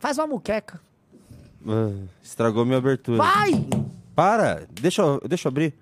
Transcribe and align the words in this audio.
Faz 0.00 0.16
uma 0.16 0.26
muqueca. 0.26 0.80
Ah, 1.68 1.92
estragou 2.22 2.64
minha 2.64 2.78
abertura. 2.78 3.18
Vai! 3.18 3.66
Para, 4.16 4.66
deixa 4.72 5.02
eu, 5.02 5.20
deixa 5.28 5.46
eu 5.46 5.50
abrir. 5.50 5.74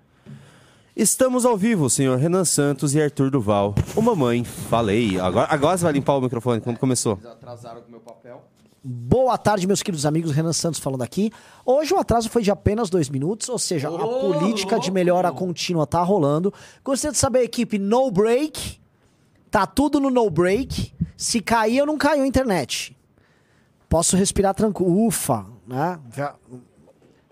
Estamos 0.93 1.45
ao 1.45 1.55
vivo, 1.55 1.89
senhor 1.89 2.17
Renan 2.17 2.43
Santos 2.43 2.93
e 2.93 3.01
Arthur 3.01 3.31
Duval. 3.31 3.73
Ô 3.95 4.01
mamãe, 4.01 4.43
falei. 4.43 5.17
Agora, 5.17 5.47
agora 5.49 5.77
você 5.77 5.85
vai 5.85 5.93
limpar 5.93 6.17
o 6.17 6.21
microfone 6.21 6.59
quando 6.59 6.77
começou. 6.77 7.13
Eles 7.13 7.31
atrasaram 7.31 7.81
com 7.81 7.87
o 7.87 7.91
meu 7.91 8.01
papel. 8.01 8.43
Boa 8.83 9.37
tarde, 9.37 9.65
meus 9.65 9.81
queridos 9.81 10.05
amigos. 10.05 10.31
Renan 10.31 10.51
Santos 10.51 10.81
falando 10.81 11.01
aqui. 11.01 11.31
Hoje 11.65 11.93
o 11.93 11.97
atraso 11.97 12.29
foi 12.29 12.41
de 12.41 12.51
apenas 12.51 12.89
dois 12.89 13.07
minutos, 13.07 13.47
ou 13.47 13.57
seja, 13.57 13.87
a 13.87 13.91
política 13.91 14.77
de 14.77 14.91
melhora 14.91 15.31
contínua 15.31 15.87
tá 15.87 16.03
rolando. 16.03 16.53
Gostaria 16.83 17.13
de 17.13 17.17
saber, 17.17 17.43
equipe, 17.43 17.79
no 17.79 18.11
break. 18.11 18.81
Tá 19.49 19.65
tudo 19.65 19.97
no 20.01 20.09
no 20.09 20.29
break. 20.29 20.93
Se 21.15 21.39
cair, 21.39 21.77
eu 21.77 21.85
não 21.85 21.97
caiu 21.97 22.23
a 22.23 22.27
internet. 22.27 22.98
Posso 23.89 24.15
respirar 24.15 24.53
tranquilo. 24.53 25.05
Ufa, 25.07 25.45
né? 25.67 25.99
Já- 26.15 26.35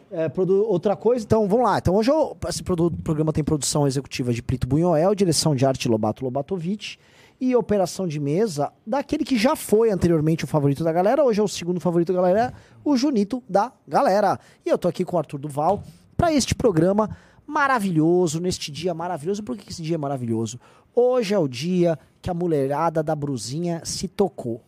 É, 0.10 0.32
outra 0.68 0.96
coisa, 0.96 1.26
então 1.26 1.46
vamos 1.50 1.66
lá. 1.66 1.78
Então 1.80 1.94
hoje 1.94 2.10
eu- 2.10 2.36
esse 2.48 2.64
programa 2.64 3.34
tem 3.34 3.44
produção 3.44 3.86
executiva 3.86 4.32
de 4.34 4.42
Plito 4.42 4.66
Bunhoel, 4.66 5.14
direção 5.14 5.54
de 5.54 5.66
arte 5.66 5.90
Lobato 5.90 6.24
Lobatovic 6.24 6.98
e 7.42 7.54
operação 7.54 8.08
de 8.08 8.18
mesa 8.18 8.72
daquele 8.86 9.26
que 9.26 9.38
já 9.38 9.54
foi 9.54 9.92
anteriormente 9.92 10.46
o 10.46 10.48
favorito 10.48 10.82
da 10.82 10.94
galera, 10.94 11.26
hoje 11.26 11.42
é 11.42 11.44
o 11.44 11.48
segundo 11.48 11.82
favorito 11.82 12.14
da 12.14 12.22
galera, 12.22 12.54
o 12.86 12.96
Junito 12.96 13.44
da 13.50 13.70
galera. 13.86 14.40
E 14.66 14.70
eu 14.70 14.78
tô 14.78 14.88
aqui 14.88 15.04
com 15.04 15.18
o 15.18 15.20
Arthur 15.20 15.40
Duval 15.40 15.84
para 16.16 16.32
este 16.32 16.56
programa 16.56 17.10
maravilhoso, 17.46 18.40
neste 18.40 18.72
dia 18.72 18.94
maravilhoso. 18.94 19.44
Por 19.44 19.58
que 19.58 19.70
esse 19.70 19.82
dia 19.82 19.96
é 19.96 19.98
maravilhoso? 19.98 20.58
Hoje 20.96 21.34
é 21.34 21.38
o 21.38 21.50
dia 21.50 22.00
que 22.22 22.30
a 22.30 22.34
mulherada 22.34 23.04
da 23.04 23.14
Bruzinha 23.14 23.82
se 23.84 24.08
tocou, 24.08 24.62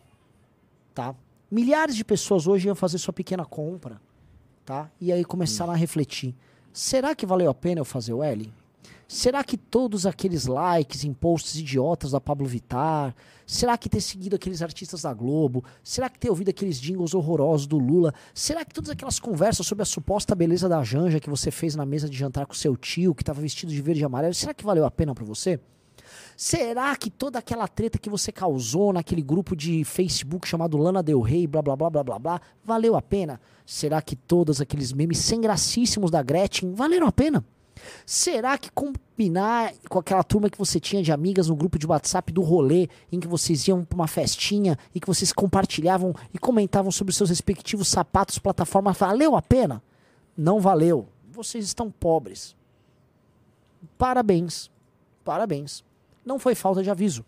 tá? 0.94 1.14
Milhares 1.50 1.96
de 1.96 2.04
pessoas 2.04 2.46
hoje 2.46 2.68
iam 2.68 2.74
fazer 2.74 2.98
sua 2.98 3.12
pequena 3.12 3.44
compra 3.44 4.00
tá? 4.70 4.88
E 5.00 5.12
aí 5.12 5.24
começaram 5.24 5.72
a 5.72 5.76
refletir. 5.76 6.32
Será 6.72 7.12
que 7.12 7.26
valeu 7.26 7.50
a 7.50 7.54
pena 7.54 7.80
eu 7.80 7.84
fazer 7.84 8.12
o 8.12 8.22
L? 8.22 8.52
Será 9.08 9.42
que 9.42 9.56
todos 9.56 10.06
aqueles 10.06 10.46
likes 10.46 11.02
em 11.02 11.12
posts 11.12 11.56
idiotas 11.56 12.12
da 12.12 12.20
Pablo 12.20 12.46
Vittar? 12.46 13.12
Será 13.44 13.76
que 13.76 13.88
ter 13.88 14.00
seguido 14.00 14.36
aqueles 14.36 14.62
artistas 14.62 15.02
da 15.02 15.12
Globo? 15.12 15.64
Será 15.82 16.08
que 16.08 16.20
ter 16.20 16.30
ouvido 16.30 16.50
aqueles 16.50 16.80
jingles 16.80 17.12
horrorosos 17.12 17.66
do 17.66 17.76
Lula? 17.76 18.14
Será 18.32 18.64
que 18.64 18.72
todas 18.72 18.90
aquelas 18.90 19.18
conversas 19.18 19.66
sobre 19.66 19.82
a 19.82 19.86
suposta 19.86 20.36
beleza 20.36 20.68
da 20.68 20.84
Janja 20.84 21.18
que 21.18 21.28
você 21.28 21.50
fez 21.50 21.74
na 21.74 21.84
mesa 21.84 22.08
de 22.08 22.16
jantar 22.16 22.46
com 22.46 22.54
seu 22.54 22.76
tio, 22.76 23.12
que 23.12 23.22
estava 23.22 23.40
vestido 23.40 23.72
de 23.72 23.82
verde 23.82 24.02
e 24.02 24.04
amarelo, 24.04 24.32
será 24.32 24.54
que 24.54 24.64
valeu 24.64 24.84
a 24.84 24.90
pena 24.92 25.12
pra 25.12 25.24
você? 25.24 25.58
Será 26.42 26.96
que 26.96 27.10
toda 27.10 27.38
aquela 27.38 27.68
treta 27.68 27.98
que 27.98 28.08
você 28.08 28.32
causou 28.32 28.94
naquele 28.94 29.20
grupo 29.20 29.54
de 29.54 29.84
Facebook 29.84 30.48
chamado 30.48 30.78
Lana 30.78 31.02
Del 31.02 31.20
Rey, 31.20 31.46
blá 31.46 31.60
blá 31.60 31.76
blá 31.76 31.90
blá 31.90 32.02
blá 32.02 32.18
blá, 32.18 32.40
valeu 32.64 32.96
a 32.96 33.02
pena? 33.02 33.38
Será 33.66 34.00
que 34.00 34.16
todos 34.16 34.58
aqueles 34.58 34.90
memes 34.90 35.18
sem 35.18 35.38
gracíssimos 35.38 36.10
da 36.10 36.22
Gretchen 36.22 36.72
valeram 36.72 37.06
a 37.06 37.12
pena? 37.12 37.44
Será 38.06 38.56
que 38.56 38.70
combinar 38.72 39.74
com 39.86 39.98
aquela 39.98 40.24
turma 40.24 40.48
que 40.48 40.56
você 40.56 40.80
tinha 40.80 41.02
de 41.02 41.12
amigas 41.12 41.48
no 41.48 41.54
grupo 41.54 41.78
de 41.78 41.86
WhatsApp 41.86 42.32
do 42.32 42.40
rolê, 42.40 42.88
em 43.12 43.20
que 43.20 43.28
vocês 43.28 43.68
iam 43.68 43.84
pra 43.84 43.96
uma 43.96 44.08
festinha 44.08 44.78
e 44.94 44.98
que 44.98 45.06
vocês 45.06 45.34
compartilhavam 45.34 46.14
e 46.32 46.38
comentavam 46.38 46.90
sobre 46.90 47.10
os 47.10 47.18
seus 47.18 47.28
respectivos 47.28 47.86
sapatos, 47.86 48.38
plataformas, 48.38 48.96
valeu 48.96 49.36
a 49.36 49.42
pena? 49.42 49.82
Não 50.34 50.58
valeu. 50.58 51.06
Vocês 51.30 51.66
estão 51.66 51.90
pobres. 51.90 52.56
Parabéns. 53.98 54.70
Parabéns. 55.22 55.84
Não 56.24 56.38
foi 56.38 56.54
falta 56.54 56.82
de 56.82 56.90
aviso. 56.90 57.24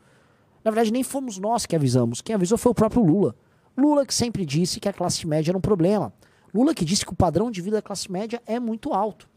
Na 0.65 0.71
verdade, 0.71 0.93
nem 0.93 1.03
fomos 1.03 1.39
nós 1.39 1.67
que 1.67 1.75
avisamos. 1.75 2.21
Quem 2.21 2.35
avisou 2.35 2.57
foi 2.57 2.73
o 2.73 2.75
próprio 2.75 3.05
Lula. 3.05 3.35
Lula 3.77 4.07
que 4.07 4.15
sempre 4.15 4.45
disse 4.45 4.79
que 4.79 4.89
a 4.89 4.93
classe 4.93 5.27
média 5.27 5.51
era 5.51 5.59
um 5.59 5.63
problema. 5.63 6.13
Lula 6.55 6.75
que 6.75 6.85
disse 6.85 7.05
que 7.05 7.13
o 7.13 7.17
padrão 7.17 7.51
de 7.51 7.61
vida 7.61 7.77
da 7.77 7.83
classe 7.83 8.11
média 8.11 8.43
é 8.47 8.61
muito 8.61 8.93
alto. 8.93 9.29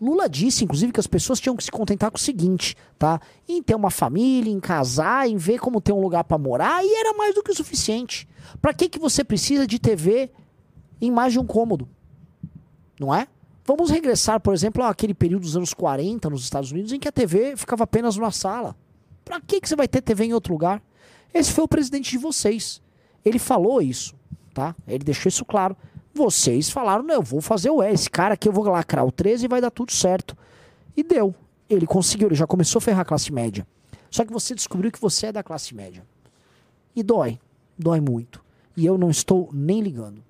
Lula 0.00 0.28
disse, 0.28 0.64
inclusive, 0.64 0.92
que 0.92 1.00
as 1.00 1.06
pessoas 1.06 1.40
tinham 1.40 1.56
que 1.56 1.62
se 1.62 1.70
contentar 1.70 2.10
com 2.10 2.16
o 2.16 2.20
seguinte, 2.20 2.76
tá? 2.98 3.20
Em 3.48 3.62
ter 3.62 3.74
uma 3.74 3.90
família, 3.90 4.50
em 4.50 4.58
casar, 4.58 5.28
em 5.28 5.36
ver 5.36 5.58
como 5.58 5.80
ter 5.80 5.92
um 5.92 6.00
lugar 6.00 6.24
pra 6.24 6.36
morar, 6.36 6.84
e 6.84 6.94
era 6.94 7.16
mais 7.16 7.34
do 7.34 7.42
que 7.42 7.52
o 7.52 7.54
suficiente. 7.54 8.28
Pra 8.60 8.74
que 8.74 8.88
que 8.88 8.98
você 8.98 9.22
precisa 9.22 9.66
de 9.66 9.78
TV 9.78 10.30
em 11.00 11.10
mais 11.10 11.32
de 11.32 11.38
um 11.38 11.46
cômodo? 11.46 11.88
Não 12.98 13.14
é? 13.14 13.28
Vamos 13.64 13.88
regressar, 13.88 14.40
por 14.40 14.52
exemplo, 14.52 14.82
àquele 14.82 15.14
período 15.14 15.42
dos 15.42 15.56
anos 15.56 15.72
40 15.72 16.28
nos 16.28 16.42
Estados 16.42 16.70
Unidos 16.70 16.92
em 16.92 16.98
que 16.98 17.08
a 17.08 17.12
TV 17.12 17.56
ficava 17.56 17.84
apenas 17.84 18.16
numa 18.16 18.30
sala. 18.30 18.76
Pra 19.24 19.40
que 19.40 19.60
que 19.60 19.68
você 19.68 19.76
vai 19.76 19.88
ter 19.88 20.02
TV 20.02 20.26
em 20.26 20.34
outro 20.34 20.52
lugar? 20.52 20.82
Esse 21.32 21.52
foi 21.52 21.64
o 21.64 21.68
presidente 21.68 22.10
de 22.10 22.18
vocês. 22.18 22.80
Ele 23.24 23.38
falou 23.38 23.80
isso, 23.80 24.14
tá? 24.52 24.74
Ele 24.86 25.02
deixou 25.02 25.28
isso 25.28 25.44
claro. 25.44 25.76
Vocês 26.12 26.70
falaram, 26.70 27.02
não, 27.02 27.14
eu 27.14 27.22
vou 27.22 27.40
fazer 27.40 27.70
o 27.70 27.82
E. 27.82 27.90
Esse 27.90 28.08
cara 28.08 28.34
aqui 28.34 28.48
eu 28.48 28.52
vou 28.52 28.64
lacrar 28.64 29.04
o 29.04 29.10
13 29.10 29.46
e 29.46 29.48
vai 29.48 29.60
dar 29.60 29.70
tudo 29.70 29.92
certo. 29.92 30.36
E 30.96 31.02
deu. 31.02 31.34
Ele 31.68 31.86
conseguiu, 31.86 32.28
ele 32.28 32.34
já 32.34 32.46
começou 32.46 32.78
a 32.78 32.82
ferrar 32.82 33.00
a 33.00 33.04
classe 33.04 33.32
média. 33.32 33.66
Só 34.10 34.24
que 34.24 34.32
você 34.32 34.54
descobriu 34.54 34.92
que 34.92 35.00
você 35.00 35.26
é 35.26 35.32
da 35.32 35.42
classe 35.42 35.74
média. 35.74 36.06
E 36.94 37.02
dói. 37.02 37.40
Dói 37.76 38.00
muito. 38.00 38.44
E 38.76 38.86
eu 38.86 38.96
não 38.96 39.10
estou 39.10 39.50
nem 39.52 39.80
ligando. 39.80 40.22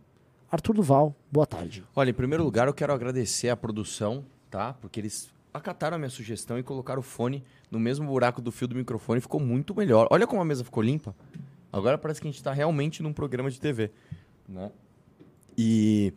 Arthur 0.50 0.75
Duval, 0.75 1.15
boa 1.31 1.47
tarde. 1.47 1.84
Olha, 1.94 2.11
em 2.11 2.15
primeiro 2.15 2.44
lugar, 2.44 2.69
eu 2.69 2.72
quero 2.72 2.93
agradecer 2.93 3.50
a 3.50 3.56
produção, 3.56 4.25
tá? 4.50 4.72
Porque 4.75 5.00
eles 5.00 5.28
acataram 5.53 5.97
a 5.97 5.99
minha 5.99 6.11
sugestão 6.11 6.59
e 6.59 6.62
colocaram 6.62 7.00
o 7.00 7.03
fone 7.03 7.44
no 7.74 7.80
mesmo 7.80 8.06
buraco 8.06 8.40
do 8.40 8.50
fio 8.50 8.66
do 8.66 8.74
microfone. 8.74 9.20
Ficou 9.20 9.40
muito 9.40 9.74
melhor. 9.74 10.08
Olha 10.10 10.26
como 10.26 10.40
a 10.40 10.44
mesa 10.44 10.64
ficou 10.64 10.82
limpa. 10.82 11.14
Agora 11.72 11.98
parece 11.98 12.20
que 12.20 12.28
a 12.28 12.30
gente 12.30 12.42
tá 12.42 12.52
realmente 12.52 13.02
num 13.02 13.12
programa 13.12 13.50
de 13.50 13.60
TV, 13.60 13.90
né? 14.48 14.70
E... 15.56 16.12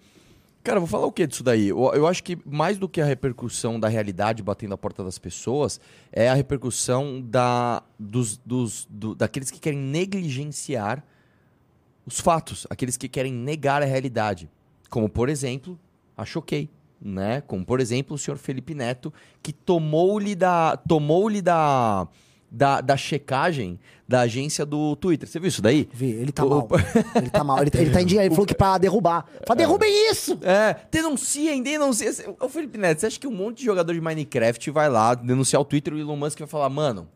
Cara, 0.64 0.80
vou 0.80 0.88
falar 0.88 1.06
o 1.06 1.12
que 1.14 1.26
disso 1.26 1.44
daí? 1.44 1.70
Eu, 1.70 1.80
eu 1.94 2.06
acho 2.06 2.22
que 2.22 2.38
mais 2.46 2.78
do 2.78 2.90
que 2.90 3.00
a 3.00 3.06
repercussão 3.06 3.80
da 3.80 3.88
realidade 3.88 4.44
batendo 4.44 4.74
a 4.74 4.78
porta 4.78 5.02
das 5.02 5.18
pessoas, 5.18 5.80
é 6.12 6.28
a 6.30 6.34
repercussão 6.34 7.22
da, 7.22 7.82
dos, 7.98 8.38
dos, 8.38 8.86
do- 8.90 9.16
daqueles 9.16 9.50
que 9.50 9.60
querem 9.62 9.80
negligenciar 9.80 11.06
os 12.06 12.20
fatos, 12.20 12.68
aqueles 12.70 12.98
que 12.98 13.08
querem 13.08 13.32
negar 13.32 13.82
a 13.82 13.86
realidade. 13.86 14.50
Como, 14.90 15.08
por 15.08 15.30
exemplo, 15.30 15.80
a 16.18 16.26
Choquei, 16.26 16.70
né? 17.02 17.42
Como, 17.42 17.66
por 17.66 17.80
exemplo, 17.80 18.16
o 18.16 18.18
senhor 18.18 18.38
Felipe 18.38 18.74
Neto, 18.74 19.14
que 19.42 19.52
tomou-lhe 19.54 20.36
da, 20.36 20.76
tomou-lhe 20.78 21.42
da, 21.42 22.08
da, 22.52 22.82
da 22.82 22.98
checagem 22.98 23.80
da 24.08 24.22
agência 24.22 24.66
do 24.66 24.96
Twitter. 24.96 25.28
Você 25.28 25.40
viu 25.40 25.50
isso 25.50 25.62
daí? 25.62 25.88
Vi, 25.94 26.10
ele 26.12 26.32
tá 26.32 26.46
O- 26.46 26.50
mal. 26.50 26.68
Ele 27.16 27.30
tá 27.30 27.44
mal. 27.44 27.62
Ele, 27.62 27.70
ele 27.74 27.90
tá 27.92 28.02
indignado. 28.02 28.26
Ele 28.28 28.34
falou 28.36 28.46
que 28.48 28.56
pra 28.56 28.78
derrubar. 28.78 29.26
Fala, 29.46 29.58
derrubem 29.58 30.10
isso! 30.12 30.40
É, 30.42 30.76
denunciem, 30.90 31.62
denunciem. 31.62 32.12
Ô 32.40 32.48
Felipe 32.48 32.78
Neto, 32.78 33.00
você 33.02 33.08
acha 33.08 33.20
que 33.20 33.28
um 33.28 33.32
monte 33.36 33.60
de 33.60 33.66
jogador 33.66 33.94
de 33.94 34.00
Minecraft 34.02 34.72
vai 34.72 34.90
lá 34.90 35.14
denunciar 35.14 35.62
o 35.62 35.66
Twitter 35.66 35.94
e 35.94 35.98
o 35.98 36.00
Elon 36.00 36.16
Musk 36.16 36.40
vai 36.40 36.48
falar, 36.48 36.70
mano, 36.70 37.08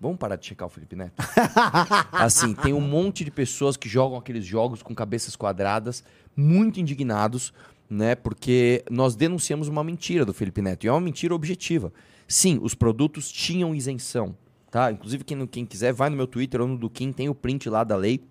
vamos 0.00 0.16
parar 0.18 0.36
de 0.36 0.46
checar 0.46 0.66
o 0.66 0.70
Felipe 0.70 0.96
Neto? 0.96 1.12
assim, 2.12 2.54
tem 2.54 2.72
um 2.72 2.80
monte 2.80 3.22
de 3.22 3.30
pessoas 3.30 3.76
que 3.76 3.86
jogam 3.88 4.16
aqueles 4.18 4.44
jogos 4.46 4.82
com 4.82 4.94
cabeças 4.94 5.36
quadradas, 5.36 6.02
muito 6.34 6.80
indignados, 6.80 7.52
né? 7.90 8.14
Porque 8.14 8.84
nós 8.88 9.16
denunciamos 9.16 9.66
uma 9.68 9.82
mentira 9.84 10.24
do 10.24 10.32
Felipe 10.32 10.62
Neto, 10.62 10.84
e 10.84 10.88
é 10.88 10.92
uma 10.92 11.00
mentira 11.00 11.34
objetiva. 11.34 11.92
Sim, 12.28 12.60
os 12.62 12.74
produtos 12.74 13.30
tinham 13.32 13.74
isenção, 13.74 14.36
tá? 14.70 14.92
Inclusive, 14.92 15.24
quem, 15.24 15.44
quem 15.48 15.66
quiser, 15.66 15.92
vai 15.92 16.08
no 16.08 16.16
meu 16.16 16.28
Twitter 16.28 16.60
ou 16.60 16.68
no 16.68 16.78
do 16.78 16.88
Kim, 16.88 17.10
tem 17.12 17.28
o 17.28 17.34
print 17.34 17.68
lá 17.68 17.82
da 17.82 17.96
lei. 17.96 18.22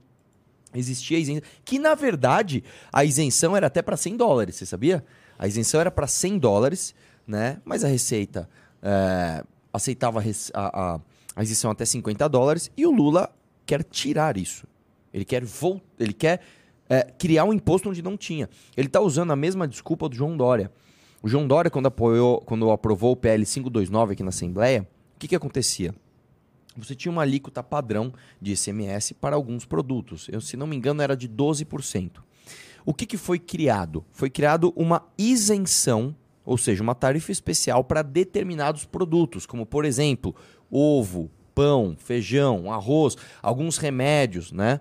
Existia 0.74 1.18
a 1.18 1.20
isenção. 1.20 1.42
Que, 1.66 1.78
na 1.78 1.96
verdade, 1.96 2.64
a 2.94 3.04
isenção 3.04 3.58
era 3.58 3.68
até 3.68 3.82
para 3.82 3.98
100 3.98 4.16
dólares, 4.16 4.56
você 4.56 4.66
sabia? 4.66 5.04
A 5.38 5.48
isenção 5.48 5.82
era 5.82 5.92
para 5.92 6.08
100 6.08 6.38
dólares, 6.40 6.96
né? 7.28 7.60
Mas 7.66 7.84
a 7.84 7.88
Receita 7.88 8.48
é, 8.82 9.44
aceitava 9.74 10.22
a- 10.22 10.94
a- 10.96 11.00
a 11.36 11.44
isenção 11.44 11.70
até 11.72 11.84
50 11.86 12.28
dólares 12.30 12.72
e 12.78 12.86
o 12.86 12.92
Lula 12.92 13.30
quer 13.66 13.84
tirar 13.84 14.38
isso. 14.38 14.66
Ele 15.14 15.26
quer, 15.26 15.44
vol- 15.44 15.82
ele 16.00 16.14
quer 16.14 16.40
é, 16.90 17.04
criar 17.04 17.46
um 17.46 17.54
imposto 17.54 17.90
onde 17.90 18.02
não 18.02 18.18
tinha. 18.18 18.50
Ele 18.76 18.88
está 18.88 19.00
usando 19.00 19.32
a 19.32 19.36
mesma 19.36 19.68
desculpa 19.68 20.10
do 20.10 20.16
João 20.16 20.36
Dória. 20.36 20.72
O 21.22 21.30
João 21.30 21.48
Dória, 21.48 21.70
quando, 21.70 21.86
apoiou, 21.86 22.42
quando 22.42 22.72
aprovou 22.72 23.12
o 23.12 23.16
PL 23.16 23.46
529 23.46 24.14
aqui 24.14 24.24
na 24.24 24.30
Assembleia, 24.30 24.88
o 25.16 25.20
que, 25.20 25.28
que 25.28 25.36
acontecia? 25.36 25.94
Você 26.78 26.96
tinha 26.96 27.12
uma 27.12 27.22
alíquota 27.22 27.62
padrão 27.62 28.14
de 28.42 28.54
ICMS 28.54 29.14
para 29.14 29.36
alguns 29.36 29.66
produtos. 29.66 30.28
Eu, 30.30 30.40
se 30.40 30.56
não 30.56 30.66
me 30.66 30.76
engano, 30.76 31.02
era 31.02 31.16
de 31.16 31.28
12%. 31.28 32.22
O 32.86 32.94
que, 32.94 33.06
que 33.06 33.18
foi 33.18 33.38
criado? 33.38 34.06
Foi 34.12 34.30
criado 34.30 34.74
uma 34.76 35.04
isenção, 35.18 36.16
ou 36.46 36.58
seja, 36.58 36.82
uma 36.82 36.96
tarifa 36.96 37.32
especial 37.32 37.84
para 37.84 38.02
determinados 38.02 38.86
produtos, 38.86 39.46
como, 39.46 39.66
por 39.66 39.84
exemplo, 39.84 40.34
ovo, 40.72 41.30
pão, 41.54 41.96
feijão, 42.00 42.72
arroz, 42.72 43.18
alguns 43.42 43.78
remédios, 43.78 44.52
né? 44.52 44.80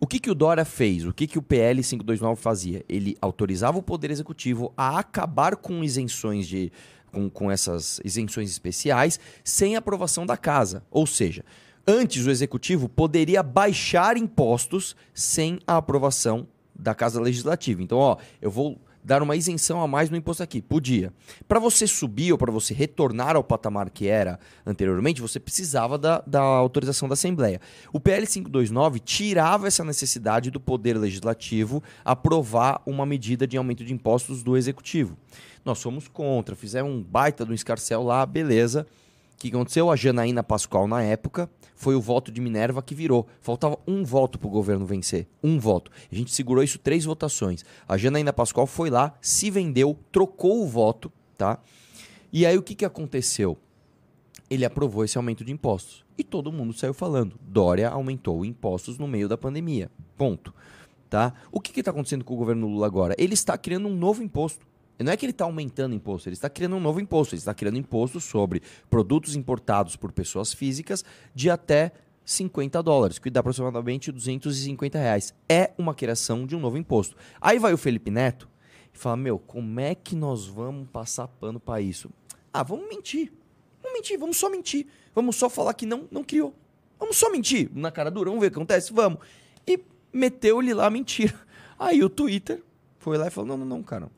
O 0.00 0.06
que, 0.06 0.18
que 0.18 0.30
o 0.30 0.34
Dória 0.34 0.64
fez? 0.64 1.04
O 1.04 1.12
que, 1.12 1.26
que 1.26 1.38
o 1.38 1.42
PL 1.42 1.82
529 1.82 2.40
fazia? 2.40 2.82
Ele 2.88 3.16
autorizava 3.20 3.78
o 3.78 3.82
Poder 3.82 4.10
Executivo 4.10 4.72
a 4.74 4.98
acabar 4.98 5.56
com 5.56 5.84
isenções 5.84 6.48
de. 6.48 6.72
Com, 7.12 7.28
com 7.28 7.50
essas 7.50 8.00
isenções 8.04 8.48
especiais 8.48 9.18
sem 9.42 9.74
aprovação 9.74 10.24
da 10.24 10.36
casa. 10.36 10.84
Ou 10.92 11.08
seja, 11.08 11.44
Antes, 11.86 12.26
o 12.26 12.30
executivo 12.30 12.88
poderia 12.88 13.42
baixar 13.42 14.16
impostos 14.16 14.94
sem 15.12 15.58
a 15.66 15.78
aprovação 15.78 16.46
da 16.72 16.94
Casa 16.94 17.20
Legislativa. 17.20 17.82
Então, 17.82 17.98
ó, 17.98 18.16
eu 18.40 18.50
vou 18.50 18.78
dar 19.10 19.24
uma 19.24 19.34
isenção 19.34 19.82
a 19.82 19.88
mais 19.88 20.08
no 20.08 20.16
imposto 20.16 20.40
aqui. 20.40 20.62
Podia. 20.62 21.12
Para 21.48 21.58
você 21.58 21.84
subir 21.84 22.30
ou 22.30 22.38
para 22.38 22.52
você 22.52 22.72
retornar 22.72 23.34
ao 23.34 23.42
patamar 23.42 23.90
que 23.90 24.06
era 24.06 24.38
anteriormente, 24.64 25.20
você 25.20 25.40
precisava 25.40 25.98
da, 25.98 26.22
da 26.24 26.40
autorização 26.40 27.08
da 27.08 27.14
Assembleia. 27.14 27.60
O 27.92 27.98
PL 27.98 28.24
529 28.24 29.00
tirava 29.00 29.66
essa 29.66 29.82
necessidade 29.82 30.48
do 30.48 30.60
Poder 30.60 30.96
Legislativo 30.96 31.82
aprovar 32.04 32.80
uma 32.86 33.04
medida 33.04 33.48
de 33.48 33.56
aumento 33.56 33.84
de 33.84 33.92
impostos 33.92 34.44
do 34.44 34.56
Executivo. 34.56 35.18
Nós 35.64 35.82
fomos 35.82 36.06
contra, 36.06 36.54
fizemos 36.54 36.92
um 36.92 37.02
baita 37.02 37.44
do 37.44 37.52
escarcel 37.52 38.04
lá, 38.04 38.24
beleza. 38.24 38.86
Que 39.40 39.48
aconteceu? 39.48 39.90
A 39.90 39.96
Janaína 39.96 40.42
Pascoal, 40.42 40.86
na 40.86 41.02
época, 41.02 41.48
foi 41.74 41.94
o 41.94 42.00
voto 42.00 42.30
de 42.30 42.42
Minerva 42.42 42.82
que 42.82 42.94
virou. 42.94 43.26
Faltava 43.40 43.78
um 43.88 44.04
voto 44.04 44.38
para 44.38 44.46
o 44.46 44.50
governo 44.50 44.84
vencer. 44.84 45.26
Um 45.42 45.58
voto. 45.58 45.90
A 46.12 46.14
gente 46.14 46.30
segurou 46.30 46.62
isso 46.62 46.78
três 46.78 47.06
votações. 47.06 47.64
A 47.88 47.96
Janaína 47.96 48.34
Pascoal 48.34 48.66
foi 48.66 48.90
lá, 48.90 49.14
se 49.18 49.50
vendeu, 49.50 49.98
trocou 50.12 50.62
o 50.62 50.68
voto, 50.68 51.10
tá? 51.38 51.58
E 52.30 52.44
aí 52.44 52.58
o 52.58 52.62
que, 52.62 52.74
que 52.74 52.84
aconteceu? 52.84 53.56
Ele 54.50 54.66
aprovou 54.66 55.06
esse 55.06 55.16
aumento 55.16 55.42
de 55.42 55.50
impostos. 55.50 56.04
E 56.18 56.22
todo 56.22 56.52
mundo 56.52 56.74
saiu 56.74 56.92
falando. 56.92 57.40
Dória 57.40 57.88
aumentou 57.88 58.44
impostos 58.44 58.98
no 58.98 59.08
meio 59.08 59.26
da 59.26 59.38
pandemia. 59.38 59.90
Ponto. 60.18 60.52
Tá? 61.08 61.32
O 61.50 61.62
que 61.62 61.80
está 61.80 61.92
acontecendo 61.92 62.26
com 62.26 62.34
o 62.34 62.36
governo 62.36 62.68
Lula 62.68 62.86
agora? 62.86 63.14
Ele 63.16 63.32
está 63.32 63.56
criando 63.56 63.88
um 63.88 63.96
novo 63.96 64.22
imposto. 64.22 64.68
Não 65.04 65.12
é 65.12 65.16
que 65.16 65.24
ele 65.24 65.32
está 65.32 65.44
aumentando 65.44 65.94
imposto, 65.94 66.28
ele 66.28 66.34
está 66.34 66.50
criando 66.50 66.76
um 66.76 66.80
novo 66.80 67.00
imposto. 67.00 67.34
Ele 67.34 67.40
está 67.40 67.54
criando 67.54 67.78
imposto 67.78 68.20
sobre 68.20 68.62
produtos 68.88 69.34
importados 69.34 69.96
por 69.96 70.12
pessoas 70.12 70.52
físicas 70.52 71.04
de 71.34 71.48
até 71.48 71.92
50 72.24 72.82
dólares, 72.82 73.18
que 73.18 73.30
dá 73.30 73.40
aproximadamente 73.40 74.12
250 74.12 74.98
reais. 74.98 75.34
É 75.48 75.72
uma 75.76 75.94
criação 75.94 76.46
de 76.46 76.54
um 76.54 76.60
novo 76.60 76.76
imposto. 76.76 77.16
Aí 77.40 77.58
vai 77.58 77.72
o 77.72 77.78
Felipe 77.78 78.10
Neto 78.10 78.48
e 78.94 78.98
fala: 78.98 79.16
Meu, 79.16 79.38
como 79.38 79.80
é 79.80 79.94
que 79.94 80.14
nós 80.14 80.46
vamos 80.46 80.88
passar 80.90 81.26
pano 81.28 81.58
para 81.58 81.80
isso? 81.80 82.10
Ah, 82.52 82.62
vamos 82.62 82.88
mentir. 82.88 83.32
Vamos 83.82 83.98
mentir, 83.98 84.18
vamos 84.18 84.36
só 84.36 84.48
mentir. 84.48 84.86
Vamos 85.14 85.36
só 85.36 85.48
falar 85.48 85.74
que 85.74 85.86
não, 85.86 86.06
não 86.10 86.22
criou. 86.22 86.54
Vamos 86.98 87.16
só 87.16 87.30
mentir 87.30 87.70
na 87.74 87.90
cara 87.90 88.10
dura, 88.10 88.28
vamos 88.28 88.42
ver 88.42 88.48
o 88.48 88.50
que 88.50 88.58
acontece? 88.58 88.92
Vamos. 88.92 89.18
E 89.66 89.80
meteu-lhe 90.12 90.74
lá 90.74 90.86
a 90.86 90.90
mentira. 90.90 91.34
Aí 91.78 92.04
o 92.04 92.10
Twitter 92.10 92.62
foi 92.98 93.16
lá 93.16 93.26
e 93.26 93.30
falou: 93.30 93.48
Não, 93.48 93.56
não, 93.56 93.66
não, 93.66 93.82
cara. 93.82 94.10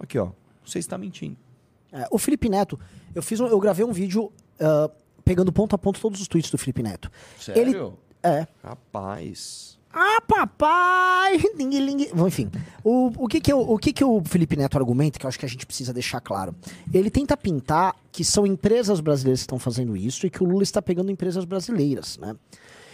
Aqui, 0.00 0.18
ó. 0.18 0.30
Você 0.64 0.78
está 0.78 0.96
mentindo. 0.98 1.36
É, 1.92 2.06
o 2.10 2.18
Felipe 2.18 2.48
Neto, 2.48 2.78
eu 3.14 3.22
fiz 3.22 3.38
um- 3.40 3.46
eu 3.46 3.60
gravei 3.60 3.84
um 3.84 3.92
vídeo 3.92 4.32
ah, 4.60 4.90
pegando 5.24 5.52
ponto 5.52 5.74
a 5.74 5.78
ponto 5.78 6.00
todos 6.00 6.20
os 6.20 6.28
tweets 6.28 6.50
do 6.50 6.58
Felipe 6.58 6.82
Neto. 6.82 7.10
Ele 7.60 7.72
é. 8.22 8.46
Rapaz. 8.62 9.78
Ah, 9.96 10.20
papai! 10.26 11.38
Enfim, 12.26 12.50
o, 12.82 13.12
o, 13.24 13.28
que, 13.28 13.40
que, 13.40 13.52
o, 13.54 13.60
o 13.60 13.78
que, 13.78 13.92
que 13.92 14.02
o 14.04 14.20
Felipe 14.24 14.56
Neto 14.56 14.76
argumenta, 14.76 15.18
que 15.20 15.24
eu 15.24 15.28
acho 15.28 15.38
que 15.38 15.46
a 15.46 15.48
gente 15.48 15.64
precisa 15.64 15.92
deixar 15.92 16.20
claro? 16.20 16.52
Ele 16.92 17.08
tenta 17.10 17.36
pintar 17.36 17.94
que 18.10 18.24
são 18.24 18.44
empresas 18.44 18.98
brasileiras 19.00 19.40
que 19.40 19.44
estão 19.44 19.58
fazendo 19.58 19.96
isso 19.96 20.26
e 20.26 20.30
que 20.30 20.42
o 20.42 20.46
Lula 20.46 20.64
está 20.64 20.82
pegando 20.82 21.12
empresas 21.12 21.44
brasileiras, 21.44 22.18
né? 22.18 22.34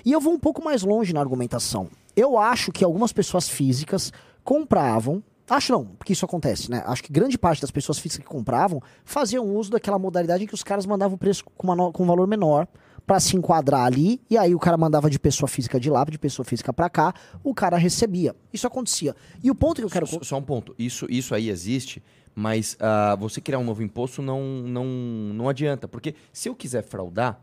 E 0.04 0.12
eu 0.12 0.20
vou 0.20 0.34
um 0.34 0.38
pouco 0.38 0.62
mais 0.62 0.82
longe 0.82 1.12
na 1.14 1.20
argumentação. 1.20 1.88
Eu 2.14 2.38
acho 2.38 2.70
que 2.70 2.84
algumas 2.84 3.12
pessoas 3.14 3.48
físicas 3.48 4.12
compravam. 4.44 5.22
Acho 5.50 5.72
não, 5.72 5.84
porque 5.84 6.12
isso 6.12 6.24
acontece, 6.24 6.70
né? 6.70 6.82
Acho 6.86 7.02
que 7.02 7.12
grande 7.12 7.36
parte 7.36 7.60
das 7.60 7.70
pessoas 7.72 7.98
físicas 7.98 8.24
que 8.26 8.32
compravam 8.32 8.80
faziam 9.04 9.44
uso 9.44 9.70
daquela 9.72 9.98
modalidade 9.98 10.44
em 10.44 10.46
que 10.46 10.54
os 10.54 10.62
caras 10.62 10.86
mandavam 10.86 11.16
o 11.16 11.18
preço 11.18 11.44
com, 11.56 11.74
no- 11.74 11.92
com 11.92 12.04
um 12.04 12.06
valor 12.06 12.26
menor 12.28 12.68
pra 13.06 13.18
se 13.18 13.36
enquadrar 13.36 13.84
ali, 13.86 14.20
e 14.30 14.38
aí 14.38 14.54
o 14.54 14.58
cara 14.60 14.76
mandava 14.76 15.10
de 15.10 15.18
pessoa 15.18 15.48
física 15.48 15.80
de 15.80 15.90
lá, 15.90 16.04
de 16.04 16.16
pessoa 16.18 16.44
física 16.46 16.72
pra 16.72 16.88
cá, 16.88 17.12
o 17.42 17.52
cara 17.52 17.76
recebia. 17.76 18.36
Isso 18.52 18.66
acontecia. 18.68 19.16
E 19.42 19.50
o 19.50 19.54
ponto 19.54 19.78
que 19.80 19.84
eu 19.84 19.90
quero. 19.90 20.06
Só, 20.06 20.22
só 20.22 20.38
um 20.38 20.42
ponto. 20.42 20.72
Isso, 20.78 21.06
isso 21.10 21.34
aí 21.34 21.48
existe, 21.50 22.00
mas 22.32 22.76
ah, 22.78 23.16
você 23.18 23.40
criar 23.40 23.58
um 23.58 23.64
novo 23.64 23.82
imposto 23.82 24.22
não, 24.22 24.40
não, 24.62 24.84
não 24.84 25.48
adianta. 25.48 25.88
Porque 25.88 26.14
se 26.32 26.48
eu 26.48 26.54
quiser 26.54 26.84
fraudar 26.84 27.40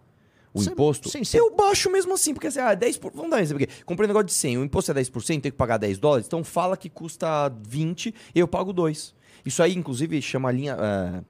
o 0.54 0.62
Sim, 0.62 0.72
imposto, 0.72 1.10
sim, 1.10 1.24
sim. 1.24 1.38
eu 1.38 1.56
baixo 1.56 1.90
mesmo 1.92 2.14
assim. 2.14 2.34
Porque 2.34 2.48
assim, 2.48 2.60
ah, 2.60 2.76
10%. 2.76 3.00
por- 3.00 3.12
Vamos 3.14 3.30
dar 3.32 3.38
um 3.38 3.40
exemplo 3.40 3.64
aqui. 3.64 3.84
Comprei 3.84 4.06
um 4.06 4.10
negócio 4.10 4.28
de 4.28 4.34
100, 4.34 4.58
o 4.58 4.64
imposto 4.64 4.92
é 4.92 4.94
10%, 4.96 5.28
tenho 5.42 5.42
que 5.42 5.58
pagar 5.58 5.78
10 5.78 5.98
dólares. 6.00 6.26
Então 6.28 6.44
fala 6.44 6.76
que 6.78 6.90
custa 6.90 7.50
20 7.68 8.14
e 8.34 8.40
eu 8.40 8.48
pago 8.48 8.72
2. 8.74 9.14
Isso 9.46 9.62
aí, 9.62 9.76
inclusive, 9.76 10.22
chama 10.22 10.52
linha. 10.52 10.76
ah, 10.80 11.22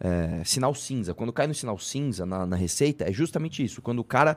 é, 0.00 0.44
sinal 0.44 0.74
cinza. 0.74 1.14
Quando 1.14 1.32
cai 1.32 1.46
no 1.46 1.54
sinal 1.54 1.78
cinza 1.78 2.26
na, 2.26 2.44
na 2.44 2.56
receita, 2.56 3.08
é 3.08 3.12
justamente 3.12 3.64
isso. 3.64 3.80
Quando 3.80 4.00
o 4.00 4.04
cara 4.04 4.36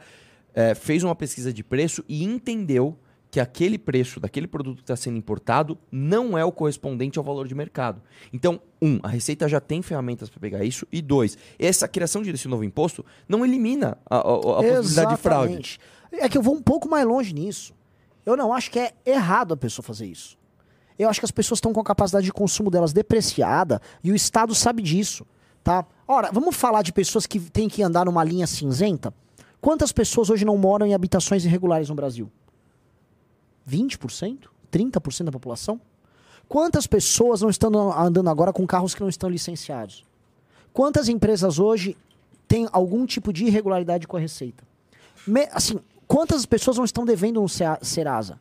é, 0.53 0.73
fez 0.75 1.03
uma 1.03 1.15
pesquisa 1.15 1.51
de 1.51 1.63
preço 1.63 2.05
e 2.07 2.23
entendeu 2.23 2.97
que 3.37 3.41
aquele 3.41 3.77
preço 3.77 4.19
daquele 4.19 4.47
produto 4.47 4.77
que 4.77 4.81
está 4.83 4.95
sendo 4.95 5.15
importado 5.15 5.77
não 5.91 6.35
é 6.35 6.43
o 6.43 6.51
correspondente 6.51 7.19
ao 7.19 7.23
valor 7.23 7.47
de 7.47 7.53
mercado. 7.53 8.01
Então, 8.33 8.59
um, 8.81 8.99
a 9.03 9.07
Receita 9.09 9.47
já 9.47 9.59
tem 9.61 9.83
ferramentas 9.83 10.27
para 10.27 10.39
pegar 10.39 10.63
isso. 10.63 10.87
E 10.91 11.03
dois, 11.03 11.37
essa 11.59 11.87
criação 11.87 12.23
de- 12.23 12.31
desse 12.31 12.47
novo 12.47 12.63
imposto 12.63 13.05
não 13.29 13.45
elimina 13.45 13.95
a, 14.09 14.15
a- 14.15 14.19
a 14.19 14.23
possibilidade 14.23 15.15
de 15.15 15.21
fraude. 15.21 15.79
É 16.11 16.27
que 16.27 16.35
eu 16.35 16.41
vou 16.41 16.55
um 16.55 16.61
pouco 16.63 16.89
mais 16.89 17.05
longe 17.05 17.31
nisso. 17.31 17.75
Eu 18.25 18.35
não 18.35 18.51
acho 18.51 18.71
que 18.71 18.79
é 18.79 18.91
errado 19.05 19.53
a 19.53 19.57
pessoa 19.57 19.83
fazer 19.85 20.07
isso. 20.07 20.35
Eu 20.97 21.07
acho 21.07 21.19
que 21.19 21.25
as 21.25 21.31
pessoas 21.31 21.59
estão 21.59 21.71
com 21.71 21.79
a 21.79 21.83
capacidade 21.83 22.25
de 22.25 22.33
consumo 22.33 22.71
delas 22.71 22.91
depreciada 22.91 23.79
e 24.03 24.11
o 24.11 24.15
Estado 24.15 24.55
sabe 24.55 24.81
disso, 24.81 25.27
tá? 25.63 25.85
Ora, 26.07 26.31
vamos 26.33 26.55
falar 26.55 26.81
de 26.81 26.91
pessoas 26.91 27.27
que 27.27 27.39
têm 27.39 27.69
que 27.69 27.83
andar 27.83 28.05
numa 28.05 28.23
linha 28.23 28.47
cinzenta? 28.47 29.13
Quantas 29.61 29.91
pessoas 29.91 30.31
hoje 30.31 30.43
não 30.43 30.57
moram 30.57 30.87
em 30.87 30.95
habitações 30.95 31.45
irregulares 31.45 31.87
no 31.89 31.93
Brasil? 31.93 32.31
20%? 33.69 34.47
30% 34.71 35.23
da 35.25 35.31
população? 35.31 35.79
Quantas 36.47 36.87
pessoas 36.87 37.41
não 37.41 37.49
estão 37.49 37.91
andando 37.97 38.29
agora 38.29 38.53
com 38.53 38.65
carros 38.65 38.95
que 38.95 39.01
não 39.01 39.09
estão 39.09 39.29
licenciados? 39.29 40.03
Quantas 40.73 41.09
empresas 41.09 41.59
hoje 41.59 41.97
têm 42.47 42.67
algum 42.71 43.05
tipo 43.05 43.33
de 43.33 43.45
irregularidade 43.45 44.07
com 44.07 44.15
a 44.17 44.19
Receita? 44.19 44.63
Me- 45.25 45.49
assim, 45.51 45.79
quantas 46.07 46.45
pessoas 46.45 46.77
não 46.77 46.85
estão 46.85 47.03
devendo 47.05 47.45
Cea- 47.49 47.79
Serasa? 47.81 48.39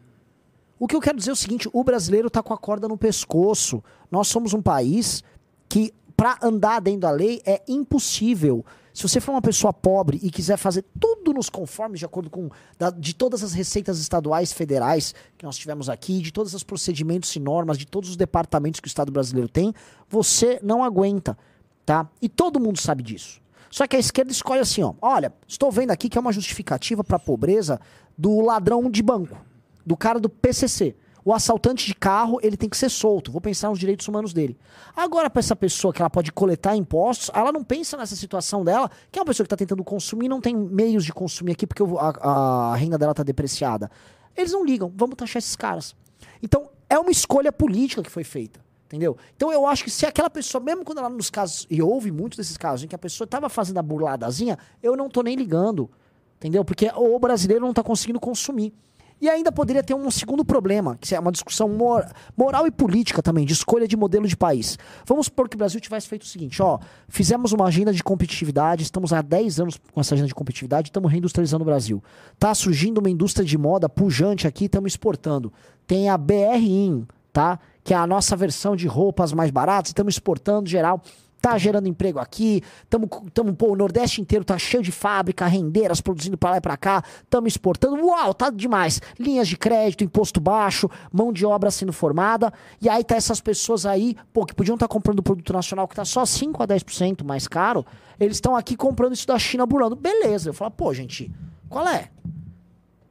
O 0.79 0.87
que 0.87 0.95
eu 0.95 1.01
quero 1.01 1.17
dizer 1.19 1.31
é 1.31 1.33
o 1.33 1.37
seguinte: 1.37 1.69
o 1.73 1.83
brasileiro 1.83 2.29
está 2.29 2.43
com 2.43 2.53
a 2.53 2.59
corda 2.59 2.87
no 2.87 2.97
pescoço. 2.99 3.83
Nós 4.11 4.29
somos 4.29 4.53
um 4.53 4.61
país 4.63 5.25
que, 5.69 5.93
para 6.17 6.39
andar 6.43 6.81
dentro 6.81 7.01
da 7.01 7.11
lei, 7.11 7.41
é 7.47 7.63
impossível. 7.67 8.65
Se 8.97 9.03
você 9.03 9.21
for 9.21 9.33
uma 9.33 9.43
pessoa 9.43 9.75
pobre 9.75 10.19
e 10.23 10.31
quiser 10.31 10.57
fazer 10.57 10.83
tudo 10.99 11.35
nos 11.35 11.51
conformes, 11.51 11.99
de 11.99 12.07
acordo 12.07 12.31
com 12.31 12.49
da- 12.79 12.89
de 12.89 13.15
todas 13.15 13.45
as 13.45 13.53
receitas 13.53 13.99
estaduais 13.99 14.55
federais 14.55 15.15
que 15.37 15.45
nós 15.45 15.59
tivemos 15.59 15.91
aqui, 15.91 16.23
de 16.23 16.33
todos 16.33 16.55
os 16.55 16.63
procedimentos 16.63 17.37
e 17.37 17.39
normas, 17.39 17.77
de 17.77 17.87
todos 17.87 18.09
os 18.09 18.17
departamentos 18.17 18.81
que 18.81 18.87
o 18.87 18.89
Estado 18.89 19.13
brasileiro 19.13 19.51
tem, 19.51 19.75
você 20.09 20.59
não 20.63 20.83
aguenta, 20.83 21.37
tá? 21.85 22.09
E 22.23 22.29
todo 22.29 22.59
mundo 22.59 22.81
sabe 22.81 23.03
disso. 23.03 23.39
Só 23.71 23.87
que 23.87 23.97
a 23.97 23.99
esquerda 23.99 24.33
escolhe 24.33 24.61
assim, 24.61 24.83
ó. 24.83 24.95
Olha, 25.03 25.31
estou 25.47 25.71
vendo 25.71 25.91
aqui 25.91 26.09
que 26.09 26.17
é 26.17 26.21
uma 26.21 26.33
justificativa 26.33 27.05
para 27.05 27.17
a 27.17 27.21
pobreza 27.21 27.79
do 28.17 28.41
ladrão 28.41 28.91
de 28.91 29.03
banco, 29.03 29.37
do 29.85 29.95
cara 29.95 30.19
do 30.19 30.31
PCC. 30.31 30.97
O 31.27 31.35
assaltante 31.35 31.85
de 31.87 31.93
carro, 31.93 32.39
ele 32.41 32.57
tem 32.57 32.69
que 32.69 32.77
ser 32.77 32.89
solto. 32.89 33.33
Vou 33.33 33.41
pensar 33.41 33.69
nos 33.69 33.81
direitos 33.81 34.07
humanos 34.07 34.33
dele. 34.33 34.57
Agora, 34.95 35.29
para 35.29 35.41
essa 35.41 35.57
pessoa 35.57 35.93
que 35.93 36.01
ela 36.01 36.09
pode 36.09 36.31
coletar 36.31 36.77
impostos, 36.77 37.33
ela 37.35 37.51
não 37.51 37.65
pensa 37.65 37.97
nessa 37.97 38.15
situação 38.15 38.65
dela, 38.65 38.89
que 39.11 39.19
é 39.19 39.23
uma 39.23 39.27
pessoa 39.27 39.45
que 39.45 39.49
está 39.49 39.57
tentando 39.57 39.83
consumir 39.83 40.29
não 40.29 40.41
tem 40.41 40.55
meios 40.55 41.05
de 41.05 41.13
consumir 41.13 41.51
aqui 41.51 41.67
porque 41.67 41.83
a, 41.83 42.71
a 42.71 42.77
renda 42.77 42.97
dela 42.97 43.11
está 43.11 43.25
depreciada. 43.25 43.91
Eles 44.37 44.53
não 44.53 44.65
ligam, 44.65 44.93
vamos 44.95 45.17
taxar 45.17 45.39
esses 45.39 45.57
caras. 45.57 45.97
Então, 46.41 46.69
é 46.89 46.97
uma 46.97 47.11
escolha 47.11 47.51
política 47.51 48.05
que 48.05 48.11
foi 48.11 48.23
feita. 48.23 48.65
Entendeu? 48.85 49.17
Então 49.35 49.53
eu 49.53 49.67
acho 49.67 49.83
que 49.83 49.91
se 49.91 50.07
aquela 50.07 50.31
pessoa, 50.31 50.63
mesmo 50.63 50.85
quando 50.85 50.99
ela 50.99 51.09
nos 51.09 51.29
casos, 51.29 51.67
e 51.69 51.83
houve 51.83 52.13
muitos 52.13 52.37
desses 52.37 52.57
casos 52.57 52.85
em 52.85 52.87
que 52.87 52.95
a 52.95 52.99
pessoa 52.99 53.25
estava 53.25 53.49
fazendo 53.49 53.79
a 53.79 53.83
burladazinha, 53.83 54.57
eu 54.81 54.95
não 54.97 55.09
tô 55.09 55.25
nem 55.25 55.35
ligando. 55.35 55.91
Entendeu? 56.37 56.65
Porque 56.65 56.89
o 56.95 57.19
brasileiro 57.19 57.67
não 57.67 57.75
tá 57.75 57.83
conseguindo 57.83 58.21
consumir. 58.21 58.73
E 59.21 59.31
ainda 59.31 59.51
poderia 59.51 59.83
ter 59.83 59.95
um 59.95 60.11
segundo 60.11 60.45
problema, 60.45 60.99
que 61.01 61.15
é 61.15 61.19
uma 61.19 61.33
discussão 61.33 61.69
mor- 61.69 62.07
moral 62.37 62.67
e 62.67 62.71
política 62.71 63.23
também, 63.23 63.47
de 63.47 63.55
escolha 63.55 63.89
de 63.89 63.97
modelo 63.97 64.29
de 64.29 64.37
país. 64.37 64.79
Vamos 65.07 65.27
supor 65.27 65.49
que 65.49 65.57
o 65.57 65.59
Brasil 65.59 65.81
tivesse 65.81 66.07
feito 66.07 66.23
o 66.23 66.27
seguinte, 66.27 66.61
ó, 66.63 66.79
fizemos 67.09 67.53
uma 67.53 67.67
agenda 67.67 67.93
de 67.95 68.05
competitividade, 68.05 68.83
estamos 68.83 69.15
há 69.15 69.23
10 69.23 69.61
anos 69.61 69.81
com 69.91 70.01
essa 70.01 70.15
agenda 70.15 70.29
de 70.29 70.35
competitividade, 70.35 70.89
estamos 70.89 71.11
reindustrializando 71.11 71.63
o 71.63 71.65
Brasil. 71.65 72.05
Tá 72.39 72.55
surgindo 72.55 72.99
uma 72.99 73.09
indústria 73.09 73.45
de 73.45 73.57
moda 73.57 73.89
pujante 73.89 74.47
aqui, 74.47 74.67
estamos 74.67 74.93
exportando. 74.93 75.51
Tem 75.87 76.11
a 76.11 76.19
BRIN, 76.19 77.07
tá? 77.33 77.59
Que 77.83 77.95
é 77.95 77.97
a 77.97 78.07
nossa 78.07 78.37
versão 78.37 78.77
de 78.77 78.87
roupas 78.87 79.33
mais 79.33 79.51
baratas, 79.51 79.91
estamos 79.91 80.15
exportando 80.15 80.69
geral. 80.69 81.01
Tá 81.47 81.57
gerando 81.59 81.87
emprego 81.87 82.19
aqui, 82.19 82.61
tamo, 82.91 83.07
tamo, 83.33 83.55
pô, 83.55 83.69
o 83.69 83.77
Nordeste 83.77 84.21
inteiro 84.21 84.45
tá 84.45 84.59
cheio 84.59 84.83
de 84.83 84.91
fábrica, 84.91 85.47
rendeiras 85.47 86.01
produzindo 86.01 86.37
pra 86.37 86.51
lá 86.51 86.57
e 86.57 86.61
pra 86.61 86.77
cá, 86.77 87.05
estamos 87.23 87.53
exportando, 87.53 88.05
uau, 88.05 88.35
tá 88.35 88.51
demais. 88.51 89.01
Linhas 89.17 89.47
de 89.47 89.57
crédito, 89.57 90.03
imposto 90.03 90.41
baixo, 90.41 90.91
mão 91.13 91.33
de 91.33 91.47
obra 91.47 91.71
sendo 91.71 91.93
formada, 91.93 92.53
e 92.83 92.89
aí 92.89 93.05
tá 93.05 93.15
essas 93.15 93.41
pessoas 93.41 93.87
aí, 93.87 94.17
pô, 94.33 94.45
que 94.45 94.57
podiam 94.57 94.75
estar 94.75 94.89
comprando 94.89 95.23
produto 95.23 95.53
nacional 95.53 95.87
que 95.87 95.95
tá 95.95 96.05
só 96.05 96.27
5 96.27 96.61
a 96.65 96.67
10% 96.67 97.23
mais 97.23 97.47
caro, 97.47 97.87
eles 98.19 98.39
estão 98.39 98.57
aqui 98.57 98.77
comprando 98.77 99.13
isso 99.13 99.29
da 99.29 99.39
China 99.39 99.65
burlando. 99.65 99.95
Beleza, 99.95 100.49
eu 100.49 100.53
falo, 100.53 100.73
pô, 100.73 100.93
gente, 100.93 101.31
Qual 101.69 101.87
é? 101.87 102.11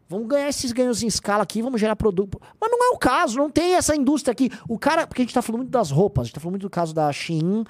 Vamos 0.07 0.27
ganhar 0.27 0.47
esses 0.49 0.71
ganhos 0.71 1.01
em 1.01 1.07
escala 1.07 1.41
aqui, 1.41 1.61
vamos 1.61 1.81
gerar 1.81 1.95
produto. 1.95 2.39
Mas 2.61 2.69
não 2.69 2.91
é 2.91 2.95
o 2.95 2.97
caso, 2.97 3.37
não 3.37 3.49
tem 3.49 3.73
essa 3.73 3.95
indústria 3.95 4.33
aqui. 4.33 4.51
O 4.69 4.77
cara, 4.77 5.07
porque 5.07 5.21
a 5.21 5.25
gente 5.25 5.33
tá 5.33 5.41
falando 5.41 5.61
muito 5.61 5.71
das 5.71 5.89
roupas, 5.89 6.21
a 6.21 6.25
gente 6.25 6.35
tá 6.35 6.39
falando 6.39 6.53
muito 6.53 6.67
do 6.67 6.69
caso 6.69 6.93
da 6.93 7.11
Shein, 7.11 7.63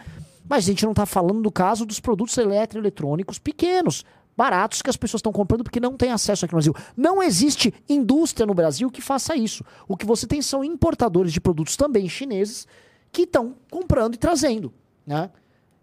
mas 0.47 0.63
a 0.63 0.67
gente 0.67 0.85
não 0.85 0.93
tá 0.93 1.05
falando 1.05 1.41
do 1.41 1.51
caso 1.51 1.85
dos 1.85 1.99
produtos 1.99 2.37
eletroeletrônicos 2.37 3.39
pequenos, 3.39 4.03
baratos 4.35 4.81
que 4.81 4.89
as 4.89 4.97
pessoas 4.97 5.19
estão 5.19 5.31
comprando 5.31 5.63
porque 5.63 5.79
não 5.79 5.95
tem 5.95 6.11
acesso 6.11 6.45
aqui 6.45 6.53
no 6.53 6.57
Brasil. 6.57 6.75
Não 6.95 7.23
existe 7.23 7.73
indústria 7.87 8.45
no 8.45 8.53
Brasil 8.53 8.89
que 8.91 9.01
faça 9.01 9.35
isso. 9.35 9.63
O 9.87 9.95
que 9.95 10.05
você 10.05 10.27
tem 10.27 10.41
são 10.41 10.63
importadores 10.63 11.31
de 11.31 11.39
produtos 11.39 11.75
também 11.75 12.07
chineses 12.09 12.67
que 13.11 13.23
estão 13.23 13.55
comprando 13.71 14.15
e 14.15 14.17
trazendo, 14.17 14.73
né? 15.05 15.29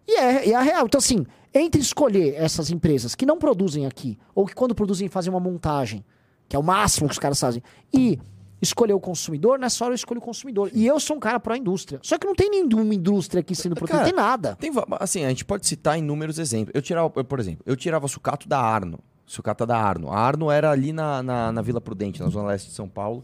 E 0.07 0.15
é, 0.15 0.49
é 0.49 0.55
a 0.55 0.61
real. 0.61 0.85
Então, 0.85 0.99
assim, 0.99 1.25
entre 1.53 1.81
escolher 1.81 2.35
essas 2.35 2.69
empresas 2.69 3.15
que 3.15 3.25
não 3.25 3.37
produzem 3.37 3.85
aqui, 3.85 4.17
ou 4.35 4.45
que 4.45 4.53
quando 4.53 4.75
produzem 4.75 5.07
fazem 5.07 5.31
uma 5.31 5.39
montagem, 5.39 6.03
que 6.47 6.55
é 6.55 6.59
o 6.59 6.63
máximo 6.63 7.07
que 7.07 7.13
os 7.13 7.19
caras 7.19 7.39
fazem, 7.39 7.63
e 7.91 8.19
escolher 8.63 8.93
o 8.93 8.99
consumidor, 8.99 9.59
nessa 9.59 9.83
hora 9.83 9.93
eu 9.93 9.95
escolho 9.95 10.19
o 10.19 10.23
consumidor. 10.23 10.71
E 10.73 10.87
eu 10.87 10.99
sou 10.99 11.17
um 11.17 11.19
cara 11.19 11.39
pró-indústria. 11.39 11.99
Só 12.01 12.17
que 12.17 12.25
não 12.25 12.33
tem 12.33 12.49
nenhuma 12.49 12.95
indústria 12.95 13.41
aqui 13.41 13.55
sendo 13.55 13.75
produzida, 13.75 13.99
não 13.99 14.05
tem 14.05 14.15
nada. 14.15 14.55
Tem, 14.55 14.71
assim, 14.99 15.25
a 15.25 15.29
gente 15.29 15.45
pode 15.45 15.67
citar 15.67 15.99
inúmeros 15.99 16.39
exemplos. 16.39 16.71
Eu 16.73 16.81
tirava, 16.81 17.11
eu, 17.15 17.23
por 17.23 17.39
exemplo, 17.39 17.63
eu 17.65 17.75
tirava 17.75 18.07
sucato 18.07 18.47
da 18.47 18.59
Arno. 18.59 18.99
Sucata 19.25 19.65
da 19.65 19.77
Arno. 19.77 20.11
A 20.11 20.19
Arno 20.19 20.49
era 20.49 20.71
ali 20.71 20.91
na, 20.91 21.21
na, 21.21 21.51
na 21.51 21.61
Vila 21.61 21.81
Prudente, 21.81 22.21
na 22.21 22.29
zona 22.29 22.47
leste 22.47 22.69
de 22.69 22.73
São 22.73 22.87
Paulo. 22.87 23.23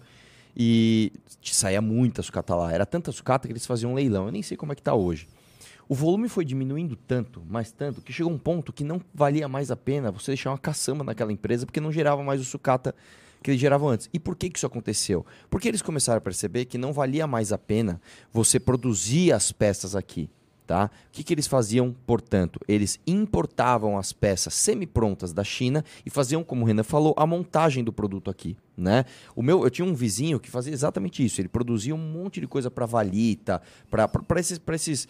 E 0.55 1.11
te 1.41 1.55
saía 1.55 1.81
muita 1.81 2.21
sucata 2.21 2.53
lá. 2.55 2.73
Era 2.73 2.85
tanta 2.85 3.11
sucata 3.11 3.47
que 3.47 3.51
eles 3.51 3.65
faziam 3.65 3.91
um 3.91 3.95
leilão. 3.95 4.25
Eu 4.25 4.31
nem 4.31 4.41
sei 4.41 4.57
como 4.57 4.71
é 4.71 4.75
que 4.75 4.81
tá 4.81 4.93
hoje. 4.93 5.27
O 5.87 5.95
volume 5.95 6.29
foi 6.29 6.45
diminuindo 6.45 6.95
tanto, 6.95 7.41
mais 7.49 7.71
tanto, 7.71 7.99
que 7.99 8.13
chegou 8.13 8.31
um 8.31 8.37
ponto 8.37 8.71
que 8.71 8.83
não 8.83 9.01
valia 9.11 9.47
mais 9.47 9.71
a 9.71 9.75
pena 9.75 10.11
você 10.11 10.31
deixar 10.31 10.51
uma 10.51 10.57
caçamba 10.57 11.03
naquela 11.03 11.31
empresa, 11.31 11.65
porque 11.65 11.81
não 11.81 11.91
gerava 11.91 12.21
mais 12.21 12.39
o 12.39 12.45
sucata 12.45 12.93
que 13.41 13.51
eles 13.51 13.61
geravam 13.61 13.89
antes. 13.89 14.09
E 14.13 14.19
por 14.19 14.35
que, 14.35 14.49
que 14.49 14.57
isso 14.57 14.67
aconteceu? 14.67 15.25
Porque 15.49 15.67
eles 15.67 15.81
começaram 15.81 16.17
a 16.17 16.21
perceber 16.21 16.65
que 16.65 16.77
não 16.77 16.93
valia 16.93 17.25
mais 17.27 17.51
a 17.51 17.57
pena 17.57 18.01
você 18.31 18.59
produzir 18.59 19.31
as 19.31 19.51
peças 19.51 19.95
aqui. 19.95 20.29
Tá? 20.69 20.85
O 20.85 21.11
que, 21.11 21.23
que 21.23 21.33
eles 21.33 21.47
faziam, 21.47 21.95
portanto? 22.05 22.59
Eles 22.67 22.99
importavam 23.07 23.97
as 23.97 24.13
peças 24.13 24.53
semi-prontas 24.53 25.33
da 25.33 25.43
China 25.43 25.83
e 26.05 26.11
faziam, 26.11 26.43
como 26.43 26.61
o 26.61 26.67
Renan 26.67 26.83
falou, 26.83 27.15
a 27.17 27.25
montagem 27.25 27.83
do 27.83 27.91
produto 27.91 28.29
aqui. 28.29 28.55
Né? 28.77 29.03
O 29.35 29.41
meu, 29.41 29.63
eu 29.63 29.69
tinha 29.71 29.83
um 29.83 29.95
vizinho 29.95 30.39
que 30.39 30.47
fazia 30.47 30.71
exatamente 30.71 31.25
isso. 31.25 31.41
Ele 31.41 31.47
produzia 31.47 31.95
um 31.95 31.97
monte 31.97 32.39
de 32.39 32.45
coisa 32.45 32.69
para 32.69 32.85
Valita, 32.85 33.59
para 33.89 34.39
esses, 34.39 34.59
pra 34.59 34.75
esses, 34.75 35.07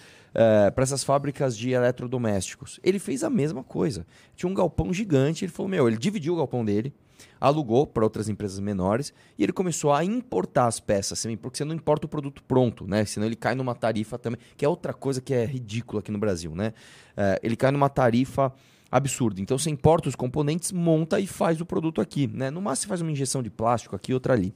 pra 0.73 0.81
essas 0.81 1.03
fábricas 1.03 1.57
de 1.57 1.71
eletrodomésticos. 1.71 2.79
Ele 2.81 2.97
fez 2.97 3.21
a 3.21 3.29
mesma 3.29 3.61
coisa. 3.61 4.07
Tinha 4.37 4.49
um 4.49 4.53
galpão 4.53 4.93
gigante. 4.93 5.43
Ele 5.43 5.51
falou: 5.51 5.69
Meu, 5.69 5.89
ele 5.89 5.97
dividiu 5.97 6.35
o 6.35 6.37
galpão 6.37 6.63
dele, 6.63 6.93
alugou 7.39 7.87
para 7.87 8.03
outras 8.03 8.29
empresas 8.29 8.59
menores 8.59 9.13
e 9.37 9.43
ele 9.43 9.51
começou 9.53 9.93
a 9.93 10.03
importar 10.03 10.67
as 10.67 10.79
peças, 10.79 11.19
semi- 11.19 11.37
porque 11.37 11.57
você 11.57 11.65
não 11.65 11.75
importa 11.75 12.05
o 12.05 12.09
produto 12.09 12.43
pronto, 12.43 12.87
né? 12.87 13.05
Senão 13.05 13.25
ele 13.27 13.35
cai 13.35 13.55
numa 13.55 13.75
tarifa 13.75 14.17
também, 14.17 14.39
que 14.57 14.65
é 14.65 14.69
outra 14.69 14.93
coisa 14.93 15.21
que 15.21 15.33
é 15.33 15.45
ridícula 15.45 15.99
aqui 15.99 16.11
no 16.11 16.17
Brasil, 16.19 16.53
né? 16.55 16.73
Eh, 17.15 17.39
ele 17.43 17.55
cai 17.55 17.71
numa 17.71 17.89
tarifa 17.89 18.53
absurda. 18.91 19.39
Então 19.39 19.57
você 19.57 19.69
importa 19.69 20.09
os 20.09 20.15
componentes, 20.15 20.71
monta 20.71 21.19
e 21.19 21.27
faz 21.27 21.61
o 21.61 21.65
produto 21.65 22.01
aqui, 22.01 22.27
né? 22.27 22.49
No 22.49 22.61
máximo 22.61 22.83
você 22.83 22.87
faz 22.87 23.01
uma 23.01 23.11
injeção 23.11 23.43
de 23.43 23.49
plástico 23.49 23.95
aqui, 23.95 24.13
outra 24.13 24.33
ali. 24.33 24.53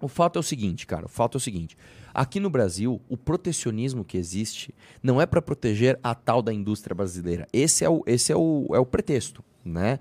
O 0.00 0.08
fato 0.08 0.36
é 0.36 0.40
o 0.40 0.42
seguinte, 0.42 0.86
cara, 0.86 1.06
o 1.06 1.08
fato 1.08 1.36
é 1.36 1.38
o 1.38 1.40
seguinte. 1.40 1.76
Aqui 2.12 2.38
no 2.38 2.50
Brasil, 2.50 3.00
o 3.08 3.16
protecionismo 3.16 4.04
que 4.04 4.18
existe 4.18 4.74
não 5.02 5.20
é 5.20 5.26
para 5.26 5.40
proteger 5.40 5.98
a 6.02 6.14
tal 6.14 6.42
da 6.42 6.52
indústria 6.52 6.94
brasileira. 6.94 7.46
Esse 7.52 7.82
é 7.84 7.88
o, 7.88 8.02
esse 8.06 8.30
é 8.30 8.36
o, 8.36 8.66
é 8.74 8.78
o 8.78 8.84
pretexto, 8.84 9.42
né? 9.64 9.98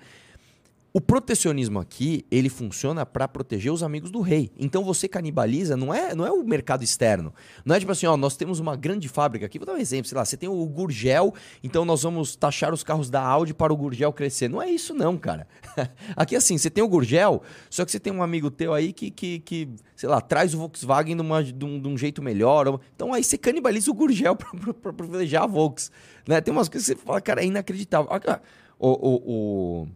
O 0.96 1.02
protecionismo 1.02 1.78
aqui, 1.78 2.26
ele 2.32 2.48
funciona 2.48 3.06
para 3.06 3.28
proteger 3.28 3.70
os 3.70 3.84
amigos 3.84 4.10
do 4.10 4.22
rei. 4.22 4.50
Então 4.58 4.82
você 4.82 5.10
canibaliza, 5.10 5.76
não 5.76 5.94
é, 5.94 6.16
não 6.16 6.26
é 6.26 6.32
o 6.32 6.42
mercado 6.42 6.86
externo. 6.86 7.34
Não 7.66 7.76
é 7.76 7.80
tipo 7.82 7.92
assim, 7.92 8.06
ó, 8.06 8.16
nós 8.16 8.38
temos 8.38 8.62
uma 8.62 8.78
grande 8.78 9.10
fábrica 9.10 9.46
aqui, 9.46 9.60
vou 9.60 9.66
dar 9.66 9.74
um 9.74 9.78
exemplo, 9.78 10.08
sei 10.08 10.18
lá, 10.18 10.24
você 10.24 10.38
tem 10.38 10.48
o 10.48 10.66
Gurgel, 10.66 11.34
então 11.62 11.84
nós 11.84 12.04
vamos 12.04 12.38
taxar 12.38 12.74
os 12.74 12.82
carros 12.82 13.10
da 13.10 13.22
Audi 13.22 13.54
para 13.54 13.74
o 13.74 13.76
Gurgel 13.76 14.14
crescer. 14.14 14.48
Não 14.48 14.62
é 14.62 14.72
isso 14.72 14.94
não, 14.94 15.18
cara. 15.18 15.50
Aqui 16.16 16.34
assim, 16.34 16.58
você 16.58 16.70
tem 16.70 16.82
o 16.82 16.88
Gurgel, 16.88 17.44
só 17.70 17.84
que 17.84 17.92
você 17.92 18.00
tem 18.00 18.14
um 18.14 18.24
amigo 18.24 18.50
teu 18.50 18.74
aí 18.74 18.94
que, 18.94 19.12
que, 19.12 19.40
que 19.40 19.68
sei 19.98 20.08
lá, 20.08 20.22
traz 20.22 20.54
o 20.54 20.60
Volkswagen 20.60 21.18
de, 21.18 21.66
um, 21.66 21.78
de 21.82 21.88
um 21.90 21.98
jeito 21.98 22.24
melhor. 22.24 22.80
Então 22.96 23.14
aí 23.14 23.22
você 23.22 23.38
canibaliza 23.38 23.92
o 23.92 23.94
Gurgel 23.94 24.38
para 24.82 24.94
privilegiar 24.94 25.44
a 25.44 25.48
Volks. 25.48 25.92
Né? 26.26 26.40
Tem 26.40 26.54
umas 26.54 26.70
coisas 26.70 26.88
que 26.88 26.96
você 26.96 27.06
fala, 27.06 27.20
cara, 27.20 27.42
é 27.42 27.46
inacreditável. 27.48 28.10
Ah, 28.10 28.40
O, 28.80 28.90
o, 28.90 29.84
o, 29.84 29.88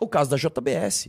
o 0.00 0.06
caso 0.08 0.30
da 0.30 0.36
JBS. 0.36 1.08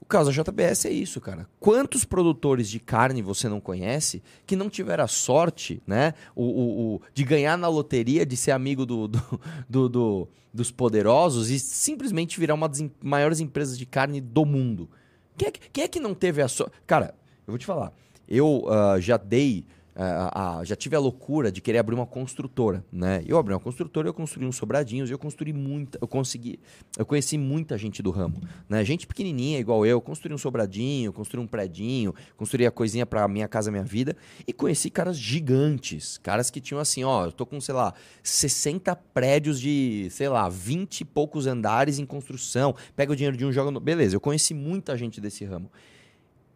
O 0.00 0.06
caso 0.06 0.30
da 0.32 0.42
JBS 0.42 0.86
é 0.86 0.90
isso, 0.90 1.20
cara. 1.20 1.46
Quantos 1.60 2.04
produtores 2.04 2.68
de 2.70 2.80
carne 2.80 3.20
você 3.20 3.48
não 3.48 3.60
conhece 3.60 4.22
que 4.46 4.56
não 4.56 4.70
tiveram 4.70 5.04
a 5.04 5.08
sorte, 5.08 5.82
né? 5.86 6.14
O, 6.34 6.44
o- 6.44 6.94
o- 6.94 7.02
de 7.12 7.24
ganhar 7.24 7.58
na 7.58 7.68
loteria, 7.68 8.24
de 8.24 8.36
ser 8.36 8.52
amigo 8.52 8.86
do, 8.86 9.06
do- 9.08 9.40
do- 9.68 9.88
do- 9.88 10.28
dos 10.54 10.70
poderosos 10.70 11.50
e 11.50 11.58
simplesmente 11.58 12.40
virar 12.40 12.54
uma 12.54 12.68
das 12.68 12.82
maiores 13.02 13.38
empresas 13.40 13.76
de 13.78 13.84
carne 13.84 14.20
do 14.20 14.46
mundo? 14.46 14.88
Quem 15.36 15.48
é, 15.48 15.50
que- 15.50 15.70
quem 15.70 15.84
é 15.84 15.88
que 15.88 16.00
não 16.00 16.14
teve 16.14 16.40
a 16.40 16.48
sorte? 16.48 16.72
Cara, 16.86 17.14
eu 17.46 17.52
vou 17.52 17.58
te 17.58 17.66
falar. 17.66 17.92
Eu 18.26 18.64
ah, 18.68 18.98
já 19.00 19.16
dei. 19.16 19.64
Ah, 20.00 20.58
ah, 20.60 20.64
já 20.64 20.76
tive 20.76 20.94
a 20.94 21.00
loucura 21.00 21.50
de 21.50 21.60
querer 21.60 21.78
abrir 21.78 21.92
uma 21.96 22.06
construtora, 22.06 22.84
né? 22.92 23.20
Eu 23.26 23.36
abri 23.36 23.52
uma 23.52 23.58
construtora, 23.58 24.08
eu 24.08 24.14
construí 24.14 24.46
uns 24.46 24.54
sobradinhos, 24.54 25.10
eu 25.10 25.18
construí 25.18 25.52
muita, 25.52 25.98
eu 26.00 26.06
consegui, 26.06 26.60
eu 26.96 27.04
conheci 27.04 27.36
muita 27.36 27.76
gente 27.76 28.00
do 28.00 28.12
ramo, 28.12 28.40
né? 28.68 28.84
Gente 28.84 29.08
pequenininha 29.08 29.58
igual 29.58 29.84
eu, 29.84 30.00
construí 30.00 30.32
um 30.32 30.38
sobradinho, 30.38 31.12
construí 31.12 31.42
um 31.42 31.48
predinho, 31.48 32.14
construí 32.36 32.64
a 32.64 32.70
coisinha 32.70 33.04
pra 33.04 33.26
minha 33.26 33.48
casa, 33.48 33.72
minha 33.72 33.82
vida 33.82 34.16
e 34.46 34.52
conheci 34.52 34.88
caras 34.88 35.18
gigantes, 35.18 36.16
caras 36.18 36.48
que 36.48 36.60
tinham 36.60 36.80
assim, 36.80 37.02
ó, 37.02 37.24
eu 37.24 37.32
tô 37.32 37.44
com, 37.44 37.60
sei 37.60 37.74
lá, 37.74 37.92
60 38.22 38.94
prédios 38.94 39.60
de, 39.60 40.06
sei 40.12 40.28
lá, 40.28 40.48
20 40.48 41.00
e 41.00 41.04
poucos 41.04 41.48
andares 41.48 41.98
em 41.98 42.06
construção, 42.06 42.72
pega 42.94 43.12
o 43.12 43.16
dinheiro 43.16 43.36
de 43.36 43.44
um 43.44 43.50
joga 43.50 43.72
no... 43.72 43.80
Beleza, 43.80 44.14
eu 44.14 44.20
conheci 44.20 44.54
muita 44.54 44.96
gente 44.96 45.20
desse 45.20 45.44
ramo. 45.44 45.68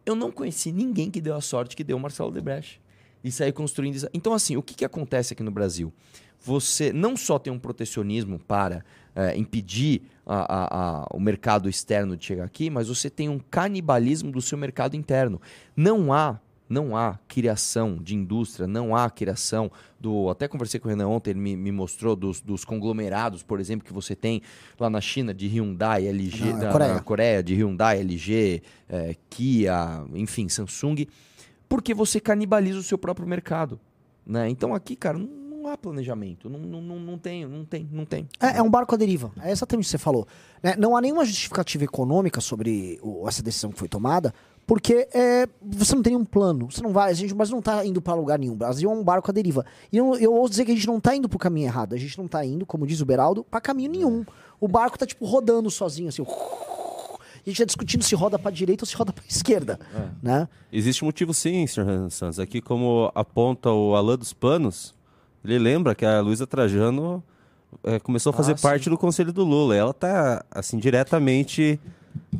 Eu 0.05 0.15
não 0.15 0.31
conheci 0.31 0.71
ninguém 0.71 1.11
que 1.11 1.19
deu 1.19 1.35
a 1.35 1.41
sorte 1.41 1.75
que 1.75 1.83
deu 1.83 1.97
o 1.97 1.99
Marcelo 1.99 2.31
Debrecht. 2.31 2.82
E 3.23 3.31
sair 3.31 3.51
construindo. 3.53 4.07
Então, 4.13 4.33
assim, 4.33 4.57
o 4.57 4.61
que, 4.61 4.73
que 4.73 4.83
acontece 4.85 5.33
aqui 5.33 5.43
no 5.43 5.51
Brasil? 5.51 5.93
Você 6.41 6.91
não 6.91 7.15
só 7.15 7.39
tem 7.39 7.53
um 7.53 7.59
protecionismo 7.59 8.37
para 8.39 8.83
eh, 9.15 9.37
impedir 9.37 10.01
a- 10.25 10.41
a- 10.41 11.03
a- 11.03 11.07
o 11.13 11.19
mercado 11.19 11.69
externo 11.69 12.17
de 12.17 12.25
chegar 12.25 12.43
aqui, 12.45 12.69
mas 12.69 12.87
você 12.87 13.09
tem 13.11 13.29
um 13.29 13.37
canibalismo 13.39 14.31
do 14.31 14.41
seu 14.41 14.57
mercado 14.57 14.95
interno. 14.95 15.39
Não 15.75 16.11
há, 16.11 16.39
não 16.67 16.97
há 16.97 17.19
criação 17.27 17.95
de 18.01 18.15
indústria, 18.15 18.65
não 18.67 18.95
há 18.95 19.07
criação 19.11 19.71
do. 19.99 20.29
Até 20.31 20.47
conversei 20.47 20.79
com 20.79 20.87
o 20.87 20.89
Renan 20.89 21.07
ontem, 21.09 21.29
ele 21.29 21.39
me, 21.39 21.55
me 21.55 21.71
mostrou 21.71 22.15
dos, 22.15 22.41
dos 22.41 22.65
conglomerados, 22.65 23.43
por 23.43 23.59
exemplo, 23.59 23.85
que 23.85 23.93
você 23.93 24.15
tem 24.15 24.41
lá 24.79 24.89
na 24.89 24.99
China 24.99 25.31
de 25.33 25.47
Hyundai, 25.47 26.07
LG, 26.07 26.45
Na 26.53 26.59
da- 26.59 26.71
Coreia. 26.71 26.99
Coreia, 27.01 27.43
de 27.43 27.53
Hyundai, 27.53 27.99
LG, 27.99 28.63
eh, 28.89 29.15
Kia, 29.29 30.03
enfim, 30.15 30.49
Samsung, 30.49 31.05
porque 31.73 31.91
você 31.91 32.19
canibaliza 32.19 32.77
o 32.77 32.83
seu 32.83 32.99
próprio 32.99 33.25
mercado. 33.27 33.79
Né? 34.23 34.47
Então 34.47 34.75
aqui, 34.75 34.95
cara, 34.95 35.17
não, 35.17 35.25
não 35.25 35.67
há 35.67 35.75
planejamento. 35.75 36.47
Não, 36.47 36.59
não, 36.59 36.99
não, 36.99 37.17
tem, 37.17 37.47
não 37.47 37.65
tem, 37.65 37.89
não 37.91 38.05
tem. 38.05 38.29
É, 38.39 38.57
é 38.59 38.61
um 38.61 38.69
barco 38.69 38.93
à 38.93 38.97
deriva. 38.97 39.31
É 39.41 39.49
exatamente 39.51 39.85
o 39.85 39.87
que 39.87 39.91
você 39.91 39.97
falou. 39.97 40.27
né? 40.61 40.75
Não 40.77 40.95
há 40.95 41.01
nenhuma 41.01 41.25
justificativa 41.25 41.83
econômica 41.83 42.39
sobre 42.39 42.99
o- 43.01 43.27
essa 43.27 43.41
decisão 43.41 43.71
que 43.71 43.79
foi 43.79 43.87
tomada, 43.87 44.31
porque 44.67 45.07
é, 45.15 45.47
você 45.63 45.95
não 45.95 46.03
tem 46.03 46.13
nenhum 46.13 46.23
plano. 46.23 46.69
Você 46.71 46.79
não 46.83 46.93
vai, 46.93 47.09
a 47.09 47.13
gente, 47.13 47.33
mas 47.33 47.49
não 47.49 47.57
está 47.57 47.83
indo 47.83 47.99
para 48.03 48.13
lugar 48.13 48.37
nenhum. 48.37 48.53
O 48.53 48.57
Brasil 48.57 48.91
é 48.91 48.93
um 48.93 49.03
barco 49.03 49.31
à 49.31 49.33
deriva. 49.33 49.65
E 49.91 49.97
eu, 49.97 50.15
eu 50.17 50.31
ouso 50.31 50.51
dizer 50.51 50.65
que 50.65 50.71
a 50.73 50.75
gente 50.75 50.85
não 50.85 50.99
está 50.99 51.15
indo 51.15 51.27
para 51.27 51.37
o 51.37 51.39
caminho 51.39 51.65
errado. 51.65 51.95
A 51.95 51.97
gente 51.97 52.15
não 52.19 52.27
está 52.27 52.45
indo, 52.45 52.67
como 52.67 52.85
diz 52.85 53.01
o 53.01 53.05
Beraldo, 53.05 53.43
para 53.43 53.59
caminho 53.59 53.89
nenhum. 53.89 54.23
O 54.61 54.67
barco 54.67 54.95
está 54.95 55.07
tipo 55.07 55.25
rodando 55.25 55.71
sozinho 55.71 56.07
assim. 56.07 56.23
A 57.45 57.49
gente 57.49 57.55
está 57.55 57.65
discutindo 57.65 58.03
se 58.03 58.15
roda 58.15 58.39
para 58.39 58.51
direita 58.51 58.83
ou 58.83 58.87
se 58.87 58.95
roda 58.95 59.11
para 59.11 59.23
esquerda, 59.27 59.77
né? 60.21 60.47
Existe 60.71 61.03
motivo 61.03 61.33
sim, 61.33 61.67
Sr. 61.67 61.83
Renan 61.85 62.09
Santos. 62.09 62.39
Aqui, 62.39 62.61
como 62.61 63.11
aponta 63.13 63.69
o 63.69 63.95
Alain 63.95 64.17
dos 64.17 64.31
Panos, 64.31 64.95
ele 65.43 65.59
lembra 65.59 65.93
que 65.93 66.05
a 66.05 66.21
Luísa 66.21 66.47
Trajano 66.47 67.21
eh, 67.83 67.99
começou 67.99 68.29
a 68.29 68.33
fazer 68.33 68.53
Ah, 68.53 68.57
sim. 68.57 68.63
parte 68.63 68.89
do 68.89 68.97
conselho 68.97 69.33
do 69.33 69.43
Lula. 69.43 69.75
Ela 69.75 69.93
tá, 69.93 70.45
assim, 70.49 70.77
diretamente... 70.77 71.79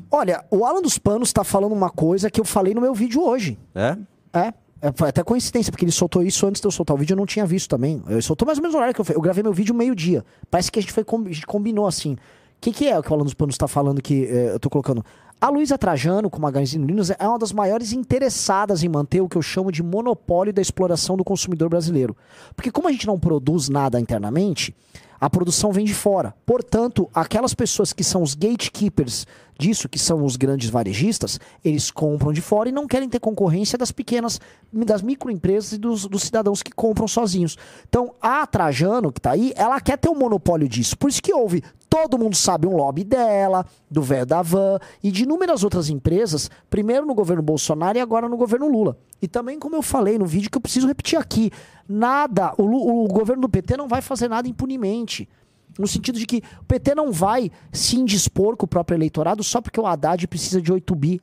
Olha, 0.09 0.45
o 0.49 0.63
Alan 0.63 0.81
dos 0.81 0.97
Panos 0.97 1.29
está 1.29 1.43
falando 1.43 1.73
uma 1.73 1.89
coisa 1.89 2.29
que 2.31 2.39
eu 2.39 2.45
falei 2.45 2.73
no 2.73 2.79
meu 2.79 2.93
vídeo 2.93 3.21
hoje. 3.21 3.57
É? 3.75 3.97
É, 4.31 4.53
é, 4.81 4.91
foi 4.95 5.09
até 5.09 5.21
coincidência, 5.23 5.71
porque 5.71 5.83
ele 5.83 5.91
soltou 5.91 6.21
isso 6.23 6.45
antes 6.47 6.61
de 6.61 6.67
eu 6.67 6.71
soltar 6.71 6.95
o 6.95 6.99
vídeo, 6.99 7.13
eu 7.13 7.17
não 7.17 7.25
tinha 7.25 7.45
visto 7.45 7.69
também. 7.69 8.01
Ele 8.07 8.21
soltou 8.21 8.45
mais 8.45 8.57
ou 8.57 8.61
menos 8.61 8.73
no 8.73 8.77
horário 8.79 8.93
que 8.95 9.01
eu. 9.01 9.15
Eu 9.15 9.21
gravei 9.21 9.43
meu 9.43 9.51
vídeo 9.51 9.73
meio-dia. 9.75 10.23
Parece 10.49 10.71
que 10.71 10.79
a 10.79 10.81
gente, 10.81 10.93
foi, 10.93 11.03
a 11.03 11.33
gente 11.33 11.45
combinou 11.47 11.87
assim. 11.87 12.15
Que, 12.63 12.71
que 12.71 12.87
é 12.87 12.97
o 12.97 13.03
que 13.03 13.11
o 13.11 13.13
Alan 13.13 13.25
dos 13.25 13.33
Panos 13.33 13.55
está 13.55 13.67
falando 13.67 14.01
que 14.01 14.23
eh, 14.23 14.53
eu 14.53 14.57
tô 14.57 14.69
colocando? 14.69 15.03
A 15.41 15.49
Luísa 15.49 15.77
Trajano, 15.77 16.29
com 16.29 16.39
Magazine 16.39 16.89
Luiza, 16.89 17.13
é 17.19 17.27
uma 17.27 17.37
das 17.37 17.51
maiores 17.51 17.91
interessadas 17.91 18.83
em 18.83 18.87
manter 18.87 19.19
o 19.19 19.27
que 19.27 19.35
eu 19.35 19.41
chamo 19.41 19.69
de 19.69 19.83
monopólio 19.83 20.53
da 20.53 20.61
exploração 20.61 21.17
do 21.17 21.25
consumidor 21.25 21.67
brasileiro. 21.67 22.15
Porque 22.55 22.71
como 22.71 22.87
a 22.87 22.91
gente 22.93 23.05
não 23.05 23.19
produz 23.19 23.67
nada 23.67 23.99
internamente, 23.99 24.73
a 25.19 25.29
produção 25.29 25.73
vem 25.73 25.83
de 25.83 25.93
fora. 25.93 26.33
Portanto, 26.45 27.09
aquelas 27.13 27.53
pessoas 27.53 27.91
que 27.91 28.03
são 28.03 28.21
os 28.21 28.33
gatekeepers 28.33 29.27
disso, 29.59 29.89
que 29.89 29.99
são 29.99 30.23
os 30.23 30.35
grandes 30.35 30.69
varejistas, 30.69 31.39
eles 31.63 31.91
compram 31.91 32.31
de 32.31 32.41
fora 32.41 32.69
e 32.69 32.71
não 32.71 32.87
querem 32.87 33.09
ter 33.09 33.19
concorrência 33.19 33.77
das 33.77 33.91
pequenas, 33.91 34.39
das 34.71 35.01
microempresas 35.01 35.73
e 35.73 35.77
dos, 35.77 36.05
dos 36.07 36.23
cidadãos 36.23 36.63
que 36.63 36.71
compram 36.71 37.07
sozinhos. 37.07 37.57
Então, 37.87 38.13
a 38.21 38.47
Trajano, 38.47 39.11
que 39.11 39.19
está 39.19 39.31
aí, 39.31 39.53
ela 39.55 39.79
quer 39.79 39.97
ter 39.97 40.09
o 40.09 40.13
um 40.13 40.19
monopólio 40.19 40.67
disso. 40.67 40.97
Por 40.97 41.09
isso 41.09 41.21
que 41.21 41.33
houve, 41.33 41.63
todo 41.93 42.17
mundo 42.17 42.35
sabe, 42.35 42.65
um 42.65 42.75
lobby 42.75 43.03
dela, 43.03 43.63
do 43.87 44.01
velho 44.01 44.25
da 44.25 44.41
van 44.41 44.79
e 45.03 45.11
de 45.11 45.23
inúmeras 45.23 45.63
outras 45.63 45.89
empresas, 45.89 46.49
primeiro 46.67 47.05
no 47.05 47.13
governo 47.13 47.43
Bolsonaro 47.43 47.95
e 47.95 48.01
agora 48.01 48.27
no 48.27 48.35
governo 48.35 48.67
Lula. 48.67 48.97
E 49.21 49.27
também, 49.27 49.59
como 49.59 49.75
eu 49.75 49.83
falei 49.83 50.17
no 50.17 50.25
vídeo 50.25 50.49
que 50.49 50.57
eu 50.57 50.61
preciso 50.61 50.87
repetir 50.87 51.19
aqui, 51.19 51.51
nada, 51.87 52.51
o, 52.57 53.03
o 53.03 53.07
governo 53.07 53.43
do 53.43 53.49
PT 53.49 53.77
não 53.77 53.87
vai 53.87 54.01
fazer 54.01 54.27
nada 54.27 54.47
impunemente. 54.47 55.29
No 55.77 55.87
sentido 55.87 56.17
de 56.17 56.25
que 56.25 56.41
o 56.61 56.65
PT 56.65 56.95
não 56.95 57.11
vai 57.11 57.51
se 57.71 57.95
indispor 57.95 58.57
com 58.57 58.65
o 58.65 58.67
próprio 58.67 58.95
eleitorado 58.95 59.43
só 59.43 59.61
porque 59.61 59.79
o 59.79 59.85
Haddad 59.85 60.27
precisa 60.27 60.59
de 60.59 60.73
8 60.73 60.95
bi. 60.95 61.21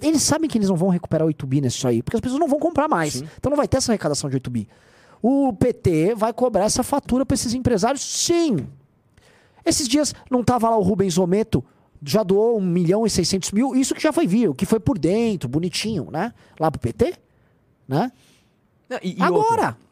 Eles 0.00 0.22
sabem 0.22 0.48
que 0.48 0.56
eles 0.56 0.70
não 0.70 0.76
vão 0.76 0.88
recuperar 0.88 1.26
8 1.26 1.46
bi 1.46 1.60
nisso 1.60 1.86
aí, 1.86 2.02
porque 2.02 2.16
as 2.16 2.20
pessoas 2.22 2.40
não 2.40 2.48
vão 2.48 2.58
comprar 2.58 2.88
mais. 2.88 3.12
Sim. 3.12 3.28
Então 3.36 3.50
não 3.50 3.58
vai 3.58 3.68
ter 3.68 3.76
essa 3.76 3.92
arrecadação 3.92 4.30
de 4.30 4.36
8 4.36 4.50
bi. 4.50 4.66
O 5.20 5.52
PT 5.52 6.14
vai 6.14 6.32
cobrar 6.32 6.64
essa 6.64 6.82
fatura 6.82 7.26
para 7.26 7.34
esses 7.34 7.52
empresários? 7.52 8.00
Sim. 8.02 8.66
Esses 9.68 9.86
dias 9.86 10.14
não 10.30 10.40
estava 10.40 10.70
lá 10.70 10.78
o 10.78 10.82
Rubens 10.82 11.18
Ometo, 11.18 11.62
já 12.02 12.22
doou 12.22 12.58
1 12.58 12.60
milhão 12.62 13.06
e 13.06 13.10
600 13.10 13.52
mil, 13.52 13.76
isso 13.76 13.94
que 13.94 14.02
já 14.02 14.12
foi 14.12 14.26
vir, 14.26 14.54
que 14.54 14.64
foi 14.64 14.80
por 14.80 14.98
dentro, 14.98 15.46
bonitinho, 15.46 16.10
né? 16.10 16.32
Lá 16.58 16.70
pro 16.70 16.80
PT, 16.80 17.14
né? 17.86 18.10
Não, 18.88 18.98
e, 19.02 19.18
e 19.18 19.22
Agora, 19.22 19.66
outro? 19.66 19.88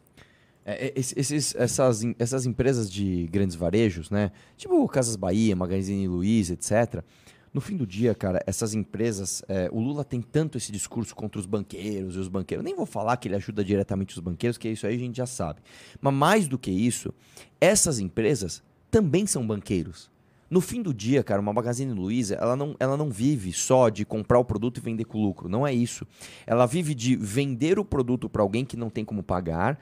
É, 0.64 0.87
é 0.87 0.92
esses, 0.97 1.54
essas, 1.54 2.02
essas 2.18 2.47
empresas 2.47 2.90
de 2.90 3.26
grandes 3.30 3.54
varejos, 3.54 4.09
né? 4.09 4.33
Tipo 4.56 4.88
Casas 4.88 5.14
Bahia, 5.14 5.54
Magazine 5.54 6.09
Luiza, 6.09 6.54
etc. 6.54 7.04
No 7.52 7.61
fim 7.61 7.76
do 7.76 7.87
dia, 7.87 8.14
cara, 8.14 8.42
essas 8.47 8.73
empresas. 8.73 9.42
É, 9.47 9.68
o 9.71 9.78
Lula 9.78 10.04
tem 10.04 10.23
tanto 10.23 10.56
esse 10.56 10.73
discurso 10.73 11.14
contra 11.14 11.38
os 11.38 11.45
banqueiros 11.45 12.16
e 12.16 12.18
os 12.18 12.28
banqueiros. 12.28 12.64
Nem 12.64 12.75
vou 12.75 12.87
falar 12.87 13.16
que 13.18 13.28
ele 13.28 13.37
ajuda 13.37 13.62
diretamente 13.62 14.14
os 14.14 14.21
banqueiros, 14.21 14.56
que 14.56 14.68
isso 14.71 14.87
aí 14.87 14.95
a 14.95 14.99
gente 14.99 15.16
já 15.16 15.26
sabe. 15.26 15.61
Mas 16.00 16.14
mais 16.14 16.49
do 16.49 16.59
que 16.59 16.71
isso, 16.71 17.12
essas 17.61 17.99
empresas 17.99 18.62
também 18.90 19.26
são 19.26 19.47
banqueiros. 19.47 20.11
No 20.49 20.61
fim 20.61 20.81
do 20.81 20.95
dia, 20.95 21.25
cara, 21.25 21.40
uma 21.40 21.52
Magazine 21.52 21.93
Luiza, 21.93 22.37
ela 22.37 22.55
não, 22.55 22.76
ela 22.78 22.97
não 22.97 23.11
vive 23.11 23.52
só 23.52 23.88
de 23.88 24.05
comprar 24.05 24.38
o 24.38 24.45
produto 24.45 24.78
e 24.78 24.81
vender 24.81 25.05
com 25.05 25.21
lucro. 25.21 25.49
Não 25.49 25.66
é 25.66 25.75
isso. 25.75 26.07
Ela 26.47 26.66
vive 26.66 26.95
de 26.95 27.16
vender 27.16 27.78
o 27.78 27.85
produto 27.85 28.28
para 28.28 28.43
alguém 28.43 28.64
que 28.64 28.76
não 28.76 28.88
tem 28.88 29.05
como 29.05 29.23
pagar 29.23 29.78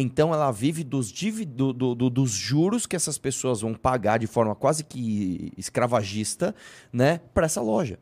então 0.00 0.32
ela 0.32 0.52
vive 0.52 0.84
dos, 0.84 1.12
do, 1.48 1.72
do, 1.72 1.92
do, 1.92 2.08
dos 2.08 2.30
juros 2.30 2.86
que 2.86 2.94
essas 2.94 3.18
pessoas 3.18 3.62
vão 3.62 3.74
pagar 3.74 4.18
de 4.18 4.28
forma 4.28 4.54
quase 4.54 4.84
que 4.84 5.52
escravagista, 5.56 6.54
né, 6.92 7.20
para 7.34 7.46
essa 7.46 7.60
loja. 7.60 7.98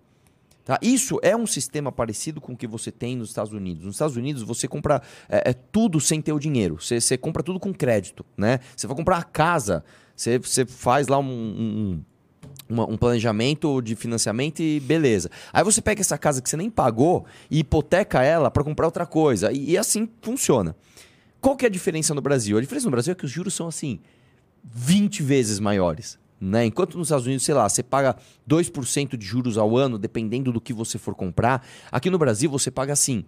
Tá? 0.62 0.78
Isso 0.82 1.18
é 1.22 1.34
um 1.34 1.46
sistema 1.46 1.90
parecido 1.90 2.38
com 2.38 2.52
o 2.52 2.56
que 2.56 2.66
você 2.66 2.92
tem 2.92 3.16
nos 3.16 3.30
Estados 3.30 3.54
Unidos. 3.54 3.86
Nos 3.86 3.94
Estados 3.94 4.14
Unidos 4.14 4.42
você 4.42 4.68
compra 4.68 5.00
é, 5.26 5.50
é 5.50 5.52
tudo 5.54 5.98
sem 5.98 6.20
ter 6.20 6.34
o 6.34 6.38
dinheiro. 6.38 6.78
Você, 6.78 7.00
você, 7.00 7.16
compra 7.16 7.42
tudo 7.42 7.58
com 7.58 7.72
crédito, 7.72 8.26
né? 8.36 8.60
Você 8.76 8.86
vai 8.86 8.94
comprar 8.94 9.16
a 9.16 9.22
casa, 9.22 9.82
você, 10.16 10.38
você 10.38 10.64
faz 10.64 11.08
lá 11.08 11.18
um, 11.18 11.24
um 11.24 12.02
um 12.68 12.96
planejamento 12.96 13.80
de 13.80 13.94
financiamento 13.94 14.60
e 14.60 14.80
beleza. 14.80 15.30
Aí 15.52 15.62
você 15.62 15.80
pega 15.80 16.00
essa 16.00 16.18
casa 16.18 16.42
que 16.42 16.50
você 16.50 16.56
nem 16.56 16.68
pagou 16.68 17.24
e 17.50 17.60
hipoteca 17.60 18.22
ela 18.22 18.50
para 18.50 18.64
comprar 18.64 18.86
outra 18.86 19.06
coisa. 19.06 19.52
E, 19.52 19.70
e, 19.70 19.78
assim 19.78 20.08
funciona. 20.20 20.74
Qual 21.40 21.56
que 21.56 21.64
é 21.64 21.68
a 21.68 21.70
diferença 21.70 22.14
no 22.14 22.20
Brasil? 22.20 22.58
A 22.58 22.60
diferença 22.60 22.86
no 22.86 22.90
Brasil 22.90 23.12
é 23.12 23.14
que 23.14 23.24
os 23.24 23.30
juros 23.30 23.54
são 23.54 23.68
assim 23.68 24.00
20 24.64 25.22
vezes 25.22 25.60
maiores. 25.60 26.18
Né? 26.40 26.66
Enquanto 26.66 26.98
nos 26.98 27.08
Estados 27.08 27.26
Unidos, 27.26 27.44
sei 27.44 27.54
lá, 27.54 27.68
você 27.68 27.82
paga 27.82 28.16
2% 28.48 29.16
de 29.16 29.24
juros 29.24 29.56
ao 29.56 29.76
ano, 29.76 29.98
dependendo 29.98 30.52
do 30.52 30.60
que 30.60 30.72
você 30.72 30.98
for 30.98 31.14
comprar, 31.14 31.66
aqui 31.90 32.10
no 32.10 32.18
Brasil 32.18 32.50
você 32.50 32.70
paga 32.70 32.92
assim 32.92 33.24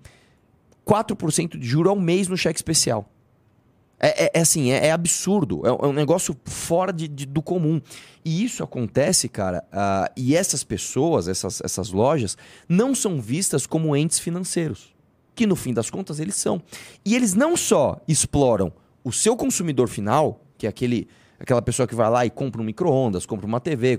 4% 0.86 1.58
de 1.58 1.66
juros 1.66 1.90
ao 1.90 1.96
mês 1.96 2.28
no 2.28 2.36
cheque 2.36 2.58
especial. 2.58 3.08
É, 4.00 4.26
é, 4.26 4.30
é 4.34 4.40
assim, 4.40 4.70
é, 4.70 4.86
é 4.86 4.92
absurdo. 4.92 5.62
É, 5.64 5.68
é, 5.68 5.86
um 5.86 5.92
negócio 5.92 6.36
fora 6.44 6.92
de, 6.92 7.08
de, 7.08 7.26
do 7.26 7.42
comum. 7.42 7.80
E 8.24 8.44
isso 8.44 8.62
acontece, 8.62 9.28
cara, 9.28 9.64
uh, 9.72 10.12
e 10.16 10.36
essas 10.36 10.62
pessoas, 10.62 11.28
essas, 11.28 11.60
essas 11.62 11.90
lojas, 11.90 12.36
não 12.68 12.94
são 12.94 13.20
vistas 13.20 13.66
como 13.66 13.96
entes 13.96 14.18
financeiros 14.18 14.96
que 15.34 15.46
no 15.46 15.54
fim 15.54 15.72
das 15.72 15.88
contas 15.88 16.18
eles 16.18 16.34
são. 16.34 16.60
E 17.04 17.14
eles 17.14 17.32
não 17.32 17.56
só 17.56 18.00
exploram 18.08 18.72
o 19.04 19.12
seu 19.12 19.36
consumidor 19.36 19.88
final, 19.88 20.40
que 20.58 20.66
é 20.66 20.68
aquele 20.68 21.06
aquela 21.38 21.62
pessoa 21.62 21.86
que 21.86 21.94
vai 21.94 22.10
lá 22.10 22.26
e 22.26 22.30
compra 22.30 22.60
um 22.60 22.64
micro-ondas, 22.64 23.24
compra 23.24 23.46
uma 23.46 23.60
TV, 23.60 23.96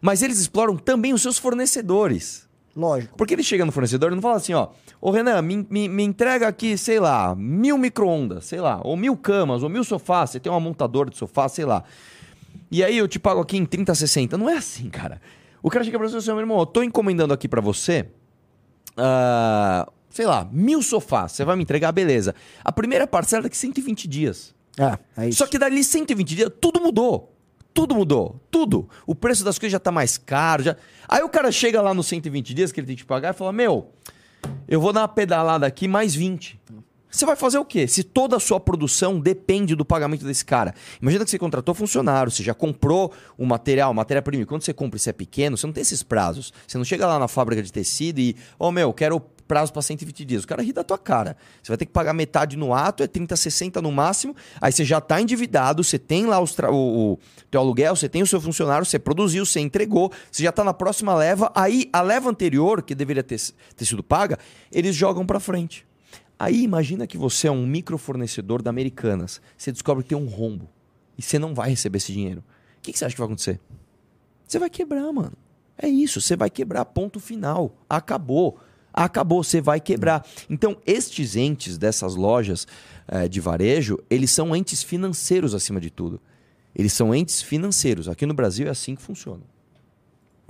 mas 0.00 0.22
eles 0.22 0.38
exploram 0.38 0.78
também 0.78 1.12
os 1.12 1.20
seus 1.20 1.36
fornecedores. 1.36 2.48
Lógico. 2.74 3.16
Porque 3.16 3.34
ele 3.34 3.42
chega 3.42 3.64
no 3.64 3.72
fornecedor 3.72 4.12
e 4.12 4.14
não 4.14 4.22
fala 4.22 4.36
assim, 4.36 4.54
ó, 4.54 4.68
ô 5.00 5.10
Renan, 5.10 5.42
me, 5.42 5.66
me, 5.68 5.88
me 5.88 6.02
entrega 6.04 6.46
aqui, 6.46 6.78
sei 6.78 7.00
lá, 7.00 7.34
mil 7.34 7.76
micro-ondas, 7.76 8.44
sei 8.44 8.60
lá, 8.60 8.80
ou 8.84 8.96
mil 8.96 9.16
camas, 9.16 9.62
ou 9.62 9.68
mil 9.68 9.82
sofás, 9.82 10.30
você 10.30 10.40
tem 10.40 10.50
uma 10.50 10.60
montadora 10.60 11.10
de 11.10 11.16
sofá, 11.16 11.48
sei 11.48 11.64
lá. 11.64 11.82
E 12.70 12.84
aí 12.84 12.96
eu 12.96 13.08
te 13.08 13.18
pago 13.18 13.40
aqui 13.40 13.56
em 13.56 13.64
30, 13.64 13.94
60. 13.94 14.38
Não 14.38 14.48
é 14.48 14.56
assim, 14.56 14.88
cara. 14.88 15.20
O 15.62 15.68
cara 15.68 15.84
chega 15.84 15.98
pra 15.98 16.06
você 16.08 16.12
e 16.12 16.20
fala 16.20 16.22
assim, 16.22 16.30
meu 16.30 16.40
irmão, 16.40 16.58
eu 16.60 16.66
tô 16.66 16.82
encomendando 16.82 17.34
aqui 17.34 17.48
para 17.48 17.60
você 17.60 18.06
uh, 19.00 19.90
sei 20.08 20.26
lá, 20.26 20.48
mil 20.50 20.82
sofás, 20.82 21.32
você 21.32 21.44
vai 21.44 21.56
me 21.56 21.62
entregar, 21.62 21.92
beleza. 21.92 22.34
A 22.64 22.72
primeira 22.72 23.06
parcela 23.06 23.42
é 23.42 23.44
daqui 23.44 23.56
120 23.56 24.08
dias. 24.08 24.54
É, 24.78 25.22
é 25.22 25.28
isso. 25.28 25.38
Só 25.38 25.46
que 25.46 25.58
dali 25.58 25.82
120 25.82 26.34
dias, 26.34 26.50
tudo 26.60 26.80
mudou. 26.80 27.34
Tudo 27.72 27.94
mudou, 27.94 28.40
tudo. 28.50 28.88
O 29.06 29.14
preço 29.14 29.44
das 29.44 29.58
coisas 29.58 29.72
já 29.72 29.78
tá 29.78 29.92
mais 29.92 30.18
caro. 30.18 30.62
Já... 30.62 30.76
Aí 31.08 31.22
o 31.22 31.28
cara 31.28 31.52
chega 31.52 31.80
lá 31.80 31.94
nos 31.94 32.06
120 32.06 32.52
dias 32.54 32.72
que 32.72 32.80
ele 32.80 32.86
tem 32.86 32.96
que 32.96 33.04
pagar 33.04 33.34
e 33.34 33.36
fala: 33.36 33.52
Meu, 33.52 33.92
eu 34.68 34.80
vou 34.80 34.92
dar 34.92 35.02
uma 35.02 35.08
pedalada 35.08 35.66
aqui 35.66 35.86
mais 35.86 36.14
20. 36.14 36.60
Você 37.10 37.26
vai 37.26 37.34
fazer 37.34 37.58
o 37.58 37.64
quê? 37.64 37.88
Se 37.88 38.04
toda 38.04 38.36
a 38.36 38.40
sua 38.40 38.60
produção 38.60 39.18
depende 39.18 39.74
do 39.74 39.84
pagamento 39.84 40.24
desse 40.24 40.44
cara. 40.44 40.74
Imagina 41.02 41.24
que 41.24 41.30
você 41.30 41.38
contratou 41.38 41.74
funcionário, 41.74 42.30
você 42.30 42.42
já 42.42 42.54
comprou 42.54 43.12
o 43.36 43.44
material, 43.44 43.92
matéria-prima. 43.92 44.46
Quando 44.46 44.62
você 44.62 44.72
compra 44.72 44.96
e 44.96 45.00
você 45.00 45.10
é 45.10 45.12
pequeno, 45.12 45.56
você 45.56 45.66
não 45.66 45.72
tem 45.72 45.82
esses 45.82 46.02
prazos. 46.02 46.52
Você 46.66 46.78
não 46.78 46.84
chega 46.84 47.06
lá 47.06 47.18
na 47.18 47.26
fábrica 47.26 47.62
de 47.62 47.72
tecido 47.72 48.20
e, 48.20 48.36
ô 48.58 48.68
oh, 48.68 48.72
meu, 48.72 48.92
quero 48.92 49.20
prazo 49.50 49.72
para 49.72 49.82
120 49.82 50.24
dias. 50.24 50.44
O 50.44 50.46
cara 50.46 50.62
ri 50.62 50.72
da 50.72 50.84
tua 50.84 50.96
cara. 50.96 51.36
Você 51.60 51.72
vai 51.72 51.76
ter 51.76 51.84
que 51.84 51.90
pagar 51.90 52.12
metade 52.12 52.56
no 52.56 52.72
ato, 52.72 53.02
é 53.02 53.08
30, 53.08 53.34
60 53.34 53.82
no 53.82 53.90
máximo. 53.90 54.36
Aí 54.60 54.70
você 54.70 54.84
já 54.84 54.98
está 54.98 55.20
endividado, 55.20 55.82
você 55.82 55.98
tem 55.98 56.26
lá 56.26 56.38
os 56.38 56.56
o, 56.56 57.14
o 57.14 57.18
teu 57.50 57.60
aluguel, 57.60 57.96
você 57.96 58.08
tem 58.08 58.22
o 58.22 58.26
seu 58.28 58.40
funcionário, 58.40 58.86
você 58.86 59.00
produziu, 59.00 59.44
você 59.44 59.58
entregou, 59.58 60.12
você 60.30 60.44
já 60.44 60.50
está 60.50 60.62
na 60.62 60.72
próxima 60.72 61.12
leva. 61.16 61.50
Aí 61.52 61.90
a 61.92 62.00
leva 62.00 62.30
anterior, 62.30 62.80
que 62.80 62.94
deveria 62.94 63.24
ter, 63.24 63.40
ter 63.74 63.84
sido 63.84 64.04
paga, 64.04 64.38
eles 64.70 64.94
jogam 64.94 65.26
para 65.26 65.40
frente. 65.40 65.89
Aí 66.40 66.62
imagina 66.62 67.06
que 67.06 67.18
você 67.18 67.48
é 67.48 67.50
um 67.50 67.66
microfornecedor 67.66 68.62
da 68.62 68.70
Americanas. 68.70 69.42
Você 69.58 69.70
descobre 69.70 70.02
que 70.02 70.08
tem 70.08 70.16
um 70.16 70.26
rombo. 70.26 70.70
E 71.18 71.20
você 71.20 71.38
não 71.38 71.54
vai 71.54 71.68
receber 71.68 71.98
esse 71.98 72.14
dinheiro. 72.14 72.42
O 72.78 72.80
que, 72.80 72.92
que 72.92 72.98
você 72.98 73.04
acha 73.04 73.14
que 73.14 73.20
vai 73.20 73.26
acontecer? 73.26 73.60
Você 74.48 74.58
vai 74.58 74.70
quebrar, 74.70 75.12
mano. 75.12 75.34
É 75.76 75.86
isso, 75.86 76.18
você 76.18 76.36
vai 76.36 76.48
quebrar, 76.48 76.86
ponto 76.86 77.20
final. 77.20 77.76
Acabou. 77.86 78.58
Acabou, 78.90 79.44
você 79.44 79.60
vai 79.60 79.80
quebrar. 79.80 80.26
Então, 80.48 80.78
estes 80.86 81.36
entes 81.36 81.76
dessas 81.76 82.14
lojas 82.14 82.66
eh, 83.06 83.28
de 83.28 83.38
varejo, 83.38 83.98
eles 84.08 84.30
são 84.30 84.56
entes 84.56 84.82
financeiros 84.82 85.54
acima 85.54 85.78
de 85.78 85.90
tudo. 85.90 86.18
Eles 86.74 86.94
são 86.94 87.14
entes 87.14 87.42
financeiros. 87.42 88.08
Aqui 88.08 88.24
no 88.24 88.32
Brasil 88.32 88.66
é 88.66 88.70
assim 88.70 88.94
que 88.94 89.02
funciona. 89.02 89.42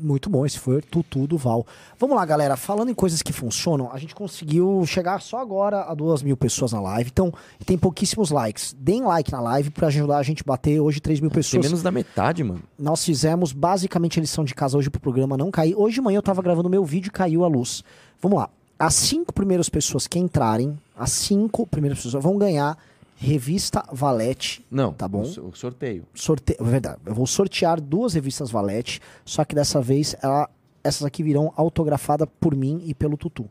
Muito 0.02 0.30
bom, 0.30 0.44
esse 0.44 0.58
foi 0.58 0.76
o 0.76 0.82
Tutu 0.82 1.26
do 1.26 1.36
Val. 1.36 1.66
Vamos 1.98 2.16
lá, 2.16 2.24
galera. 2.24 2.56
Falando 2.56 2.90
em 2.90 2.94
coisas 2.94 3.22
que 3.22 3.32
funcionam, 3.32 3.90
a 3.92 3.98
gente 3.98 4.14
conseguiu 4.14 4.84
chegar 4.86 5.20
só 5.20 5.38
agora 5.38 5.82
a 5.82 5.94
duas 5.94 6.22
mil 6.22 6.36
pessoas 6.36 6.72
na 6.72 6.80
live. 6.80 7.10
Então, 7.12 7.32
tem 7.64 7.76
pouquíssimos 7.76 8.30
likes. 8.30 8.74
Deem 8.78 9.02
like 9.02 9.30
na 9.30 9.40
live 9.40 9.70
para 9.70 9.88
ajudar 9.88 10.18
a 10.18 10.22
gente 10.22 10.42
a 10.42 10.46
bater 10.46 10.80
hoje 10.80 11.00
3 11.00 11.20
mil 11.20 11.30
pessoas. 11.30 11.62
Tem 11.62 11.70
menos 11.70 11.82
da 11.82 11.90
metade, 11.90 12.42
mano. 12.42 12.62
Nós 12.78 13.04
fizemos 13.04 13.52
basicamente 13.52 14.18
a 14.18 14.22
lição 14.22 14.44
de 14.44 14.54
casa 14.54 14.76
hoje 14.76 14.90
pro 14.90 15.00
programa 15.00 15.36
não 15.36 15.50
cair. 15.50 15.74
Hoje 15.76 15.94
de 15.94 16.00
manhã 16.00 16.18
eu 16.18 16.22
tava 16.22 16.42
gravando 16.42 16.68
meu 16.68 16.84
vídeo 16.84 17.08
e 17.08 17.12
caiu 17.12 17.44
a 17.44 17.48
luz. 17.48 17.84
Vamos 18.20 18.38
lá. 18.38 18.50
As 18.78 18.94
cinco 18.94 19.32
primeiras 19.32 19.68
pessoas 19.68 20.06
que 20.06 20.18
entrarem, 20.18 20.78
as 20.96 21.12
cinco 21.12 21.66
primeiras 21.66 22.02
pessoas 22.02 22.22
vão 22.22 22.38
ganhar 22.38 22.78
Revista 23.22 23.84
Valete. 23.92 24.64
Não, 24.70 24.94
tá 24.94 25.06
bom? 25.06 25.20
O 25.20 25.52
sorteio. 25.54 26.06
Sorteio, 26.14 26.56
é 26.58 26.64
verdade. 26.64 27.00
Eu 27.04 27.14
vou 27.14 27.26
sortear 27.26 27.78
duas 27.78 28.14
revistas 28.14 28.50
Valete, 28.50 28.98
só 29.26 29.44
que 29.44 29.54
dessa 29.54 29.78
vez 29.78 30.16
ela, 30.22 30.48
essas 30.82 31.04
aqui 31.04 31.22
virão 31.22 31.52
autografadas 31.54 32.26
por 32.40 32.56
mim 32.56 32.80
e 32.86 32.94
pelo 32.94 33.18
Tutu. 33.18 33.46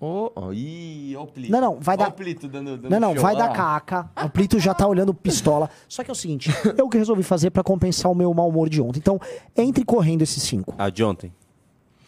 Oh, 0.00 0.30
oh, 0.34 0.52
ih, 0.54 1.14
ó 1.16 1.24
o 1.24 1.26
Plito. 1.26 1.52
Não, 1.52 1.60
não, 1.60 1.78
vai 1.78 1.98
dar. 1.98 2.08
o 2.08 2.12
Plito 2.12 2.48
dando, 2.48 2.78
dando 2.78 2.90
não, 2.90 2.98
não, 2.98 3.12
show, 3.12 3.22
vai 3.22 3.36
dar 3.36 3.52
caca. 3.52 4.10
O 4.24 4.30
Plito 4.30 4.58
já 4.58 4.72
tá 4.72 4.86
olhando 4.86 5.12
pistola. 5.12 5.68
Só 5.86 6.02
que 6.02 6.10
é 6.10 6.12
o 6.12 6.16
seguinte, 6.16 6.50
eu 6.78 6.88
que 6.88 6.96
resolvi 6.96 7.22
fazer 7.22 7.50
pra 7.50 7.62
compensar 7.62 8.10
o 8.10 8.14
meu 8.14 8.32
mau 8.32 8.48
humor 8.48 8.70
de 8.70 8.80
ontem. 8.80 9.00
Então, 9.00 9.20
entre 9.54 9.84
correndo 9.84 10.22
esses 10.22 10.42
cinco. 10.42 10.74
A 10.78 10.88
de 10.88 11.04
ontem. 11.04 11.30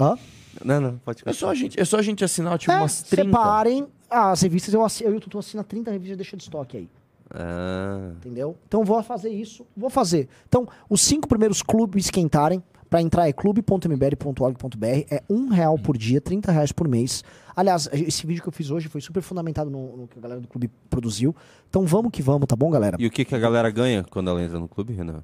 Hã? 0.00 0.16
Não, 0.64 0.80
não, 0.80 0.98
pode 0.98 1.22
É 1.24 1.32
só 1.32 1.50
a 1.50 1.54
gente, 1.54 1.78
é 1.80 1.84
só 1.84 1.98
a 1.98 2.02
gente 2.02 2.24
assinar, 2.24 2.58
tipo, 2.58 2.72
É, 2.72 2.76
umas 2.78 3.02
30. 3.02 3.24
separem 3.30 3.86
as 4.08 4.40
revistas. 4.42 4.74
Eu, 4.74 4.84
assi- 4.84 5.04
eu 5.04 5.12
e 5.14 5.16
o 5.16 5.20
Tutu 5.20 5.38
assina 5.38 5.62
30 5.64 5.90
revistas 5.90 6.14
e 6.14 6.16
deixa 6.16 6.36
de 6.36 6.42
estoque 6.42 6.76
aí. 6.76 6.88
Ah, 7.32 8.10
Entendeu? 8.16 8.56
Então 8.66 8.84
vou 8.84 9.00
fazer 9.02 9.28
isso. 9.30 9.64
Vou 9.76 9.88
fazer. 9.88 10.28
Então, 10.48 10.66
os 10.88 11.00
cinco 11.00 11.28
primeiros 11.28 11.62
clubes 11.62 12.06
esquentarem. 12.06 12.62
Pra 12.88 13.00
entrar 13.00 13.28
é 13.28 13.32
clube.mbr.org.br. 13.32 14.84
É 15.10 15.22
um 15.30 15.46
real 15.48 15.78
por 15.78 15.96
dia, 15.96 16.20
30 16.20 16.50
reais 16.50 16.72
por 16.72 16.88
mês. 16.88 17.22
Aliás, 17.54 17.88
esse 17.92 18.26
vídeo 18.26 18.42
que 18.42 18.48
eu 18.48 18.52
fiz 18.52 18.68
hoje 18.72 18.88
foi 18.88 19.00
super 19.00 19.22
fundamentado 19.22 19.70
no, 19.70 19.96
no 19.96 20.08
que 20.08 20.18
a 20.18 20.20
galera 20.22 20.40
do 20.40 20.48
clube 20.48 20.68
produziu. 20.88 21.32
Então 21.68 21.86
vamos 21.86 22.10
que 22.10 22.20
vamos, 22.20 22.48
tá 22.48 22.56
bom, 22.56 22.68
galera? 22.68 22.96
e 22.98 23.06
o 23.06 23.10
que, 23.10 23.24
que 23.24 23.32
a 23.32 23.38
galera 23.38 23.70
ganha 23.70 24.04
quando 24.10 24.28
ela 24.28 24.42
entra 24.42 24.58
no 24.58 24.66
clube, 24.66 24.92
Renan? 24.92 25.22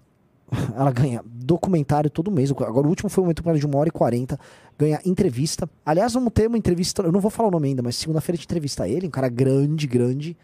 Ela 0.74 0.92
ganha 0.92 1.22
documentário 1.24 2.10
todo 2.10 2.30
mês. 2.30 2.50
Agora 2.50 2.86
o 2.86 2.88
último 2.88 3.08
foi 3.08 3.24
um 3.24 3.28
documentário 3.28 3.60
de 3.60 3.66
uma 3.66 3.78
hora 3.78 3.88
e 3.88 3.92
quarenta. 3.92 4.38
Ganha 4.78 5.00
entrevista. 5.04 5.68
Aliás, 5.84 6.12
vamos 6.12 6.32
ter 6.32 6.46
uma 6.46 6.58
entrevista. 6.58 7.02
Eu 7.02 7.12
não 7.12 7.20
vou 7.20 7.30
falar 7.30 7.48
o 7.48 7.52
nome 7.52 7.68
ainda, 7.68 7.82
mas 7.82 7.96
segunda-feira 7.96 8.36
a 8.36 8.38
gente 8.38 8.46
entrevista 8.46 8.88
ele, 8.88 9.06
um 9.06 9.10
cara 9.10 9.28
grande, 9.28 9.86
grande. 9.86 10.36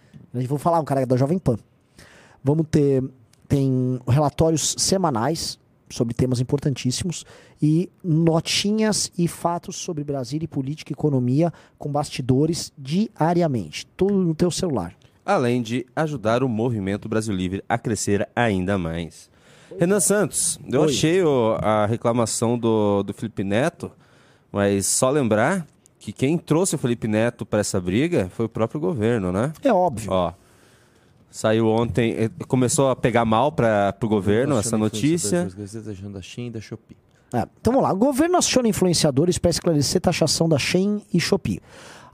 Vou 0.48 0.58
falar, 0.58 0.80
um 0.80 0.84
cara 0.84 1.04
da 1.06 1.16
Jovem 1.16 1.38
Pan. 1.38 1.58
Vamos 2.42 2.66
ter. 2.70 3.02
Tem 3.48 4.00
relatórios 4.08 4.74
semanais 4.78 5.58
sobre 5.90 6.14
temas 6.14 6.40
importantíssimos 6.40 7.26
e 7.60 7.90
notinhas 8.02 9.12
e 9.16 9.28
fatos 9.28 9.76
sobre 9.76 10.02
Brasília 10.02 10.46
e 10.46 10.48
política 10.48 10.90
e 10.90 10.94
economia 10.94 11.52
com 11.78 11.92
bastidores 11.92 12.72
diariamente. 12.78 13.86
Tudo 13.94 14.14
no 14.14 14.34
teu 14.34 14.50
celular. 14.50 14.96
Além 15.24 15.60
de 15.60 15.86
ajudar 15.94 16.42
o 16.42 16.48
movimento 16.48 17.10
Brasil 17.10 17.34
Livre 17.34 17.62
a 17.68 17.76
crescer 17.76 18.26
ainda 18.34 18.78
mais. 18.78 19.30
Renan 19.78 20.00
Santos, 20.00 20.58
eu 20.70 20.82
Oi. 20.82 20.88
achei 20.90 21.22
o- 21.22 21.56
a 21.60 21.86
reclamação 21.86 22.58
do, 22.58 23.02
do 23.02 23.12
Felipe 23.12 23.42
Neto, 23.44 23.90
mas 24.50 24.86
só 24.86 25.10
lembrar 25.10 25.66
que 25.98 26.12
quem 26.12 26.36
trouxe 26.38 26.74
o 26.74 26.78
Felipe 26.78 27.06
Neto 27.08 27.44
para 27.46 27.60
essa 27.60 27.80
briga 27.80 28.28
foi 28.34 28.46
o 28.46 28.48
próprio 28.48 28.80
governo, 28.80 29.30
né? 29.32 29.52
É 29.62 29.72
óbvio. 29.72 30.10
Ó, 30.12 30.32
saiu 31.30 31.66
ontem, 31.68 32.14
eh, 32.18 32.30
começou 32.46 32.90
a 32.90 32.96
pegar 32.96 33.24
mal 33.24 33.52
para 33.52 33.94
o 34.02 34.08
governo 34.08 34.58
essa 34.58 34.76
notícia. 34.76 35.48
da 36.12 36.20
Shein 36.22 36.46
e 36.48 36.50
da 36.50 36.60
Shopee. 36.60 36.96
É, 37.32 37.46
então 37.60 37.72
vamos 37.72 37.82
lá. 37.88 37.94
O 37.94 37.96
governo 37.96 38.36
aciona 38.36 38.68
influenciadores 38.68 39.38
para 39.38 39.50
esclarecer 39.50 40.00
taxação 40.00 40.48
da 40.48 40.58
Shein 40.58 41.02
e 41.14 41.18
Shopee. 41.18 41.60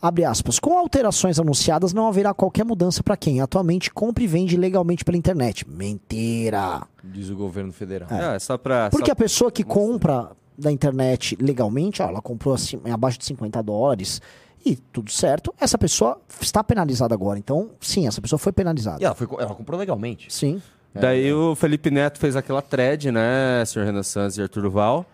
Abre 0.00 0.24
aspas. 0.24 0.58
Com 0.58 0.78
alterações 0.78 1.38
anunciadas, 1.40 1.92
não 1.92 2.06
haverá 2.06 2.32
qualquer 2.32 2.64
mudança 2.64 3.02
para 3.02 3.16
quem 3.16 3.40
atualmente 3.40 3.92
compra 3.92 4.22
e 4.22 4.26
vende 4.26 4.56
legalmente 4.56 5.04
pela 5.04 5.16
internet. 5.16 5.68
Mentira! 5.68 6.82
Diz 7.02 7.30
o 7.30 7.36
governo 7.36 7.72
federal. 7.72 8.08
É, 8.10 8.38
só 8.38 8.56
para 8.56 8.90
Porque 8.90 9.10
a 9.10 9.16
pessoa 9.16 9.50
que 9.50 9.64
compra 9.64 10.30
da 10.56 10.70
internet 10.70 11.36
legalmente, 11.40 12.02
ó, 12.02 12.08
ela 12.08 12.22
comprou 12.22 12.54
assim, 12.54 12.80
abaixo 12.90 13.18
de 13.18 13.24
50 13.24 13.62
dólares 13.62 14.20
e 14.64 14.76
tudo 14.76 15.10
certo, 15.10 15.54
essa 15.60 15.78
pessoa 15.78 16.20
está 16.40 16.62
penalizada 16.62 17.14
agora. 17.14 17.38
Então, 17.38 17.70
sim, 17.80 18.06
essa 18.06 18.20
pessoa 18.20 18.38
foi 18.38 18.52
penalizada. 18.52 19.00
E 19.00 19.04
ela, 19.04 19.14
foi, 19.14 19.28
ela 19.38 19.54
comprou 19.54 19.78
legalmente. 19.78 20.32
Sim. 20.32 20.60
Daí 20.94 21.32
o 21.32 21.54
Felipe 21.54 21.90
Neto 21.90 22.18
fez 22.18 22.34
aquela 22.34 22.60
thread, 22.60 23.12
né, 23.12 23.64
senhor 23.64 23.84
Renan 23.84 24.02
Santos 24.02 24.36
e 24.36 24.42
Arthur 24.42 24.62
Duval, 24.62 25.06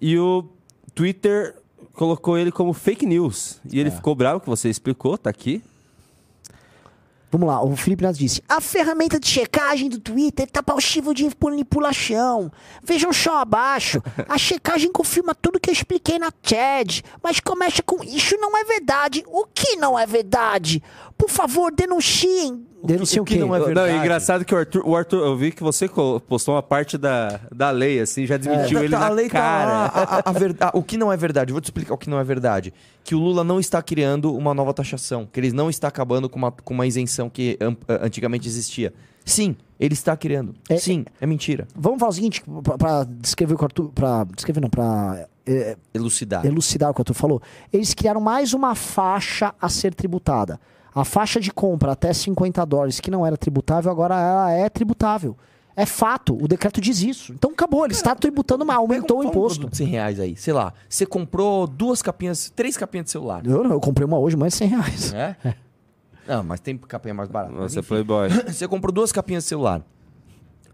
e 0.00 0.16
o 0.16 0.44
Twitter 0.94 1.56
colocou 1.92 2.38
ele 2.38 2.50
como 2.50 2.72
fake 2.72 3.06
news. 3.06 3.60
E 3.70 3.78
ele 3.78 3.90
ficou 3.90 4.14
bravo, 4.14 4.40
que 4.40 4.48
você 4.48 4.68
explicou, 4.68 5.16
tá 5.18 5.30
aqui. 5.30 5.62
Vamos 7.32 7.48
lá, 7.48 7.64
o 7.64 7.74
Felipe 7.74 8.04
Neto 8.04 8.18
disse: 8.18 8.42
A 8.46 8.60
ferramenta 8.60 9.18
de 9.18 9.26
checagem 9.26 9.88
do 9.88 9.98
Twitter 9.98 10.46
tá 10.50 10.62
passivo 10.62 11.14
de 11.14 11.30
manipulação. 11.42 12.52
Vejam 12.84 13.10
só 13.10 13.38
abaixo. 13.38 14.02
A 14.28 14.36
checagem 14.36 14.92
confirma 14.92 15.34
tudo 15.34 15.58
que 15.58 15.70
eu 15.70 15.72
expliquei 15.72 16.18
na 16.18 16.30
TED. 16.30 17.02
Mas 17.22 17.40
começa 17.40 17.82
com: 17.82 18.04
Isso 18.04 18.36
não 18.36 18.54
é 18.54 18.64
verdade. 18.64 19.24
O 19.28 19.46
que 19.46 19.76
não 19.76 19.98
é 19.98 20.04
verdade? 20.04 20.82
Por 21.22 21.30
favor, 21.30 21.72
denunciem. 21.72 22.66
Denunciem 22.84 23.20
o, 23.20 23.22
o 23.22 23.24
que 23.24 23.38
não 23.38 23.54
é 23.54 23.60
verdade? 23.60 23.92
Não, 23.92 23.98
engraçado 24.00 24.44
que 24.44 24.52
o 24.52 24.58
Arthur, 24.58 24.82
o 24.84 24.96
Arthur, 24.96 25.24
eu 25.24 25.36
vi 25.36 25.52
que 25.52 25.62
você 25.62 25.88
postou 26.26 26.54
uma 26.56 26.62
parte 26.64 26.98
da, 26.98 27.38
da 27.54 27.70
lei, 27.70 28.00
assim, 28.00 28.26
já 28.26 28.36
desmentiu 28.36 28.80
ele 28.80 28.88
Tá- 28.90 28.98
tá- 28.98 29.04
na 29.04 29.10
a 29.10 29.14
lei 29.14 29.26
tá 29.28 29.38
cara. 29.38 29.70
lá, 29.70 29.86
a- 29.86 30.16
a- 30.16 30.22
a 30.26 30.32
ver- 30.32 30.56
a- 30.58 30.72
o 30.74 30.82
que 30.82 30.96
não 30.98 31.12
é 31.12 31.16
verdade, 31.16 31.52
vou 31.52 31.60
te 31.60 31.66
explicar 31.66 31.94
o 31.94 31.96
que 31.98 32.10
não 32.10 32.18
é 32.18 32.24
verdade. 32.24 32.74
Que 33.04 33.14
o 33.14 33.20
Lula 33.20 33.44
não 33.44 33.60
está 33.60 33.80
criando 33.80 34.34
uma 34.34 34.52
nova 34.52 34.74
taxação, 34.74 35.24
que 35.30 35.38
ele 35.38 35.52
não 35.52 35.70
está 35.70 35.86
acabando 35.86 36.28
com 36.28 36.38
uma, 36.38 36.50
com 36.50 36.74
uma 36.74 36.84
isenção 36.84 37.30
que 37.30 37.56
am- 37.60 37.76
antigamente 37.88 38.48
existia. 38.48 38.92
Sim, 39.24 39.54
ele 39.78 39.94
está 39.94 40.16
criando. 40.16 40.52
É- 40.68 40.76
Sim, 40.76 41.04
é 41.20 41.26
mentira. 41.26 41.68
Vamos 41.76 42.00
falar 42.00 42.10
o 42.10 42.14
seguinte: 42.14 42.42
pra, 42.64 42.76
pra 42.76 43.04
descrever 43.04 43.54
o 43.54 43.56
que 43.58 43.62
o 43.62 43.66
Arthur. 43.66 43.92
Pra 43.94 44.24
descrever, 44.34 44.60
não, 44.60 44.68
pra 44.68 45.28
é, 45.46 45.76
Elucidar. 45.94 46.44
elucidar 46.44 46.90
o 46.90 46.94
que 46.94 47.00
o 47.00 47.02
Arthur 47.02 47.14
falou, 47.14 47.40
eles 47.72 47.94
criaram 47.94 48.20
mais 48.20 48.52
uma 48.52 48.74
faixa 48.74 49.54
a 49.60 49.68
ser 49.68 49.94
tributada. 49.94 50.58
A 50.94 51.04
faixa 51.04 51.40
de 51.40 51.50
compra 51.50 51.92
até 51.92 52.12
50 52.12 52.64
dólares, 52.66 53.00
que 53.00 53.10
não 53.10 53.24
era 53.26 53.36
tributável, 53.36 53.90
agora 53.90 54.14
ela 54.20 54.50
é 54.52 54.68
tributável. 54.68 55.36
É 55.74 55.86
fato, 55.86 56.36
o 56.38 56.46
decreto 56.46 56.82
diz 56.82 57.00
isso. 57.00 57.32
Então 57.32 57.50
acabou, 57.50 57.84
ele 57.86 57.94
está 57.94 58.14
tributando, 58.14 58.64
mas 58.66 58.76
aumentou 58.76 59.18
o 59.18 59.22
um- 59.22 59.24
um 59.26 59.28
imposto. 59.30 59.70
de 59.70 59.76
100 59.78 59.86
reais 59.86 60.20
aí, 60.20 60.36
sei 60.36 60.52
lá. 60.52 60.74
Você 60.86 61.06
comprou 61.06 61.66
duas 61.66 62.02
capinhas, 62.02 62.52
três 62.54 62.76
capinhas 62.76 63.06
de 63.06 63.10
celular. 63.12 63.46
Eu, 63.46 63.64
não, 63.64 63.70
eu 63.72 63.80
comprei 63.80 64.06
uma 64.06 64.18
hoje, 64.18 64.36
mais 64.36 64.52
de 64.52 64.58
100 64.58 64.68
reais. 64.68 65.14
É? 65.14 65.34
Não, 66.28 66.42
mas 66.44 66.60
tem 66.60 66.76
capinha 66.76 67.14
mais 67.14 67.28
barata. 67.30 67.54
Você 67.54 67.78
é 67.78 67.82
playboy. 67.82 68.28
Você 68.52 68.68
comprou 68.68 68.92
duas 68.92 69.10
capinhas 69.10 69.44
de 69.44 69.48
celular. 69.48 69.82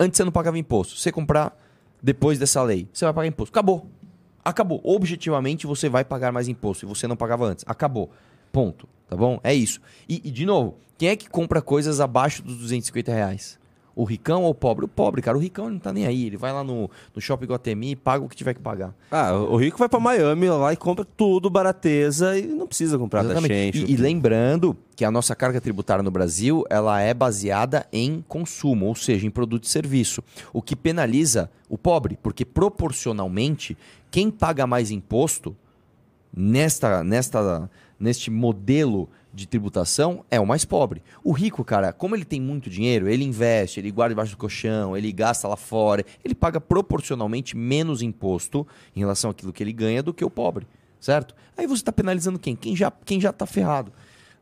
Antes 0.01 0.17
você 0.17 0.25
não 0.25 0.33
pagava 0.33 0.59
imposto. 0.59 0.97
Você 0.99 1.11
comprar 1.13 1.57
depois 2.03 2.39
dessa 2.39 2.63
lei, 2.63 2.89
você 2.93 3.05
vai 3.05 3.15
pagar 3.15 3.29
imposto. 3.29 3.53
Acabou. 3.53 3.87
Acabou. 4.45 4.81
Objetivamente, 4.85 5.67
você 5.67 5.89
vai 5.89 6.05
pagar 6.05 6.33
mais 6.33 6.49
imposto. 6.49 6.85
E 6.85 6.89
você 6.89 7.07
não 7.07 7.17
pagava 7.17 7.45
antes. 7.47 7.65
Acabou. 7.69 8.11
Ponto. 8.53 8.89
Tá 9.09 9.17
bom? 9.17 9.41
É 9.43 9.55
isso. 9.55 9.81
E, 10.09 10.21
e, 10.25 10.31
de 10.31 10.45
novo, 10.45 10.77
quem 10.97 11.09
é 11.09 11.17
que 11.17 11.29
compra 11.29 11.63
coisas 11.63 12.01
abaixo 12.01 12.43
dos 12.43 12.57
250 12.59 13.13
reais? 13.13 13.59
O 13.97 14.05
ricão 14.05 14.45
ou 14.45 14.51
o 14.51 14.55
pobre? 14.55 14.85
O 14.85 14.89
pobre, 14.89 15.21
cara. 15.21 15.37
O 15.37 15.41
ricão 15.41 15.69
não 15.69 15.79
tá 15.81 15.93
nem 15.93 16.07
aí. 16.07 16.27
Ele 16.27 16.37
vai 16.37 16.53
lá 16.53 16.63
no, 16.63 16.89
no 17.13 17.21
shopping 17.21 17.47
Guatemi 17.47 17.91
e 17.91 17.97
paga 17.97 18.25
o 18.25 18.29
que 18.29 18.37
tiver 18.37 18.55
que 18.55 18.61
pagar. 18.61 18.95
Ah, 19.11 19.33
o 19.33 19.57
Rico 19.57 19.77
vai 19.77 19.89
pra 19.89 19.99
Miami 19.99 20.49
lá 20.49 20.73
e 20.73 20.77
compra 20.77 21.05
tudo 21.05 21.51
barateza 21.51 22.39
e 22.39 22.47
não 22.47 22.69
precisa 22.69 22.97
comprar 22.97 23.25
da 23.25 23.33
Exatamente. 23.33 23.79
Shein. 23.79 23.89
E, 23.89 23.95
e 23.95 23.97
lembrando 23.97 24.77
que 24.95 25.05
a 25.05 25.11
nossa 25.11 25.35
carga 25.35 25.61
tributária 25.61 26.01
no 26.01 26.13
Brasil 26.13 26.65
ela 26.71 27.01
é 27.01 27.13
baseada 27.13 27.89
em 27.93 28.25
consumo, 28.29 28.87
ou 28.87 28.95
seja, 28.95 29.27
em 29.27 29.31
produto 29.31 29.65
e 29.65 29.69
serviço, 29.69 30.23
o 30.53 30.63
que 30.63 30.77
penaliza 30.77 31.51
o 31.69 31.77
pobre, 31.77 32.17
porque 32.23 32.45
proporcionalmente 32.45 33.77
quem 34.13 34.31
paga 34.31 34.65
mais 34.65 34.93
imposto 34.93 35.57
nesta, 36.33 37.03
nesta, 37.03 37.69
neste 37.99 38.31
modelo 38.31 39.09
de 39.33 39.47
tributação 39.47 40.25
é 40.31 40.41
o 40.41 40.47
mais 40.47 40.65
pobre. 40.65 41.03
O 41.23 41.33
rico, 41.33 41.65
cara, 41.65 41.93
como 41.93 42.15
ele 42.15 42.25
tem 42.25 42.41
muito 42.41 42.71
dinheiro, 42.71 43.09
ele 43.09 43.25
investe, 43.25 43.81
ele 43.81 43.91
guarda 43.91 44.15
debaixo 44.15 44.33
do 44.33 44.39
colchão, 44.39 44.97
ele 44.97 45.13
gasta 45.13 45.47
lá 45.47 45.57
fora, 45.57 46.05
ele 46.25 46.35
paga 46.35 46.61
proporcionalmente 46.61 47.57
menos 47.57 48.03
imposto 48.03 48.67
em 48.95 49.01
relação 49.01 49.31
àquilo 49.31 49.53
que 49.53 49.63
ele 49.63 49.73
ganha 49.73 50.03
do 50.03 50.15
que 50.15 50.25
o 50.25 50.31
pobre, 50.31 50.67
certo? 51.01 51.35
Aí 51.57 51.67
você 51.67 51.83
está 51.83 51.93
penalizando 51.93 52.39
quem? 52.39 52.57
Quem 52.57 52.75
já, 52.75 52.91
quem 53.05 53.21
já 53.21 53.33
tá 53.33 53.47
ferrado. 53.47 53.93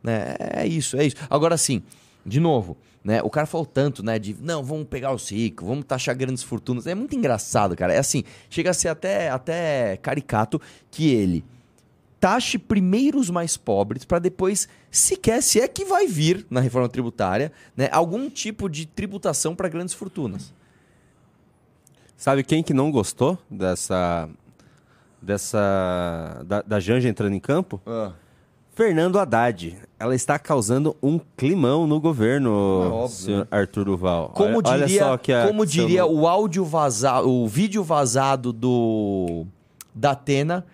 Né? 0.02 0.34
É 0.38 0.66
isso, 0.66 0.96
é 0.96 1.06
isso. 1.06 1.16
Agora 1.28 1.56
sim, 1.56 1.82
de 2.24 2.40
novo, 2.40 2.76
né? 3.02 3.22
O 3.22 3.30
cara 3.30 3.46
falou 3.46 3.66
tanto, 3.66 4.02
né? 4.02 4.18
De 4.18 4.36
não, 4.40 4.64
vamos 4.64 4.86
pegar 4.88 5.12
os 5.12 5.30
ricos, 5.30 5.66
vamos 5.66 5.84
taxar 5.84 6.16
grandes 6.16 6.42
fortunas. 6.42 6.86
É 6.86 6.94
muito 6.94 7.14
engraçado, 7.14 7.76
cara. 7.76 7.94
É 7.94 7.98
assim, 7.98 8.24
chega 8.50 8.70
a 8.70 8.74
ser 8.74 8.88
até, 8.88 9.30
até 9.30 9.96
caricato 9.98 10.60
que 10.90 11.08
ele 11.08 11.44
taxe 12.26 12.58
primeiro 12.58 13.20
os 13.20 13.30
mais 13.30 13.56
pobres 13.56 14.04
para 14.04 14.18
depois, 14.18 14.68
sequer, 14.90 15.40
se 15.40 15.60
é 15.60 15.68
que 15.68 15.84
vai 15.84 16.08
vir 16.08 16.44
na 16.50 16.60
reforma 16.60 16.88
tributária, 16.88 17.52
né, 17.76 17.88
algum 17.92 18.28
tipo 18.28 18.68
de 18.68 18.84
tributação 18.84 19.54
para 19.54 19.68
grandes 19.68 19.94
fortunas. 19.94 20.52
Sabe 22.16 22.42
quem 22.42 22.64
que 22.64 22.74
não 22.74 22.90
gostou 22.90 23.38
dessa. 23.48 24.28
dessa. 25.22 26.42
da, 26.44 26.62
da 26.62 26.80
Janja 26.80 27.08
entrando 27.08 27.34
em 27.34 27.38
campo? 27.38 27.80
Fernando 28.74 29.18
Haddad. 29.20 29.76
Ela 29.98 30.14
está 30.16 30.36
causando 30.38 30.96
um 31.00 31.20
climão 31.36 31.86
no 31.86 32.00
governo, 32.00 32.50
É 32.50 32.88
óbvio, 32.88 33.08
senhor 33.16 33.48
Arthur 33.50 33.84
Duval. 33.84 34.30
Como 34.30 34.58
olha, 34.58 34.68
olha 34.70 34.86
diria, 34.86 35.00
só 35.04 35.16
que 35.16 35.32
a, 35.32 35.46
como 35.46 35.66
seu 35.66 35.84
diria 35.86 36.02
nome- 36.02 36.14
o 36.16 36.26
áudio 36.26 36.64
vazado, 36.64 37.30
o 37.30 37.46
vídeo 37.46 37.84
vazado 37.84 38.52
do 38.52 39.46
da 39.94 40.10
Atena, 40.10 40.66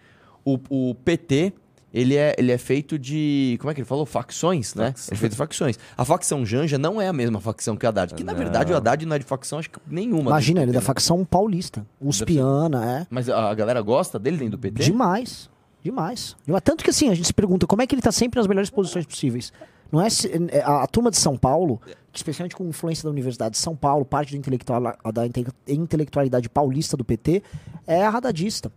o, 0.44 0.58
o 0.90 0.94
PT, 0.94 1.52
ele 1.94 2.16
é, 2.16 2.34
ele 2.38 2.50
é 2.50 2.56
feito 2.58 2.98
de, 2.98 3.56
como 3.60 3.70
é 3.70 3.74
que 3.74 3.80
ele 3.80 3.86
falou? 3.86 4.06
Facções, 4.06 4.74
né? 4.74 4.86
Ele 4.86 4.94
é 5.12 5.16
feito 5.16 5.32
de 5.32 5.36
facções. 5.38 5.78
A 5.96 6.04
facção 6.04 6.44
Janja 6.46 6.78
não 6.78 7.00
é 7.00 7.06
a 7.08 7.12
mesma 7.12 7.38
facção 7.40 7.76
que 7.76 7.84
o 7.84 7.88
Haddad, 7.88 8.14
que 8.14 8.24
na 8.24 8.32
Não. 8.32 8.38
verdade 8.38 8.72
o 8.72 8.76
Haddad 8.76 9.04
não 9.04 9.14
é 9.14 9.18
de 9.18 9.24
facção 9.26 9.58
acho 9.58 9.68
que 9.70 9.78
nenhuma. 9.86 10.30
Imagina, 10.30 10.62
ele 10.62 10.70
é 10.70 10.74
da 10.74 10.80
né? 10.80 10.84
facção 10.86 11.24
paulista. 11.24 11.86
Uspiana, 12.00 13.00
é. 13.00 13.06
Mas 13.10 13.28
a 13.28 13.50
a 13.50 13.54
galera 13.54 13.80
gosta 13.82 14.18
dele 14.18 14.36
dentro 14.38 14.52
do 14.52 14.58
PT? 14.58 14.84
Demais. 14.84 15.50
Demais. 15.82 16.36
Tanto 16.64 16.82
que 16.84 16.90
assim, 16.90 17.08
a 17.10 17.14
gente 17.14 17.26
se 17.26 17.34
pergunta 17.34 17.66
como 17.66 17.82
é 17.82 17.86
que 17.86 17.94
ele 17.94 18.02
tá 18.02 18.12
sempre 18.12 18.38
nas 18.38 18.46
melhores 18.46 18.70
posições 18.70 19.04
possíveis. 19.04 19.52
Não 19.90 20.00
é 20.00 20.08
se- 20.08 20.30
é, 20.50 20.62
a, 20.62 20.84
a 20.84 20.86
turma 20.86 21.10
de 21.10 21.16
São 21.18 21.36
Paulo, 21.36 21.80
especialmente 22.12 22.54
com 22.54 22.64
influência 22.64 23.04
da 23.04 23.10
Universidade 23.10 23.52
de 23.52 23.58
São 23.58 23.74
Paulo, 23.74 24.04
parte 24.04 24.32
do 24.32 24.36
intelectual, 24.36 24.96
da 25.12 25.26
inte- 25.26 25.46
intelectualidade 25.66 26.48
paulista 26.48 26.96
do 26.96 27.04
PT, 27.04 27.42
é 27.86 28.04
arradadista. 28.04 28.70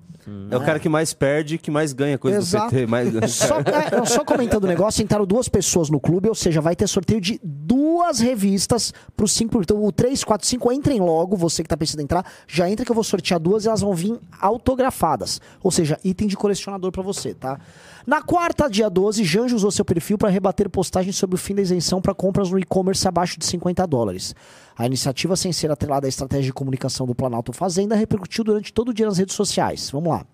É 0.49 0.57
o 0.57 0.61
cara 0.61 0.79
que 0.79 0.89
mais 0.89 1.13
perde, 1.13 1.59
que 1.59 1.69
mais 1.69 1.93
ganha 1.93 2.17
coisa 2.17 2.39
Exato. 2.39 2.65
do 2.65 2.71
PT. 2.71 2.87
Mais... 2.87 3.09
Só, 3.31 3.59
é, 3.59 4.05
só 4.05 4.25
comentando 4.25 4.63
o 4.63 4.67
negócio, 4.67 5.03
entraram 5.03 5.25
duas 5.25 5.47
pessoas 5.47 5.89
no 5.89 5.99
clube, 5.99 6.27
ou 6.27 6.33
seja, 6.33 6.59
vai 6.61 6.75
ter 6.75 6.87
sorteio 6.87 7.21
de 7.21 7.39
duas 7.43 8.19
revistas 8.19 8.91
para 9.15 9.23
os 9.23 9.31
cinco. 9.31 9.61
Então, 9.61 9.83
o 9.83 9.91
3, 9.91 10.23
4, 10.23 10.47
5, 10.47 10.71
entrem 10.71 10.99
logo, 10.99 11.35
você 11.35 11.61
que 11.61 11.69
tá 11.69 11.77
pensando 11.77 11.99
em 11.99 12.03
entrar, 12.03 12.25
já 12.47 12.67
entra 12.67 12.83
que 12.83 12.91
eu 12.91 12.95
vou 12.95 13.03
sortear 13.03 13.39
duas 13.39 13.65
e 13.65 13.67
elas 13.67 13.81
vão 13.81 13.93
vir 13.93 14.19
autografadas. 14.41 15.39
Ou 15.61 15.69
seja, 15.69 15.99
item 16.03 16.27
de 16.27 16.35
colecionador 16.35 16.91
para 16.91 17.03
você, 17.03 17.33
tá? 17.35 17.59
Na 18.05 18.21
quarta, 18.21 18.69
dia 18.69 18.87
12, 18.87 19.23
Janjo 19.23 19.55
usou 19.55 19.71
seu 19.71 19.83
perfil 19.83 20.15
para 20.15 20.29
rebater 20.29 20.69
postagens 20.69 21.15
sobre 21.15 21.35
o 21.35 21.39
fim 21.39 21.55
da 21.55 21.61
isenção 21.63 21.99
para 21.99 22.13
compras 22.13 22.51
no 22.51 22.59
e-commerce 22.59 23.07
abaixo 23.07 23.24
de 23.29 23.45
50 23.45 23.85
dólares. 23.87 24.35
A 24.77 24.85
iniciativa, 24.85 25.35
sem 25.35 25.51
ser 25.51 25.71
atrelada 25.71 26.07
à 26.07 26.09
estratégia 26.09 26.45
de 26.45 26.53
comunicação 26.53 27.07
do 27.07 27.15
Planalto 27.15 27.51
Fazenda, 27.51 27.95
repercutiu 27.95 28.43
durante 28.43 28.71
todo 28.71 28.89
o 28.89 28.93
dia 28.93 29.05
nas 29.05 29.17
redes 29.17 29.35
sociais. 29.35 29.89
Vamos 29.91 30.09
lá. 30.09 30.25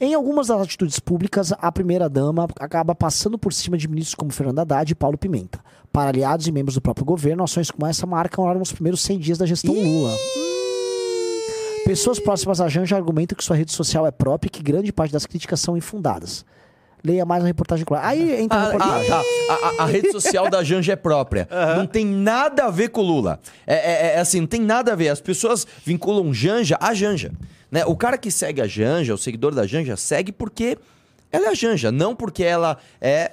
Em 0.00 0.12
algumas 0.12 0.48
das 0.48 0.60
atitudes 0.60 0.98
públicas, 0.98 1.52
a 1.52 1.70
primeira-dama 1.70 2.48
acaba 2.58 2.94
passando 2.94 3.38
por 3.38 3.52
cima 3.52 3.78
de 3.78 3.88
ministros 3.88 4.14
como 4.14 4.32
Fernando 4.32 4.58
Haddad 4.60 4.90
e 4.90 4.94
Paulo 4.94 5.16
Pimenta. 5.16 5.60
Para 5.92 6.10
aliados 6.10 6.46
e 6.46 6.52
membros 6.52 6.74
do 6.74 6.80
próprio 6.80 7.06
governo, 7.06 7.44
ações 7.44 7.70
como 7.70 7.86
essa 7.86 8.06
marcam 8.06 8.44
os 8.60 8.72
primeiros 8.72 9.00
100 9.02 9.18
dias 9.18 9.38
da 9.38 9.46
gestão 9.46 9.74
Lula. 9.74 10.12
Pessoas 11.84 12.18
próximas 12.18 12.60
a 12.60 12.68
Janja 12.68 12.96
argumentam 12.96 13.36
que 13.36 13.44
sua 13.44 13.56
rede 13.56 13.70
social 13.70 14.06
é 14.06 14.10
própria 14.10 14.48
e 14.48 14.50
que 14.50 14.62
grande 14.62 14.92
parte 14.92 15.12
das 15.12 15.26
críticas 15.26 15.60
são 15.60 15.76
infundadas. 15.76 16.44
Leia 17.04 17.24
mais 17.26 17.42
a 17.44 17.46
reportagem. 17.46 17.84
clara. 17.84 18.06
Aí 18.08 18.40
entra 18.42 18.56
a 18.58 18.62
Ah, 18.62 18.64
ah, 18.66 18.70
reportagem. 18.72 19.08
tá. 19.08 19.22
a, 19.48 19.54
a- 19.54 19.82
a 19.84 19.86
rede 19.86 20.10
social 20.10 20.48
da 20.48 20.64
Janja 20.64 20.94
é 20.94 20.96
própria. 20.96 21.46
Não 21.76 21.86
tem 21.86 22.06
nada 22.06 22.64
a 22.64 22.70
ver 22.70 22.88
com 22.88 23.00
o 23.02 23.04
Lula. 23.04 23.38
É, 23.66 23.74
é- 23.74 24.14
é 24.14 24.18
assim, 24.20 24.40
não 24.40 24.46
tem 24.46 24.60
nada 24.62 24.92
a 24.92 24.96
ver. 24.96 25.08
As 25.10 25.20
pessoas 25.20 25.66
vinculam 25.84 26.32
Janja 26.32 26.78
a 26.80 26.94
Janja. 26.94 27.30
Né? 27.70 27.84
O 27.84 27.94
cara 27.96 28.16
que 28.16 28.30
segue 28.30 28.62
a 28.62 28.66
Janja, 28.66 29.12
o 29.12 29.18
seguidor 29.18 29.54
da 29.54 29.66
Janja, 29.66 29.96
segue 29.96 30.32
porque 30.32 30.78
ela 31.30 31.46
é 31.46 31.50
a 31.50 31.54
Janja, 31.54 31.92
não 31.92 32.14
porque 32.16 32.42
ela 32.44 32.78
é 33.00 33.32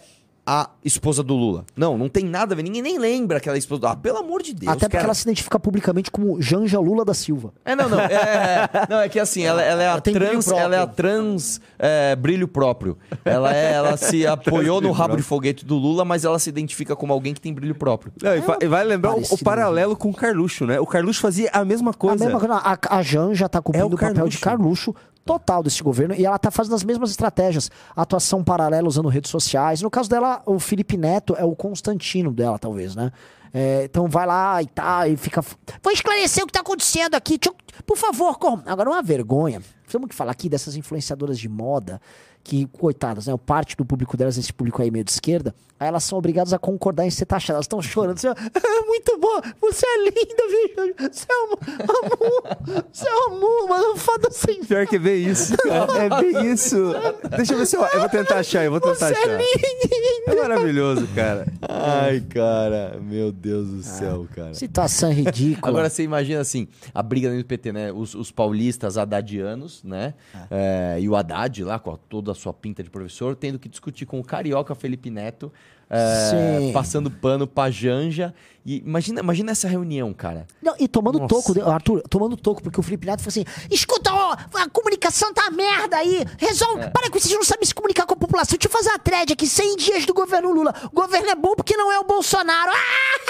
a 0.53 0.69
esposa 0.83 1.23
do 1.23 1.33
Lula. 1.33 1.63
Não, 1.77 1.97
não 1.97 2.09
tem 2.09 2.25
nada 2.25 2.53
a 2.53 2.55
ver. 2.57 2.63
Ninguém 2.63 2.81
nem 2.81 2.99
lembra 2.99 3.39
que 3.39 3.47
ela 3.47 3.57
é 3.57 3.59
esposa 3.59 3.79
do 3.79 3.87
Ah, 3.87 3.95
pelo 3.95 4.17
amor 4.17 4.43
de 4.43 4.53
Deus, 4.53 4.69
Até 4.69 4.81
porque 4.81 4.97
cara. 4.97 5.05
ela 5.05 5.13
se 5.13 5.23
identifica 5.23 5.57
publicamente 5.57 6.11
como 6.11 6.41
Janja 6.41 6.77
Lula 6.77 7.05
da 7.05 7.13
Silva. 7.13 7.53
É, 7.63 7.73
não, 7.73 7.87
não. 7.87 8.01
É, 8.01 8.13
é, 8.13 8.69
não, 8.89 8.99
é 8.99 9.07
que 9.07 9.17
assim, 9.17 9.43
ela, 9.43 9.61
ela 9.61 9.81
é 9.81 9.87
a 9.87 9.91
Ela 9.91 10.01
trans, 10.01 10.47
ela 10.49 10.75
é 10.75 10.79
a 10.79 10.87
trans 10.87 11.61
é, 11.79 12.15
brilho 12.17 12.49
próprio. 12.49 12.97
Ela, 13.23 13.55
é, 13.55 13.71
ela 13.71 13.95
se 13.95 14.27
apoiou 14.27 14.81
no 14.81 14.91
rabo 14.91 15.15
de 15.15 15.23
foguete 15.23 15.63
do 15.65 15.75
Lula, 15.77 16.03
mas 16.03 16.25
ela 16.25 16.37
se 16.37 16.49
identifica 16.49 16.97
como 16.97 17.13
alguém 17.13 17.33
que 17.33 17.39
tem 17.39 17.53
brilho 17.53 17.75
próprio. 17.75 18.11
Não, 18.21 18.35
e 18.35 18.41
e 18.61 18.67
vai 18.67 18.83
lembrar 18.83 19.15
o, 19.15 19.21
o 19.21 19.37
paralelo 19.37 19.95
com 19.95 20.09
o 20.09 20.13
Carluxo, 20.13 20.65
né? 20.65 20.79
O 20.79 20.85
Carluxo 20.85 21.21
fazia 21.21 21.49
a 21.53 21.63
mesma 21.63 21.91
A, 21.91 21.93
coisa. 21.93 22.25
mesma 22.25 22.39
coisa, 22.39 22.55
a, 22.55 22.97
a 22.97 23.01
Janja 23.01 23.47
tá 23.47 23.61
cumprindo 23.61 23.85
É 23.85 23.89
o 23.89 23.93
o 23.95 23.97
papel 23.97 24.27
de 24.27 24.37
Carluxo 24.37 24.93
total 25.25 25.63
desse 25.63 25.81
governo 25.83 26.15
e 26.15 26.25
ela 26.25 26.37
tá 26.37 26.51
fazendo 26.51 26.75
as 26.75 26.83
mesmas 26.83 27.11
estratégias. 27.11 27.69
Atuação 27.95 28.43
paralela 28.43 28.87
usando 28.87 29.09
redes 29.09 29.31
sociais. 29.31 29.81
No 29.81 29.89
caso 29.89 30.09
dela, 30.09 30.41
o 30.45 30.59
Felipe 30.59 30.97
Neto 30.97 31.35
é 31.37 31.43
o 31.43 31.55
Constantino 31.55 32.31
dela, 32.31 32.57
talvez, 32.57 32.95
né? 32.95 33.11
É, 33.53 33.83
então 33.83 34.07
vai 34.07 34.25
lá 34.25 34.61
e 34.61 34.67
tá, 34.67 35.07
e 35.07 35.17
fica. 35.17 35.41
Vou 35.83 35.91
esclarecer 35.91 36.43
o 36.43 36.47
que 36.47 36.53
tá 36.53 36.61
acontecendo 36.61 37.15
aqui. 37.15 37.37
Por 37.85 37.97
favor, 37.97 38.37
com... 38.39 38.61
agora 38.65 38.89
uma 38.89 39.01
vergonha. 39.01 39.61
Temos 39.89 40.07
que 40.07 40.15
falar 40.15 40.31
aqui 40.31 40.47
dessas 40.47 40.77
influenciadoras 40.77 41.37
de 41.37 41.49
moda 41.49 41.99
que, 42.43 42.65
coitadas, 42.67 43.27
né? 43.27 43.33
O 43.33 43.37
parte 43.37 43.75
do 43.77 43.85
público 43.85 44.17
delas, 44.17 44.37
esse 44.37 44.51
público 44.51 44.81
aí 44.81 44.89
meio 44.91 45.03
de 45.05 45.11
esquerda, 45.11 45.53
aí 45.79 45.87
elas 45.87 46.03
são 46.03 46.17
obrigadas 46.17 46.53
a 46.53 46.59
concordar 46.59 47.05
em 47.05 47.09
ser 47.11 47.25
taxadas. 47.25 47.55
Elas 47.55 47.65
estão 47.65 47.81
chorando. 47.81 48.17
Assim, 48.17 48.27
"Ah, 48.27 48.85
muito 48.85 49.17
bom, 49.19 49.41
você 49.61 49.85
é 49.85 49.97
linda, 50.03 50.43
viu? 50.49 51.09
Você 51.11 51.25
é 51.29 51.35
um 51.35 51.53
amor, 51.53 52.83
você 52.91 53.07
é 53.07 53.15
um 53.15 53.35
amor, 53.35 53.69
mano, 53.69 53.95
foda 53.97 54.29
sem 54.31 54.63
Pior 54.63 54.85
que 54.87 54.97
bem 54.99 55.27
isso. 55.27 55.55
cara. 55.57 55.97
É 55.97 56.09
bem 56.21 56.51
isso. 56.51 56.77
Deixa 57.35 57.53
eu 57.53 57.57
ver 57.57 57.65
se 57.65 57.75
eu, 57.75 57.83
eu 57.85 57.99
vou 57.99 58.09
tentar 58.09 58.39
achar, 58.39 58.63
eu 58.65 58.71
vou 58.71 58.79
tentar 58.81 58.95
Você 59.07 59.13
é 59.13 59.17
achar. 59.17 59.37
linda. 59.37 60.31
É 60.31 60.35
maravilhoso, 60.35 61.07
cara. 61.15 61.47
Ai, 61.67 62.19
cara, 62.21 62.99
meu 63.01 63.31
Deus 63.31 63.67
do 63.69 63.83
céu, 63.83 64.27
cara. 64.35 64.53
Situação 64.53 65.11
ridícula. 65.13 65.69
Agora 65.69 65.89
você 65.89 66.03
imagina 66.03 66.41
assim, 66.41 66.67
a 66.93 67.01
briga 67.01 67.29
dentro 67.29 67.43
do 67.43 67.47
PT, 67.47 67.71
né? 67.71 67.91
Os, 67.91 68.13
os 68.15 68.31
paulistas 68.31 68.97
haddadianos, 68.97 69.83
né? 69.83 70.13
É, 70.49 70.97
e 70.99 71.07
o 71.09 71.15
Haddad 71.15 71.63
lá, 71.63 71.79
com 71.79 71.95
toda 71.95 72.31
a 72.31 72.35
sua 72.35 72.53
pinta 72.53 72.83
de 72.83 72.89
professor, 72.89 73.35
tendo 73.35 73.57
que 73.57 73.69
discutir 73.69 74.05
com 74.05 74.19
o 74.19 74.23
carioca 74.23 74.75
Felipe 74.75 75.09
Neto, 75.09 75.51
é, 75.91 76.71
passando 76.71 77.11
pano 77.11 77.45
pra 77.45 77.69
Janja. 77.69 78.33
E 78.63 78.77
imagina, 78.77 79.19
imagina 79.21 79.51
essa 79.51 79.67
reunião, 79.67 80.13
cara. 80.13 80.45
Não, 80.61 80.75
e 80.79 80.87
tomando 80.87 81.17
Nossa. 81.17 81.33
toco, 81.33 81.53
de- 81.53 81.61
Arthur, 81.61 82.03
tomando 82.07 82.37
toco, 82.37 82.61
porque 82.61 82.79
o 82.79 82.83
Felipe 82.83 83.07
Neto 83.07 83.19
falou 83.23 83.29
assim: 83.29 83.43
escuta, 83.71 84.13
ó, 84.13 84.33
a 84.53 84.69
comunicação 84.69 85.33
tá 85.33 85.49
merda 85.49 85.97
aí, 85.97 86.23
resolve, 86.37 86.91
para 86.91 87.09
que 87.09 87.19
vocês 87.19 87.33
não 87.33 87.43
sabem 87.43 87.65
se 87.65 87.73
comunicar 87.73 88.05
com 88.05 88.13
a 88.13 88.17
população. 88.17 88.55
Deixa 88.59 88.67
eu 88.67 88.71
fazer 88.71 88.89
uma 88.91 88.99
thread 88.99 89.33
aqui, 89.33 89.47
100 89.47 89.75
dias 89.77 90.05
do 90.05 90.13
governo 90.13 90.51
Lula. 90.53 90.75
O 90.85 90.95
governo 90.95 91.29
é 91.29 91.35
bom 91.35 91.55
porque 91.55 91.75
não 91.75 91.91
é 91.91 91.99
o 91.99 92.03
Bolsonaro. 92.03 92.71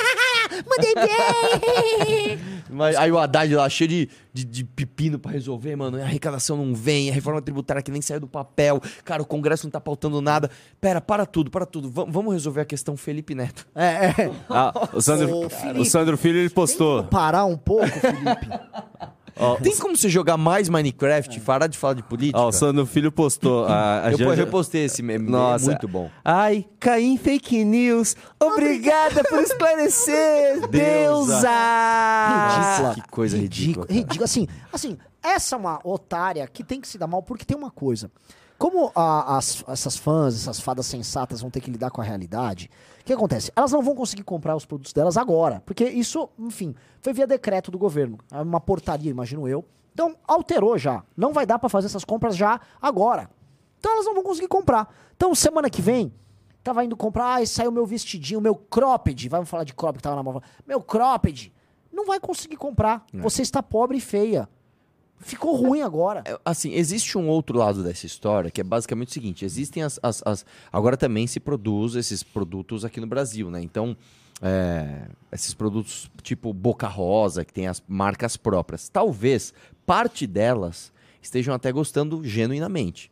Ah, 0.04 0.64
mandei 0.68 0.94
bem! 0.96 2.40
Mas 2.70 2.96
aí 2.96 3.12
o 3.12 3.18
Haddad 3.20 3.54
lá, 3.56 3.70
cheio 3.70 3.88
de, 3.90 4.10
de, 4.34 4.46
de 4.46 4.64
pepino 4.64 5.20
pra 5.20 5.32
resolver, 5.32 5.76
mano. 5.76 5.98
A 5.98 6.02
arrecadação 6.04 6.58
não 6.58 6.74
vem, 6.74 7.10
a 7.10 7.14
reforma 7.14 7.42
tributária 7.42 7.82
que 7.82 7.92
nem 7.92 8.02
saiu 8.02 8.20
do 8.22 8.28
papel. 8.28 8.82
Cara, 9.04 9.22
o 9.22 9.26
Congresso 9.26 9.66
não 9.66 9.72
tá 9.72 9.80
pautando 9.82 10.22
nada. 10.22 10.50
Pera, 10.80 11.02
para 11.02 11.26
tudo, 11.26 11.52
para 11.52 11.66
tudo. 11.66 11.90
Va- 11.90 12.06
vamos 12.08 12.34
resolver 12.34 12.62
a 12.62 12.66
questão 12.66 12.96
Felipe 12.96 13.36
Neto. 13.36 13.68
é, 13.76 13.86
é. 14.08 14.32
Ah, 14.50 14.90
o, 14.94 15.02
Sandro, 15.02 15.46
Ô, 15.46 15.50
Felipe. 15.50 15.80
o 15.80 15.86
Sandro 15.86 16.18
Filho 16.18 16.38
ele 16.40 16.50
postou. 16.50 17.04
Parar 17.06 17.46
um 17.46 17.58
pouco, 17.58 17.88
Felipe. 17.88 18.48
Tem 19.64 19.76
como 19.78 19.96
você 19.96 20.10
jogar 20.10 20.38
mais 20.38 20.70
Minecraft 20.70 21.38
e 21.38 21.42
parar 21.42 21.68
de 21.68 21.78
falar 21.78 21.94
de 21.96 22.04
política? 22.04 22.40
Ó, 22.40 22.50
o 22.50 22.52
Sandro 22.52 22.86
Filho 22.86 23.12
postou. 23.12 23.66
A, 23.66 24.06
a 24.08 24.12
eu 24.12 24.18
Janja- 24.18 24.36
repostei 24.46 24.86
esse 24.86 25.02
meme, 25.02 25.30
Nossa. 25.30 25.66
é 25.66 25.68
muito 25.68 25.88
bom. 25.88 26.10
Ai, 26.24 26.66
caí 26.80 27.06
em 27.06 27.18
fake 27.18 27.64
news. 27.64 28.16
Obrigada 28.40 29.24
por 29.24 29.40
esclarecer, 29.40 30.68
deusa. 30.70 31.50
Ridícula. 32.30 32.96
que 32.96 33.10
coisa 33.10 33.38
ridícula, 33.38 33.86
cara. 33.88 33.98
Ridícula. 34.00 34.26
Assim, 34.26 34.48
assim, 34.72 34.98
essa 35.24 35.56
é 35.56 35.58
uma 35.60 35.80
otária 35.84 36.48
que 36.48 36.64
tem 36.64 36.80
que 36.82 36.88
se 36.88 36.98
dar 36.98 37.08
mal, 37.08 37.22
porque 37.24 37.46
tem 37.46 37.58
uma 37.58 37.72
coisa. 37.72 38.12
Como 38.62 38.92
a- 38.94 39.38
as- 39.38 39.64
essas 39.68 39.98
fãs, 39.98 40.36
essas 40.36 40.60
fadas 40.60 40.86
sensatas 40.86 41.42
vão 41.42 41.50
ter 41.50 41.62
que 41.62 41.72
lidar 41.72 41.90
com 41.90 42.00
a 42.00 42.04
realidade, 42.04 42.70
o 43.00 43.04
que 43.04 43.12
acontece? 43.12 43.52
Elas 43.56 43.72
não 43.72 43.82
vão 43.82 43.96
conseguir 43.96 44.22
comprar 44.22 44.56
os 44.56 44.68
produtos 44.68 44.94
delas 44.94 45.18
agora, 45.18 45.64
porque 45.66 45.84
isso, 45.84 46.30
enfim, 46.38 46.76
foi 47.02 47.12
via 47.12 47.26
decreto 47.26 47.72
do 47.72 47.80
governo. 47.80 48.20
É 48.32 48.40
uma 48.40 48.62
portaria, 48.62 49.10
imagino 49.10 49.48
eu. 49.48 49.66
Então, 49.92 50.16
alterou 50.28 50.78
já. 50.78 51.04
Não 51.18 51.34
vai 51.34 51.44
dar 51.44 51.58
pra 51.58 51.70
fazer 51.70 51.88
essas 51.88 52.06
compras 52.06 52.38
já 52.38 52.62
agora. 52.80 53.32
Então, 53.80 53.94
elas 53.94 54.06
não 54.06 54.14
vão 54.14 54.22
conseguir 54.24 54.48
comprar. 54.48 54.94
Então, 55.18 55.34
semana 55.34 55.68
que 55.68 55.82
vem, 55.82 56.14
tava 56.64 56.86
indo 56.86 56.96
comprar, 56.96 57.26
ai, 57.38 57.48
saiu 57.48 57.72
meu 57.72 57.88
vestidinho, 57.88 58.40
meu 58.40 58.54
cropped. 58.54 59.28
Vamos 59.28 59.50
falar 59.50 59.64
de 59.64 59.74
cropped 59.74 59.98
que 59.98 60.04
tava 60.04 60.18
na 60.18 60.22
mão. 60.22 60.40
Meu 60.68 60.80
cropped. 60.84 61.52
Não 61.92 62.06
vai 62.06 62.20
conseguir 62.20 62.58
comprar. 62.58 63.04
Você 63.22 63.42
está 63.42 63.64
pobre 63.64 63.98
e 63.98 64.02
feia. 64.02 64.48
Ficou 65.22 65.56
ruim 65.56 65.82
agora. 65.82 66.24
É, 66.26 66.38
Assim, 66.44 66.74
existe 66.74 67.18
um 67.18 67.28
outro 67.28 67.58
lado 67.58 67.84
dessa 67.84 68.06
história 68.06 68.50
que 68.52 68.60
é 68.62 68.64
basicamente 68.64 69.10
o 69.10 69.14
seguinte: 69.14 69.46
existem 69.46 69.84
as. 69.84 70.00
as- 70.02 70.22
as- 70.26 70.46
agora 70.72 70.98
também 70.98 71.28
se 71.28 71.40
produz 71.40 71.96
esses 71.96 72.24
produtos 72.24 72.84
aqui 72.84 73.00
no 73.00 73.08
Brasil, 73.08 73.50
né? 73.52 73.62
Então, 73.62 73.96
é, 74.42 75.08
esses 75.32 75.54
produtos 75.54 76.10
tipo 76.24 76.52
Boca 76.54 76.88
Rosa, 76.88 77.46
que 77.46 77.54
tem 77.54 77.68
as 77.68 77.82
marcas 77.88 78.36
próprias, 78.36 78.90
talvez 78.90 79.54
parte 79.86 80.26
delas 80.26 80.92
estejam 81.22 81.54
até 81.54 81.72
gostando 81.72 82.24
genuinamente. 82.24 83.12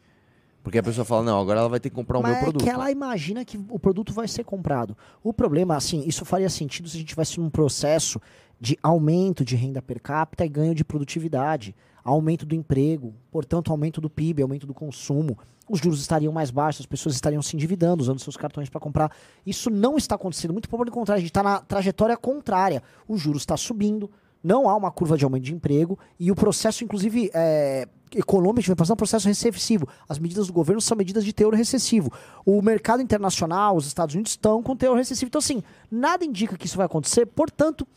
Porque 0.63 0.77
a 0.77 0.83
pessoa 0.83 1.05
fala, 1.05 1.23
não, 1.23 1.39
agora 1.39 1.59
ela 1.61 1.69
vai 1.69 1.79
ter 1.79 1.89
que 1.89 1.95
comprar 1.95 2.19
o 2.19 2.21
Mas 2.21 2.33
meu 2.33 2.41
produto. 2.41 2.61
é 2.61 2.65
que 2.65 2.69
ela 2.69 2.91
imagina 2.91 3.45
que 3.45 3.57
o 3.69 3.79
produto 3.79 4.11
vai 4.11 4.27
ser 4.27 4.43
comprado. 4.43 4.95
O 5.23 5.31
problema, 5.31 5.75
assim, 5.75 6.03
isso 6.05 6.25
faria 6.25 6.49
sentido 6.49 6.89
se 6.89 6.97
a 6.97 6.99
gente 6.99 7.07
tivesse 7.09 7.39
num 7.39 7.49
processo 7.49 8.19
de 8.59 8.77
aumento 8.83 9.45
de 9.45 9.55
renda 9.55 9.81
per 9.81 10.01
capita 10.01 10.45
e 10.45 10.49
ganho 10.49 10.75
de 10.75 10.83
produtividade, 10.83 11.73
aumento 12.09 12.45
do 12.45 12.55
emprego, 12.55 13.13
portanto, 13.31 13.71
aumento 13.71 14.01
do 14.01 14.09
PIB, 14.09 14.41
aumento 14.41 14.67
do 14.67 14.73
consumo. 14.73 15.37
Os 15.69 15.79
juros 15.79 16.01
estariam 16.01 16.33
mais 16.33 16.49
baixos, 16.49 16.81
as 16.81 16.85
pessoas 16.85 17.15
estariam 17.15 17.41
se 17.41 17.55
endividando, 17.55 18.01
usando 18.01 18.19
seus 18.19 18.35
cartões 18.35 18.69
para 18.69 18.79
comprar. 18.79 19.11
Isso 19.45 19.69
não 19.69 19.97
está 19.97 20.15
acontecendo. 20.15 20.51
Muito 20.51 20.67
pelo 20.67 20.91
contrário, 20.91 21.19
a 21.19 21.21
gente 21.21 21.29
está 21.29 21.43
na 21.43 21.59
trajetória 21.59 22.17
contrária. 22.17 22.81
O 23.07 23.17
juros 23.17 23.43
está 23.43 23.55
subindo, 23.55 24.09
não 24.43 24.69
há 24.69 24.75
uma 24.75 24.91
curva 24.91 25.17
de 25.17 25.23
aumento 25.23 25.43
de 25.43 25.53
emprego 25.53 25.99
e 26.19 26.31
o 26.31 26.35
processo, 26.35 26.83
inclusive, 26.83 27.29
é, 27.33 27.87
econômico 28.15 28.67
vai 28.67 28.75
passar 28.75 28.93
um 28.93 28.97
processo 28.97 29.27
recessivo. 29.27 29.87
As 30.07 30.17
medidas 30.17 30.47
do 30.47 30.53
governo 30.53 30.81
são 30.81 30.97
medidas 30.97 31.23
de 31.23 31.33
teor 31.33 31.53
recessivo. 31.53 32.11
O 32.45 32.61
mercado 32.61 33.01
internacional, 33.01 33.75
os 33.75 33.85
Estados 33.85 34.15
Unidos 34.15 34.31
estão 34.31 34.63
com 34.63 34.75
teor 34.75 34.97
recessivo. 34.97 35.27
Então, 35.27 35.39
assim, 35.39 35.61
nada 35.91 36.25
indica 36.25 36.57
que 36.57 36.65
isso 36.65 36.77
vai 36.77 36.85
acontecer. 36.85 37.25
Portanto, 37.25 37.87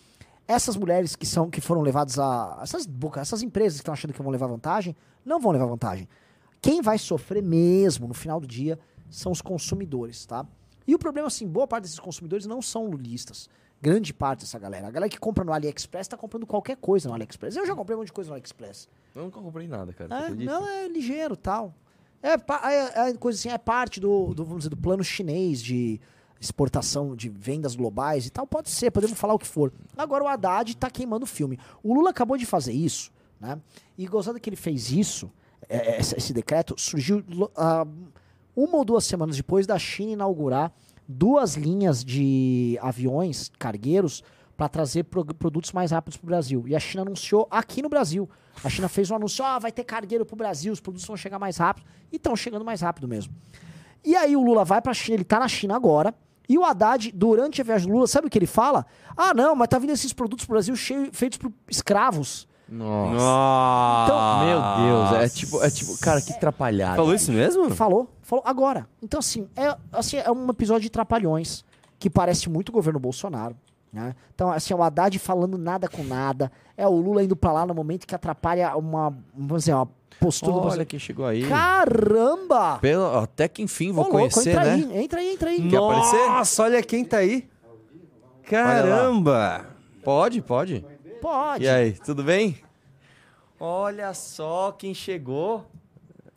essas 0.53 0.77
mulheres 0.77 1.17
que 1.17 1.27
são 1.27 1.51
que 1.51 1.61
foram 1.61 1.81
levadas 1.83 2.19
a 2.19 2.61
essas 2.63 2.87
boca- 2.87 3.21
essas 3.21 3.43
empresas 3.43 3.79
que 3.79 3.83
estão 3.83 3.95
achando 3.95 4.13
que 4.13 4.23
vão 4.23 4.31
levar 4.31 4.47
vantagem, 4.47 4.95
não 5.25 5.41
vão 5.41 5.53
levar 5.53 5.67
vantagem. 5.67 6.09
Quem 6.61 6.81
vai 6.81 6.99
sofrer 6.99 7.43
mesmo 7.43 8.07
no 8.07 8.15
final 8.15 8.39
do 8.41 8.47
dia 8.47 8.79
são 9.11 9.33
os 9.33 9.43
consumidores, 9.43 10.25
tá? 10.27 10.47
E 10.87 10.95
o 10.95 10.99
problema, 10.99 11.29
assim, 11.29 11.47
boa 11.47 11.67
parte 11.67 11.83
desses 11.85 11.99
consumidores 11.99 12.47
não 12.47 12.61
são 12.63 12.87
lulistas. 12.87 13.49
Grande 13.81 14.15
parte 14.15 14.41
dessa 14.41 14.59
galera. 14.59 14.87
A 14.87 14.91
galera 14.91 15.11
que 15.11 15.19
compra 15.19 15.43
no 15.45 15.53
AliExpress 15.53 16.07
tá 16.09 16.17
comprando 16.17 16.47
qualquer 16.47 16.77
coisa 16.77 17.09
no 17.09 17.15
AliExpress. 17.15 17.57
Eu 17.57 17.67
já 17.67 17.75
comprei 17.75 17.97
um 17.97 17.99
monte 18.01 18.07
de 18.09 18.13
coisa 18.13 18.29
no 18.31 18.35
AliExpress. 18.35 18.89
Eu 19.15 19.25
nunca 19.25 19.41
comprei 19.41 19.67
nada, 19.67 19.93
cara. 19.93 20.27
É, 20.27 20.31
não, 20.31 20.67
é 20.69 20.87
ligeiro 20.89 21.37
tal. 21.37 21.75
É, 22.23 22.35
é, 22.35 23.11
é 23.11 23.15
coisa 23.15 23.37
assim, 23.39 23.49
é 23.49 23.59
parte 23.59 23.99
do, 23.99 24.33
do, 24.35 24.45
vamos 24.45 24.61
dizer, 24.61 24.71
do 24.71 24.77
plano 24.77 25.03
chinês 25.03 25.61
de 25.61 26.01
exportação 26.43 27.15
de 27.15 27.29
vendas 27.29 27.77
globais 27.77 28.27
e 28.27 28.31
tal. 28.31 28.47
Pode 28.47 28.69
ser, 28.69 28.91
podemos 28.91 29.17
falar 29.19 29.33
o 29.35 29.39
que 29.39 29.47
for. 29.47 29.73
Agora 29.97 30.25
o 30.25 30.29
Haddad 30.29 30.77
tá 30.77 30.91
queimando 30.91 31.23
o 31.25 31.27
filme. 31.27 31.57
O 31.83 31.95
Lula 31.95 32.11
acabou 32.11 32.37
de 32.37 32.45
fazer 32.45 32.73
isso, 32.73 33.13
né? 33.41 33.61
E 33.97 34.07
gozado 34.07 34.41
que 34.41 34.51
ele 34.51 34.57
fez 34.57 34.91
isso, 34.91 35.31
é, 35.69 35.97
é, 35.97 36.01
esse, 36.01 36.33
decreto, 36.33 36.75
surgiu 36.77 37.25
ah, 37.57 37.87
uma 38.57 38.77
ou 38.79 38.85
duas 38.85 39.05
semanas 39.05 39.37
depois 39.37 39.67
da 39.67 39.79
China 39.79 40.13
inaugurar 40.13 40.73
duas 41.07 41.55
linhas 41.55 42.05
de 42.05 42.77
aviões 42.83 43.51
cargueiros 43.59 44.25
para 44.57 44.69
trazer 44.69 45.05
pro- 45.05 45.25
produtos 45.25 45.73
mais 45.73 45.93
rápidos 45.93 46.17
para 46.17 46.25
o 46.25 46.27
Brasil. 46.27 46.65
E 46.67 46.75
a 46.75 46.81
China 46.81 47.03
anunciou 47.03 47.47
aqui 47.51 47.81
no 47.83 47.89
Brasil. 47.89 48.29
A 48.65 48.69
China 48.69 48.89
fez 48.89 49.11
um 49.11 49.17
anúncio, 49.17 49.45
ah, 49.45 49.59
vai 49.59 49.71
ter 49.71 49.85
cargueiro 49.85 50.27
para 50.27 50.35
o 50.35 50.37
Brasil, 50.37 50.73
os 50.73 50.81
produtos 50.81 51.07
vão 51.07 51.17
chegar 51.17 51.39
mais 51.39 51.57
rápido. 51.57 51.87
E 52.11 52.17
estão 52.17 52.35
chegando 52.35 52.65
mais 52.65 52.81
rápido 52.81 53.07
mesmo. 53.07 53.33
E 54.05 54.17
aí 54.17 54.37
o 54.37 54.43
Lula 54.43 54.65
vai 54.65 54.83
pra 54.83 54.93
China, 54.93 55.15
ele 55.17 55.25
tá 55.25 55.39
na 55.39 55.49
China 55.49 55.77
agora. 55.77 56.13
E 56.53 56.59
o 56.59 56.65
Haddad, 56.67 57.11
durante 57.15 57.63
a 57.63 57.65
viagem 57.65 57.89
do 57.89 57.95
Lula, 57.95 58.07
sabe 58.07 58.27
o 58.27 58.31
que 58.31 58.39
ele 58.39 58.47
fala? 58.47 58.85
Ah, 59.17 59.33
não, 59.33 59.55
mas 59.55 59.69
tá 59.69 59.79
vindo 59.79 59.89
esses 59.95 60.13
produtos 60.13 60.45
pro 60.45 60.53
Brasil 60.53 60.77
cheio, 60.77 61.09
feitos 61.11 61.39
por 61.39 61.51
escravos. 61.67 62.47
Nossa. 62.69 63.15
Nossa. 63.17 64.45
Meu 64.45 64.87
Deus, 64.87 65.13
é 65.23 65.29
tipo, 65.31 65.63
é 65.63 65.71
tipo, 65.71 65.99
cara, 65.99 66.21
que 66.21 66.31
atrapalhado. 66.31 66.97
Falou 66.97 67.15
isso 67.15 67.33
mesmo? 67.33 67.75
Falou, 67.75 68.07
falou 68.21 68.45
agora. 68.47 68.87
Então, 69.03 69.21
assim, 69.21 69.49
é, 69.57 69.75
assim, 69.91 70.19
é 70.19 70.31
um 70.31 70.51
episódio 70.51 70.83
de 70.83 70.91
Trapalhões, 70.91 71.65
que 71.99 72.11
parece 72.11 72.51
muito 72.51 72.69
o 72.69 72.73
governo 72.73 73.01
Bolsonaro. 73.01 73.57
Né? 73.93 74.15
Então, 74.35 74.51
assim, 74.51 74.73
é 74.73 74.77
o 74.77 74.83
Haddad 74.83 75.19
falando 75.19 75.59
nada 75.59 75.87
com 75.89 76.03
nada. 76.03 76.51
É 76.77 76.87
o 76.89 76.93
Lula 76.97 77.23
indo 77.23 77.37
pra 77.37 77.53
lá 77.53 77.67
no 77.67 77.75
momento 77.75 78.07
que 78.07 78.15
atrapalha 78.15 78.75
uma, 78.77 79.15
vamos 79.37 79.65
dizer, 79.65 79.75
uma 79.75 79.87
postura 80.19 80.53
do 80.53 80.57
Olha 80.57 80.63
Bolsonaro. 80.63 80.87
quem 80.89 80.99
chegou 80.99 81.27
aí. 81.27 81.47
Caramba! 81.47 82.79
Pelo- 82.79 83.19
até 83.19 83.47
que 83.49 83.61
enfim 83.63 83.93
vou 83.93 84.05
Ô, 84.05 84.09
louco, 84.09 84.19
conhecer, 84.19 84.51
entra 84.51 84.65
né? 84.65 84.73
aí, 84.73 85.03
entra 85.05 85.21
aí, 85.21 85.33
entra 85.35 85.51
aí. 85.51 85.69
Quer 85.69 85.77
aparecer? 85.77 86.27
Nossa, 86.29 86.63
olha 86.63 86.83
quem 86.83 87.05
tá 87.05 87.19
aí. 87.19 87.47
Caramba. 88.45 89.67
Pode, 90.03 90.41
pode. 90.41 90.85
Pode. 91.21 91.65
E 91.65 91.69
aí, 91.69 91.93
tudo 91.93 92.25
bem? 92.25 92.57
Olha 93.61 94.13
só 94.15 94.73
quem 94.73 94.93
chegou. 94.95 95.67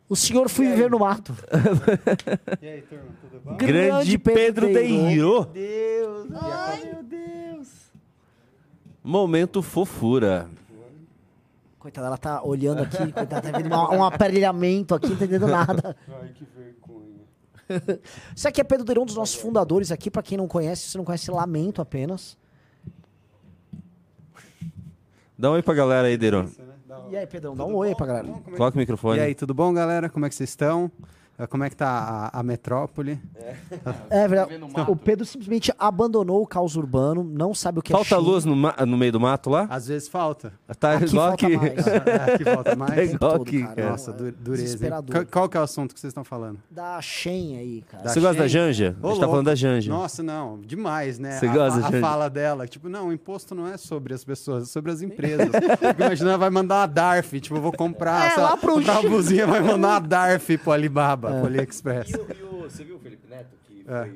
O 0.08 0.14
senhor 0.14 0.48
foi 0.48 0.66
viver 0.66 0.88
no 0.90 0.98
mato. 1.00 1.34
E 2.62 2.68
aí, 2.68 2.82
turma, 2.82 3.04
tudo 3.20 3.40
bom? 3.44 3.56
Grande 3.56 4.16
Pedro 4.18 4.66
Deiro. 4.72 5.44
Deus. 5.46 6.28
Ai, 6.40 6.84
meu 6.84 7.02
Deus. 7.02 7.45
Momento 9.06 9.62
fofura. 9.62 10.48
Coitada, 11.78 12.08
ela 12.08 12.18
tá 12.18 12.42
olhando 12.42 12.82
aqui, 12.82 12.96
coitada, 13.12 13.40
tá 13.52 13.56
vendo 13.56 13.66
uma- 13.68 13.94
um 13.94 14.04
aparelhamento 14.04 14.94
aqui, 14.96 15.08
não 15.10 15.16
tá 15.16 15.24
entendendo 15.24 15.46
nada. 15.46 15.96
Ai, 16.20 16.30
que 16.34 16.44
vergonha. 16.44 17.20
Isso 18.34 18.48
aqui 18.48 18.60
é 18.60 18.64
Pedro 18.64 18.84
Deirão, 18.84 19.04
um 19.04 19.06
dos 19.06 19.14
nossos 19.14 19.36
fundadores 19.36 19.92
aqui, 19.92 20.10
pra 20.10 20.22
quem 20.24 20.36
não 20.36 20.48
conhece, 20.48 20.82
se 20.82 20.90
você 20.90 20.98
não 20.98 21.04
conhece, 21.04 21.30
lamento 21.30 21.80
apenas. 21.80 22.36
Dá 25.38 25.50
um 25.50 25.54
oi 25.54 25.62
pra 25.62 25.74
galera 25.74 26.08
aí. 26.08 26.14
Isso, 26.16 26.62
né? 26.62 26.74
Da 26.88 26.98
hora. 26.98 27.12
E 27.12 27.16
aí, 27.16 27.26
Pedrão, 27.28 27.54
dá 27.54 27.64
um 27.64 27.74
oi 27.76 27.88
aí 27.90 27.94
pra 27.94 28.06
galera. 28.06 28.26
Como 28.26 28.54
é 28.54 28.56
Coloca 28.56 28.76
o 28.76 28.78
microfone. 28.80 29.18
E 29.18 29.20
aí, 29.20 29.34
tudo 29.36 29.54
bom, 29.54 29.72
galera? 29.72 30.08
Como 30.08 30.26
é 30.26 30.28
que 30.28 30.34
vocês 30.34 30.50
estão? 30.50 30.90
Eh, 31.38 31.46
Como 31.46 31.64
é 31.64 31.70
que 31.70 31.76
tá 31.76 32.30
a, 32.32 32.40
a 32.40 32.42
metrópole? 32.42 33.20
É 34.10 34.26
verdade, 34.28 34.58
o 34.88 34.96
Pedro 34.96 35.24
simplesmente 35.24 35.72
abandonou 35.78 36.42
o 36.42 36.46
caos 36.46 36.76
urbano, 36.76 37.22
não 37.24 37.54
sabe 37.54 37.78
o 37.78 37.82
que 37.82 37.92
é 37.92 37.96
Falta 37.96 38.16
luz 38.18 38.44
no, 38.44 38.54
no 38.56 38.96
meio 38.96 39.12
do 39.12 39.20
mato 39.20 39.50
lá? 39.50 39.66
Às 39.70 39.88
vezes 39.88 40.08
falta. 40.08 40.52
Tá 40.78 40.94
Aqui 40.94 41.04
igual 41.06 41.28
falta 41.28 41.46
aqui. 41.46 41.56
mais. 41.56 41.86
É, 42.06 42.34
aqui 42.34 42.44
falta 42.44 42.70
Tá 42.70 42.76
mais. 42.76 43.12
igual 43.12 43.32
todo, 43.32 43.42
aqui, 43.42 43.62
cara. 43.62 43.90
Nossa, 43.90 44.12
du- 44.12 44.32
dureza. 44.32 44.78
Qual, 45.10 45.26
qual 45.26 45.48
que 45.48 45.56
é 45.56 45.60
o 45.60 45.62
assunto 45.62 45.94
que 45.94 46.00
vocês 46.00 46.10
estão 46.10 46.24
falando? 46.24 46.58
Da 46.70 47.00
Shen 47.00 47.58
aí, 47.58 47.82
cara. 47.90 48.04
Da 48.04 48.10
Você 48.10 48.20
gosta 48.20 48.42
da? 48.42 48.48
Janja? 48.48 48.96
A 49.02 49.06
Ô, 49.06 49.10
gente 49.10 49.20
tá 49.20 49.28
falando 49.28 49.46
da 49.46 49.54
Janja. 49.54 49.90
Nossa, 49.92 50.22
não, 50.22 50.60
demais, 50.60 51.18
né? 51.18 51.32
Você 51.38 51.46
a, 51.46 51.52
gosta, 51.52 51.80
a, 51.80 51.88
a 51.88 51.90
Janja? 51.90 52.00
fala 52.00 52.28
dela, 52.30 52.66
tipo, 52.66 52.88
não, 52.88 53.08
o 53.08 53.12
imposto 53.12 53.54
não 53.54 53.66
é 53.66 53.76
sobre 53.76 54.14
as 54.14 54.24
pessoas, 54.24 54.64
é 54.64 54.66
sobre 54.66 54.90
as 54.92 55.02
empresas. 55.02 55.48
Ela 56.20 56.36
vai 56.38 56.50
mandar 56.50 56.80
uma 56.80 56.86
DARF, 56.86 57.40
tipo, 57.40 57.56
eu 57.56 57.60
vou 57.62 57.72
comprar, 57.72 58.26
É, 58.26 58.30
sei 58.30 58.42
lá, 58.42 58.56
pro 58.56 58.74
comprar 58.74 59.00
uma 59.00 59.08
blusinha, 59.10 59.46
vai 59.46 59.60
mandar 59.60 59.88
uma 59.88 60.00
DARF 60.00 60.58
pro 60.58 60.72
Alibaba, 60.72 61.25
É. 61.30 61.38
pro 61.38 61.46
AliExpress. 61.46 62.10
você 62.62 62.84
viu 62.84 62.96
o 62.96 62.98
Felipe 62.98 63.28
Neto 63.28 63.50
que 63.66 63.84
É. 63.88 64.10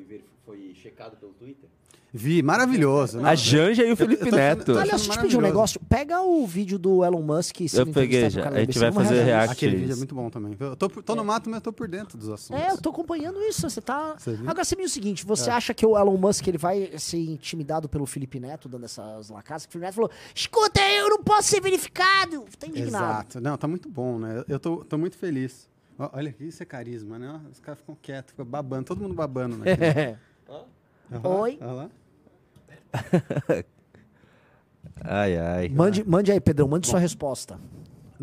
foi 0.45 0.73
checado 0.81 1.17
pelo 1.17 1.33
Twitter? 1.33 1.69
Vi, 2.13 2.43
maravilhoso. 2.43 3.21
né? 3.21 3.29
A 3.29 3.35
Janja 3.35 3.85
e 3.85 3.91
o 3.93 3.95
Felipe 3.95 4.27
eu 4.27 4.35
Neto. 4.35 4.65
tô- 4.65 4.71
Aliás, 4.77 4.89
deixa 5.01 5.07
eu 5.13 5.13
te 5.17 5.21
pedir 5.21 5.37
um 5.37 5.41
negócio. 5.41 5.79
Pega 5.87 6.21
o 6.21 6.45
vídeo 6.45 6.77
do 6.77 7.05
Elon 7.05 7.21
Musk. 7.21 7.61
Eu 7.73 7.87
peguei 7.87 8.29
já. 8.29 8.49
A 8.49 8.59
gente 8.59 8.77
vai 8.77 8.91
fazer 8.91 9.23
react. 9.23 9.53
Aquele 9.53 9.77
vídeo 9.77 9.93
é 9.93 9.95
muito 9.95 10.13
bom 10.13 10.29
também. 10.29 10.53
Eu 10.59 10.75
tô, 10.75 10.89
tô 10.89 11.15
no 11.15 11.23
mato, 11.23 11.49
mas 11.49 11.59
eu 11.59 11.61
tô 11.61 11.71
por 11.71 11.87
dentro 11.87 12.17
dos 12.17 12.27
assuntos. 12.27 12.61
É, 12.61 12.71
eu 12.71 12.77
tô 12.81 12.89
acompanhando 12.89 13.39
isso. 13.43 13.61
Você 13.69 13.79
tá. 13.79 14.15
Você 14.17 14.33
viu? 14.33 14.49
Agora 14.49 14.65
você 14.65 14.75
me 14.75 14.81
diz 14.83 14.91
o 14.91 14.93
seguinte: 14.93 15.25
você 15.25 15.49
acha 15.49 15.73
que 15.73 15.85
o 15.85 15.97
Elon 15.97 16.17
Musk 16.17 16.45
ele 16.47 16.57
vai 16.57 16.91
ser 16.97 17.17
intimidado 17.17 17.87
pelo 17.87 18.05
Felipe 18.05 18.41
Neto 18.41 18.67
dando 18.67 18.83
essas 18.83 19.29
lacadas? 19.29 19.63
O 19.63 19.69
Felipe 19.69 19.85
Neto 19.85 19.95
falou: 19.95 20.11
escuta, 20.35 20.81
eu 20.81 21.07
não 21.11 21.23
posso 21.23 21.47
ser 21.47 21.61
verificado. 21.61 22.43
Tá 22.59 22.67
indignado. 22.67 23.05
Exato. 23.05 23.39
Não, 23.39 23.57
tá 23.57 23.69
muito 23.69 23.87
bom, 23.87 24.19
né? 24.19 24.43
Eu 24.49 24.59
tô, 24.59 24.83
tô 24.83 24.97
muito 24.97 25.15
feliz. 25.17 25.70
Olha, 26.13 26.35
isso 26.39 26.63
é 26.63 26.65
carisma, 26.65 27.19
né? 27.19 27.39
Os 27.51 27.59
caras 27.59 27.79
ficam 27.79 27.95
quietos, 28.01 28.31
ficam 28.31 28.45
babando, 28.45 28.85
todo 28.85 29.01
mundo 29.01 29.13
babando. 29.13 29.57
Né? 29.57 29.65
Lá, 30.47 30.65
Oi. 31.23 31.57
olha 31.61 31.71
lá. 31.73 31.89
Ai, 35.03 35.37
ai. 35.37 35.69
Mande, 35.69 36.03
mande 36.03 36.31
aí, 36.31 36.39
Pedrão, 36.39 36.67
mande 36.67 36.87
sua 36.87 36.99
resposta. 36.99 37.59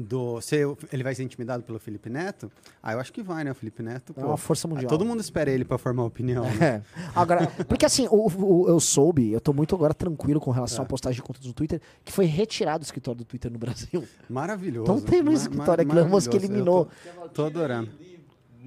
Do, 0.00 0.40
se 0.40 0.54
ele 0.92 1.02
vai 1.02 1.12
ser 1.12 1.24
intimidado 1.24 1.64
pelo 1.64 1.76
Felipe 1.80 2.08
Neto? 2.08 2.52
Ah, 2.80 2.92
eu 2.92 3.00
acho 3.00 3.12
que 3.12 3.20
vai, 3.20 3.42
né? 3.42 3.50
O 3.50 3.54
Felipe 3.54 3.82
Neto. 3.82 4.14
É 4.16 4.24
uma 4.24 4.36
força 4.36 4.68
mundial. 4.68 4.88
Todo 4.88 5.04
mundo 5.04 5.18
espera 5.20 5.50
ele 5.50 5.64
pra 5.64 5.76
formar 5.76 6.04
opinião. 6.04 6.44
né? 6.44 6.58
É. 6.60 6.82
Agora, 7.16 7.48
porque 7.68 7.84
assim, 7.84 8.06
o, 8.08 8.28
o- 8.28 8.68
eu 8.68 8.78
soube, 8.78 9.32
eu 9.32 9.40
tô 9.40 9.52
muito 9.52 9.74
agora 9.74 9.92
tranquilo 9.92 10.38
com 10.40 10.52
relação 10.52 10.84
à 10.84 10.86
postagem 10.86 11.16
de 11.16 11.22
conteúdo 11.22 11.48
no 11.48 11.52
Twitter, 11.52 11.80
que 12.04 12.12
foi 12.12 12.26
retirado 12.26 12.78
do 12.78 12.84
escritório 12.84 13.18
do 13.18 13.24
Twitter 13.24 13.50
no 13.50 13.58
Brasil. 13.58 14.04
Maravilhoso. 14.30 14.84
Então 14.84 15.00
tem 15.00 15.20
Ma- 15.20 15.32
escritório 15.32 15.82
aqui, 15.82 15.92
Musk 15.92 16.06
maravilhoso. 16.08 16.36
eliminou. 16.36 16.88
Tô, 17.24 17.28
tô 17.30 17.44
adorando. 17.46 17.90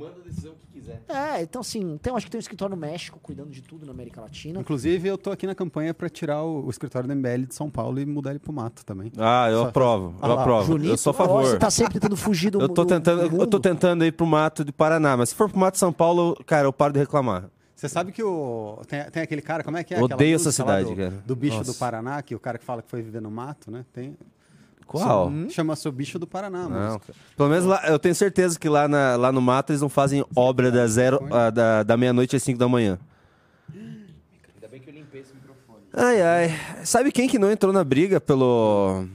Manda 0.01 0.19
a 0.19 0.23
decisão 0.27 0.53
que 0.55 0.67
quiser. 0.79 1.01
É, 1.07 1.41
então 1.41 1.61
assim, 1.61 1.97
tem, 2.01 2.13
acho 2.13 2.25
que 2.25 2.31
tem 2.31 2.37
um 2.37 2.41
escritório 2.41 2.75
no 2.75 2.81
México 2.81 3.19
cuidando 3.21 3.49
de 3.51 3.61
tudo 3.61 3.85
na 3.85 3.91
América 3.91 4.19
Latina. 4.21 4.59
Inclusive, 4.59 5.07
eu 5.07 5.17
tô 5.17 5.31
aqui 5.31 5.45
na 5.47 5.53
campanha 5.55 5.93
pra 5.93 6.09
tirar 6.09 6.43
o, 6.43 6.65
o 6.65 6.69
escritório 6.69 7.07
da 7.07 7.15
MBL 7.15 7.45
de 7.47 7.55
São 7.55 7.69
Paulo 7.69 7.99
e 7.99 8.05
mudar 8.05 8.31
ele 8.31 8.39
pro 8.39 8.51
mato 8.51 8.83
também. 8.85 9.11
Ah, 9.17 9.47
eu 9.49 9.61
Só- 9.63 9.67
aprovo. 9.69 10.15
Ah 10.21 10.27
Eu 10.27 10.35
lá, 10.35 10.41
aprovo. 10.41 10.65
Junito, 10.65 10.93
Eu 10.93 10.97
sou 10.97 11.11
a 11.11 11.13
favor. 11.13 11.45
Você 11.45 11.57
tá 11.57 11.69
sempre 11.69 11.93
tentando 11.93 12.17
fugir 12.17 12.49
do 12.49 12.59
Eu 12.61 12.69
tô 12.69 12.83
do- 12.83 12.87
tentando, 12.87 13.29
do 13.29 13.41
eu 13.41 13.47
tô 13.47 13.59
tentando 13.59 14.03
ir 14.05 14.11
pro 14.11 14.25
mato 14.25 14.65
de 14.65 14.71
Paraná, 14.71 15.15
mas 15.15 15.29
se 15.29 15.35
for 15.35 15.49
pro 15.49 15.59
mato 15.59 15.73
de 15.75 15.79
São 15.79 15.93
Paulo, 15.93 16.35
cara, 16.45 16.67
eu 16.67 16.73
paro 16.73 16.93
de 16.93 16.99
reclamar. 16.99 17.49
Você 17.75 17.89
sabe 17.89 18.11
que 18.11 18.21
o. 18.23 18.79
Tem, 18.87 19.03
tem 19.09 19.23
aquele 19.23 19.41
cara, 19.41 19.63
como 19.63 19.75
é 19.75 19.83
que 19.83 19.93
é? 19.95 19.99
Odeio 20.01 20.35
essa 20.35 20.51
cidade, 20.51 20.87
do, 20.89 20.95
cara. 20.95 21.13
Do 21.25 21.35
bicho 21.35 21.57
Nossa. 21.57 21.71
do 21.73 21.77
Paraná, 21.77 22.21
que 22.21 22.35
o 22.35 22.39
cara 22.39 22.59
que 22.59 22.63
fala 22.63 22.81
que 22.83 22.89
foi 22.89 23.01
viver 23.01 23.21
no 23.21 23.31
mato, 23.31 23.71
né? 23.71 23.83
Tem. 23.91 24.15
Qual? 24.87 25.27
Hum? 25.29 25.49
Chama-se 25.49 25.87
o 25.87 25.91
bicho 25.91 26.19
do 26.19 26.27
Paraná, 26.27 26.67
Não. 26.67 27.01
Pelo 27.37 27.49
menos 27.49 27.65
lá, 27.65 27.81
eu 27.87 27.97
tenho 27.97 28.13
certeza 28.15 28.59
que 28.59 28.67
lá, 28.67 28.87
na- 28.87 29.15
lá 29.15 29.31
no 29.31 29.41
mato 29.41 29.71
eles 29.71 29.81
não 29.81 29.89
fazem 29.89 30.25
obra 30.35 30.69
da, 30.71 30.85
zero, 30.87 31.19
ah, 31.31 31.49
da, 31.49 31.83
da 31.83 31.95
meia-noite 31.97 32.35
às 32.35 32.43
5 32.43 32.59
da 32.59 32.67
manhã. 32.67 32.99
Ainda 33.73 34.67
bem 34.69 34.79
que 34.81 34.89
eu 34.89 34.93
limpei 34.93 35.21
esse 35.21 35.33
microfone. 35.33 35.83
Ai, 35.93 36.21
ai. 36.21 36.59
Sabe 36.85 37.11
quem 37.11 37.27
que 37.27 37.39
não 37.39 37.49
entrou 37.51 37.71
na 37.71 37.83
briga 37.83 38.19
pelo. 38.19 39.05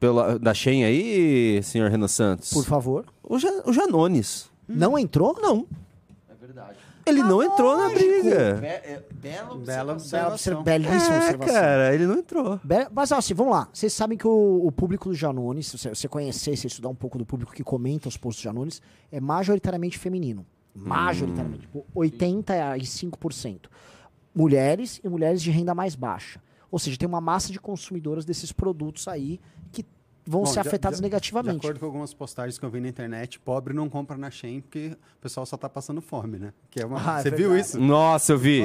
pelo 0.00 0.38
da 0.38 0.54
Shen 0.54 0.84
aí, 0.84 1.60
senhor 1.62 1.90
Renan 1.90 2.08
Santos? 2.08 2.52
Por 2.52 2.64
favor. 2.64 3.04
O, 3.22 3.38
Ja- 3.38 3.62
o 3.66 3.72
Janones. 3.72 4.48
Não 4.68 4.98
entrou? 4.98 5.34
Não. 5.40 5.66
Ele 7.08 7.22
não 7.22 7.42
entrou 7.42 7.76
na 7.76 7.88
briga. 7.90 8.54
Be 8.60 8.66
é, 8.66 9.02
bela 9.12 9.54
Bela 9.56 9.64
Bela, 9.64 9.92
observação. 9.94 10.62
belíssima 10.62 10.94
É, 11.16 11.18
observação. 11.18 11.54
cara, 11.54 11.94
ele 11.94 12.06
não 12.06 12.18
entrou. 12.18 12.60
Be- 12.62 12.88
Mas 12.92 13.10
assim, 13.12 13.34
vamos 13.34 13.52
lá. 13.52 13.68
Vocês 13.72 13.92
sabem 13.92 14.16
que 14.18 14.26
o, 14.26 14.60
o 14.66 14.70
público 14.72 15.08
do 15.08 15.14
Janones, 15.14 15.66
se 15.68 15.78
você, 15.78 15.88
você 15.90 16.08
conhecer, 16.08 16.56
se 16.56 16.66
estudar 16.66 16.88
um 16.88 16.94
pouco 16.94 17.18
do 17.18 17.24
público 17.26 17.52
que 17.52 17.62
comenta 17.64 18.08
os 18.08 18.16
posts 18.16 18.42
do 18.42 18.44
Janones, 18.44 18.80
é 19.10 19.20
majoritariamente 19.20 19.98
feminino. 19.98 20.46
Majoritariamente. 20.74 21.62
Tipo, 21.62 21.84
85%. 21.96 23.66
Mulheres 24.34 25.00
e 25.02 25.08
mulheres 25.08 25.42
de 25.42 25.50
renda 25.50 25.74
mais 25.74 25.94
baixa. 25.94 26.40
Ou 26.70 26.78
seja, 26.78 26.96
tem 26.98 27.08
uma 27.08 27.20
massa 27.20 27.50
de 27.50 27.58
consumidoras 27.58 28.24
desses 28.24 28.52
produtos 28.52 29.08
aí 29.08 29.40
que 29.72 29.84
vão 30.28 30.42
Bom, 30.42 30.46
ser 30.46 30.62
de- 30.62 30.68
afetados 30.68 30.98
de- 30.98 31.02
De 31.02 31.06
negativamente. 31.08 31.56
acordo 31.58 31.80
com 31.80 31.86
algumas 31.86 32.12
postagens 32.12 32.58
que 32.58 32.64
eu 32.64 32.70
vi 32.70 32.80
na 32.80 32.88
internet, 32.88 33.38
pobre 33.40 33.72
não 33.72 33.88
compra 33.88 34.16
na 34.16 34.30
Shein 34.30 34.60
porque 34.60 34.96
o 35.16 35.20
pessoal 35.20 35.46
só 35.46 35.56
tá 35.56 35.68
passando 35.68 36.00
fome, 36.00 36.38
né? 36.38 36.52
Que 36.70 36.80
é 36.82 36.86
uma... 36.86 36.98
Ah, 37.16 37.20
é 37.20 37.22
Você 37.22 37.30
viu 37.30 37.56
isso? 37.56 37.80
Nossa, 37.80 38.32
eu 38.32 38.38
vi. 38.38 38.60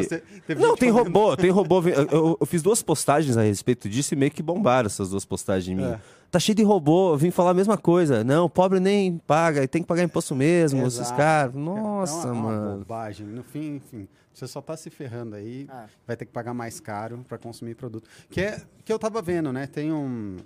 Não, 0.57 0.75
tem 0.75 0.91
falando- 0.91 1.05
robô, 1.07 1.37
tem 1.37 1.49
robô. 1.49 1.81
Eu, 1.81 2.07
eu- 2.11 2.37
eu 2.39 2.45
fiz 2.45 2.61
duas 2.61 2.81
postagens 2.83 3.37
a 3.37 3.41
respeito 3.43 3.87
disso 3.87 4.13
e 4.13 4.17
meio 4.17 4.31
que 4.31 4.43
bombaram 4.43 4.87
essas 4.87 5.09
duas 5.09 5.25
postagens 5.25 5.75
minhas. 5.75 5.93
É. 5.93 5.99
Tá 6.29 6.39
cheio 6.39 6.55
de 6.55 6.63
robô, 6.63 7.13
eu 7.13 7.17
vim 7.17 7.29
falar 7.29 7.51
a 7.51 7.53
mesma 7.53 7.77
coisa. 7.77 8.23
Não, 8.23 8.49
pobre 8.49 8.79
nem 8.79 9.19
paga, 9.19 9.67
tem 9.67 9.83
que 9.83 9.87
pagar 9.87 10.01
imposto 10.03 10.33
mesmo, 10.35 10.81
esses 10.87 10.99
Exato. 10.99 11.15
caras. 11.15 11.55
É 11.55 11.59
Nossa, 11.59 12.27
uma, 12.27 12.27
é 12.27 12.31
uma 12.31 12.41
mano. 12.51 12.77
bobagem. 12.79 13.27
No 13.27 13.43
fim, 13.43 13.75
enfim, 13.75 14.07
você 14.33 14.47
só 14.47 14.59
tá 14.59 14.75
se 14.75 14.89
ferrando 14.89 15.35
aí, 15.35 15.67
É. 15.71 15.83
vai 16.07 16.17
ter 16.17 16.25
que 16.25 16.31
pagar 16.31 16.55
mais 16.55 16.79
caro 16.79 17.23
para 17.29 17.37
consumir 17.37 17.75
produto. 17.75 18.09
Que 18.31 18.41
é 18.41 18.61
que 18.83 18.91
eu 18.91 18.97
tava 18.97 19.21
vendo, 19.21 19.53
né? 19.53 19.67
Tem 19.67 19.91
um 19.93 20.37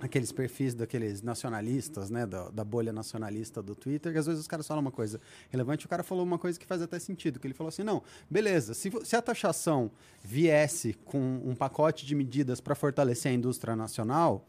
aqueles 0.00 0.30
perfis 0.30 0.74
daqueles 0.74 1.22
nacionalistas, 1.22 2.08
né, 2.08 2.24
da, 2.24 2.48
da 2.50 2.64
bolha 2.64 2.92
nacionalista 2.92 3.60
do 3.60 3.74
Twitter, 3.74 4.12
que 4.12 4.18
às 4.18 4.26
vezes 4.26 4.40
os 4.42 4.46
caras 4.46 4.66
falam 4.66 4.80
uma 4.80 4.92
coisa 4.92 5.20
relevante, 5.50 5.86
o 5.86 5.88
cara 5.88 6.02
falou 6.02 6.24
uma 6.24 6.38
coisa 6.38 6.58
que 6.58 6.64
faz 6.64 6.80
até 6.80 6.98
sentido, 6.98 7.40
que 7.40 7.46
ele 7.46 7.54
falou 7.54 7.68
assim, 7.68 7.82
não, 7.82 8.02
beleza, 8.30 8.74
se, 8.74 8.92
se 9.04 9.16
a 9.16 9.22
taxação 9.22 9.90
viesse 10.22 10.94
com 11.04 11.40
um 11.44 11.54
pacote 11.54 12.06
de 12.06 12.14
medidas 12.14 12.60
para 12.60 12.74
fortalecer 12.74 13.32
a 13.32 13.34
indústria 13.34 13.74
nacional, 13.74 14.44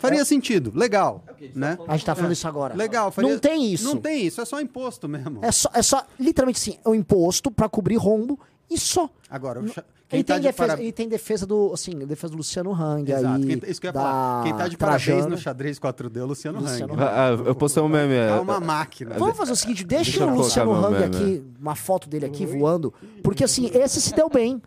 faria 0.00 0.24
sentido, 0.24 0.72
legal, 0.74 1.24
né? 1.54 1.78
A 1.86 1.96
gente 1.96 2.04
tá 2.04 2.14
falando 2.14 2.32
isso 2.32 2.46
agora. 2.48 2.74
Legal, 2.74 3.10
faria... 3.10 3.30
Não 3.30 3.38
tem 3.38 3.72
isso. 3.72 3.84
Não 3.84 3.96
tem 3.96 4.26
isso, 4.26 4.40
é 4.40 4.44
só 4.44 4.60
imposto 4.60 5.08
mesmo. 5.08 5.42
É 5.44 5.50
só, 5.52 5.70
é 5.72 5.80
só 5.80 6.04
literalmente 6.18 6.58
assim, 6.60 6.78
é 6.84 6.88
um 6.88 6.94
imposto 6.94 7.50
pra 7.50 7.68
cobrir 7.68 7.96
rombo 7.96 8.38
e 8.68 8.76
só. 8.76 9.08
Agora, 9.30 9.60
o 9.60 9.68
cha- 9.68 9.84
E 10.08 10.10
quem 10.10 10.24
tá 10.24 10.34
tem, 10.34 10.40
de 10.42 10.46
defesa, 10.48 10.72
para- 10.74 10.82
e 10.82 10.90
tem 10.92 11.06
defesa 11.08 11.44
do, 11.46 11.70
assim, 11.74 11.90
defesa 11.98 12.30
do 12.30 12.38
Luciano 12.38 12.72
Hang 12.72 13.12
Exato, 13.12 13.34
aí. 13.42 13.46
quem, 13.46 13.58
tá- 13.58 13.66
isso 13.68 13.78
que 13.78 13.86
eu 13.86 13.88
ia 13.90 13.92
da 13.92 14.00
falar. 14.00 14.42
Quem 14.44 14.56
tá 14.56 14.66
de 14.68 14.76
parabéns 14.78 15.04
Trajano. 15.04 15.28
no 15.28 15.36
xadrez 15.36 15.78
4D 15.78 16.18
é 16.20 16.22
o 16.22 16.26
Luciano, 16.26 16.60
Luciano 16.60 16.94
Hang. 16.94 17.02
Ah, 17.02 17.28
eu 17.44 17.54
postei 17.54 17.82
um 17.82 17.88
meme. 17.88 18.14
É 18.14 18.28
é, 18.30 18.34
uma 18.40 18.58
máquina. 18.58 19.16
Vamos 19.18 19.36
fazer 19.36 19.52
o 19.52 19.56
seguinte, 19.56 19.84
deixa, 19.84 20.10
Deixa 20.12 20.26
o 20.26 20.34
Luciano 20.34 20.72
Hang 20.72 20.98
meme, 20.98 21.04
aqui, 21.04 21.44
uma 21.60 21.74
foto 21.74 22.08
dele 22.08 22.24
aqui 22.24 22.46
voando, 22.46 22.92
porque 23.22 23.44
assim, 23.44 23.66
esse 23.74 24.00
se 24.00 24.14
deu 24.14 24.30
bem. 24.30 24.62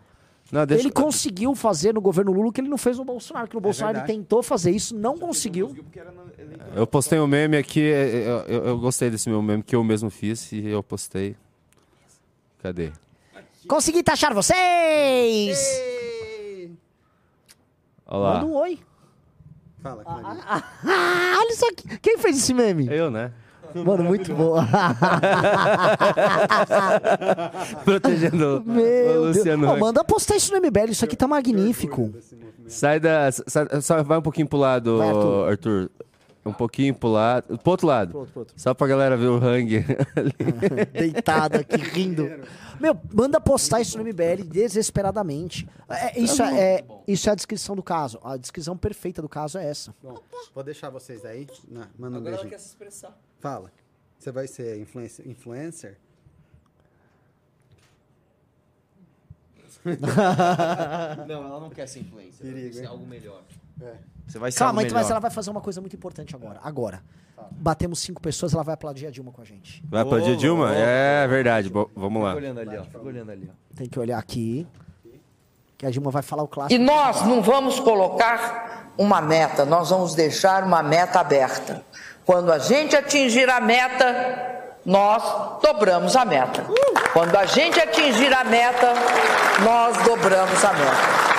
Não, 0.52 0.64
deixa- 0.64 0.84
Ele 0.84 0.92
conseguiu 0.92 1.54
fazer 1.56 1.92
no 1.94 2.00
governo 2.00 2.30
Lula 2.30 2.48
o 2.48 2.52
que 2.52 2.60
ele 2.60 2.68
não 2.68 2.76
fez 2.78 2.98
no 2.98 3.04
Bolsonaro, 3.04 3.48
que 3.48 3.54
no 3.54 3.60
Bolsonaro 3.60 3.98
ele 3.98 4.06
tentou 4.06 4.42
fazer 4.44 4.70
isso, 4.70 4.94
não 4.94 5.16
conseguiu. 5.18 5.74
Eu 6.76 6.86
postei 6.86 7.18
um 7.18 7.26
meme 7.26 7.56
aqui, 7.56 7.80
é, 7.80 8.14
eu, 8.28 8.38
eu- 8.58 8.64
eu 8.66 8.78
gostei 8.78 9.10
desse 9.10 9.28
meu 9.28 9.42
meme 9.42 9.62
que 9.62 9.74
eu 9.74 9.82
mesmo 9.82 10.08
fiz 10.10 10.52
e 10.52 10.66
eu 10.68 10.82
postei. 10.84 11.34
Cadê? 12.62 12.92
Consegui 13.72 14.02
taxar 14.02 14.34
vocês! 14.34 15.58
Olha 18.06 18.22
Manda 18.34 18.38
lá. 18.38 18.44
um 18.44 18.54
oi. 18.56 18.78
Fala, 19.82 20.04
Clarinha. 20.04 20.44
Ah, 20.46 21.38
olha 21.38 21.56
só, 21.56 21.68
aqui. 21.68 21.98
quem 22.02 22.18
fez 22.18 22.36
esse 22.36 22.52
meme? 22.52 22.86
Eu, 22.94 23.10
né? 23.10 23.32
Mano, 23.74 24.04
muito 24.04 24.34
bom. 24.34 24.56
Protegendo 27.82 28.58
o 28.58 28.70
Meu 28.70 29.24
Luciano 29.28 29.62
Deus. 29.62 29.70
Ó, 29.70 29.72
Huck. 29.72 29.80
manda 29.80 30.04
postar 30.04 30.36
isso 30.36 30.52
no 30.52 30.58
MBL, 30.60 30.90
isso 30.90 31.06
aqui 31.06 31.16
tá 31.16 31.26
magnífico. 31.26 32.12
Sai 32.66 33.00
da. 33.00 33.32
sai- 33.32 33.80
só 33.80 34.02
vai 34.02 34.18
um 34.18 34.22
pouquinho 34.22 34.46
pro 34.46 34.58
lado, 34.58 34.98
Vai, 34.98 35.08
Arthur. 35.08 35.48
Arthur. 35.48 35.90
Um 36.44 36.52
pouquinho 36.52 36.92
pro 36.94 37.08
lado. 37.08 37.56
Pro 37.58 37.70
outro 37.70 37.86
lado. 37.86 38.10
Pro 38.10 38.18
outro, 38.20 38.32
pro 38.32 38.40
outro. 38.40 38.54
Só 38.58 38.74
pra 38.74 38.86
galera 38.88 39.16
ver 39.16 39.26
o 39.28 39.36
Hang. 39.36 39.76
ali. 40.16 40.86
Deitado 40.92 41.58
aqui, 41.58 41.76
rindo. 41.76 42.28
Meu, 42.80 42.98
manda 43.14 43.40
postar 43.40 43.80
isso 43.80 43.96
no 43.96 44.02
MBL 44.04 44.42
desesperadamente. 44.44 45.68
É, 45.88 46.18
isso, 46.18 46.42
é, 46.42 46.84
isso 47.06 47.28
é 47.28 47.32
a 47.32 47.34
descrição 47.36 47.76
do 47.76 47.82
caso. 47.82 48.18
A 48.24 48.36
descrição 48.36 48.76
perfeita 48.76 49.22
do 49.22 49.28
caso 49.28 49.56
é 49.56 49.64
essa. 49.64 49.94
Bom, 50.02 50.18
vou 50.52 50.64
deixar 50.64 50.90
vocês 50.90 51.24
aí. 51.24 51.46
Na, 51.68 51.88
manda 51.96 52.16
um 52.16 52.20
Agora 52.20 52.34
ela 52.34 52.42
beijinho. 52.42 52.50
quer 52.50 52.58
se 52.58 52.68
expressar. 52.68 53.16
Fala. 53.38 53.70
Você 54.18 54.32
vai 54.32 54.48
ser 54.48 54.80
influencer? 54.80 55.28
influencer? 55.28 55.98
Não, 61.26 61.44
ela 61.44 61.60
não 61.60 61.70
quer 61.70 61.88
ser 61.88 62.00
influencer. 62.00 62.46
Ela 62.46 62.54
quer 62.54 62.60
Perigo, 62.60 62.74
ser 62.74 62.80
hein? 62.82 62.86
algo 62.86 63.06
melhor. 63.06 63.42
É. 63.80 63.96
Você 64.26 64.38
vai 64.38 64.50
ser 64.52 64.58
Calma, 64.60 64.82
então, 64.82 64.96
mas 64.96 65.10
ela 65.10 65.20
vai 65.20 65.30
fazer 65.30 65.50
uma 65.50 65.60
coisa 65.60 65.80
muito 65.80 65.94
importante 65.96 66.34
agora. 66.34 66.60
Agora. 66.62 67.02
Batemos 67.50 67.98
cinco 67.98 68.20
pessoas, 68.22 68.54
ela 68.54 68.62
vai 68.62 68.74
aplaudir 68.74 69.06
a 69.06 69.10
Dilma 69.10 69.30
com 69.32 69.42
a 69.42 69.44
gente. 69.44 69.82
Vai 69.88 70.00
aplaudir 70.02 70.32
Ô, 70.32 70.36
Dilma? 70.36 70.74
É 70.74 71.26
verdade. 71.26 71.68
Bo- 71.68 71.90
vamos 71.94 72.22
lá. 72.22 72.30
Fica 72.34 72.42
olhando 72.44 72.60
ali, 72.60 72.76
ó. 72.78 72.84
Fica 72.84 72.98
olhando 73.02 73.30
ali, 73.30 73.50
ó. 73.52 73.76
Tem 73.76 73.88
que 73.88 73.98
olhar 73.98 74.18
aqui. 74.18 74.66
Que 75.76 75.84
a 75.86 75.90
Dilma 75.90 76.10
vai 76.10 76.22
falar 76.22 76.42
o 76.44 76.46
E 76.46 76.48
clássico. 76.48 76.82
nós 76.82 77.22
não 77.26 77.42
vamos 77.42 77.80
colocar 77.80 78.92
uma 78.96 79.20
meta, 79.20 79.64
nós 79.64 79.90
vamos 79.90 80.14
deixar 80.14 80.62
uma 80.62 80.82
meta 80.82 81.18
aberta. 81.20 81.84
Quando 82.24 82.52
a 82.52 82.58
gente 82.58 82.94
atingir 82.96 83.48
a 83.50 83.60
meta, 83.60 84.70
nós 84.86 85.22
dobramos 85.60 86.14
a 86.14 86.24
meta. 86.24 86.64
Quando 87.12 87.34
a 87.36 87.44
gente 87.44 87.78
atingir 87.80 88.32
a 88.32 88.44
meta, 88.44 88.92
nós 89.64 89.96
dobramos 90.06 90.64
a 90.64 90.72
meta. 90.72 91.31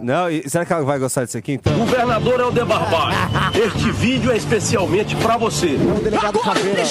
Não 0.00 0.30
e 0.30 0.48
será 0.48 0.64
que 0.64 0.72
ela 0.72 0.84
vai 0.84 0.98
gostar 0.98 1.24
disso 1.24 1.38
aqui 1.38 1.52
então? 1.52 1.76
Governador 1.78 2.40
Helder 2.40 2.66
Barbalho, 2.66 3.16
este 3.66 3.90
vídeo 3.92 4.30
é 4.30 4.36
especialmente 4.36 5.14
pra 5.16 5.36
você. 5.36 5.76
O 5.76 6.02
delegado 6.02 6.38
Caveira. 6.40 6.82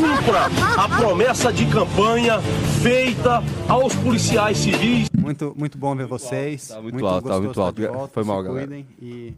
Cumpra 0.00 0.46
a 0.82 0.88
promessa 0.98 1.52
de 1.52 1.66
campanha 1.66 2.40
feita 2.82 3.42
aos 3.68 3.94
policiais 3.96 4.58
civis. 4.58 5.08
Muito, 5.16 5.54
muito 5.56 5.78
bom 5.78 5.94
ver 5.94 6.06
vocês. 6.06 6.68
Tá 6.68 6.80
muito 6.80 7.06
alto, 7.06 7.28
tá 7.28 7.38
gostoso 7.38 7.42
muito 7.42 7.62
alto. 7.62 7.92
volta. 7.92 8.14
Foi 8.14 8.24
mal, 8.24 8.40
Se 8.42 8.48
galera. 8.48 8.66
cuidem 8.66 8.86
E 9.00 9.34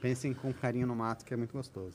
pensem 0.00 0.34
com 0.34 0.52
carinho 0.52 0.86
no 0.86 0.94
mato, 0.94 1.24
que 1.24 1.32
é 1.32 1.36
muito 1.36 1.52
gostoso. 1.52 1.94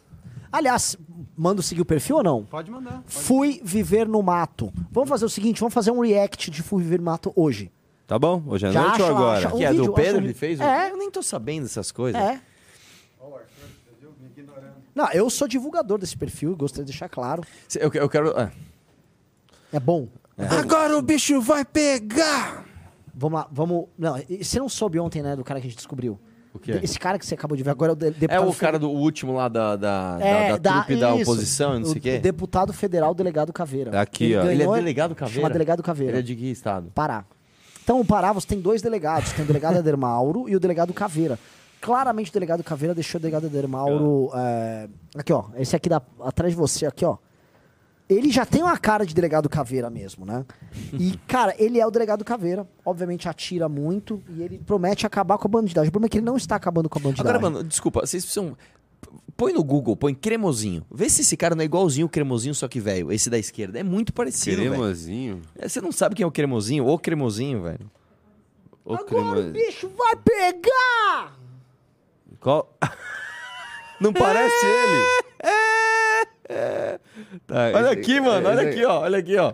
Aliás, 0.52 0.98
manda 1.38 1.62
seguir 1.62 1.82
o 1.82 1.86
perfil 1.86 2.18
ou 2.18 2.24
não? 2.24 2.44
Pode 2.46 2.72
mandar. 2.72 2.94
Pode. 2.94 3.04
Fui 3.08 3.62
viver 3.64 4.08
no 4.08 4.22
mato. 4.24 4.74
Vamos 4.92 5.10
fazer 5.10 5.26
o 5.26 5.30
seguinte, 5.30 5.60
vamos 5.60 5.74
fazer 5.74 5.92
um 5.92 6.02
react 6.02 6.50
de 6.50 6.64
Fui 6.64 6.82
viver 6.84 6.98
no 7.00 7.06
mato 7.06 7.32
hoje. 7.36 7.72
Tá 8.10 8.18
bom? 8.18 8.42
Hoje 8.48 8.66
é 8.66 8.72
Já 8.72 8.82
noite 8.82 9.02
ou 9.04 9.06
acha- 9.08 9.16
agora? 9.16 9.38
acha- 9.38 9.52
Que 9.56 9.64
é 9.66 9.70
vídeo, 9.70 9.86
do 9.86 9.94
Pedro 9.94 10.10
acho 10.14 10.20
um- 10.22 10.24
ele 10.26 10.34
fez? 10.34 10.60
É. 10.60 10.90
Eu 10.90 10.98
nem 10.98 11.12
tô 11.12 11.22
sabendo 11.22 11.62
dessas 11.62 11.92
coisas. 11.92 12.20
É. 12.20 12.42
Não, 14.96 15.10
eu 15.12 15.30
sou 15.30 15.48
divulgador 15.48 16.00
desse 16.00 16.18
perfil, 16.18 16.56
gostaria 16.56 16.84
de 16.86 16.92
deixar 16.92 17.08
claro. 17.08 17.44
Cê- 17.68 17.80
Eu, 17.86 17.92
eu 17.94 18.10
quero... 18.10 18.34
ah, 18.36 18.52
É 19.72 19.80
bom. 19.80 20.08
Agora 20.38 20.98
o 20.98 21.02
bicho 21.04 21.40
vai 21.40 21.64
pegar! 21.64 22.66
Vamos 23.14 23.40
lá, 23.42 23.48
vamos. 23.52 23.86
Não, 23.96 24.18
e 24.28 24.44
você 24.44 24.58
não 24.58 24.68
soube 24.68 25.00
ontem, 25.00 25.22
né, 25.22 25.36
do 25.36 25.44
cara 25.44 25.62
que 25.62 25.68
a 25.68 25.70
gente 25.70 25.78
descobriu? 25.78 26.20
O 26.52 26.58
quê? 26.58 26.80
Esse 26.82 26.98
cara 26.98 27.20
que 27.20 27.26
você 27.28 27.36
acabou 27.36 27.56
de 27.56 27.62
ver 27.62 27.70
agora 27.70 27.92
é 27.92 27.94
o 27.94 27.96
de- 27.96 28.08
É 28.08 28.12
deputado. 28.12 28.50
o 28.50 28.56
cara 28.56 28.80
do 28.80 28.90
último 28.90 29.34
lá 29.36 29.48
da, 29.48 29.76
da, 29.76 30.18
da- 30.18 30.26
É, 30.26 30.58
da, 30.58 30.74
trupe 30.84 30.96
da 31.00 31.16
isso, 31.16 31.32
oposição, 31.32 31.78
não 31.80 31.86
sei 31.86 31.98
o 31.98 32.02
quê. 32.02 32.16
O 32.18 32.22
deputado 32.22 32.74
federal 32.74 33.14
delegado 33.14 33.54
Caveira. 33.54 34.02
Aqui, 34.02 34.36
ó. 34.36 34.44
Ele 34.46 34.64
é 34.64 34.68
delegado 34.68 35.14
Caveira? 35.14 35.42
Chama 35.42 35.50
delegado 35.54 35.84
Caveira. 35.84 36.14
Ele 36.14 36.20
é 36.20 36.24
de 36.24 36.36
que 36.36 36.50
estado? 36.50 36.92
Pará. 36.96 37.24
Então, 37.90 38.02
o 38.02 38.06
Pará, 38.06 38.32
você 38.32 38.46
tem 38.46 38.62
dois 38.62 38.84
delegados. 38.84 39.32
Tem 39.32 39.44
o 39.44 39.48
delegado 39.48 39.80
Eder 39.80 39.98
Mauro 39.98 40.48
e 40.48 40.56
o 40.56 40.60
delegado 40.60 40.94
Caveira. 40.94 41.40
Claramente 41.82 42.30
o 42.30 42.34
delegado 42.34 42.64
Caveira 42.64 42.94
deixou 42.94 43.18
o 43.18 43.20
delegado 43.20 43.48
Eder 43.48 43.68
Mauro... 43.68 44.30
é, 44.36 44.88
Aqui, 45.18 45.34
ó. 45.34 45.46
Esse 45.58 45.76
aqui 45.76 45.90
da... 45.90 46.00
atrás 46.20 46.54
de 46.54 46.56
você, 46.60 46.86
aqui, 46.86 47.04
ó. 47.04 47.18
Ele 48.08 48.30
já 48.30 48.46
tem 48.46 48.62
uma 48.62 48.78
cara 48.78 49.08
de 49.08 49.16
delegado 49.16 49.50
Caveira 49.50 49.90
mesmo, 49.90 50.24
né? 50.24 50.46
E, 50.94 51.18
cara, 51.28 51.56
ele 51.58 51.80
é 51.80 51.88
o 51.88 51.90
delegado 51.90 52.24
Caveira. 52.24 52.68
Obviamente 52.86 53.28
atira 53.28 53.68
muito 53.68 54.22
e 54.30 54.44
ele 54.44 54.60
promete 54.60 55.08
acabar 55.08 55.40
com 55.40 55.48
a 55.48 55.50
bandidagem. 55.50 55.90
O 55.90 55.92
problema 55.92 56.06
é 56.06 56.10
que 56.10 56.20
ele 56.20 56.26
não 56.28 56.38
está 56.38 56.58
acabando 56.58 56.88
com 56.88 57.00
a 57.00 57.02
bandidagem. 57.02 57.28
Agora, 57.28 57.40
mano, 57.40 57.64
desculpa, 57.64 58.02
vocês 58.02 58.24
precisam... 58.24 58.56
Põe 59.40 59.54
no 59.54 59.64
Google, 59.64 59.96
põe 59.96 60.14
cremosinho. 60.14 60.86
Vê 60.92 61.10
se 61.10 61.22
esse 61.22 61.38
cara 61.38 61.56
não 61.56 61.62
é 61.62 61.66
igualzinho 61.66 62.08
o 62.08 62.10
cremosinho, 62.10 62.54
só 62.54 62.68
que 62.68 62.78
velho. 62.82 63.10
Esse 63.10 63.30
da 63.30 63.38
esquerda. 63.40 63.80
É 63.80 63.84
muito 63.84 64.12
parecido, 64.12 64.58
velho. 64.58 64.72
Cremosinho? 64.72 65.42
É, 65.58 65.66
Você 65.70 65.80
não 65.80 65.94
sabe 65.94 66.14
quem 66.16 66.26
é 66.26 66.28
o 66.28 66.32
cremosinho? 66.32 66.86
O 66.86 67.00
cremosinho, 67.00 67.64
velho. 67.64 67.90
Ô, 68.84 68.96
Agora 68.96 69.02
o 69.04 69.06
cremosinho. 69.08 69.54
bicho 69.54 69.90
vai 69.98 70.16
pegar! 70.18 71.38
Qual? 72.42 72.78
Não 74.02 74.12
parece 74.14 74.66
ele? 74.66 75.04
Tá, 77.46 77.56
Olha 77.76 77.92
aqui, 77.92 78.20
mano. 78.20 78.48
Olha 78.50 78.70
aqui, 78.70 78.84
ó. 78.86 79.02
Olha 79.02 79.20
aqui, 79.20 79.38
ó. 79.38 79.54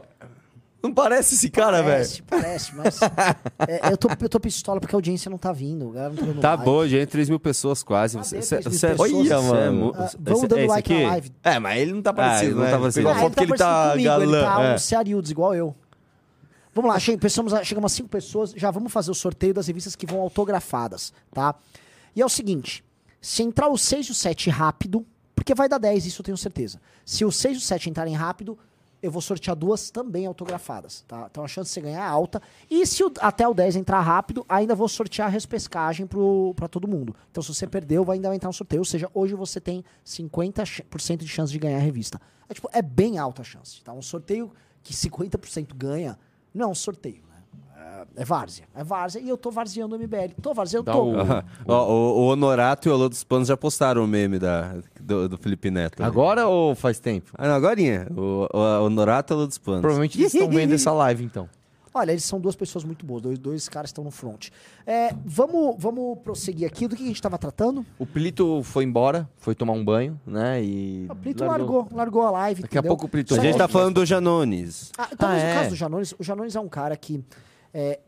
Não 0.87 0.93
parece 0.93 1.35
esse 1.35 1.49
cara, 1.49 1.77
velho? 1.81 1.89
Parece, 1.89 2.21
parece, 2.23 2.75
mas. 2.75 2.99
é, 3.67 3.91
eu, 3.91 3.97
tô, 3.97 4.07
eu 4.19 4.29
tô 4.29 4.39
pistola 4.39 4.79
porque 4.79 4.95
a 4.95 4.97
audiência 4.97 5.29
não 5.29 5.37
tá 5.37 5.51
vindo. 5.51 5.89
galera 5.91 6.09
não 6.13 6.17
tá 6.17 6.25
dando 6.25 6.41
Tá 6.41 6.57
bom, 6.57 6.85
gente. 6.87 7.07
3 7.09 7.29
mil 7.29 7.39
pessoas 7.39 7.81
quase. 7.83 8.17
Cadê 8.17 8.27
Você, 8.27 8.35
3 8.37 8.47
você, 8.47 8.55
mil 8.55 8.63
você, 8.63 8.87
pessoas? 8.87 9.11
você 9.11 9.55
é 9.55 9.59
Olha, 9.59 9.71
mu- 9.71 9.93
Ah, 9.97 10.05
esse- 10.05 10.17
vamos 10.19 10.41
dando 10.47 10.59
esse 10.59 10.67
like 10.67 10.93
aqui? 10.93 11.03
na 11.03 11.09
live. 11.09 11.31
É, 11.43 11.59
mas 11.59 11.81
ele 11.81 11.93
não 11.93 12.01
tá 12.01 12.09
Ah, 12.09 12.13
parecido, 12.13 12.45
ele 12.51 12.55
não 12.55 12.63
né? 12.63 12.71
tá 12.71 12.79
parecido. 12.79 12.99
Pegou 13.07 13.11
Ah, 13.11 13.15
a 13.15 13.19
foto 13.19 13.33
que 13.33 13.39
ele 13.43 13.47
parecido 13.57 13.69
tá 13.69 13.91
comigo, 13.91 14.09
galã. 14.09 14.23
Ele 14.23 14.45
tá 14.45 14.63
é. 14.63 14.75
um 14.75 14.77
Cearildes, 14.77 15.31
igual 15.31 15.55
eu. 15.55 15.75
Vamos 16.73 16.91
lá, 16.91 16.99
che- 16.99 17.17
pensamos, 17.17 17.53
a- 17.53 17.63
chegamos 17.63 17.91
a 17.91 17.95
cinco 17.95 18.09
pessoas. 18.09 18.51
Já 18.55 18.69
vamos 18.69 18.91
fazer 18.91 19.09
o 19.11 19.15
sorteio 19.15 19.53
das 19.53 19.67
revistas 19.67 19.95
que 19.95 20.05
vão 20.05 20.19
autografadas, 20.19 21.13
tá? 21.33 21.55
E 22.15 22.21
é 22.21 22.25
o 22.25 22.29
seguinte: 22.29 22.83
se 23.21 23.41
entrar 23.43 23.69
o 23.69 23.77
6 23.77 24.07
e 24.07 24.11
o 24.11 24.15
7 24.15 24.49
rápido, 24.49 25.05
porque 25.33 25.55
vai 25.55 25.69
dar 25.69 25.77
10, 25.77 26.05
isso 26.05 26.21
eu 26.21 26.25
tenho 26.25 26.37
certeza. 26.37 26.79
Se 27.05 27.23
o 27.23 27.31
6 27.31 27.55
e 27.55 27.57
o 27.59 27.61
7 27.61 27.89
entrarem 27.89 28.13
rápido, 28.13 28.57
eu 29.01 29.11
vou 29.11 29.21
sortear 29.21 29.55
duas 29.55 29.89
também 29.91 30.25
autografadas, 30.25 31.03
tá? 31.07 31.27
Então 31.29 31.43
a 31.43 31.47
chance 31.47 31.69
de 31.69 31.73
você 31.75 31.81
ganhar 31.81 32.03
é 32.03 32.07
alta. 32.07 32.41
E 32.69 32.85
se 32.87 33.03
o- 33.03 33.11
até 33.19 33.47
o 33.47 33.53
10 33.53 33.75
entrar 33.75 33.99
rápido, 34.01 34.45
ainda 34.49 34.73
vou 34.73 34.87
sortear 34.87 35.27
a 35.27 35.31
respescagem 35.31 36.07
pro, 36.07 36.53
pra 36.55 36.67
todo 36.67 36.87
mundo. 36.87 37.15
Então 37.31 37.43
se 37.43 37.53
você 37.53 37.67
perdeu, 37.67 38.03
vai 38.03 38.17
ainda 38.17 38.33
entrar 38.35 38.49
no 38.49 38.53
sorteio. 38.53 38.81
Ou 38.81 38.85
seja, 38.85 39.09
hoje 39.13 39.35
você 39.35 39.59
tem 39.61 39.83
50% 40.05 41.17
de 41.17 41.27
chance 41.27 41.51
de 41.51 41.59
ganhar 41.59 41.77
a 41.77 41.81
revista. 41.81 42.19
É, 42.49 42.53
tipo, 42.53 42.69
é 42.71 42.81
bem 42.81 43.17
alta 43.17 43.41
a 43.41 43.45
chance, 43.45 43.81
tá? 43.83 43.91
Um 43.93 44.01
sorteio 44.01 44.51
que 44.83 44.93
50% 44.93 45.73
ganha, 45.75 46.17
não 46.53 46.65
é 46.67 46.69
um 46.69 46.75
sorteio? 46.75 47.23
É, 48.15 48.25
várzea. 48.25 48.65
É 48.75 48.83
várzea 48.83 49.21
e 49.21 49.29
eu 49.29 49.37
tô 49.37 49.51
varzeando 49.51 49.95
o 49.95 49.99
MBL. 49.99 50.33
Tô 50.41 50.53
varzeando, 50.53 50.91
tô. 50.91 51.03
o- 51.03 51.15
o, 51.67 51.73
o 52.21 52.27
Honorato 52.27 52.87
e 52.87 52.91
o 52.91 52.93
Alô 52.93 53.07
dos 53.09 53.23
Panos 53.23 53.47
já 53.47 53.55
postaram 53.57 54.03
o 54.03 54.07
meme 54.07 54.39
da, 54.39 54.75
do, 54.99 55.29
do 55.29 55.37
Felipe 55.37 55.69
Neto. 55.69 56.01
né? 56.01 56.07
Agora 56.07 56.47
ou 56.47 56.73
faz 56.75 56.99
tempo? 56.99 57.31
Ah, 57.37 57.47
não, 57.47 57.55
agorinha. 57.55 58.07
O, 58.15 58.47
o 58.51 58.85
Honorato 58.85 59.31
e 59.31 59.35
o 59.35 59.37
Alô 59.37 59.47
dos 59.47 59.57
Panos. 59.57 59.81
Provavelmente 59.81 60.19
eles 60.19 60.33
estão 60.33 60.49
vendo 60.49 60.73
essa 60.73 60.91
live, 60.91 61.23
então. 61.23 61.49
Olha, 61.97 62.11
eles 62.11 62.25
são 62.25 62.41
duas 62.41 62.57
pessoas 62.57 62.83
muito 62.83 63.05
boas, 63.05 63.21
dois, 63.21 63.39
dois 63.39 63.69
caras 63.69 63.89
estão 63.89 64.03
no 64.03 64.11
front. 64.11 64.49
É, 64.85 65.15
vamos, 65.25 65.75
vamos 65.79 66.17
prosseguir 66.19 66.67
aqui. 66.67 66.89
Do 66.89 66.95
que 66.95 67.03
a 67.03 67.05
gente 67.07 67.15
estava 67.15 67.37
tratando? 67.37 67.85
O 67.97 68.05
Plito 68.05 68.61
foi 68.63 68.83
embora, 68.83 69.29
foi 69.37 69.55
tomar 69.55 69.71
um 69.71 69.85
banho, 69.85 70.19
né? 70.27 70.61
E. 70.61 71.07
O 71.09 71.15
Plito 71.15 71.45
largou, 71.45 71.87
largou 71.93 72.23
a 72.23 72.31
live. 72.31 72.63
Daqui 72.63 72.77
a 72.77 72.79
entendeu? 72.79 72.89
pouco 72.97 73.05
o 73.05 73.09
Plito 73.09 73.33
A 73.33 73.39
gente 73.39 73.53
que- 73.53 73.57
tá 73.59 73.69
falando 73.69 73.95
do 73.95 74.05
Janones. 74.05 74.91
Ah, 74.97 75.07
então, 75.09 75.29
Ah, 75.29 75.31
mas 75.31 75.43
é? 75.43 75.51
o 75.51 75.55
caso 75.55 75.69
do 75.69 75.75
Janones, 75.77 76.13
o 76.19 76.23
Janones 76.23 76.55
é 76.55 76.59
um 76.59 76.67
cara 76.67 76.97
que. 76.97 77.23
É, 77.77 77.99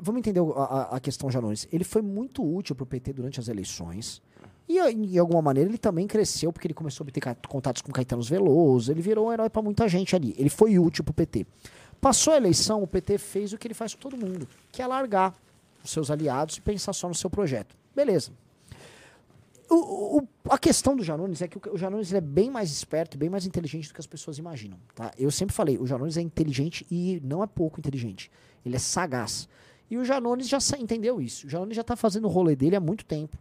vamos 0.00 0.20
entender 0.20 0.40
o- 0.40 0.52
a, 0.54 0.96
a- 0.96 1.00
questão 1.00 1.30
Janones. 1.30 1.68
Ele 1.70 1.84
foi 1.84 2.00
muito 2.00 2.42
útil 2.42 2.74
pro 2.74 2.86
PT 2.86 3.12
durante 3.12 3.38
as 3.38 3.48
eleições. 3.48 4.22
E, 4.66 4.78
de 4.94 5.18
alguma 5.18 5.42
maneira, 5.42 5.68
ele 5.68 5.76
também 5.78 6.06
cresceu, 6.06 6.50
porque 6.52 6.66
ele 6.66 6.74
começou 6.74 7.04
a 7.04 7.06
obter 7.06 7.20
contatos 7.48 7.82
com 7.82 7.92
Caetano 7.92 8.22
Veloso. 8.22 8.90
Ele 8.90 9.02
virou 9.02 9.28
um 9.28 9.32
herói 9.32 9.50
pra 9.50 9.60
muita 9.62 9.86
gente 9.88 10.16
ali. 10.16 10.34
Ele 10.38 10.48
foi 10.50 10.78
útil 10.78 11.04
pro 11.04 11.12
PT. 11.12 11.46
Passou 12.00 12.32
a 12.32 12.36
eleição, 12.36 12.82
o 12.82 12.86
PT 12.86 13.18
fez 13.18 13.52
o 13.52 13.58
que 13.58 13.66
ele 13.66 13.74
faz 13.74 13.94
com 13.94 14.00
todo 14.00 14.16
mundo, 14.16 14.46
que 14.72 14.80
é 14.80 14.86
largar 14.86 15.34
os 15.84 15.90
seus 15.90 16.10
aliados 16.10 16.56
e 16.56 16.60
pensar 16.60 16.92
só 16.92 17.08
no 17.08 17.14
seu 17.14 17.28
projeto. 17.28 17.76
Beleza. 17.94 18.30
O- 19.70 20.18
o- 20.18 20.28
a 20.50 20.56
questão 20.58 20.96
do 20.96 21.02
Janones 21.04 21.42
é 21.42 21.48
que 21.48 21.58
o, 21.68 21.76
Janones 21.76 22.12
é 22.14 22.20
bem 22.20 22.50
mais 22.50 22.70
esperto 22.70 23.16
e 23.16 23.18
bem 23.18 23.28
mais 23.28 23.44
inteligente 23.44 23.88
do 23.88 23.94
que 23.94 24.00
as 24.00 24.06
pessoas 24.06 24.38
imaginam. 24.38 24.78
Tá? 24.94 25.10
Eu 25.18 25.30
sempre 25.30 25.54
falei, 25.54 25.76
o 25.78 25.86
Janones 25.86 26.16
é 26.16 26.22
inteligente 26.22 26.86
e 26.90 27.20
não 27.22 27.42
é 27.42 27.46
pouco 27.46 27.78
inteligente. 27.78 28.30
Ele 28.64 28.76
é 28.76 28.78
sagaz. 28.78 29.46
E 29.90 29.96
o 29.98 30.04
Janones 30.04 30.48
já 30.48 30.58
entendeu 30.78 31.20
isso. 31.20 31.46
O 31.46 31.50
Janones 31.50 31.76
já 31.76 31.82
está 31.82 31.96
fazendo 31.96 32.24
o 32.24 32.28
rolê 32.28 32.56
dele 32.56 32.76
há 32.76 32.80
muito 32.80 33.04
tempo. 33.04 33.36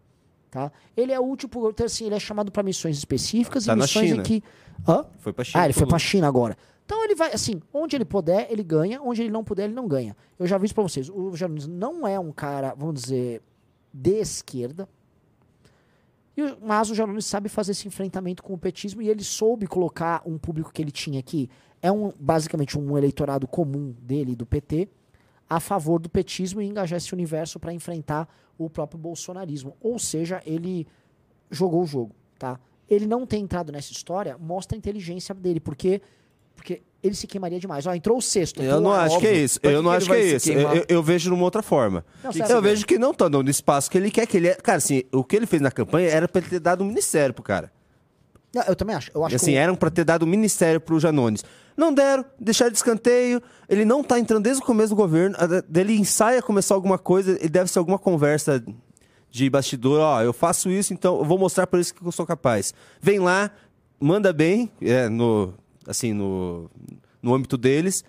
Tá? 0.51 0.71
Ele 0.95 1.11
é 1.11 1.19
útil, 1.19 1.49
por, 1.49 1.69
então, 1.71 1.85
assim, 1.85 2.05
ele 2.05 2.15
é 2.15 2.19
chamado 2.19 2.51
para 2.51 2.63
missões 2.63 2.97
específicas 2.97 3.65
Tá 3.65 3.73
e 3.73 3.75
missões 3.75 4.11
em 4.11 4.23
que. 4.23 4.43
Hã? 4.87 5.05
Foi 5.19 5.33
pra 5.33 5.43
China. 5.43 5.61
Ah, 5.61 5.65
ele 5.65 5.73
foi 5.73 5.99
China 5.99 6.27
agora. 6.27 6.57
Então 6.85 7.03
ele 7.03 7.15
vai, 7.15 7.33
assim, 7.33 7.61
onde 7.73 7.97
ele 7.97 8.05
puder, 8.05 8.47
ele 8.49 8.63
ganha, 8.63 9.01
onde 9.01 9.21
ele 9.21 9.29
não 9.29 9.43
puder, 9.43 9.65
ele 9.65 9.73
não 9.73 9.87
ganha. 9.89 10.15
Eu 10.39 10.47
já 10.47 10.55
aviso 10.55 10.73
pra 10.73 10.83
vocês, 10.83 11.09
o 11.09 11.35
Janones 11.35 11.67
não 11.67 12.07
é 12.07 12.17
um 12.17 12.31
cara, 12.31 12.73
vamos 12.77 13.01
dizer, 13.01 13.41
de 13.93 14.11
esquerda, 14.21 14.87
mas 16.61 16.89
o 16.89 16.95
Janones 16.95 17.25
sabe 17.25 17.49
fazer 17.49 17.71
esse 17.71 17.87
enfrentamento 17.87 18.43
com 18.43 18.53
o 18.53 18.57
petismo 18.57 19.01
e 19.01 19.09
ele 19.09 19.23
soube 19.23 19.65
colocar 19.65 20.21
um 20.25 20.37
público 20.37 20.71
que 20.71 20.81
ele 20.81 20.91
tinha 20.91 21.19
aqui, 21.19 21.49
é 21.81 21.91
um 21.91 22.13
basicamente 22.19 22.77
um 22.77 22.97
eleitorado 22.97 23.47
comum 23.47 23.95
dele, 24.01 24.35
do 24.35 24.45
PT, 24.45 24.87
a 25.49 25.59
favor 25.59 25.99
do 25.99 26.09
petismo 26.09 26.61
e 26.61 26.65
engajar 26.65 26.97
esse 26.97 27.13
universo 27.13 27.59
para 27.59 27.73
enfrentar 27.73 28.27
o 28.57 28.69
próprio 28.69 28.99
bolsonarismo. 28.99 29.75
Ou 29.81 29.97
seja, 29.97 30.41
ele 30.45 30.87
jogou 31.49 31.83
o 31.83 31.85
jogo, 31.85 32.15
tá? 32.37 32.59
Ele 32.89 33.05
não 33.05 33.25
ter 33.25 33.37
entrado 33.37 33.71
nessa 33.71 33.91
história 33.91 34.37
mostra 34.37 34.75
a 34.75 34.79
inteligência 34.79 35.33
dele, 35.33 35.59
porque 35.59 36.01
porque 36.57 36.81
ele 37.01 37.15
se 37.15 37.25
queimaria 37.25 37.59
demais. 37.59 37.85
Ó, 37.85 37.93
entrou 37.93 38.17
o 38.17 38.21
sexto. 38.21 38.61
Eu 38.61 38.81
não 38.81 38.91
acho 38.91 39.19
que 39.19 39.27
é 39.27 39.37
isso. 39.37 39.59
Eu 39.63 39.81
não 39.81 39.91
acho 39.91 40.07
que 40.07 40.13
é 40.13 40.25
isso. 40.25 40.49
Eu, 40.89 41.01
vejo 41.01 41.29
de 41.29 41.33
uma 41.33 41.43
outra 41.43 41.61
forma. 41.61 42.03
Eu 42.49 42.61
vejo 42.61 42.85
que 42.85 42.97
não 42.97 43.13
tá 43.13 43.29
dando 43.29 43.49
espaço 43.49 43.89
que 43.89 43.97
ele 43.97 44.11
quer, 44.11 44.25
que 44.25 44.35
ele 44.35 44.49
é. 44.49 44.55
Cara, 44.55 44.79
assim, 44.79 45.03
o 45.13 45.23
que 45.23 45.35
ele 45.35 45.45
fez 45.45 45.61
na 45.61 45.71
campanha 45.71 46.09
era 46.09 46.27
pra 46.27 46.41
ele 46.41 46.49
ter 46.49 46.59
dado 46.59 46.83
um 46.83 46.87
ministério 46.87 47.33
pro 47.33 47.43
cara. 47.43 47.71
Eu 48.67 48.75
também 48.75 48.95
acho. 48.95 49.11
Eu 49.13 49.23
acho 49.23 49.35
assim, 49.35 49.53
eram 49.53 49.75
pra 49.75 49.89
ter 49.89 50.03
dado 50.03 50.25
um 50.25 50.27
ministério 50.27 50.81
pro 50.81 50.99
Janones. 50.99 51.45
Não 51.75 51.93
deram, 51.93 52.25
deixaram 52.39 52.71
de 52.71 52.77
escanteio. 52.77 53.41
Ele 53.69 53.85
não 53.85 54.03
tá 54.03 54.19
entrando 54.19 54.43
desde 54.43 54.63
o 54.63 54.65
começo 54.65 54.89
do 54.89 54.95
governo. 54.95 55.35
Ele 55.73 55.93
ensaia 55.93 56.41
começar 56.41 56.73
alguma 56.73 56.97
coisa, 56.97 57.37
e 57.39 57.47
deve 57.47 57.69
ser 57.69 57.77
alguma 57.77 57.99
conversa 57.99 58.63
de 59.29 59.49
bastidor. 59.49 59.99
Ó, 59.99 60.21
eu 60.23 60.33
faço 60.33 60.71
isso, 60.71 60.93
então 60.93 61.19
eu 61.19 61.25
vou 61.25 61.37
mostrar 61.37 61.67
pra 61.67 61.77
eles 61.77 61.91
que 61.91 62.03
eu 62.03 62.11
sou 62.11 62.25
capaz. 62.25 62.73
Vem 62.99 63.19
lá, 63.19 63.51
manda 63.99 64.33
bem, 64.33 64.71
é, 64.81 65.07
no, 65.07 65.53
assim, 65.87 66.13
no, 66.13 66.69
no 67.21 67.33
âmbito 67.33 67.57
deles. 67.57 68.03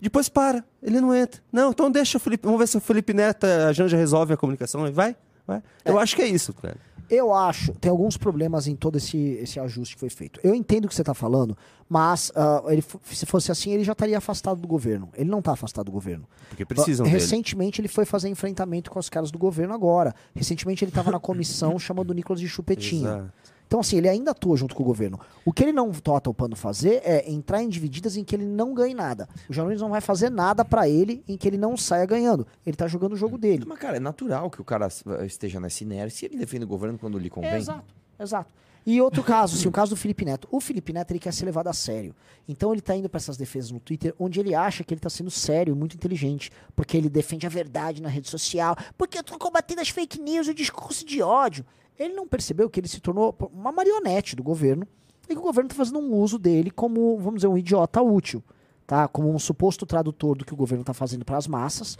Depois 0.00 0.28
para, 0.28 0.64
ele 0.82 1.00
não 1.00 1.14
entra. 1.14 1.40
Não, 1.52 1.70
então 1.70 1.90
deixa 1.90 2.18
o 2.18 2.20
Felipe. 2.20 2.44
Vamos 2.44 2.58
ver 2.58 2.66
se 2.66 2.76
o 2.76 2.80
Felipe 2.80 3.14
Neto, 3.14 3.44
a 3.44 3.72
Janja 3.72 3.96
resolve 3.96 4.34
a 4.34 4.36
comunicação. 4.36 4.82
Vai, 4.92 5.16
vai. 5.46 5.62
Eu 5.84 5.98
acho 5.98 6.16
que 6.16 6.22
é 6.22 6.26
isso, 6.26 6.52
cara. 6.52 6.76
Eu 7.10 7.34
acho, 7.34 7.74
tem 7.74 7.90
alguns 7.90 8.16
problemas 8.16 8.66
em 8.66 8.74
todo 8.74 8.96
esse, 8.96 9.18
esse 9.18 9.60
ajuste 9.60 9.96
que 9.96 10.00
foi 10.00 10.08
feito. 10.08 10.40
Eu 10.42 10.54
entendo 10.54 10.86
o 10.86 10.88
que 10.88 10.94
você 10.94 11.02
está 11.02 11.12
falando, 11.12 11.54
mas 11.86 12.32
ah, 12.34 12.62
ele, 12.68 12.82
se 13.04 13.26
fosse 13.26 13.52
assim, 13.52 13.70
ele 13.70 13.84
já 13.84 13.92
estaria 13.92 14.16
afastado 14.16 14.60
do 14.60 14.66
governo. 14.66 15.10
Ele 15.14 15.28
não 15.28 15.40
está 15.40 15.52
afastado 15.52 15.86
do 15.86 15.92
governo. 15.92 16.26
Porque 16.48 16.64
precisam 16.64 17.04
dele. 17.04 17.18
Recentemente 17.18 17.82
ele 17.82 17.88
foi 17.88 18.06
fazer 18.06 18.30
enfrentamento 18.30 18.90
com 18.90 18.98
os 18.98 19.10
caras 19.10 19.30
do 19.30 19.38
governo 19.38 19.74
agora. 19.74 20.14
Recentemente 20.34 20.84
ele 20.84 20.90
estava 20.90 21.10
na 21.10 21.20
comissão 21.20 21.76
chamando 21.78 22.12
o 22.12 22.14
Nicolas 22.14 22.40
de 22.40 22.48
chupetinho. 22.48 23.06
Exato. 23.06 23.32
Então, 23.72 23.80
assim, 23.80 23.96
ele 23.96 24.08
ainda 24.10 24.32
atua 24.32 24.54
junto 24.54 24.74
com 24.74 24.82
o 24.82 24.84
governo. 24.84 25.18
O 25.46 25.50
que 25.50 25.62
ele 25.62 25.72
não 25.72 25.90
está 25.90 26.20
topando 26.20 26.54
fazer 26.54 27.00
é 27.06 27.30
entrar 27.32 27.62
em 27.62 27.70
divididas 27.70 28.18
em 28.18 28.22
que 28.22 28.36
ele 28.36 28.44
não 28.44 28.74
ganhe 28.74 28.92
nada. 28.92 29.26
O 29.48 29.52
Janones 29.54 29.80
não 29.80 29.88
vai 29.88 30.02
fazer 30.02 30.28
nada 30.28 30.62
para 30.62 30.86
ele 30.86 31.24
em 31.26 31.38
que 31.38 31.48
ele 31.48 31.56
não 31.56 31.74
saia 31.74 32.04
ganhando. 32.04 32.46
Ele 32.66 32.76
tá 32.76 32.86
jogando 32.86 33.14
o 33.14 33.16
jogo 33.16 33.38
dele. 33.38 33.64
Mas, 33.66 33.78
cara, 33.78 33.96
é 33.96 34.00
natural 34.00 34.50
que 34.50 34.60
o 34.60 34.64
cara 34.64 34.88
esteja 35.24 35.58
nessa 35.58 35.82
inércia 35.82 36.26
e 36.26 36.28
ele 36.28 36.36
defende 36.36 36.66
o 36.66 36.68
governo 36.68 36.98
quando 36.98 37.18
lhe 37.18 37.30
convém. 37.30 37.50
É, 37.50 37.56
exato, 37.56 37.94
exato. 38.20 38.52
E 38.84 39.00
outro 39.00 39.22
caso, 39.22 39.56
sim, 39.56 39.66
o 39.66 39.72
caso 39.72 39.94
do 39.94 39.96
Felipe 39.96 40.26
Neto. 40.26 40.46
O 40.50 40.60
Felipe 40.60 40.92
Neto 40.92 41.10
ele 41.12 41.18
quer 41.18 41.32
ser 41.32 41.46
levado 41.46 41.68
a 41.68 41.72
sério. 41.72 42.14
Então 42.46 42.72
ele 42.72 42.82
tá 42.82 42.94
indo 42.94 43.08
para 43.08 43.16
essas 43.16 43.38
defesas 43.38 43.70
no 43.70 43.80
Twitter, 43.80 44.14
onde 44.18 44.38
ele 44.38 44.54
acha 44.54 44.84
que 44.84 44.92
ele 44.92 45.00
tá 45.00 45.08
sendo 45.08 45.30
sério, 45.30 45.74
muito 45.74 45.96
inteligente, 45.96 46.52
porque 46.76 46.94
ele 46.94 47.08
defende 47.08 47.46
a 47.46 47.48
verdade 47.48 48.02
na 48.02 48.10
rede 48.10 48.28
social, 48.28 48.76
porque 48.98 49.16
eu 49.16 49.24
tô 49.24 49.38
combatendo 49.38 49.80
as 49.80 49.88
fake 49.88 50.20
news 50.20 50.46
e 50.46 50.50
o 50.50 50.54
discurso 50.54 51.06
de 51.06 51.22
ódio. 51.22 51.64
Ele 52.02 52.14
não 52.14 52.26
percebeu 52.26 52.68
que 52.68 52.80
ele 52.80 52.88
se 52.88 53.00
tornou 53.00 53.36
uma 53.52 53.70
marionete 53.70 54.34
do 54.34 54.42
governo 54.42 54.86
e 55.28 55.34
que 55.34 55.38
o 55.38 55.42
governo 55.42 55.68
tá 55.68 55.74
fazendo 55.76 55.98
um 55.98 56.14
uso 56.14 56.38
dele 56.38 56.70
como, 56.70 57.16
vamos 57.18 57.36
dizer, 57.36 57.48
um 57.48 57.56
idiota 57.56 58.02
útil, 58.02 58.42
tá? 58.86 59.06
Como 59.08 59.32
um 59.32 59.38
suposto 59.38 59.86
tradutor 59.86 60.36
do 60.36 60.44
que 60.44 60.52
o 60.52 60.56
governo 60.56 60.84
tá 60.84 60.92
fazendo 60.92 61.24
para 61.24 61.36
as 61.36 61.46
massas. 61.46 61.96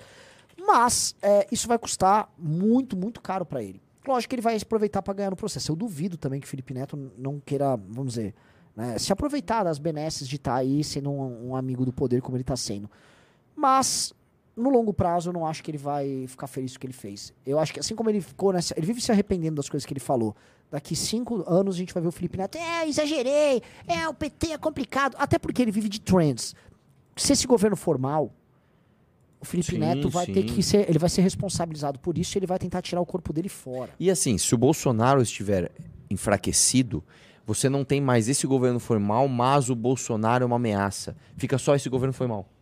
Mas 0.66 1.14
é, 1.22 1.46
isso 1.50 1.68
vai 1.68 1.78
custar 1.78 2.32
muito, 2.38 2.96
muito 2.96 3.20
caro 3.20 3.44
para 3.44 3.62
ele. 3.62 3.80
Lógico 4.06 4.30
que 4.30 4.34
ele 4.34 4.42
vai 4.42 4.56
aproveitar 4.56 5.00
para 5.02 5.14
ganhar 5.14 5.30
no 5.30 5.36
processo. 5.36 5.70
Eu 5.70 5.76
duvido 5.76 6.16
também 6.16 6.40
que 6.40 6.48
Felipe 6.48 6.74
Neto 6.74 6.96
não 7.16 7.38
queira, 7.38 7.76
vamos 7.76 8.14
dizer, 8.14 8.34
né, 8.74 8.98
se 8.98 9.12
aproveitar 9.12 9.64
das 9.64 9.78
benesses 9.78 10.26
de 10.26 10.36
estar 10.36 10.56
aí 10.56 10.82
sendo 10.82 11.10
um, 11.10 11.50
um 11.50 11.56
amigo 11.56 11.84
do 11.84 11.92
poder 11.92 12.20
como 12.20 12.36
ele 12.36 12.42
está 12.42 12.56
sendo. 12.56 12.90
Mas, 13.54 14.12
no 14.56 14.70
longo 14.70 14.92
prazo, 14.92 15.30
eu 15.30 15.32
não 15.32 15.46
acho 15.46 15.62
que 15.62 15.70
ele 15.70 15.78
vai 15.78 16.26
ficar 16.26 16.46
feliz 16.46 16.72
com 16.72 16.76
o 16.76 16.80
que 16.80 16.86
ele 16.86 16.92
fez. 16.92 17.32
Eu 17.44 17.58
acho 17.58 17.72
que 17.72 17.80
assim 17.80 17.94
como 17.94 18.10
ele 18.10 18.20
ficou 18.20 18.52
nessa. 18.52 18.74
Ele 18.76 18.86
vive 18.86 19.00
se 19.00 19.10
arrependendo 19.10 19.56
das 19.56 19.68
coisas 19.68 19.86
que 19.86 19.92
ele 19.92 20.00
falou. 20.00 20.36
Daqui 20.70 20.96
cinco 20.96 21.44
anos 21.46 21.74
a 21.74 21.78
gente 21.78 21.92
vai 21.92 22.02
ver 22.02 22.08
o 22.08 22.12
Felipe 22.12 22.38
Neto. 22.38 22.56
É, 22.56 22.88
exagerei. 22.88 23.62
É, 23.86 24.08
o 24.08 24.14
PT 24.14 24.52
é 24.52 24.58
complicado. 24.58 25.16
Até 25.18 25.38
porque 25.38 25.60
ele 25.60 25.70
vive 25.70 25.88
de 25.88 26.00
trends. 26.00 26.54
Se 27.16 27.32
esse 27.32 27.46
governo 27.46 27.76
for 27.76 27.98
mal, 27.98 28.32
o 29.40 29.44
Felipe 29.44 29.72
Sim, 29.72 29.78
Neto 29.78 30.08
vai 30.08 30.26
ter 30.26 30.48
sim. 30.48 30.54
que 30.54 30.62
ser. 30.62 30.88
Ele 30.88 30.98
vai 30.98 31.10
ser 31.10 31.22
responsabilizado 31.22 31.98
por 31.98 32.16
isso 32.16 32.36
e 32.36 32.38
ele 32.38 32.46
vai 32.46 32.58
tentar 32.58 32.80
tirar 32.80 33.00
o 33.00 33.06
corpo 33.06 33.32
dele 33.32 33.48
fora. 33.48 33.90
E 33.98 34.10
assim, 34.10 34.38
se 34.38 34.54
o 34.54 34.58
Bolsonaro 34.58 35.20
estiver 35.20 35.70
enfraquecido, 36.08 37.02
você 37.44 37.68
não 37.68 37.84
tem 37.84 38.00
mais 38.00 38.28
esse 38.28 38.46
governo 38.46 38.78
foi 38.78 38.98
mal, 38.98 39.26
mas 39.28 39.68
o 39.68 39.74
Bolsonaro 39.74 40.44
é 40.44 40.46
uma 40.46 40.56
ameaça. 40.56 41.16
Fica 41.36 41.58
só 41.58 41.74
esse 41.74 41.88
governo 41.88 42.12
foi 42.12 42.26
mal. 42.26 42.46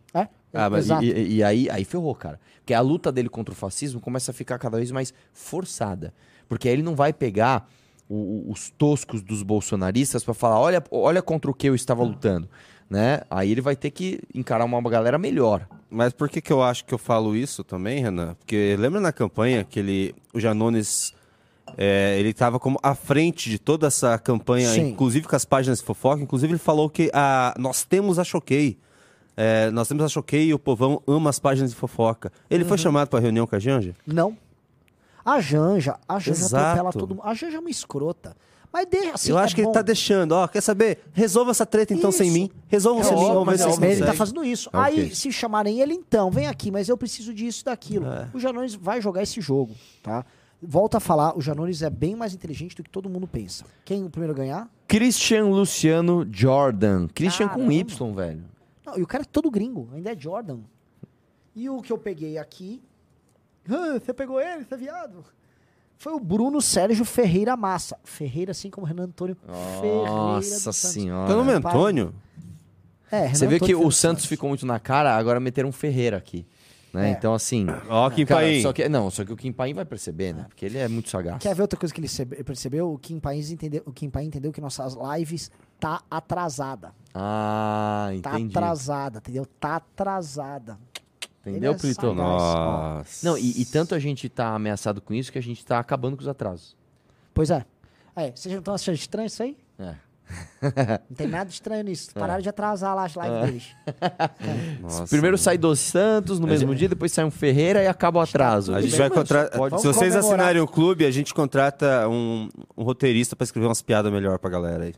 Ah, 0.53 0.69
mas 0.69 0.85
Exato. 0.85 1.03
E, 1.03 1.37
e- 1.37 1.43
aí, 1.43 1.69
aí 1.69 1.83
ferrou, 1.85 2.13
cara. 2.15 2.39
Porque 2.59 2.73
a 2.73 2.81
luta 2.81 3.11
dele 3.11 3.29
contra 3.29 3.53
o 3.53 3.55
fascismo 3.55 3.99
começa 3.99 4.31
a 4.31 4.33
ficar 4.33 4.57
cada 4.59 4.77
vez 4.77 4.91
mais 4.91 5.13
forçada. 5.33 6.13
Porque 6.49 6.67
aí 6.67 6.75
ele 6.75 6.83
não 6.83 6.95
vai 6.95 7.13
pegar 7.13 7.69
o- 8.09 8.15
o- 8.49 8.51
os 8.51 8.69
toscos 8.69 9.21
dos 9.21 9.41
bolsonaristas 9.43 10.23
pra 10.23 10.33
falar, 10.33 10.59
olha, 10.59 10.83
olha 10.91 11.21
contra 11.21 11.49
o 11.49 11.53
que 11.53 11.67
eu 11.67 11.75
estava 11.75 12.03
lutando. 12.03 12.49
Né? 12.89 13.21
Aí 13.29 13.49
ele 13.51 13.61
vai 13.61 13.73
ter 13.75 13.89
que 13.89 14.19
encarar 14.35 14.65
uma 14.65 14.81
galera 14.89 15.17
melhor. 15.17 15.65
Mas 15.89 16.11
por 16.11 16.27
que, 16.29 16.41
que 16.41 16.51
eu 16.51 16.61
acho 16.61 16.83
que 16.83 16.93
eu 16.93 16.97
falo 16.97 17.33
isso 17.35 17.63
também, 17.63 18.01
Renan? 18.01 18.35
Porque 18.35 18.75
lembra 18.77 18.99
na 18.99 19.13
campanha 19.13 19.63
que 19.63 19.79
ele, 19.79 20.13
o 20.33 20.39
Janones 20.41 21.13
é, 21.77 22.17
ele 22.19 22.29
estava 22.31 22.59
como 22.59 22.77
à 22.83 22.93
frente 22.93 23.49
de 23.49 23.57
toda 23.57 23.87
essa 23.87 24.17
campanha, 24.19 24.67
Sim. 24.67 24.89
inclusive 24.89 25.25
com 25.25 25.35
as 25.37 25.45
páginas 25.45 25.79
de 25.79 25.85
fofoca. 25.85 26.21
Inclusive 26.21 26.51
ele 26.51 26.59
falou 26.59 26.89
que 26.89 27.09
a, 27.13 27.53
nós 27.57 27.85
temos 27.85 28.19
a 28.19 28.25
Choquei. 28.25 28.77
É, 29.35 29.71
nós 29.71 29.87
temos 29.87 30.03
a 30.03 30.07
Choquei 30.09 30.47
e 30.47 30.53
o 30.53 30.59
povão 30.59 31.01
ama 31.07 31.29
as 31.29 31.39
páginas 31.39 31.71
de 31.71 31.75
fofoca. 31.75 32.31
Ele 32.49 32.63
Uhum. 32.63 32.69
foi 32.69 32.77
chamado 32.77 33.07
para 33.09 33.19
reunião 33.19 33.47
com 33.47 33.55
a 33.55 33.59
Janja? 33.59 33.95
Não. 34.05 34.37
A 35.23 35.39
Janja, 35.39 35.97
a 36.07 36.19
Janja 36.19 36.41
Exato. 36.45 36.65
atropela 36.65 36.91
todo 36.91 37.15
mundo. 37.15 37.21
A 37.25 37.33
Janja 37.33 37.57
é 37.57 37.59
uma 37.59 37.69
escrota. 37.69 38.35
Mas 38.73 38.87
deixa 38.89 39.11
assim. 39.15 39.29
eu 39.31 39.37
acho 39.37 39.53
é 39.53 39.55
que 39.55 39.61
ele 39.61 39.67
bom. 39.67 39.73
tá 39.73 39.81
deixando. 39.81 40.31
Ó, 40.31 40.47
quer 40.47 40.61
saber? 40.61 40.99
Resolva 41.11 41.51
essa 41.51 41.65
treta 41.65 41.93
então 41.93 42.09
sem 42.11 42.27
Isso. 42.27 42.37
mim. 42.37 42.49
Resolva 42.69 43.01
É 43.01 43.03
sem 43.03 43.13
mim, 43.15 43.19
óbvio, 43.23 43.33
vamos 43.33 43.45
ver 43.47 43.51
mas 43.51 43.59
se 43.59 43.63
é 43.63 43.65
vocês 43.67 43.77
óbvio, 43.77 43.97
ele 43.97 44.05
tá 44.05 44.13
fazendo 44.13 44.45
isso. 44.45 44.69
Ok. 44.71 44.79
Aí, 44.81 45.13
se 45.15 45.31
chamarem 45.31 45.81
ele, 45.81 45.93
então, 45.93 46.31
vem 46.31 46.47
aqui, 46.47 46.71
mas 46.71 46.87
eu 46.87 46.97
preciso 46.97 47.33
disso 47.33 47.61
e 47.63 47.65
daquilo. 47.65 48.05
É. 48.07 48.29
O 48.33 48.39
Janones 48.39 48.73
vai 48.73 49.01
jogar 49.01 49.21
esse 49.23 49.41
jogo, 49.41 49.75
tá? 50.01 50.25
Volta 50.63 50.97
a 50.97 50.99
falar, 51.01 51.37
o 51.37 51.41
Janones 51.41 51.81
é 51.81 51.89
bem 51.89 52.15
mais 52.15 52.33
inteligente 52.33 52.75
do 52.75 52.83
que 52.83 52.89
todo 52.89 53.09
mundo 53.09 53.27
pensa. 53.27 53.65
Quem 53.83 54.05
o 54.05 54.09
primeiro 54.09 54.33
a 54.33 54.37
ganhar? 54.37 54.69
Christian 54.87 55.45
Luciano 55.47 56.25
Jordan. 56.31 57.07
Christian 57.13 57.47
com 57.49 57.55
Caramba. 57.55 57.73
Y, 57.73 58.13
velho. 58.13 58.43
Não, 58.85 58.97
e 58.97 59.01
o 59.01 59.07
cara 59.07 59.23
é 59.23 59.25
todo 59.25 59.51
gringo, 59.51 59.89
ainda 59.93 60.11
é 60.11 60.17
Jordan. 60.17 60.59
E 61.55 61.69
o 61.69 61.81
que 61.81 61.91
eu 61.91 61.97
peguei 61.97 62.37
aqui. 62.37 62.81
Ah, 63.69 63.99
você 63.99 64.13
pegou 64.13 64.41
ele, 64.41 64.63
você 64.63 64.73
é 64.73 64.77
viado? 64.77 65.23
Foi 65.97 66.13
o 66.13 66.19
Bruno 66.19 66.59
Sérgio 66.61 67.05
Ferreira 67.05 67.55
Massa. 67.55 67.95
Ferreira, 68.03 68.51
assim 68.51 68.71
como 68.71 68.87
Renan 68.87 69.03
Antônio 69.03 69.35
Ferreira. 69.35 70.09
do 70.09 70.15
Nossa 70.15 70.71
senhora. 70.71 71.27
Teu 71.27 71.37
nome 71.37 71.53
é 71.53 71.59
Pai. 71.59 71.71
Antônio? 71.71 72.15
É, 73.11 73.19
Renan 73.19 73.35
Você 73.35 73.45
vê 73.45 73.59
que 73.59 73.65
Antônio 73.65 73.75
o 73.75 73.79
Ferreira 73.79 73.91
Santos 73.91 74.25
ficou 74.25 74.49
muito 74.49 74.65
na 74.65 74.79
cara, 74.79 75.15
agora 75.15 75.39
meteram 75.39 75.69
um 75.69 75.71
Ferreira 75.71 76.17
aqui. 76.17 76.47
Né? 76.93 77.09
É. 77.09 77.11
Então, 77.11 77.33
assim. 77.33 77.67
Ó, 77.87 78.09
Kim 78.09 78.25
cara, 78.25 78.41
Paim. 78.41 78.61
só 78.61 78.73
que, 78.73 78.89
não, 78.89 79.09
só 79.09 79.23
que 79.23 79.31
o 79.31 79.37
Kim 79.37 79.51
Paim 79.51 79.73
vai 79.73 79.85
perceber, 79.85 80.33
né? 80.33 80.45
Porque 80.49 80.65
ele 80.65 80.77
é 80.77 80.87
muito 80.87 81.09
sagaz. 81.09 81.37
Quer 81.39 81.55
ver 81.55 81.61
outra 81.61 81.79
coisa 81.79 81.93
que 81.93 82.01
ele 82.01 82.43
percebeu? 82.43 82.91
O 82.91 82.97
Kim 82.97 83.19
Paim 83.19 83.39
entendeu, 83.39 83.83
o 83.85 83.91
Kim 83.93 84.09
Paim 84.09 84.25
entendeu 84.25 84.51
que 84.51 84.59
nossas 84.59 84.97
lives 85.17 85.51
tá 85.81 86.01
atrasada. 86.09 86.93
Ah, 87.13 88.09
Tá 88.21 88.39
entendi. 88.39 88.57
atrasada, 88.57 89.17
entendeu? 89.17 89.45
Tá 89.59 89.75
atrasada. 89.77 90.77
Entendeu, 91.45 91.71
é 91.73 91.75
Plito? 91.75 92.13
Nossa. 92.13 93.27
Não, 93.27 93.35
e, 93.37 93.61
e 93.61 93.65
tanto 93.65 93.95
a 93.95 93.99
gente 93.99 94.29
tá 94.29 94.53
ameaçado 94.53 95.01
com 95.01 95.11
isso 95.13 95.31
que 95.31 95.39
a 95.39 95.41
gente 95.41 95.65
tá 95.65 95.79
acabando 95.79 96.15
com 96.15 96.21
os 96.21 96.27
atrasos. 96.27 96.77
Pois 97.33 97.49
é. 97.49 97.65
É, 98.15 98.31
vocês 98.31 98.51
não 98.53 98.59
estão 98.59 98.75
achando 98.75 98.95
estranho 98.95 99.25
isso 99.25 99.41
aí? 99.41 99.57
É. 99.79 99.95
Não 101.09 101.15
tem 101.17 101.27
nada 101.27 101.43
de 101.45 101.51
estranho 101.55 101.83
nisso. 101.83 102.11
Pararam 102.13 102.41
de 102.41 102.47
atrasar 102.47 102.95
lá 102.95 103.03
as 103.03 103.13
lives 103.15 103.41
deles. 103.41 103.75
Nossa, 104.79 105.03
Primeiro 105.07 105.33
mano. 105.33 105.37
sai 105.37 105.57
dos 105.57 105.77
Santos 105.79 106.39
no 106.39 106.47
mesmo 106.47 106.73
dia, 106.73 106.87
depois 106.87 107.11
sai 107.11 107.25
um 107.25 107.31
Ferreira 107.31 107.83
e 107.83 107.87
acaba 107.87 108.19
o 108.19 108.21
atraso. 108.21 108.73
A 108.73 108.79
gente 108.81 108.91
bem, 108.91 108.99
vai 108.99 109.09
contratar. 109.09 109.57
pode- 109.57 109.81
Se 109.81 109.87
vocês 109.87 110.13
comemorar. 110.13 110.19
assinarem 110.39 110.61
o 110.61 110.67
clube, 110.67 111.05
a 111.05 111.11
gente 111.11 111.33
contrata 111.33 112.07
um, 112.07 112.47
um 112.77 112.83
roteirista 112.83 113.35
pra 113.35 113.43
escrever 113.43 113.67
umas 113.67 113.81
piadas 113.81 114.09
melhor 114.09 114.39
pra 114.39 114.49
galera 114.49 114.85
aí. 114.85 114.93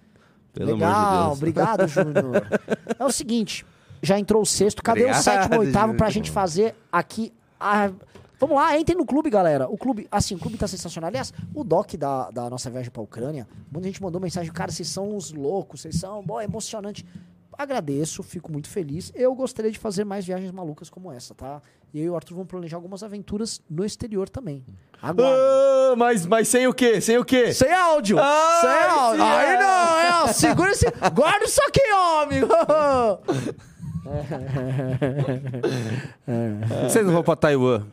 Pelo 0.53 0.73
Legal, 0.73 0.91
amor 0.91 1.13
de 1.13 1.25
Deus. 1.25 1.37
obrigado, 1.37 1.87
Júnior. 1.87 2.47
É 2.99 3.05
o 3.05 3.11
seguinte, 3.11 3.65
já 4.01 4.19
entrou 4.19 4.41
o 4.41 4.45
sexto, 4.45 4.81
cadê 4.81 5.01
Obrigado, 5.01 5.19
o 5.19 5.23
sétimo 5.23 5.55
e 5.55 5.57
oitavo 5.59 5.95
pra 5.95 6.09
gente 6.09 6.31
fazer 6.31 6.75
aqui 6.91 7.33
a... 7.59 7.91
Vamos 8.39 8.55
lá, 8.57 8.77
entrem 8.77 8.97
no 8.97 9.05
clube, 9.05 9.29
galera. 9.29 9.67
O 9.69 9.77
clube, 9.77 10.07
assim, 10.11 10.35
o 10.35 10.39
clube 10.39 10.57
tá 10.57 10.67
sensacional. 10.67 11.07
Aliás, 11.07 11.33
o 11.53 11.63
doc 11.63 11.93
da, 11.95 12.29
da 12.29 12.49
nossa 12.49 12.69
viagem 12.69 12.91
pra 12.91 13.01
Ucrânia, 13.01 13.47
muita 13.71 13.87
gente 13.87 14.01
mandou 14.01 14.19
mensagem, 14.19 14.51
cara, 14.51 14.71
vocês 14.71 14.87
são 14.89 15.15
uns 15.15 15.31
loucos, 15.31 15.81
vocês 15.81 15.95
são, 15.95 16.21
bom, 16.21 16.39
é 16.39 16.43
emocionante. 16.43 17.05
Agradeço, 17.57 18.21
fico 18.21 18.51
muito 18.51 18.67
feliz. 18.67 19.11
Eu 19.15 19.33
gostaria 19.33 19.71
de 19.71 19.79
fazer 19.79 20.03
mais 20.03 20.25
viagens 20.25 20.51
malucas 20.51 20.89
como 20.89 21.11
essa, 21.11 21.33
tá? 21.33 21.61
E 21.93 21.99
eu 21.99 22.05
e 22.05 22.09
o 22.09 22.15
Arthur 22.15 22.33
vamos 22.35 22.49
planejar 22.49 22.77
algumas 22.77 23.03
aventuras 23.03 23.61
no 23.69 23.85
exterior 23.85 24.27
também. 24.27 24.65
Aguarde. 25.01 25.37
Ah, 25.37 25.93
mas, 25.95 26.25
mas 26.25 26.47
sem 26.47 26.65
o 26.65 26.73
quê? 26.73 26.99
Sem 26.99 27.17
o 27.19 27.25
quê? 27.25 27.53
Sem 27.53 27.71
áudio! 27.71 28.17
Ah, 28.19 28.59
sem 28.61 28.89
áudio! 28.89 29.23
sim, 29.23 29.29
Aí 29.29 29.55
é. 29.55 29.59
não, 29.59 29.99
é, 29.99 30.23
ó, 30.23 30.27
segura 30.33 30.71
esse. 30.71 30.85
Guarda 31.13 31.45
isso 31.45 31.61
aqui, 31.67 31.81
homem! 31.93 32.41
Vocês 36.89 37.05
não 37.05 37.13
vão 37.13 37.23
pra 37.23 37.35
Taiwan? 37.35 37.83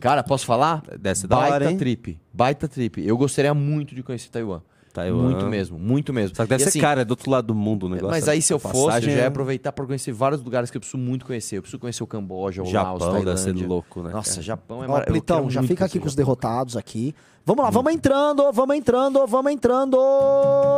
Cara, 0.00 0.22
posso 0.22 0.46
falar? 0.46 0.82
Desce 0.98 1.26
da 1.26 1.36
Baita 1.36 1.54
hora, 1.54 1.70
hein? 1.70 1.78
trip. 1.78 2.20
Baita 2.32 2.68
trip. 2.68 3.04
Eu 3.04 3.16
gostaria 3.16 3.52
muito 3.52 3.94
de 3.94 4.02
conhecer 4.02 4.28
Taiwan. 4.30 4.60
Taiwan. 4.88 5.22
Muito 5.22 5.46
mesmo, 5.46 5.78
muito 5.78 6.12
mesmo. 6.12 6.34
Só 6.36 6.42
que 6.44 6.48
deve 6.48 6.62
E 6.62 6.64
ser 6.64 6.68
assim, 6.70 6.80
cara, 6.80 7.02
é 7.02 7.04
do 7.04 7.10
outro 7.12 7.30
lado 7.30 7.46
do 7.48 7.54
mundo 7.54 7.86
o 7.86 7.88
negócio. 7.88 8.10
Mas 8.10 8.28
aí 8.28 8.42
se 8.42 8.52
eu 8.52 8.56
A 8.56 8.60
fosse, 8.60 8.76
eu 8.78 8.84
passagem 8.86 9.10
já 9.10 9.16
ia 9.18 9.22
é- 9.24 9.26
aproveitar 9.26 9.72
para 9.72 9.86
conhecer 9.86 10.12
vários 10.12 10.42
lugares 10.42 10.70
que 10.70 10.76
eu 10.76 10.80
preciso 10.80 10.98
muito 11.02 11.24
conhecer. 11.26 11.56
Eu 11.58 11.62
preciso 11.62 11.78
conhecer 11.80 12.02
o 12.02 12.06
Camboja, 12.06 12.62
o 12.62 12.64
Laos, 12.64 12.72
Japão 12.72 12.98
Tailândia. 12.98 13.24
deve 13.34 13.40
ser 13.40 13.66
louco, 13.66 14.02
né? 14.02 14.10
Nossa, 14.10 14.30
cara? 14.30 14.42
Japão 14.42 14.82
é 14.82 14.86
Ó, 14.86 14.90
maravilhoso. 14.92 15.10
Plitão, 15.12 15.50
já 15.50 15.62
fica 15.62 15.84
aqui 15.84 15.98
com 16.00 16.06
os 16.06 16.14
derrotados 16.14 16.76
aqui. 16.76 17.14
Vamos 17.46 17.64
lá, 17.64 17.70
vamos 17.70 17.92
entrando, 17.94 18.52
vamos 18.52 18.76
entrando, 18.76 19.26
vamos 19.26 19.50
entrando 19.52 19.96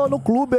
no 0.08 0.20
clube. 0.20 0.56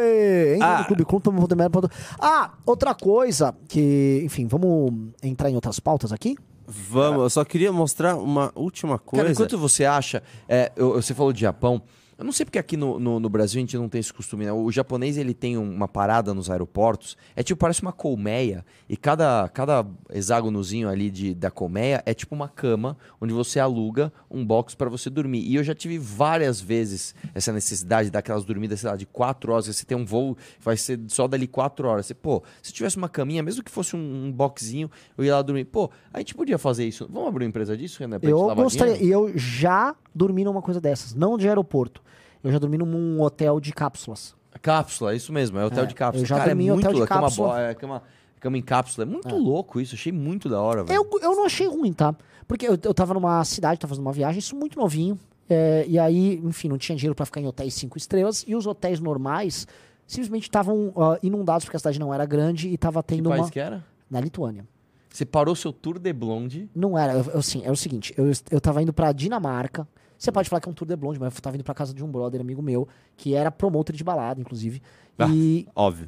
Entra 0.55 0.67
Ah. 0.67 0.79
no 0.79 0.85
clube, 0.85 1.05
clube.com.br. 1.05 1.87
Ah, 2.19 2.51
outra 2.65 2.93
coisa 2.93 3.55
que, 3.67 4.21
enfim, 4.25 4.45
vamos 4.47 4.91
entrar 5.23 5.49
em 5.49 5.55
outras 5.55 5.79
pautas 5.79 6.11
aqui? 6.11 6.35
Vamos, 6.67 7.23
eu 7.23 7.29
só 7.29 7.43
queria 7.45 7.71
mostrar 7.71 8.15
uma 8.15 8.51
última 8.55 8.97
coisa. 8.97 9.23
Cara, 9.23 9.31
enquanto 9.33 9.57
você 9.57 9.83
acha, 9.85 10.21
é, 10.47 10.71
eu- 10.75 10.93
você 10.93 11.13
falou 11.13 11.33
de 11.33 11.41
Japão, 11.41 11.81
eu 12.21 12.25
não 12.25 12.31
sei 12.31 12.45
porque 12.45 12.59
aqui 12.59 12.77
no, 12.77 12.99
no, 12.99 13.19
no 13.19 13.29
Brasil 13.29 13.57
a 13.57 13.61
gente 13.61 13.75
não 13.75 13.89
tem 13.89 13.99
esse 13.99 14.13
costume, 14.13 14.45
né? 14.45 14.53
O 14.53 14.71
japonês, 14.71 15.17
ele 15.17 15.33
tem 15.33 15.57
uma 15.57 15.87
parada 15.87 16.35
nos 16.35 16.51
aeroportos, 16.51 17.17
é 17.35 17.41
tipo, 17.41 17.59
parece 17.59 17.81
uma 17.81 17.91
colmeia, 17.91 18.63
e 18.87 18.95
cada, 18.95 19.49
cada 19.49 19.83
hexágonozinho 20.07 20.87
ali 20.87 21.09
de, 21.09 21.33
da 21.33 21.49
colmeia 21.49 22.03
é 22.05 22.13
tipo 22.13 22.35
uma 22.35 22.47
cama, 22.47 22.95
onde 23.19 23.33
você 23.33 23.59
aluga 23.59 24.13
um 24.29 24.45
box 24.45 24.75
pra 24.75 24.87
você 24.87 25.09
dormir. 25.09 25.39
E 25.39 25.55
eu 25.55 25.63
já 25.63 25.73
tive 25.73 25.97
várias 25.97 26.61
vezes 26.61 27.15
essa 27.33 27.51
necessidade 27.51 28.11
daquelas 28.11 28.45
dormidas, 28.45 28.81
sei 28.81 28.91
lá, 28.91 28.95
de 28.95 29.07
quatro 29.07 29.51
horas, 29.51 29.65
você 29.65 29.83
tem 29.83 29.97
um 29.97 30.05
voo, 30.05 30.37
vai 30.59 30.77
ser 30.77 30.99
só 31.07 31.27
dali 31.27 31.47
quatro 31.47 31.87
horas. 31.87 32.05
Você, 32.05 32.13
pô, 32.13 32.43
se 32.61 32.71
tivesse 32.71 32.97
uma 32.97 33.09
caminha, 33.09 33.41
mesmo 33.41 33.63
que 33.63 33.71
fosse 33.71 33.95
um, 33.95 34.25
um 34.27 34.31
boxinho, 34.31 34.91
eu 35.17 35.25
ia 35.25 35.37
lá 35.37 35.41
dormir. 35.41 35.65
Pô, 35.65 35.89
a 36.13 36.19
gente 36.19 36.35
podia 36.35 36.59
fazer 36.59 36.87
isso. 36.87 37.09
Vamos 37.11 37.29
abrir 37.29 37.45
uma 37.45 37.49
empresa 37.49 37.75
disso, 37.75 37.99
Renan? 37.99 38.19
gente 38.21 38.29
Eu 38.31 38.55
gostaria, 38.55 38.93
dinheiro? 38.93 39.27
e 39.27 39.31
eu 39.31 39.37
já 39.39 39.95
dormi 40.13 40.43
numa 40.43 40.61
coisa 40.61 40.79
dessas, 40.79 41.15
não 41.15 41.35
de 41.35 41.49
aeroporto. 41.49 42.03
Eu 42.43 42.51
já 42.51 42.59
dormi 42.59 42.77
num 42.77 43.21
hotel 43.21 43.59
de 43.59 43.71
cápsulas. 43.71 44.35
Cápsula, 44.61 45.15
isso 45.15 45.31
mesmo, 45.31 45.57
é 45.57 45.65
hotel 45.65 45.83
É, 45.83 45.87
de 45.87 45.95
cápsula. 45.95 46.23
eu 46.23 46.27
já 46.27 46.35
Cara, 46.37 46.49
dormi 46.49 46.67
é 46.67 46.73
muito 46.73 46.85
hotel 46.87 46.93
de 46.99 47.03
é 47.03 47.07
cama, 47.07 47.21
cápsula. 47.21 47.47
bo- 47.49 47.57
é 47.57 47.73
cama, 47.75 48.03
cama 48.39 48.57
em 48.57 48.61
cápsula. 48.61 49.07
É 49.07 49.09
muito 49.09 49.35
louco 49.37 49.79
isso, 49.79 49.95
achei 49.95 50.11
muito 50.11 50.49
da 50.49 50.61
hora, 50.61 50.83
velho. 50.83 50.95
Eu, 51.11 51.19
eu 51.21 51.35
não 51.35 51.45
achei 51.45 51.67
ruim, 51.67 51.93
tá? 51.93 52.13
Porque 52.47 52.67
eu, 52.67 52.77
eu 52.83 52.93
tava 52.93 53.13
numa 53.13 53.43
cidade, 53.45 53.79
tava 53.79 53.89
fazendo 53.89 54.05
uma 54.05 54.11
viagem, 54.13 54.39
isso 54.39 54.55
muito 54.55 54.77
novinho. 54.77 55.17
é, 55.49 55.85
e 55.87 55.97
aí, 55.97 56.35
enfim, 56.43 56.67
não 56.67 56.77
tinha 56.77 56.95
dinheiro 56.95 57.15
pra 57.15 57.25
ficar 57.25 57.39
em 57.41 57.47
hotéis 57.47 57.73
cinco 57.73 57.97
estrelas. 57.97 58.43
E 58.47 58.55
os 58.55 58.65
hotéis 58.67 58.99
normais 58.99 59.65
simplesmente 60.05 60.43
estavam 60.43 60.91
ah, 60.97 61.17
inundados 61.23 61.63
porque 61.65 61.77
a 61.77 61.79
cidade 61.79 61.99
não 61.99 62.13
era 62.13 62.25
grande 62.25 62.67
e 62.69 62.77
tava 62.77 63.01
Que 63.01 63.15
tendo 63.15 63.29
país 63.29 63.43
uma. 63.43 63.49
que 63.51 63.59
era? 63.59 63.83
Na 64.09 64.19
Lituânia. 64.19 64.65
Você 65.09 65.25
parou 65.25 65.55
seu 65.55 65.71
tour 65.73 65.97
de 65.99 66.11
blonde. 66.13 66.69
Não 66.75 66.97
era, 66.97 67.13
eu, 67.13 67.37
assim, 67.39 67.61
é 67.65 67.71
o 67.71 67.75
seguinte, 67.75 68.13
eu, 68.17 68.29
eu 68.49 68.59
tava 68.61 68.81
indo 68.81 68.91
pra 68.93 69.11
Dinamarca. 69.13 69.87
Você 70.21 70.31
pode 70.31 70.47
falar 70.47 70.59
que 70.61 70.69
é 70.69 70.71
um 70.71 70.73
tour 70.75 70.87
de 70.87 70.95
blonde, 70.95 71.19
mas 71.19 71.33
eu 71.33 71.41
tava 71.41 71.55
indo 71.55 71.63
pra 71.63 71.73
casa 71.73 71.95
de 71.95 72.03
um 72.03 72.07
brother, 72.11 72.39
amigo 72.39 72.61
meu, 72.61 72.87
que 73.17 73.33
era 73.33 73.49
promotor 73.49 73.95
de 73.95 74.03
balada, 74.03 74.39
inclusive. 74.39 74.79
Ah. 75.17 75.27
E. 75.27 75.67
Óbvio. 75.75 76.07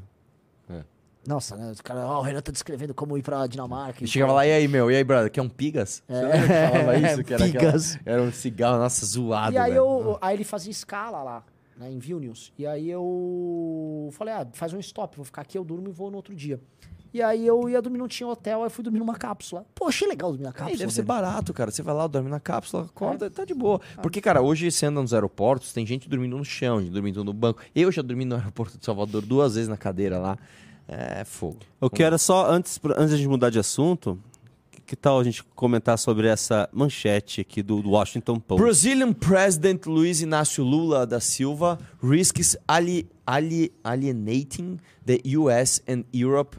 Nossa, 1.26 1.56
né? 1.56 1.72
Os 1.72 1.80
caras, 1.80 2.04
ó, 2.04 2.20
o 2.20 2.22
Renan 2.22 2.42
tá 2.42 2.52
descrevendo 2.52 2.94
como 2.94 3.18
ir 3.18 3.24
pra 3.24 3.48
Dinamarca. 3.48 4.04
E 4.04 4.08
chegava 4.08 4.34
lá, 4.34 4.46
e 4.46 4.52
aí, 4.52 4.68
meu? 4.68 4.92
E 4.92 4.96
aí, 4.98 5.04
brother? 5.06 5.32
Quer 5.32 5.42
um 5.42 5.48
pigas? 5.48 6.04
Você 6.06 6.22
lembra 6.22 6.42
que 6.42 6.48
falava 6.48 6.98
isso? 6.98 7.24
Que 7.24 7.34
era, 7.34 7.46
aquela- 7.46 7.64
pigas. 7.64 8.00
era 8.06 8.22
um 8.22 8.32
cigarro, 8.32 8.78
nossa, 8.78 9.06
zoado, 9.06 9.54
E 9.54 9.58
aí, 9.58 9.72
velho. 9.72 9.78
eu, 9.84 10.18
aí 10.22 10.36
ele 10.36 10.44
fazia 10.44 10.70
escala 10.70 11.24
lá, 11.24 11.44
né, 11.78 11.90
em 11.90 11.98
Vilnius. 11.98 12.52
E 12.58 12.68
aí 12.68 12.90
eu 12.90 14.10
falei, 14.12 14.34
ah, 14.34 14.46
faz 14.52 14.74
um 14.74 14.80
stop, 14.80 15.16
vou 15.16 15.24
ficar 15.26 15.42
aqui, 15.44 15.58
eu 15.58 15.64
durmo 15.64 15.88
e 15.88 15.92
vou 15.94 16.12
no 16.12 16.18
outro 16.18 16.36
dia. 16.36 16.60
E 17.14 17.22
aí 17.22 17.46
eu 17.46 17.70
ia 17.70 17.80
dormir, 17.82 18.00
não 18.00 18.08
tinha 18.08 18.28
hotel, 18.28 18.60
aí 18.62 18.66
eu 18.66 18.70
fui 18.72 18.84
dormir 18.84 18.98
numa 19.00 19.14
cápsula. 19.16 19.66
Pô, 19.76 19.88
achei 19.88 20.08
legal 20.08 20.32
dormir 20.32 20.46
na 20.46 20.50
Aí 20.50 20.54
cápsula. 20.56 20.78
deve 20.80 20.92
ser 20.92 21.02
velho. 21.04 21.08
barato, 21.08 21.54
cara. 21.54 21.70
Você 21.70 21.84
vai 21.84 21.94
lá, 21.94 22.08
dorme 22.08 22.30
na 22.30 22.40
cápsula, 22.40 22.84
acorda, 22.86 23.30
tá 23.30 23.46
de 23.46 23.54
boa. 23.54 23.80
Porque, 24.02 24.20
cara, 24.20 24.42
hoje 24.42 24.72
você 24.72 24.88
anda 24.88 25.00
nos 25.00 25.14
aeroportos, 25.14 25.72
tem 25.74 25.86
gente 25.86 26.10
dormindo 26.10 26.36
no 26.36 26.44
chão, 26.44 26.82
gente 26.82 26.92
dormindo 26.92 27.24
no 27.24 27.32
banco. 27.32 27.62
Eu 27.76 27.92
já 27.92 28.02
dormi 28.02 28.26
no 28.26 28.36
aeroporto 28.36 28.80
de 28.80 28.84
Salvador 28.86 29.22
duas 29.22 29.54
vezes 29.54 29.70
na 29.70 29.78
cadeira 29.78 30.18
lá. 30.18 30.38
É 30.88 31.24
fogo. 31.24 31.60
Eu 31.80 31.90
quero 31.90 32.18
só, 32.18 32.50
antes, 32.52 32.80
antes 32.98 33.18
de 33.20 33.28
mudar 33.28 33.50
de 33.52 33.60
assunto, 33.60 34.20
que, 34.72 34.82
que 34.82 34.96
tal 34.96 35.20
a 35.20 35.24
gente 35.24 35.44
comentar 35.56 35.98
sobre 36.00 36.28
essa 36.28 36.68
manchete 36.74 37.42
aqui 37.42 37.62
do, 37.64 37.82
do 37.82 37.92
Washington 37.92 38.40
Post? 38.40 38.62
Brazilian 38.62 39.14
President 39.14 39.86
Luiz 39.86 40.20
Inácio 40.20 40.64
Lula 40.64 41.06
da 41.08 41.20
Silva 41.22 41.80
risks 42.02 42.58
ali, 42.68 43.08
ali, 43.26 43.72
alienating 43.84 44.78
the 45.06 45.22
US 45.38 45.82
and 45.88 46.04
Europe 46.14 46.58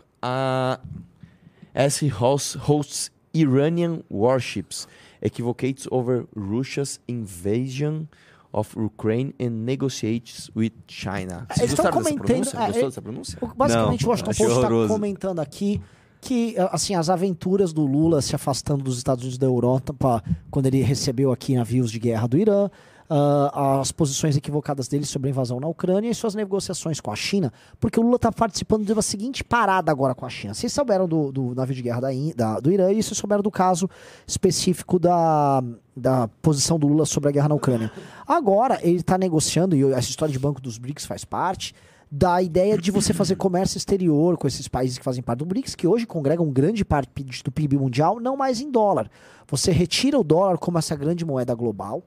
as 1.74 2.02
he 2.02 2.08
hosts, 2.08 2.54
hosts 2.54 3.10
Iranian 3.34 4.02
warships, 4.08 4.86
equivocates 5.20 5.88
over 5.90 6.26
Russia's 6.34 7.00
invasion 7.08 8.08
of 8.52 8.74
Ukraine 8.76 9.34
and 9.40 9.64
negotiates 9.66 10.48
with 10.54 10.72
China. 10.86 11.46
Eles 11.58 11.72
estão 11.72 11.90
gostaram 11.90 12.02
dessa 12.02 12.14
pronúncia? 12.14 12.56
é, 12.56 12.66
Gostou 12.66 12.82
é- 12.82 12.86
dessa 12.86 13.02
pronúncia? 13.02 13.38
Basicamente, 13.56 14.02
Não, 14.02 14.08
o 14.08 14.10
Washington 14.10 14.32
Post 14.32 14.52
está 14.54 14.88
comentando 14.88 15.40
aqui 15.40 15.80
que, 16.20 16.54
assim, 16.70 16.94
as 16.94 17.10
aventuras 17.10 17.72
do 17.72 17.84
Lula 17.84 18.22
se 18.22 18.34
afastando 18.34 18.84
dos 18.84 18.96
Estados 18.96 19.24
Unidos 19.24 19.36
da 19.38 19.46
Europa, 19.46 20.22
quando 20.50 20.66
ele 20.66 20.80
recebeu 20.80 21.32
aqui 21.32 21.54
navios 21.54 21.90
de 21.90 21.98
guerra 21.98 22.26
do 22.26 22.38
Irã, 22.38 22.70
ah, 23.16 23.80
as 23.80 23.92
posições 23.92 24.36
equivocadas 24.36 24.88
dele 24.88 25.04
sobre 25.06 25.28
a 25.28 25.30
invasão 25.30 25.60
na 25.60 25.68
Ucrânia 25.68 26.10
e 26.10 26.14
suas 26.14 26.34
negociações 26.34 27.00
com 27.00 27.10
a 27.10 27.16
China, 27.16 27.52
porque 27.78 28.00
o 28.00 28.02
Lula 28.02 28.16
está 28.16 28.32
participando 28.32 28.84
de 28.84 28.92
uma 28.92 29.02
seguinte 29.02 29.44
parada 29.44 29.92
agora 29.92 30.14
com 30.14 30.26
a 30.26 30.28
China. 30.28 30.54
Vocês 30.54 30.72
souberam 30.72 31.06
do, 31.06 31.30
do 31.30 31.54
navio 31.54 31.74
de 31.74 31.82
guerra 31.82 32.00
da, 32.00 32.08
da- 32.34 32.60
do 32.60 32.72
Irã 32.72 32.90
e 32.90 33.02
vocês 33.02 33.16
souberam 33.16 33.42
do 33.42 33.50
caso 33.50 33.88
específico 34.26 34.98
da, 34.98 35.62
da 35.96 36.28
posição 36.42 36.78
do 36.78 36.86
Lula 36.86 37.06
sobre 37.06 37.28
a 37.28 37.32
guerra 37.32 37.48
na 37.48 37.54
Ucrânia. 37.54 37.92
Agora, 38.26 38.78
ele 38.82 38.96
está 38.98 39.16
negociando, 39.16 39.76
e 39.76 39.84
essa 39.92 40.08
história 40.10 40.32
de 40.32 40.38
Banco 40.38 40.60
dos 40.60 40.78
BRICS 40.78 41.06
faz 41.06 41.24
parte, 41.24 41.74
da 42.10 42.40
ideia 42.40 42.78
de 42.78 42.90
você 42.92 43.12
fazer 43.12 43.34
comércio 43.34 43.76
exterior 43.76 44.36
com 44.36 44.46
esses 44.46 44.68
países 44.68 44.98
que 44.98 45.04
fazem 45.04 45.22
parte 45.22 45.40
do 45.40 45.44
BRICS, 45.46 45.74
que 45.74 45.86
hoje 45.86 46.06
congregam 46.06 46.48
grande 46.50 46.84
parte 46.84 47.10
do 47.44 47.50
PIB 47.50 47.76
mundial, 47.76 48.20
não 48.20 48.36
mais 48.36 48.60
em 48.60 48.70
dólar. 48.70 49.10
Você 49.48 49.72
retira 49.72 50.18
o 50.18 50.22
dólar 50.24 50.58
como 50.58 50.78
essa 50.78 50.94
grande 50.94 51.24
moeda 51.24 51.54
global 51.54 52.02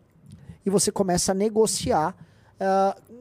e 0.68 0.70
você 0.70 0.92
começa 0.92 1.32
a 1.32 1.36
negociar 1.36 2.14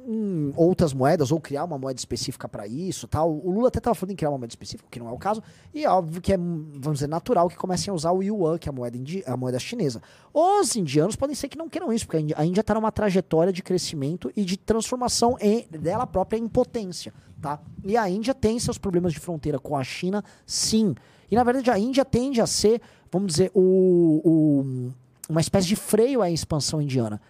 em 0.09 0.53
outras 0.57 0.93
moedas 0.95 1.31
ou 1.31 1.41
criar 1.41 1.65
uma 1.65 1.77
moeda 1.79 1.99
específica 1.99 2.49
para 2.49 2.67
isso. 2.67 3.07
Tal. 3.07 3.31
O 3.31 3.51
Lula 3.51 3.69
até 3.69 3.79
estava 3.79 3.95
falando 3.95 4.13
em 4.13 4.17
criar 4.17 4.31
uma 4.31 4.39
moeda 4.39 4.53
específica, 4.53 4.89
que 4.91 4.99
não 4.99 5.09
é 5.09 5.13
o 5.13 5.19
caso, 5.19 5.43
e 5.75 5.87
óbvio 5.87 6.21
que 6.23 6.33
é, 6.33 6.37
vamos 6.37 6.95
dizer, 6.95 7.07
natural 7.09 7.49
que 7.49 7.57
comecem 7.57 7.91
a 7.91 7.95
usar 7.95 8.13
o 8.13 8.23
yuan, 8.23 8.57
que 8.59 8.69
é 8.69 8.71
a 8.71 8.73
moeda, 8.73 8.99
a 9.27 9.37
moeda 9.37 9.59
chinesa. 9.59 10.01
Os 10.33 10.75
indianos 10.77 11.17
podem 11.17 11.35
ser 11.35 11.49
que 11.49 11.59
não 11.59 11.69
queiram 11.69 11.93
isso, 11.93 12.07
porque 12.07 12.33
a 12.37 12.45
Índia 12.45 12.61
está 12.63 12.75
numa 12.75 12.91
trajetória 12.93 13.53
de 13.53 13.63
crescimento 13.63 14.31
e 14.37 14.45
de 14.45 14.57
transformação 14.57 15.37
em, 15.41 15.67
dela 15.71 16.07
própria 16.07 16.39
em 16.39 16.49
potência. 16.49 17.13
Tá? 17.41 17.61
E 17.85 17.97
a 17.97 18.09
Índia 18.09 18.35
tem 18.35 18.59
seus 18.59 18.79
problemas 18.79 19.13
de 19.13 19.21
fronteira 19.21 19.59
com 19.59 19.77
a 19.77 19.85
China, 19.85 20.25
sim. 20.47 20.95
E 21.31 21.35
na 21.35 21.45
verdade 21.45 21.71
a 21.71 21.79
Índia 21.79 22.05
tende 22.05 22.41
a 22.41 22.47
ser, 22.47 22.81
vamos 23.13 23.33
dizer, 23.33 23.51
o- 23.55 24.23
o 24.25 24.93
uma 25.29 25.41
espécie 25.41 25.66
de 25.66 25.74
freio 25.74 26.22
à 26.22 26.31
expansão 26.31 26.81
indiana, 26.81 27.20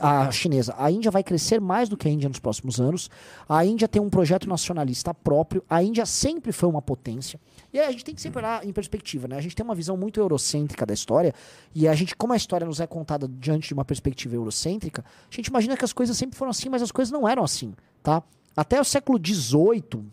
a, 0.00 0.26
a 0.26 0.30
chinesa. 0.32 0.74
A 0.76 0.90
Índia 0.90 1.10
vai 1.10 1.22
crescer 1.22 1.60
mais 1.60 1.88
do 1.88 1.96
que 1.96 2.08
a 2.08 2.10
Índia 2.10 2.28
nos 2.28 2.40
próximos 2.40 2.80
anos. 2.80 3.08
A 3.48 3.64
Índia 3.64 3.86
tem 3.86 4.02
um 4.02 4.10
projeto 4.10 4.48
nacionalista 4.48 5.14
próprio. 5.14 5.62
A 5.70 5.82
Índia 5.82 6.04
sempre 6.04 6.50
foi 6.50 6.68
uma 6.68 6.82
potência. 6.82 7.38
E 7.72 7.78
a 7.78 7.90
gente 7.90 8.04
tem 8.04 8.14
que 8.14 8.20
sempre 8.20 8.40
olhar 8.40 8.64
em 8.66 8.72
perspectiva, 8.72 9.28
né? 9.28 9.36
A 9.36 9.40
gente 9.40 9.54
tem 9.54 9.64
uma 9.64 9.74
visão 9.74 9.96
muito 9.96 10.18
eurocêntrica 10.18 10.84
da 10.84 10.92
história. 10.92 11.32
E 11.74 11.86
a 11.86 11.94
gente, 11.94 12.16
como 12.16 12.32
a 12.32 12.36
história 12.36 12.66
nos 12.66 12.80
é 12.80 12.86
contada 12.86 13.28
diante 13.28 13.68
de 13.68 13.74
uma 13.74 13.84
perspectiva 13.84 14.34
eurocêntrica, 14.34 15.04
a 15.30 15.34
gente 15.34 15.46
imagina 15.46 15.76
que 15.76 15.84
as 15.84 15.92
coisas 15.92 16.16
sempre 16.16 16.36
foram 16.36 16.50
assim, 16.50 16.68
mas 16.68 16.82
as 16.82 16.90
coisas 16.90 17.12
não 17.12 17.28
eram 17.28 17.44
assim, 17.44 17.72
tá? 18.02 18.22
Até 18.56 18.80
o 18.80 18.84
século 18.84 19.18
XVIII, 19.24 20.04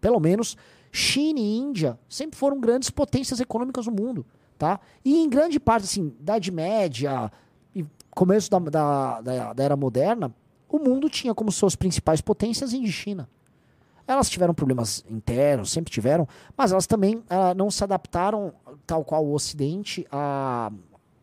pelo 0.00 0.20
menos, 0.20 0.56
China 0.92 1.38
e 1.38 1.58
Índia 1.58 1.98
sempre 2.08 2.38
foram 2.38 2.58
grandes 2.58 2.90
potências 2.90 3.40
econômicas 3.40 3.86
no 3.86 3.92
mundo, 3.92 4.26
tá? 4.60 4.78
E 5.02 5.16
em 5.16 5.28
grande 5.28 5.58
parte, 5.58 5.84
assim, 5.84 6.14
Idade 6.20 6.52
Média 6.52 7.32
e 7.74 7.82
começo 8.10 8.50
da, 8.50 8.58
da, 8.58 9.20
da, 9.22 9.52
da 9.54 9.64
Era 9.64 9.74
Moderna, 9.74 10.30
o 10.68 10.78
mundo 10.78 11.08
tinha 11.08 11.34
como 11.34 11.50
suas 11.50 11.74
principais 11.74 12.20
potências 12.20 12.74
e 12.74 12.86
China. 12.86 13.26
Elas 14.06 14.28
tiveram 14.28 14.52
problemas 14.52 15.02
internos, 15.08 15.70
sempre 15.70 15.90
tiveram, 15.90 16.28
mas 16.54 16.72
elas 16.72 16.86
também 16.86 17.22
ah, 17.30 17.54
não 17.54 17.70
se 17.70 17.82
adaptaram, 17.82 18.52
tal 18.86 19.02
qual 19.02 19.24
o 19.24 19.32
Ocidente, 19.32 20.06
à 20.12 20.70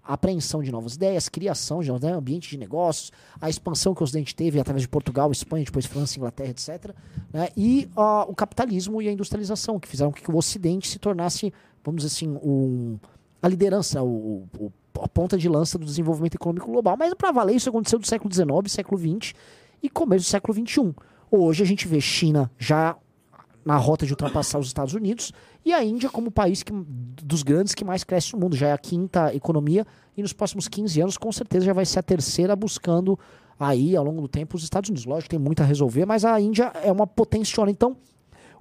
apreensão 0.04 0.64
de 0.64 0.72
novas 0.72 0.96
ideias, 0.96 1.30
criação 1.30 1.82
de 1.82 1.90
novos 1.90 2.02
né, 2.02 2.14
ambiente 2.14 2.50
de 2.50 2.58
negócios, 2.58 3.12
a 3.40 3.50
expansão 3.50 3.94
que 3.94 4.02
o 4.02 4.06
Ocidente 4.06 4.34
teve 4.34 4.60
através 4.60 4.82
de 4.82 4.88
Portugal, 4.88 5.32
Espanha, 5.32 5.64
depois 5.64 5.86
França, 5.86 6.18
Inglaterra, 6.18 6.50
etc. 6.50 6.96
né, 7.32 7.50
e 7.56 7.88
ah, 7.96 8.26
o 8.28 8.34
capitalismo 8.34 9.00
e 9.00 9.08
a 9.08 9.12
industrialização, 9.12 9.80
que 9.80 9.88
fizeram 9.88 10.12
com 10.12 10.20
que 10.20 10.32
o 10.32 10.36
Ocidente 10.36 10.88
se 10.88 10.98
tornasse, 10.98 11.54
vamos 11.84 12.04
dizer 12.04 12.16
assim, 12.16 12.40
um, 12.42 12.98
a 13.42 13.48
liderança, 13.48 14.02
o, 14.04 14.48
o- 14.60 14.72
a 15.02 15.08
ponta 15.08 15.38
de 15.38 15.48
lança 15.48 15.78
do 15.78 15.86
desenvolvimento 15.86 16.36
econômico 16.36 16.72
global. 16.72 16.96
Mas 16.98 17.14
para 17.14 17.32
valer, 17.32 17.56
isso 17.56 17.70
aconteceu 17.70 18.00
do 18.00 18.08
século 18.08 18.34
XIX, 18.34 18.50
século 18.72 19.00
XX 19.00 19.34
e 19.82 19.90
começo 19.90 20.26
do 20.26 20.30
século 20.30 20.54
XXI. 20.54 20.94
Hoje 21.30 21.62
a 21.62 21.66
gente 21.66 21.88
vê 21.88 22.02
China 22.02 22.50
já 22.58 22.96
na 23.64 23.76
rota 23.78 24.06
de 24.06 24.14
ultrapassar 24.14 24.58
os 24.60 24.68
Estados 24.68 24.94
Unidos 24.94 25.32
e 25.66 25.74
a 25.74 25.84
Índia 25.84 26.10
como 26.10 26.30
o 26.30 26.32
país 26.32 26.64
que, 26.64 26.72
dos 26.74 27.44
grandes 27.44 27.76
que 27.76 27.84
mais 27.86 28.04
cresce 28.04 28.34
no 28.34 28.40
mundo. 28.40 28.56
Já 28.56 28.70
é 28.70 28.72
a 28.74 28.78
quinta 28.78 29.36
economia 29.36 29.86
e 30.16 30.22
nos 30.22 30.34
próximos 30.34 30.68
15 30.68 31.02
anos 31.02 31.18
com 31.18 31.32
certeza 31.32 31.66
já 31.66 31.74
vai 31.74 31.86
ser 31.86 32.00
a 32.00 32.04
terceira 32.04 32.56
buscando 32.56 33.20
aí 33.60 33.96
ao 33.96 34.04
longo 34.06 34.22
do 34.22 34.28
tempo 34.28 34.56
os 34.56 34.64
Estados 34.64 34.90
Unidos. 34.90 35.06
Lógico, 35.06 35.30
tem 35.30 35.38
muito 35.40 35.62
a 35.62 35.66
resolver, 35.66 36.06
mas 36.06 36.24
a 36.26 36.40
Índia 36.40 36.72
é 36.82 36.92
uma 36.92 37.06
potenciona. 37.06 37.70
Então, 37.70 37.98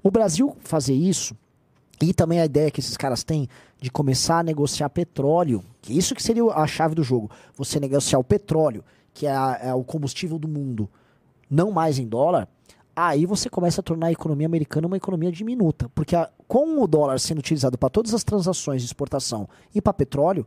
o 0.02 0.10
Brasil 0.10 0.56
fazer 0.60 0.94
isso 0.94 1.34
e 2.02 2.12
também 2.12 2.40
a 2.40 2.44
ideia 2.44 2.70
que 2.70 2.80
esses 2.80 2.96
caras 2.96 3.24
têm 3.24 3.48
de 3.80 3.90
começar 3.90 4.40
a 4.40 4.42
negociar 4.42 4.88
petróleo, 4.90 5.62
que 5.80 5.96
isso 5.96 6.14
que 6.14 6.22
seria 6.22 6.44
a 6.44 6.66
chave 6.66 6.94
do 6.94 7.02
jogo. 7.02 7.30
Você 7.56 7.80
negociar 7.80 8.18
o 8.18 8.24
petróleo, 8.24 8.84
que 9.14 9.26
é, 9.26 9.30
a- 9.30 9.58
é 9.62 9.74
o 9.74 9.82
combustível 9.84 10.38
do 10.38 10.46
mundo, 10.48 10.88
não 11.48 11.70
mais 11.70 11.98
em 11.98 12.06
dólar, 12.06 12.48
aí 12.94 13.24
você 13.26 13.48
começa 13.48 13.80
a 13.80 13.84
tornar 13.84 14.08
a 14.08 14.12
economia 14.12 14.46
americana 14.46 14.86
uma 14.86 14.96
economia 14.96 15.30
diminuta. 15.32 15.88
Porque 15.94 16.14
a- 16.16 16.30
com 16.46 16.82
o 16.82 16.86
dólar 16.86 17.18
sendo 17.18 17.38
utilizado 17.38 17.78
para 17.78 17.88
todas 17.90 18.12
as 18.14 18.24
transações 18.24 18.82
de 18.82 18.86
exportação 18.86 19.48
e 19.74 19.80
para 19.80 19.92
petróleo, 19.92 20.46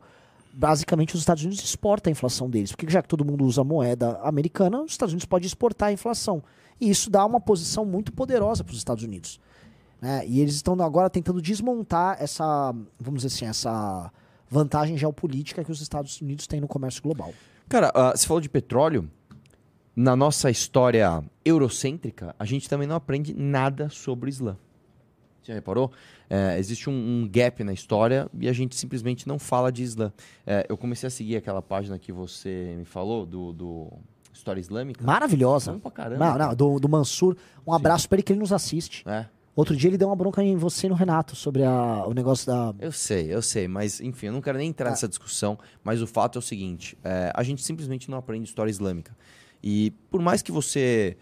basicamente 0.53 1.13
os 1.15 1.21
Estados 1.21 1.43
Unidos 1.43 1.63
exportam 1.63 2.09
a 2.09 2.13
inflação 2.13 2.49
deles. 2.49 2.71
Porque 2.71 2.91
já 2.91 3.01
que 3.01 3.07
todo 3.07 3.25
mundo 3.25 3.45
usa 3.45 3.63
moeda 3.63 4.19
americana, 4.23 4.81
os 4.81 4.91
Estados 4.91 5.13
Unidos 5.13 5.25
podem 5.25 5.45
exportar 5.47 5.89
a 5.89 5.93
inflação. 5.93 6.43
E 6.81 6.89
isso 6.89 7.09
dá 7.09 7.25
uma 7.25 7.39
posição 7.39 7.85
muito 7.85 8.11
poderosa 8.13 8.63
para 8.63 8.71
os 8.71 8.77
Estados 8.77 9.03
Unidos. 9.03 9.39
Né? 10.01 10.25
E 10.27 10.39
eles 10.39 10.55
estão 10.55 10.73
agora 10.81 11.09
tentando 11.09 11.41
desmontar 11.41 12.17
essa, 12.21 12.73
vamos 12.99 13.23
dizer 13.23 13.35
assim, 13.35 13.45
essa 13.45 14.11
vantagem 14.49 14.97
geopolítica 14.97 15.63
que 15.63 15.71
os 15.71 15.81
Estados 15.81 16.19
Unidos 16.21 16.47
têm 16.47 16.59
no 16.59 16.67
comércio 16.67 17.01
global. 17.01 17.33
Cara, 17.67 17.91
ah, 17.93 18.11
você 18.15 18.25
falou 18.25 18.41
de 18.41 18.49
petróleo. 18.49 19.09
Na 19.95 20.15
nossa 20.15 20.49
história 20.49 21.21
eurocêntrica, 21.43 22.33
a 22.39 22.45
gente 22.45 22.69
também 22.69 22.87
não 22.87 22.95
aprende 22.95 23.33
nada 23.33 23.89
sobre 23.89 24.29
o 24.29 24.31
Islã. 24.31 24.55
Você 25.43 25.53
reparou? 25.53 25.91
É, 26.29 26.57
existe 26.57 26.89
um, 26.89 26.93
um 26.93 27.29
gap 27.29 27.63
na 27.63 27.73
história 27.73 28.29
e 28.39 28.47
a 28.47 28.53
gente 28.53 28.75
simplesmente 28.75 29.27
não 29.27 29.37
fala 29.37 29.71
de 29.71 29.83
Islã. 29.83 30.13
É, 30.45 30.65
eu 30.69 30.77
comecei 30.77 31.07
a 31.07 31.09
seguir 31.09 31.35
aquela 31.35 31.61
página 31.61 31.99
que 31.99 32.13
você 32.13 32.75
me 32.77 32.85
falou, 32.85 33.25
do, 33.25 33.51
do 33.51 33.91
História 34.33 34.61
Islâmica. 34.61 35.03
Maravilhosa. 35.03 35.73
Pra 35.79 35.91
caramba. 35.91 36.29
Não, 36.29 36.37
não, 36.37 36.55
do, 36.55 36.79
do 36.79 36.87
Mansur. 36.87 37.35
Um 37.67 37.73
abraço 37.73 38.07
para 38.07 38.17
ele 38.17 38.23
que 38.23 38.31
ele 38.31 38.39
nos 38.39 38.53
assiste. 38.53 39.03
É, 39.07 39.25
Outro 39.59 39.75
dia 39.75 39.89
ele 39.89 39.97
deu 39.97 40.07
uma 40.07 40.15
bronca 40.15 40.41
em 40.41 40.55
você 40.55 40.87
e 40.87 40.89
no 40.89 40.95
Renato 40.95 41.35
sobre 41.35 41.63
a- 41.65 42.05
o 42.07 42.13
negócio 42.13 42.47
da. 42.47 42.73
eu 42.79 42.93
sei, 42.93 43.33
eu 43.33 43.41
sei, 43.41 43.67
mas 43.67 43.99
enfim, 43.99 44.27
eu 44.27 44.31
não 44.31 44.39
quero 44.41 44.57
nem 44.57 44.69
entrar 44.69 44.89
nessa 44.89 45.05
discussão, 45.05 45.59
mas 45.83 46.01
o 46.01 46.07
fato 46.07 46.37
é 46.37 46.39
o 46.39 46.41
seguinte: 46.41 46.97
é, 47.03 47.29
a 47.35 47.43
gente 47.43 47.61
simplesmente 47.61 48.09
não 48.09 48.17
aprende 48.17 48.47
história 48.47 48.71
islâmica. 48.71 49.13
E 49.61 49.91
por 50.09 50.21
mais 50.21 50.41
que 50.41 50.49
você 50.49 51.17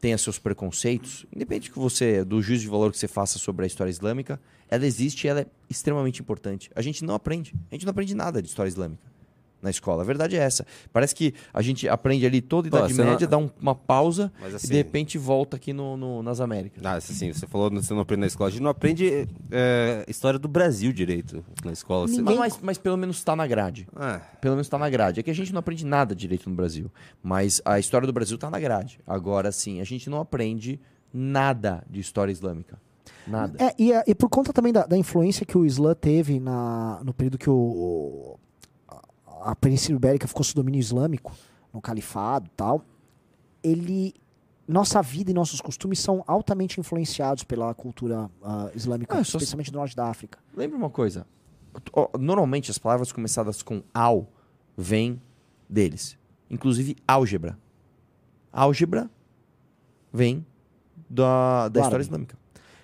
tenha 0.00 0.16
seus 0.16 0.38
preconceitos, 0.38 1.26
independente 1.34 1.68
que 1.68 1.78
você 1.80 2.24
do 2.24 2.40
juízo 2.40 2.62
de 2.62 2.68
valor 2.68 2.92
que 2.92 2.96
você 2.98 3.08
faça 3.08 3.40
sobre 3.40 3.64
a 3.64 3.66
história 3.66 3.90
islâmica, 3.90 4.40
ela 4.68 4.86
existe 4.86 5.24
e 5.24 5.28
ela 5.28 5.40
é 5.40 5.46
extremamente 5.68 6.20
importante. 6.22 6.70
A 6.76 6.82
gente 6.82 7.04
não 7.04 7.14
aprende, 7.16 7.54
a 7.72 7.74
gente 7.74 7.84
não 7.84 7.90
aprende 7.90 8.14
nada 8.14 8.40
de 8.40 8.46
história 8.48 8.68
islâmica 8.68 9.02
na 9.62 9.70
escola. 9.70 10.02
A 10.02 10.04
verdade 10.06 10.36
é 10.36 10.38
essa. 10.40 10.66
Parece 10.92 11.14
que 11.14 11.34
a 11.52 11.60
gente 11.62 11.88
aprende 11.88 12.24
ali 12.24 12.40
toda 12.40 12.68
a 12.68 12.70
Pô, 12.70 12.76
Idade 12.78 12.94
não- 12.94 13.04
Média, 13.04 13.26
dá 13.26 13.36
um- 13.38 13.50
uma 13.60 13.74
pausa 13.74 14.32
Mas 14.40 14.52
e 14.52 14.56
assim- 14.56 14.66
de 14.68 14.74
repente 14.74 15.18
volta 15.18 15.56
aqui 15.56 15.72
no, 15.72 15.96
no- 15.96 16.22
nas 16.22 16.40
Américas. 16.40 16.84
Ah, 16.84 16.94
assim, 16.94 17.32
você 17.32 17.46
falou 17.46 17.70
que 17.70 17.76
você 17.76 17.92
não 17.92 18.00
aprende 18.00 18.20
na 18.22 18.26
escola. 18.26 18.48
A 18.48 18.50
gente 18.52 18.62
não 18.62 18.70
aprende 18.70 19.28
é, 19.50 20.04
história 20.08 20.38
do 20.38 20.48
Brasil 20.48 20.92
direito 20.92 21.44
na 21.64 21.72
escola. 21.72 22.06
Você- 22.08 22.22
Mas, 22.22 22.58
mas- 22.62 22.78
pelo 22.78 22.96
menos 22.96 23.16
está 23.18 23.34
na 23.36 23.46
grade. 23.46 23.86
Ah, 23.94 24.20
Pelo 24.40 24.54
menos 24.54 24.66
está 24.66 24.78
na 24.78 24.88
grade. 24.88 25.20
É 25.20 25.22
que 25.22 25.30
a 25.30 25.34
gente 25.34 25.52
não 25.52 25.58
aprende 25.60 25.84
nada 25.84 26.14
direito 26.14 26.48
no 26.48 26.56
Brasil. 26.56 26.90
Mas 27.22 27.60
a 27.64 27.78
história 27.78 28.06
do 28.06 28.12
Brasil 28.12 28.36
está 28.36 28.48
na 28.50 28.58
grade. 28.58 28.98
Agora 29.06 29.52
sim, 29.52 29.80
a 29.80 29.84
gente 29.84 30.08
não 30.08 30.20
aprende 30.20 30.80
nada 31.12 31.82
de 31.90 32.00
história 32.00 32.32
islâmica. 32.32 32.78
Nada. 33.26 33.62
É, 33.62 33.74
e, 33.78 33.92
a- 33.92 34.04
e 34.06 34.14
por 34.14 34.28
conta 34.28 34.52
também 34.52 34.72
da, 34.72 34.86
da 34.86 34.96
influência 34.96 35.44
que 35.44 35.56
o 35.58 35.66
Islã 35.66 35.94
teve 35.94 36.40
na, 36.40 37.00
no 37.04 37.12
período 37.12 37.36
que 37.38 37.50
o- 37.50 38.38
a, 39.42 39.56
Península 39.56 39.96
Ibérica 39.96 40.26
ficou 40.28 40.42
sob 40.44 40.56
domínio 40.56 40.78
islâmico, 40.80 41.32
no 41.72 41.80
califado 41.80 42.46
e 42.46 42.50
tal, 42.56 42.84
ele. 43.62 44.14
Nossa 44.68 45.02
vida 45.02 45.32
e 45.32 45.34
nossos 45.34 45.60
costumes 45.60 45.98
são 45.98 46.22
altamente 46.28 46.78
influenciados 46.78 47.42
pela 47.42 47.74
cultura 47.74 48.30
ah, 48.40 48.70
islâmica, 48.72 49.18
Ah, 49.18 49.20
especialmente 49.20 49.68
do 49.72 49.78
norte 49.78 49.96
da 49.96 50.06
África. 50.06 50.38
Lembra 50.54 50.78
uma 50.78 50.88
coisa? 50.90 51.26
Normalmente 52.18 52.70
as 52.70 52.78
palavras 52.78 53.10
começadas 53.10 53.62
com 53.64 53.82
al 53.92 54.28
vêm 54.76 55.20
deles. 55.68 56.16
Inclusive 56.48 56.96
álgebra. 57.08 57.58
Álgebra 58.52 59.10
vem 60.12 60.46
da, 61.08 61.64
da 61.68 61.72
Claro. 61.72 61.86
história 61.86 62.02
islâmica. 62.02 62.38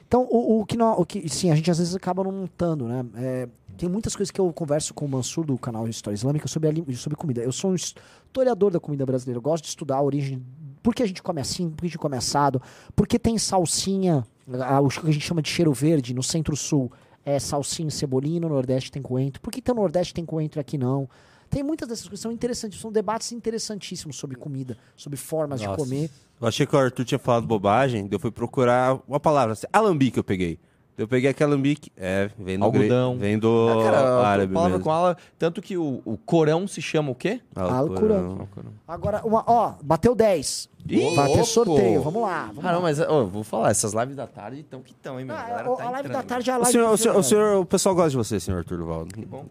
Então, 0.08 0.26
o, 0.28 0.60
o 0.60 0.66
que 0.66 0.76
nó- 0.76 0.94
o 0.98 1.04
que 1.06 1.28
sim, 1.28 1.50
a 1.52 1.54
gente 1.54 1.70
às 1.70 1.78
vezes 1.78 1.94
acaba 1.94 2.24
não 2.24 2.32
notando, 2.32 2.86
né? 2.88 3.04
É, 3.16 3.48
tem 3.76 3.88
muitas 3.88 4.14
coisas 4.16 4.30
que 4.30 4.40
eu 4.40 4.52
converso 4.52 4.92
com 4.94 5.04
o 5.04 5.08
Mansur 5.08 5.44
do 5.44 5.56
canal 5.58 5.86
História 5.88 6.14
Islâmica 6.14 6.48
sobre, 6.48 6.94
sobre 6.96 7.16
comida. 7.16 7.42
Eu 7.42 7.52
sou 7.52 7.70
um 7.70 7.74
historiador 7.74 8.70
da 8.70 8.80
comida 8.80 9.04
brasileira. 9.04 9.38
Eu 9.38 9.42
gosto 9.42 9.64
de 9.64 9.70
estudar 9.70 9.96
a 9.96 10.02
origem. 10.02 10.42
Por 10.82 10.94
que 10.94 11.02
a 11.02 11.06
gente 11.06 11.22
come 11.22 11.40
assim? 11.40 11.68
Por 11.70 11.78
que 11.78 11.86
a 11.86 11.88
gente 11.88 11.98
come 11.98 12.16
assado? 12.16 12.60
Por 12.94 13.06
que 13.06 13.18
tem 13.18 13.36
salsinha, 13.38 14.26
a- 14.64 14.80
o 14.80 14.88
que 14.88 15.08
a 15.08 15.12
gente 15.12 15.24
chama 15.26 15.42
de 15.42 15.48
cheiro 15.48 15.72
verde, 15.72 16.14
no 16.14 16.22
centro-sul 16.22 16.90
é 17.24 17.38
salsinha 17.38 17.88
e 17.88 17.90
cebolinha, 17.92 18.40
no 18.40 18.48
Nordeste 18.48 18.90
tem 18.92 19.02
coentro. 19.02 19.40
Por 19.40 19.52
que 19.52 19.58
então 19.58 19.74
no 19.74 19.80
Nordeste 19.80 20.14
tem 20.14 20.24
coentro 20.24 20.58
e 20.58 20.62
aqui 20.62 20.78
não? 20.78 21.08
Tem 21.50 21.62
muitas 21.62 21.88
dessas 21.88 22.04
coisas 22.04 22.20
que 22.20 22.22
são 22.22 22.32
interessantes, 22.32 22.80
são 22.80 22.90
debates 22.92 23.30
interessantíssimos 23.32 24.16
sobre 24.16 24.36
comida, 24.36 24.76
sobre 24.96 25.16
formas 25.16 25.60
de 25.60 25.66
Nossa. 25.66 25.78
comer. 25.78 26.10
Eu 26.40 26.46
achei 26.46 26.66
que 26.66 26.74
o 26.74 26.78
Arthur 26.78 27.04
tinha 27.04 27.18
falado 27.18 27.46
bobagem, 27.46 28.08
eu 28.10 28.18
fui 28.20 28.30
procurar 28.30 29.00
uma 29.08 29.18
palavra. 29.20 29.52
assim, 29.54 29.66
Alambique 29.72 30.18
eu 30.18 30.24
peguei. 30.24 30.58
Eu 30.98 31.06
peguei 31.06 31.28
aquele 31.30 31.50
alambique, 31.52 31.92
é, 31.96 32.30
vem 32.38 32.58
do, 32.58 32.70
gre- 32.70 32.84
Algodão. 32.84 33.18
vem 33.18 33.38
do 33.38 33.68
Ah, 33.68 33.84
cara, 33.84 33.98
árabe 34.26 34.52
palavra 34.54 34.78
mesmo. 34.78 34.84
com 34.84 34.90
ela, 34.90 35.16
tanto 35.38 35.60
que 35.60 35.76
o, 35.76 36.00
o 36.06 36.16
Corão 36.16 36.66
se 36.66 36.80
chama 36.80 37.10
o 37.10 37.14
quê? 37.14 37.40
Alcorão. 37.54 38.48
Agora, 38.88 39.20
uma, 39.24 39.44
ó, 39.46 39.74
bateu 39.82 40.14
10. 40.14 40.70
Ih, 40.88 41.14
Vai 41.14 41.32
ter 41.32 41.44
sorteio, 41.44 42.00
vamos 42.00 42.22
lá. 42.22 42.46
Vamos 42.46 42.64
Ah, 42.64 42.68
não, 42.68 42.76
lá. 42.76 42.80
mas 42.80 42.98
ó, 43.00 43.04
eu 43.20 43.26
vou 43.26 43.44
falar, 43.44 43.70
essas 43.72 43.92
lives 43.92 44.16
da 44.16 44.26
tarde 44.26 44.60
estão 44.60 44.80
que 44.80 44.92
estão, 44.92 45.18
hein, 45.20 45.26
meu? 45.26 45.36
Ah, 45.36 45.40
a 45.40 45.64
tá 45.76 45.84
a 45.84 45.90
live 45.90 46.08
da 46.08 46.22
tarde 46.22 46.48
é 46.48 46.52
a 46.52 46.56
O 46.56 46.60
live 46.62 46.72
senhor, 46.72 46.88
do 46.88 46.94
o, 46.94 46.96
senhor, 46.98 47.16
o, 47.18 47.22
senhor- 47.22 47.60
o 47.60 47.66
pessoal 47.66 47.94
gosta 47.94 48.10
de 48.10 48.16
você, 48.16 48.40
senhor 48.40 48.58
Arthur 48.58 48.78
Duval. 48.78 49.06
bom. 49.26 49.44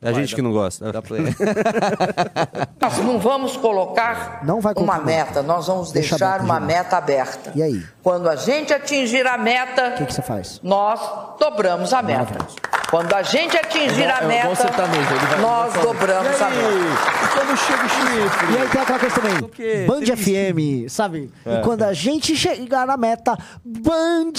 É 0.00 0.10
a 0.10 0.12
gente 0.12 0.30
dá- 0.30 0.36
que 0.36 0.42
não 0.42 0.52
gosta. 0.52 1.02
Play. 1.02 1.22
Nós 2.80 2.98
não 2.98 3.18
vamos 3.18 3.56
colocar 3.56 4.44
Não 4.44 4.60
vai 4.60 4.72
uma 4.76 4.98
meta, 5.00 5.42
nós 5.42 5.66
vamos 5.66 5.90
Deixa 5.90 6.10
deixar 6.10 6.34
aberto, 6.34 6.44
uma 6.44 6.60
meta 6.60 6.96
aberta. 6.96 7.52
E 7.54 7.62
aí? 7.62 7.82
Quando 8.08 8.26
a 8.30 8.36
gente 8.36 8.72
atingir 8.72 9.26
a 9.26 9.34
O 9.34 9.36
que, 9.36 9.42
meta, 9.44 9.90
que 10.06 10.14
você 10.14 10.22
faz? 10.22 10.60
nós 10.62 10.98
dobramos 11.38 11.92
a 11.92 12.00
meta. 12.00 12.38
Quando 12.90 13.12
a 13.12 13.22
gente 13.22 13.54
atingir 13.54 14.04
É 14.04 14.10
a 14.10 14.20
é 14.20 14.26
meta, 14.26 14.48
vai- 14.48 15.40
nós 15.42 15.74
ele 15.74 15.76
vai 15.76 15.82
dobramos 15.82 16.40
a 16.40 16.48
meta. 16.48 17.28
Quando 17.34 17.56
chega 17.58 17.84
o 17.84 17.88
chifre. 17.90 18.54
E 18.54 18.58
aí 18.62 18.68
tem 18.70 18.80
aquela 18.80 18.98
coisa 18.98 19.14
também? 19.14 19.86
Band 19.86 20.00
Triste. 20.00 20.16
FM, 20.16 20.88
sabe? 20.88 21.30
E 21.44 21.62
quando 21.62 21.82
a 21.82 21.92
gente 21.92 22.34
chegar 22.34 22.86
na 22.86 22.96
meta, 22.96 23.36
Band! 23.62 24.32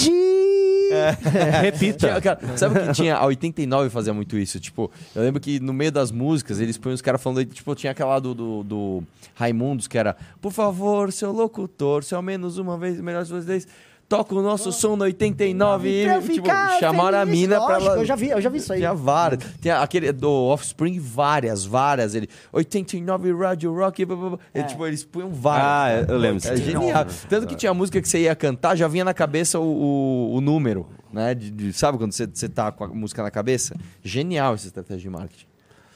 Repita. 1.62 2.08
Tinha- 2.08 2.20
cara, 2.20 2.40
sabe 2.56 2.76
o 2.76 2.86
que 2.88 2.92
tinha? 2.92 3.16
A 3.16 3.24
89 3.24 3.88
fazia 3.90 4.12
muito 4.12 4.36
isso. 4.36 4.58
Tipo, 4.58 4.90
eu 5.14 5.22
lembro 5.22 5.40
que 5.40 5.60
no 5.60 5.72
meio 5.72 5.92
das 5.92 6.10
músicas, 6.10 6.58
eles 6.58 6.76
põem 6.76 6.92
os 6.94 7.00
caras 7.00 7.22
falando. 7.22 7.44
Tipo, 7.46 7.72
tinha 7.76 7.92
aquela 7.92 8.18
do, 8.18 8.34
do, 8.34 8.62
do 8.64 9.02
Raimundos, 9.36 9.86
que 9.86 9.96
era 9.96 10.16
Por 10.40 10.50
favor, 10.52 11.12
seu 11.12 11.30
locutor, 11.30 12.02
se 12.02 12.16
ao 12.16 12.22
menos 12.22 12.58
uma 12.58 12.76
vez, 12.76 13.00
melhor 13.00 13.24
duas 13.24 13.44
vezes, 13.44 13.59
toca 14.08 14.34
o 14.34 14.42
nosso 14.42 14.72
som 14.72 14.96
no 14.96 15.04
89. 15.04 16.02
Pra 16.04 16.14
eu 16.16 16.20
E, 16.20 16.28
tipo, 16.28 16.48
chamaram 16.80 17.18
a 17.18 17.24
mina 17.24 17.56
pra 17.60 17.74
Lógico, 17.76 17.90
ela. 17.92 18.00
Eu 18.00 18.04
já 18.04 18.16
vi, 18.16 18.28
eu 18.30 18.40
já 18.40 18.50
vi 18.50 18.58
isso 18.58 18.72
aí. 18.72 18.80
Tinha 18.80 18.92
várias. 18.92 19.40
Tinha 19.60 19.78
aquele 19.78 20.10
do 20.10 20.28
Offspring, 20.30 20.98
várias, 20.98 21.64
várias. 21.64 22.14
Ele, 22.16 22.28
89 22.52 23.32
Radio 23.32 23.72
Rock. 23.72 24.04
blá, 24.04 24.16
blá, 24.16 24.28
blá. 24.30 24.38
Ele, 24.52 24.64
tipo, 24.64 24.86
eles 24.86 25.04
punham 25.04 25.30
várias. 25.30 26.08
Ah, 26.08 26.12
eu 26.12 26.18
lembro 26.18 26.44
É 26.48 26.56
genial. 26.56 27.06
Tanto 27.28 27.46
que 27.46 27.54
tinha 27.54 27.72
música 27.72 28.00
que 28.02 28.08
você 28.08 28.18
ia 28.20 28.34
cantar, 28.34 28.76
já 28.76 28.88
vinha 28.88 29.04
na 29.04 29.14
cabeça 29.14 29.60
o, 29.60 29.62
o, 29.64 30.34
o 30.34 30.40
número, 30.40 30.88
né? 31.12 31.34
De, 31.34 31.50
de- 31.50 31.72
sabe 31.72 31.96
quando 31.96 32.10
você, 32.12 32.26
você 32.26 32.48
tá 32.48 32.72
com 32.72 32.82
a 32.84 32.88
música 32.88 33.22
na 33.22 33.30
cabeça? 33.30 33.76
Genial 34.02 34.54
essa 34.54 34.66
estratégia 34.66 35.02
de 35.02 35.10
marketing. 35.10 35.46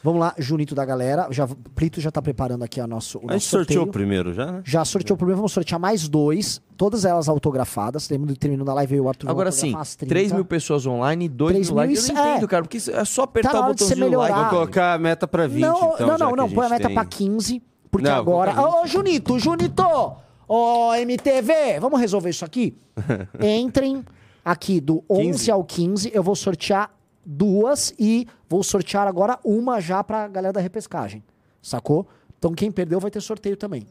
Vamos 0.05 0.21
lá, 0.21 0.35
Junito 0.37 0.75
da 0.75 0.85
galera. 0.85 1.27
Já, 1.31 1.49
Plito 1.75 1.99
já 1.99 2.11
tá 2.11 2.21
preparando 2.21 2.63
aqui 2.63 2.79
a 2.79 2.87
nosso, 2.87 3.21
o 3.21 3.31
A 3.31 3.33
gente 3.33 3.47
sorteou 3.47 3.85
sorteio. 3.85 3.91
primeiro 3.91 4.35
já, 4.35 4.53
né? 4.53 4.61
Já 4.63 4.85
sorteou 4.85 5.15
o 5.15 5.17
primeiro, 5.17 5.39
vamos 5.39 5.53
sortear 5.53 5.81
mais 5.81 6.07
dois. 6.07 6.61
Todas 6.77 7.07
elas 7.07 7.27
autografadas. 7.27 8.07
Terminando 8.07 8.67
da 8.67 8.75
live, 8.75 8.97
eu 8.97 8.99
e 8.99 9.01
o 9.01 9.09
Arthur. 9.09 9.31
Agora 9.31 9.51
sim, 9.51 9.69
autografar 9.69 9.81
as 9.81 9.97
30. 9.97 10.15
3 10.15 10.33
mil 10.33 10.45
pessoas 10.45 10.85
online 10.85 11.25
e 11.25 11.29
2 11.31 11.53
3 11.53 11.71
mil 11.71 11.77
likes. 11.77 12.09
Eu 12.11 12.15
não 12.15 12.31
entendo, 12.33 12.45
é. 12.45 12.49
cara, 12.49 12.63
porque 12.65 12.77
é 12.77 13.05
só 13.07 13.23
apertar 13.23 13.53
Tá 13.53 13.61
o 13.61 13.63
de 13.63 13.69
botãozinho 13.83 14.11
do 14.11 14.19
like. 14.19 14.39
Vou 14.39 14.49
colocar 14.51 14.93
a 14.93 14.99
meta 14.99 15.27
pra 15.27 15.47
20, 15.47 15.63
não, 15.63 15.95
então, 15.95 16.07
não, 16.07 16.19
não, 16.19 16.37
não. 16.37 16.51
Põe 16.51 16.67
a 16.67 16.69
meta 16.69 16.87
tem. 16.89 16.95
pra 16.95 17.05
15. 17.07 17.63
Porque 17.91 18.07
Não, 18.07 18.17
agora. 18.17 18.53
coloca 18.53 18.77
20. 18.77 18.85
Ô, 18.85 18.87
Junito, 18.87 19.39
Junito! 19.39 20.17
Ô, 20.47 20.93
MTV, 20.97 21.81
vamos 21.81 21.99
resolver 21.99 22.29
isso 22.29 22.45
aqui? 22.45 22.77
Entrem 23.41 24.05
aqui 24.45 24.83
do 24.83 25.03
11 25.09 25.25
15. 25.25 25.51
ao 25.51 25.65
15. 25.65 26.11
Eu 26.13 26.23
vou 26.23 26.37
sortear 26.37 26.91
duas 27.25 27.95
e 27.99 28.27
vou 28.55 28.63
sortear 28.63 29.07
agora 29.07 29.39
uma 29.45 29.81
já 29.81 30.03
pra 30.05 30.29
galera 30.29 30.53
da 30.53 30.61
repescagem. 30.61 31.23
Sacou? 31.63 32.07
Então 32.39 32.53
quem 32.53 32.71
perdeu 32.71 33.01
vai 33.01 33.11
ter 33.11 33.21
sorteio 33.21 33.57
também. 33.57 33.87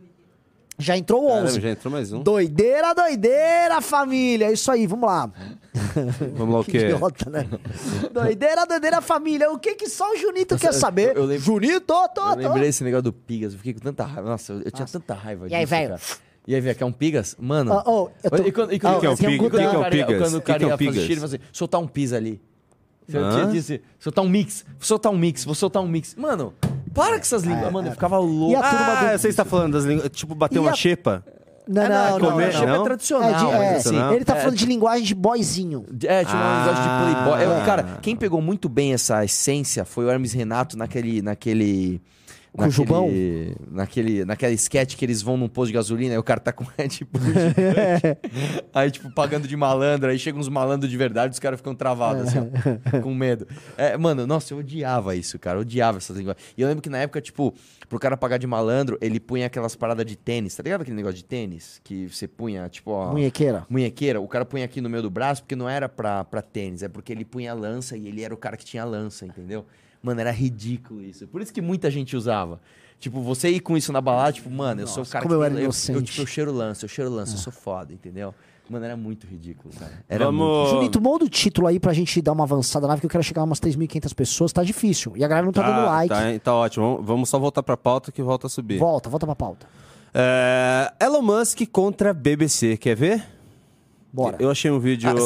Já 0.78 0.98
entrou 0.98 1.26
o 1.26 1.28
Caramba, 1.28 1.48
11. 1.50 1.62
já 1.62 1.70
entrou 1.70 1.92
mais 1.92 2.12
um. 2.12 2.24
Doideira, 2.24 2.96
doideira, 2.96 3.80
família. 3.80 4.52
Isso 4.52 4.72
aí, 4.72 4.88
vamos 4.88 5.06
lá. 5.08 5.30
Vamos 6.36 6.54
lá 6.54 6.60
o 6.62 6.64
Que 6.64 6.72
quê? 6.72 6.78
idiota, 6.90 7.30
né? 7.30 7.48
doideira, 8.12 8.66
doideira, 8.66 9.02
família. 9.02 9.52
O 9.52 9.60
que 9.60 9.76
que 9.76 9.88
só 9.88 10.12
o 10.12 10.18
Junito 10.18 10.58
quer 10.58 10.74
saber? 10.74 11.16
eu 11.16 11.26
lembro- 11.26 11.44
Junito, 11.44 11.82
tô, 11.82 12.08
tô. 12.10 12.22
Eu 12.32 12.36
lembrei 12.38 12.64
desse 12.64 12.84
negócio 12.84 13.04
do 13.04 13.14
Pigas, 13.14 13.54
eu 13.54 13.58
fiquei 13.60 13.74
com 13.74 13.80
tanta 13.80 14.04
raiva. 14.04 14.30
Nossa, 14.30 14.54
eu, 14.54 14.62
eu 14.64 14.72
tinha 14.72 14.88
tanta 14.88 15.14
raiva 15.14 15.48
E 15.48 15.54
aí, 15.56 15.66
velho? 15.66 15.90
cara. 15.90 16.02
E 16.48 16.56
aí, 16.56 16.62
velho, 16.62 16.76
quer 16.78 16.86
um 16.86 16.92
Pigas? 16.92 17.36
Mano. 17.40 17.72
Ó, 17.72 17.84
ó, 17.86 18.10
eu 18.24 18.30
tô- 18.32 18.38
E 18.48 18.52
quando, 18.52 18.74
e 18.74 18.80
quando, 18.80 18.96
Ó, 18.96 19.00
que 19.00 19.06
é 19.08 19.16
tem 19.16 19.30
Pigas? 19.30 19.48
O 19.48 19.50
que 19.52 19.58
que 19.58 19.64
é 19.64 19.68
o 19.70 19.72
cara 19.82 19.96
ia- 19.96 20.06
Pigas? 20.08 20.22
Quando 20.24 20.34
O 20.34 20.38
o 20.38 20.42
cara 20.42 20.64
é 20.64 20.66
um 20.66 20.70
ia 20.70 20.78
fazer 20.78 21.12
ele 21.12 21.24
assim, 21.26 21.38
soltar 21.52 21.82
um 21.82 21.88
pis 21.88 22.14
ali. 22.14 22.42
Você 23.08 23.18
tinha 23.18 23.46
disse, 23.48 23.82
soltar 24.00 24.24
um 24.24 24.30
mix, 24.30 24.64
vou 24.78 24.84
soltar 24.86 25.12
um 25.12 25.18
mix, 25.18 25.46
vou 25.46 25.56
soltar 25.56 25.82
um 25.84 25.88
mix. 25.88 26.16
Mano, 26.16 26.54
para 26.94 27.16
com 27.16 27.22
essas 27.22 27.44
línguas, 27.44 27.72
mano, 27.72 27.88
eu 27.90 27.92
ficava 27.94 28.18
louco. 28.18 28.52
E 28.52 28.56
a 28.56 28.62
turma 28.62 28.86
Ah, 28.86 29.12
do- 29.14 29.18
você 29.20 29.28
está 29.28 29.44
falando 29.46 29.74
das 29.74 29.84
línguas, 29.84 30.10
tipo, 30.10 30.34
bater 30.36 30.56
E 30.56 30.60
uma 30.60 30.72
a- 30.72 30.76
xepa? 30.76 31.24
Não, 31.66 31.82
É, 31.82 31.88
não, 31.90 32.20
não. 32.20 32.32
comer, 32.32 32.54
não. 32.54 32.66
Não? 32.66 32.82
é 32.82 32.84
tradicional. 32.84 33.30
É 33.30 33.34
de- 33.34 33.46
é, 33.64 33.76
assim, 33.78 33.96
não? 33.96 34.14
ele 34.14 34.26
tá 34.26 34.36
é, 34.36 34.40
falando 34.42 34.58
de 34.58 34.66
linguagem 34.66 35.06
de 35.06 35.16
boyzinho. 35.16 35.86
É, 36.04 36.20
tipo 36.26 36.36
um 36.36 36.40
Ah. 36.40 36.66
negócio 36.66 36.84
de 36.84 37.14
playboy. 37.14 37.62
É, 37.62 37.66
cara, 37.66 38.00
quem 38.02 38.16
pegou 38.18 38.42
muito 38.42 38.68
bem 38.68 38.94
essa 38.94 39.24
essência 39.24 39.86
foi 39.86 40.04
o 40.06 40.10
Hermes 40.10 40.34
Renato 40.34 40.78
naquele. 40.78 41.22
naquele 41.22 42.02
Com 42.56 42.66
o 42.66 42.70
Jubão? 42.70 43.08
naquele, 43.08 43.56
naquele, 43.72 44.26
naquela 44.26 44.54
sketch 44.54 44.96
que 44.96 45.04
eles 45.04 45.24
vão 45.24 45.36
num 45.36 45.48
posto 45.48 45.68
de 45.70 45.74
gasolina 45.74 46.14
e 46.14 46.18
o 46.18 46.24
cara 46.24 46.40
tá 46.40 46.54
com 46.54 46.64
Red 46.78 47.00
Bull 47.12 47.22
gigante. 47.26 48.20
aí, 48.72 48.92
tipo, 48.92 49.12
pagando 49.12 49.48
de 49.48 49.58
malandro, 49.58 50.10
aí 50.10 50.20
chegam 50.20 50.40
uns 50.40 50.48
malandros 50.48 50.90
de 50.92 50.96
verdade, 50.96 51.34
os 51.34 51.40
caras 51.40 51.60
ficam 51.60 51.74
travados, 51.74 52.28
assim, 52.28 52.38
ó, 52.40 53.00
com 53.02 53.14
medo. 53.14 53.48
É, 53.76 53.98
mano, 53.98 54.28
nossa, 54.28 54.54
eu 54.54 54.60
odiava 54.60 55.16
isso, 55.16 55.40
cara, 55.40 55.58
eu 55.58 55.62
odiava 55.62 55.98
essas 55.98 56.16
linguagens. 56.16 56.46
E 56.56 56.62
eu 56.62 56.68
lembro 56.68 56.84
que 56.84 56.90
na 56.90 57.00
época, 57.00 57.20
tipo, 57.20 57.54
pro 57.90 57.98
cara 57.98 58.16
pagar 58.16 58.38
de 58.38 58.46
malandro, 58.46 59.00
ele 59.02 59.20
punha 59.20 59.48
aquelas 59.48 59.76
paradas 59.76 60.06
de 60.06 60.16
tênis, 60.16 60.56
tá 60.56 60.62
ligado 60.62 60.82
aquele 60.82 60.96
negócio 60.96 61.18
de 61.18 61.26
tênis? 61.26 61.82
Que 61.84 62.08
você 62.08 62.28
punha, 62.28 62.70
tipo, 62.70 62.92
ó. 62.92 63.12
Munhequeira. 63.12 63.66
Munhequeira, 63.68 64.22
o 64.22 64.28
cara 64.28 64.46
punha 64.46 64.66
aqui 64.66 64.80
no 64.80 64.90
meio 64.90 65.02
do 65.02 65.10
braço 65.10 65.42
porque 65.42 65.56
não 65.56 65.68
era 65.68 65.90
pra, 65.90 66.24
pra 66.24 66.42
tênis, 66.42 66.84
é 66.84 66.88
porque 66.88 67.12
ele 67.12 67.26
punha 67.26 67.52
a 67.52 67.56
lança 67.56 67.98
e 67.98 68.08
ele 68.08 68.22
era 68.22 68.34
o 68.34 68.38
cara 68.38 68.56
que 68.56 68.64
tinha 68.64 68.84
a 68.84 68.86
lança, 68.86 69.26
entendeu? 69.26 69.66
Mano, 70.04 70.20
era 70.20 70.32
ridículo 70.32 71.02
isso. 71.02 71.26
Por 71.28 71.42
isso 71.42 71.54
que 71.54 71.62
muita 71.62 71.90
gente 71.90 72.16
usava. 72.18 72.60
Tipo, 73.00 73.22
você 73.22 73.50
ir 73.50 73.62
com 73.62 73.76
isso 73.78 73.92
na 73.94 74.02
balada, 74.02 74.34
tipo, 74.34 74.50
mano, 74.52 74.82
eu 74.82 74.88
sou 74.88 75.04
o 75.04 75.08
cara 75.08 75.24
como 75.24 75.34
eu 75.34 75.40
que 75.40 75.46
era 75.46 75.54
tem- 75.56 75.62
eu, 75.64 75.68
inocente. 75.68 75.96
eu, 75.98 76.02
tipo, 76.04 76.22
eu 76.22 76.26
cheiro 76.28 76.52
lança, 76.52 76.86
eu 76.86 76.90
cheiro 76.90 77.10
lança, 77.10 77.36
eu 77.36 77.40
sou 77.40 77.52
foda, 77.54 77.92
entendeu? 77.94 78.34
Mano, 78.70 78.86
era 78.86 78.96
muito 78.96 79.28
ridículo, 79.28 79.74
cara. 79.78 79.92
Era 80.08 80.26
Vamos- 80.26 80.42
muito... 80.70 80.70
Junito, 80.76 81.02
muda 81.02 81.26
o 81.26 81.30
título 81.30 81.68
aí 81.68 81.80
pra 81.80 81.92
gente 81.94 82.22
dar 82.22 82.32
uma 82.32 82.44
avançada 82.46 82.84
na 82.84 82.90
live, 82.94 83.02
que 83.02 83.06
eu 83.06 83.10
quero 83.10 83.24
chegar 83.24 83.42
a 83.42 83.46
umas 83.46 83.60
3.500 83.60 84.14
pessoas. 84.14 84.54
Tá 84.54 84.64
difícil. 84.64 85.14
E 85.18 85.24
a 85.24 85.28
galera 85.28 85.46
não 85.46 85.52
tá, 85.52 85.62
dando 85.70 85.86
like. 85.86 86.10
Tá, 86.14 86.40
tá 86.42 86.54
ótimo. 86.56 86.86
Vamos, 86.86 87.06
vamos 87.08 87.30
só 87.30 87.38
voltar 87.40 87.62
pra 87.62 87.76
pauta 87.76 88.10
que 88.12 88.22
volta 88.22 88.48
a 88.48 88.50
subir. 88.50 88.78
Volta, 88.80 89.10
volta 89.10 89.26
pra 89.26 89.36
pauta. 89.36 89.68
É, 90.14 90.94
Elon 91.02 91.22
Musk 91.22 91.60
contra 91.72 92.14
BBC, 92.14 92.78
quer 92.78 92.96
ver? 92.96 93.26
Bora. 94.14 94.38
Eu 94.40 94.50
achei 94.50 94.70
um 94.72 94.80
vídeo 94.80 95.10
Ah, 95.10 95.18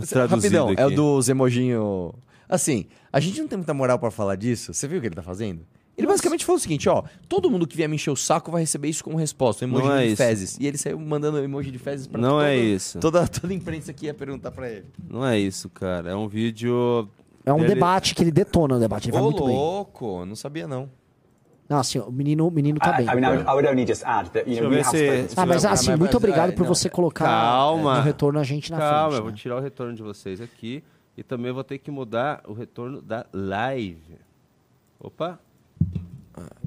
cê- 0.00 0.06
cê- 0.06 0.14
traduzido 0.14 0.56
Rapidão, 0.56 0.68
aqui. 0.70 0.80
é 0.80 0.86
o 0.86 0.90
dos 0.90 1.28
emojinho... 1.28 2.14
Assim, 2.48 2.86
a 3.16 3.20
gente 3.20 3.40
não 3.40 3.48
tem 3.48 3.56
muita 3.56 3.72
moral 3.72 3.98
pra 3.98 4.10
falar 4.10 4.36
disso. 4.36 4.74
Você 4.74 4.86
viu 4.86 4.98
o 4.98 5.00
que 5.00 5.06
ele 5.08 5.14
tá 5.14 5.22
fazendo? 5.22 5.60
Ele 5.96 6.06
basicamente 6.06 6.44
falou 6.44 6.58
o 6.58 6.60
seguinte, 6.60 6.86
ó, 6.90 7.02
todo 7.26 7.50
mundo 7.50 7.66
que 7.66 7.74
vier 7.74 7.88
me 7.88 7.94
encher 7.96 8.10
o 8.10 8.16
saco 8.16 8.50
vai 8.50 8.60
receber 8.60 8.88
isso 8.88 9.02
como 9.02 9.16
resposta, 9.16 9.64
um 9.64 9.68
emoji 9.68 9.86
Não 9.86 9.94
é 9.94 10.02
de 10.02 10.06
isso. 10.08 10.16
fezes. 10.16 10.58
E 10.60 10.66
ele 10.66 10.76
saiu 10.76 10.98
mandando 11.00 11.38
emoji 11.38 11.70
de 11.70 11.78
fezes 11.78 12.06
pra 12.06 12.20
Não 12.20 12.32
toda, 12.32 12.50
é 12.50 12.56
isso. 12.56 12.98
Toda, 12.98 13.26
toda 13.26 13.50
a 13.52 13.56
imprensa 13.56 13.92
que 13.94 14.04
ia 14.04 14.12
perguntar 14.12 14.50
pra 14.50 14.68
ele. 14.70 14.84
Não 15.08 15.24
é 15.26 15.38
isso, 15.38 15.70
cara. 15.70 16.10
É 16.10 16.14
um 16.14 16.28
vídeo... 16.28 17.08
É 17.46 17.52
um 17.52 17.60
Ele- 17.60 17.68
debate 17.68 18.14
que 18.14 18.22
ele 18.22 18.30
detona 18.32 18.76
o 18.76 18.78
debate. 18.78 19.06
Ele 19.06 19.12
vai 19.12 19.22
Ô, 19.22 19.24
muito 19.30 19.44
bem. 19.46 19.54
louco, 19.54 20.26
não 20.26 20.34
sabia 20.36 20.66
não. 20.68 20.90
Não, 21.68 21.78
assim, 21.78 21.98
o 21.98 22.10
menino, 22.12 22.46
o 22.46 22.50
menino 22.50 22.78
tá 22.78 22.92
I, 22.94 22.96
bem. 22.98 23.06
I 23.06 23.20
mean, 23.20 23.40
I 23.40 23.52
would, 23.52 23.66
only 23.68 23.86
just 23.86 24.04
add 24.04 24.30
that, 24.30 24.48
you 24.50 24.60
know, 24.60 24.70
we 24.70 24.80
have 24.80 25.28
Ah, 25.36 25.46
mas 25.46 25.64
Ah, 25.64 25.70
assim, 25.72 25.96
muito 25.96 26.16
obrigado 26.16 26.50
ah, 26.50 26.52
por 26.52 26.64
não. 26.66 26.74
você 26.74 26.88
colocar 26.90 27.24
Calma. 27.24 27.96
no 27.98 28.02
retorno 28.02 28.38
a 28.38 28.44
gente 28.44 28.70
na 28.70 28.78
Calma, 28.78 29.00
frente. 29.00 29.16
eu 29.16 29.22
vou 29.22 29.30
né? 29.32 29.36
tirar 29.38 29.56
o 29.56 29.60
retorno 29.60 29.94
de 29.94 30.02
vocês 30.02 30.40
aqui. 30.40 30.84
E 31.16 31.22
também 31.22 31.50
vou 31.52 31.64
ter 31.64 31.78
que 31.78 31.90
mudar 31.90 32.42
o 32.46 32.52
retorno 32.52 33.00
da 33.00 33.24
live. 33.32 34.18
Opa. 35.00 35.38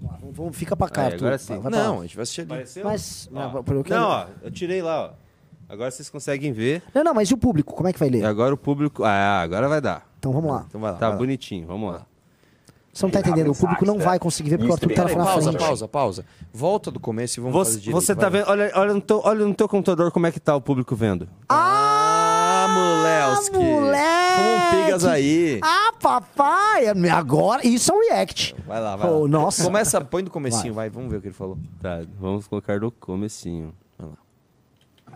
Vamos- 0.01 0.35
vamos- 0.35 0.57
fica 0.57 0.75
pra 0.75 0.89
cá, 0.89 1.01
Aí, 1.01 1.07
Arthur. 1.13 1.25
agora 1.25 1.37
sim. 1.37 1.53
Vai- 1.53 1.59
vai 1.61 1.71
pra 1.71 1.83
Não, 1.83 1.93
lá. 1.95 1.99
a 1.99 2.01
gente 2.03 2.15
vai 2.15 2.23
assistir 2.23 2.41
ali. 2.41 2.51
Apareceu? 2.51 2.83
Mas, 2.85 3.29
Ó. 3.31 3.39
não, 3.39 3.63
pelo 3.63 3.83
que 3.83 3.93
eu- 3.93 3.97
Não, 3.99 4.07
ó, 4.09 4.25
eu 4.41 4.49
tirei 4.51 4.81
lá, 4.81 5.05
ó. 5.05 5.11
Agora 5.71 5.91
vocês 5.91 6.09
conseguem 6.09 6.51
ver. 6.51 6.81
Não, 6.95 7.03
não, 7.03 7.13
mas 7.13 7.29
e 7.29 7.33
o 7.33 7.37
público? 7.37 7.75
Como 7.75 7.87
é 7.87 7.93
que 7.93 7.99
vai 7.99 8.07
E 8.07 8.11
ler? 8.13 8.25
agora 8.25 8.51
o 8.53 8.57
público... 8.57 9.03
Ah, 9.03 9.41
agora 9.41 9.69
vai 9.69 9.79
dar. 9.79 10.09
Então 10.17 10.31
vamos 10.31 10.51
lá. 10.51 10.65
Então 10.67 10.81
vai 10.81 10.91
lá. 10.91 10.97
Tá 10.97 11.05
vai 11.05 11.13
lá. 11.13 11.17
bonitinho, 11.19 11.67
vamos 11.67 11.93
lá. 11.93 12.05
Você 12.91 13.05
não 13.05 13.11
tá 13.11 13.19
entendendo, 13.19 13.51
o 13.51 13.55
público 13.55 13.85
não 13.85 13.99
vai 13.99 14.17
conseguir 14.17 14.49
ver 14.49 14.57
porque 14.57 14.71
o 14.71 14.73
Arthur 14.73 14.89
tá 14.89 15.03
Peraí, 15.03 15.15
na 15.15 15.23
pausa, 15.23 15.49
frente. 15.51 15.63
pausa, 15.63 15.87
pausa. 15.87 16.25
Volta 16.51 16.89
do 16.89 16.99
começo 16.99 17.39
e 17.39 17.41
vamos 17.41 17.55
Você, 17.55 17.69
fazer 17.73 17.81
direito. 17.81 18.01
você 18.01 18.15
tá 18.15 18.29
vai. 18.29 18.39
vendo... 18.41 18.49
Olha, 18.49 18.71
olha, 18.73 18.93
no 18.95 19.01
teu, 19.01 19.21
olha 19.23 19.45
no 19.45 19.53
teu 19.53 19.69
computador 19.69 20.11
como 20.11 20.25
é 20.25 20.31
que 20.31 20.39
tá 20.39 20.55
o 20.55 20.59
público 20.59 20.95
vendo. 20.95 21.29
Ah, 21.47 22.08
Mulelski. 22.73 23.57
moleque! 23.57 24.35
Como 24.37 24.55
um 24.55 24.85
pigas 24.85 25.05
aí. 25.05 25.59
Ah, 25.63 25.93
papai! 25.99 26.87
Agora, 27.11 27.65
isso 27.65 27.91
é 27.91 27.95
um 27.95 27.99
react. 28.09 28.55
Vai 28.67 28.79
lá, 28.79 28.95
vai 28.95 29.09
Oh, 29.09 29.23
lá. 29.23 29.27
nossa. 29.27 29.63
Começa, 29.63 30.01
põe 30.01 30.23
do 30.23 30.29
comecinho, 30.31 30.73
vai. 30.73 30.89
Vamos 30.89 31.11
ver 31.11 31.17
o 31.17 31.21
que 31.21 31.27
ele 31.27 31.33
falou. 31.35 31.57
Tá, 31.81 32.01
vamos 32.19 32.47
colocar 32.47 32.79
do 32.79 32.91
comecinho. 32.91 33.73
Vai 33.97 34.07
lá. 34.09 34.15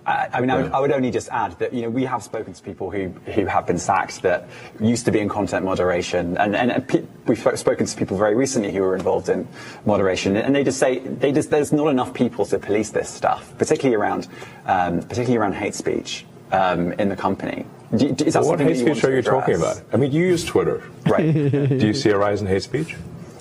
I, 0.06 0.28
I 0.38 0.42
mean, 0.42 0.50
I 0.50 0.56
would, 0.58 0.72
I 0.74 0.80
would 0.82 0.92
only 0.92 1.12
just 1.12 1.30
add 1.32 1.56
that 1.60 1.72
you 1.74 1.82
know 1.84 1.90
we 1.90 2.04
have 2.04 2.22
spoken 2.22 2.52
to 2.54 2.62
people 2.62 2.90
who 2.92 3.14
who 3.32 3.46
have 3.46 3.66
been 3.66 3.78
sacked 3.78 4.22
that 4.24 4.48
used 4.82 5.06
to 5.06 5.12
be 5.12 5.20
in 5.22 5.30
content 5.30 5.64
moderation, 5.64 6.36
and 6.38 6.56
and, 6.58 6.84
we've 7.26 7.40
sp- 7.40 7.56
spoken 7.56 7.86
to 7.86 7.96
people 7.96 8.18
very 8.18 8.36
recently 8.36 8.74
who 8.74 8.82
were 8.82 8.96
involved 8.98 9.30
in 9.30 9.48
moderation, 9.86 10.36
and 10.36 10.54
they 10.54 10.62
just 10.64 10.78
say 10.78 11.00
they 11.00 11.32
just 11.32 11.52
there's 11.52 11.72
not 11.72 11.88
enough 11.88 12.12
people 12.14 12.44
to 12.48 12.60
police 12.60 12.90
this 12.92 13.08
stuff, 13.08 13.54
particularly 13.58 13.96
around 13.96 14.28
um, 14.66 15.00
particularly 15.04 15.38
around 15.38 15.54
hate 15.54 15.74
speech 15.76 16.26
um, 16.54 16.94
in 16.94 17.10
the 17.10 17.16
company. 17.16 17.66
Do, 17.96 18.12
do- 18.12 18.26
is 18.26 18.34
that 18.34 18.42
Well, 18.42 18.52
what 18.52 18.60
hate 18.60 18.74
that 18.74 18.80
you 18.80 18.86
want 18.86 18.98
speech 18.98 19.10
are 19.10 19.16
you 19.16 19.22
talking 19.22 19.56
about? 19.56 19.82
I 19.92 19.98
mean, 19.98 20.12
you 20.12 20.26
use 20.26 20.44
Twitter. 20.46 20.84
Right. 21.06 21.32
Do 21.80 21.88
you 21.88 21.94
see 21.94 22.10
a 22.10 22.18
rise 22.18 22.42
in 22.42 22.48
hate 22.48 22.64
speech? 22.64 22.96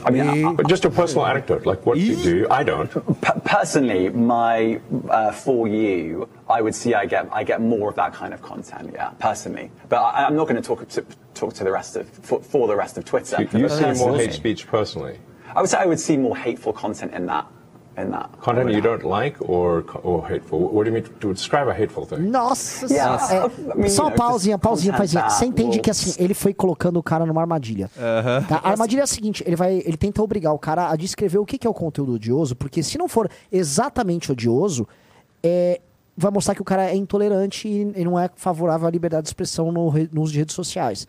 I 0.04 0.10
mean, 0.10 0.22
I- 0.28 0.48
I- 0.50 0.52
But 0.52 0.66
just 0.68 0.84
a 0.84 0.90
personal 0.90 1.24
anecdote, 1.26 1.64
like 1.64 1.86
what 1.86 1.94
do 1.94 2.00
you 2.00 2.16
do? 2.16 2.46
I 2.50 2.62
don't. 2.64 2.90
P- 3.22 3.40
personally, 3.44 4.08
my 4.10 4.80
uh, 5.08 5.30
for 5.30 5.68
you, 5.68 6.28
I 6.50 6.60
would 6.60 6.74
see 6.74 6.92
I 6.94 7.06
get 7.06 7.28
I 7.32 7.44
get 7.44 7.60
more 7.60 7.88
of 7.88 7.94
that 7.96 8.12
kind 8.12 8.34
of 8.34 8.42
content. 8.42 8.90
Yeah, 8.94 9.10
personally, 9.20 9.70
but 9.88 10.00
I, 10.00 10.24
I'm 10.26 10.34
not 10.34 10.48
going 10.48 10.60
to 10.60 10.66
talk 10.70 10.88
to 10.88 11.04
talk 11.34 11.54
to 11.54 11.64
the 11.64 11.70
rest 11.70 11.94
of 11.96 12.08
for, 12.08 12.42
for 12.42 12.66
the 12.66 12.74
rest 12.74 12.98
of 12.98 13.04
Twitter. 13.04 13.36
You, 13.42 13.60
you 13.60 13.68
see 13.68 13.92
more 14.04 14.16
hate 14.16 14.32
speech 14.32 14.66
personally. 14.66 15.18
I 15.54 15.60
would 15.60 15.70
say 15.70 15.78
I 15.78 15.86
would 15.86 16.00
see 16.00 16.16
more 16.16 16.36
hateful 16.36 16.72
content 16.72 17.14
in 17.14 17.26
that 17.26 17.46
in 17.98 18.10
that 18.10 18.30
Content 18.40 18.70
you 18.72 18.80
don't 18.80 19.04
like 19.04 19.36
or 19.40 19.84
or 20.02 20.26
hateful? 20.26 20.60
What 20.60 20.84
do 20.84 20.90
you 20.90 20.94
mean 20.94 21.04
to 21.20 21.32
describe 21.32 21.68
a 21.68 21.72
hateful 21.74 22.06
thing? 22.06 22.30
Nossa 22.30 22.86
Yeah, 22.92 23.18
senhora. 23.18 23.50
I 23.50 23.74
mean, 23.76 23.84
É, 23.86 23.88
só 23.88 24.04
uma 24.04 24.12
pausinha, 24.12 24.58
pausinha, 24.58 24.92
pausinha. 24.94 25.22
that 25.22 25.34
Você 25.34 25.46
entende 25.46 25.78
que 25.80 25.90
assim, 25.90 26.14
ele 26.22 26.34
foi 26.34 26.54
colocando 26.54 26.98
o 26.98 27.02
cara 27.02 27.26
numa 27.26 27.40
armadilha. 27.40 27.90
Tá? 28.48 28.60
A 28.62 28.70
armadilha 28.70 29.00
é 29.00 29.04
a 29.04 29.06
seguinte, 29.06 29.42
ele 29.46 29.56
vai, 29.56 29.82
ele 29.84 29.96
tenta 29.96 30.22
obrigar 30.22 30.52
o 30.54 30.58
cara 30.58 30.90
a 30.90 30.96
descrever 30.96 31.38
o 31.38 31.44
que 31.44 31.66
é 31.66 31.70
o 31.70 31.74
conteúdo 31.74 32.14
odioso, 32.14 32.56
porque 32.56 32.82
se 32.82 32.96
não 32.98 33.08
for 33.08 33.28
exatamente 33.50 34.32
odioso, 34.32 34.86
é, 35.42 35.80
vai 36.16 36.30
mostrar 36.30 36.54
que 36.54 36.62
o 36.62 36.64
cara 36.64 36.90
é 36.90 36.96
intolerante 36.96 37.68
e, 37.68 37.92
e 37.96 38.04
não 38.04 38.18
é 38.18 38.28
favorável 38.36 38.86
à 38.86 38.90
liberdade 38.90 39.24
de 39.24 39.28
expressão 39.28 39.70
no, 39.72 39.92
no 40.12 40.22
uso 40.22 40.32
de 40.32 40.38
redes 40.38 40.54
sociais. 40.54 41.06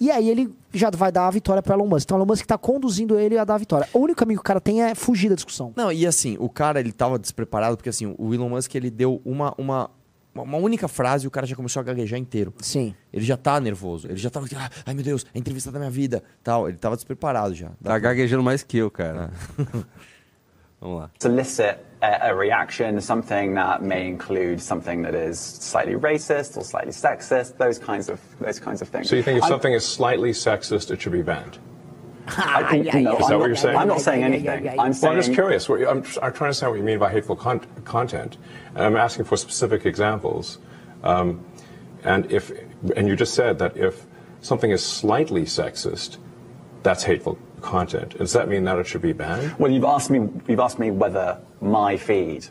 E 0.00 0.10
aí 0.10 0.28
ele 0.28 0.52
já 0.72 0.90
vai 0.90 1.12
dar 1.12 1.28
a 1.28 1.30
vitória 1.30 1.62
para 1.62 1.74
Elon 1.74 1.86
Musk. 1.86 2.04
Então 2.04 2.16
Elon 2.16 2.26
Musk 2.26 2.44
tá 2.46 2.58
conduzindo 2.58 3.18
ele 3.18 3.38
a 3.38 3.44
dar 3.44 3.54
a 3.54 3.58
vitória. 3.58 3.88
O 3.92 4.00
único 4.00 4.18
caminho 4.18 4.38
que 4.38 4.42
o 4.42 4.44
cara 4.44 4.60
tem 4.60 4.82
é 4.82 4.94
fugir 4.94 5.28
da 5.28 5.34
discussão. 5.34 5.72
Não, 5.76 5.92
e 5.92 6.06
assim, 6.06 6.36
o 6.40 6.48
cara, 6.48 6.80
ele 6.80 6.92
tava 6.92 7.18
despreparado, 7.18 7.76
porque 7.76 7.88
assim, 7.88 8.14
o 8.18 8.34
Elon 8.34 8.48
Musk, 8.48 8.74
ele 8.74 8.90
deu 8.90 9.20
uma, 9.24 9.54
uma, 9.56 9.90
uma 10.34 10.58
única 10.58 10.88
frase 10.88 11.24
e 11.24 11.28
o 11.28 11.30
cara 11.30 11.46
já 11.46 11.54
começou 11.54 11.80
a 11.80 11.82
gaguejar 11.82 12.18
inteiro. 12.18 12.52
Sim. 12.58 12.94
Ele 13.12 13.24
já 13.24 13.36
tá 13.36 13.60
nervoso, 13.60 14.08
ele 14.08 14.16
já 14.16 14.30
tava, 14.30 14.46
ah, 14.56 14.70
ai 14.86 14.94
meu 14.94 15.04
Deus, 15.04 15.24
é 15.32 15.36
a 15.36 15.38
entrevista 15.38 15.70
da 15.70 15.78
minha 15.78 15.90
vida, 15.90 16.22
tal. 16.42 16.68
Ele 16.68 16.78
tava 16.78 16.96
despreparado 16.96 17.54
já. 17.54 17.70
Tá 17.82 17.98
gaguejando 17.98 18.42
mais 18.42 18.62
que 18.62 18.78
eu, 18.78 18.90
cara. 18.90 19.30
Vamos 20.80 20.98
lá. 20.98 21.10
solicit 21.20 21.91
a, 22.02 22.30
a 22.30 22.34
reaction, 22.34 23.00
something 23.00 23.54
that 23.54 23.82
may 23.82 24.06
include 24.08 24.60
something 24.60 25.02
that 25.02 25.14
is 25.14 25.38
slightly 25.38 25.94
racist 25.94 26.56
or 26.56 26.64
slightly 26.64 26.92
sexist, 26.92 27.56
those 27.58 27.78
kinds 27.78 28.08
of 28.08 28.20
those 28.40 28.58
kinds 28.58 28.82
of 28.82 28.88
things. 28.88 29.08
So 29.08 29.16
you 29.16 29.22
think 29.22 29.38
if 29.38 29.44
I'm- 29.44 29.50
something 29.52 29.72
is 29.72 29.86
slightly 29.86 30.32
sexist, 30.32 30.90
it 30.90 31.00
should 31.00 31.12
be 31.12 31.22
banned? 31.22 31.58
I 32.28 32.82
think, 32.82 32.84
no, 32.86 32.90
Is 32.90 33.02
that 33.02 33.04
I'm 33.04 33.18
what 33.20 33.30
not- 33.30 33.46
you're 33.48 33.56
saying? 33.56 33.76
I'm 33.76 33.88
not 33.88 34.00
saying 34.00 34.22
anything. 34.22 34.68
I'm 34.68 34.76
Well, 34.76 35.12
I'm 35.12 35.16
just 35.16 35.32
curious. 35.32 35.68
What- 35.68 35.80
I'm, 35.82 35.98
I'm 35.98 36.02
trying 36.02 36.32
to 36.32 36.44
understand 36.44 36.72
what 36.72 36.78
you 36.78 36.84
mean 36.84 36.98
by 36.98 37.10
hateful 37.10 37.34
con- 37.36 37.66
content, 37.84 38.36
and 38.74 38.84
I'm 38.84 38.96
asking 38.96 39.24
for 39.24 39.36
specific 39.36 39.86
examples. 39.86 40.58
Um, 41.02 41.44
and 42.04 42.30
if, 42.30 42.52
and 42.96 43.08
you 43.08 43.16
just 43.16 43.34
said 43.34 43.58
that 43.58 43.76
if 43.76 44.06
something 44.40 44.70
is 44.70 44.84
slightly 44.84 45.42
sexist, 45.42 46.18
that's 46.84 47.02
hateful 47.04 47.38
content. 47.62 48.18
Does 48.18 48.32
that 48.34 48.48
mean 48.48 48.64
that 48.64 48.78
it 48.78 48.86
should 48.86 49.02
be 49.02 49.12
banned? 49.12 49.54
Well, 49.58 49.70
you've 49.72 49.84
asked 49.84 50.10
me. 50.10 50.28
You've 50.48 50.60
asked 50.60 50.78
me 50.78 50.90
whether 50.90 51.38
my 51.60 51.96
feed, 51.96 52.46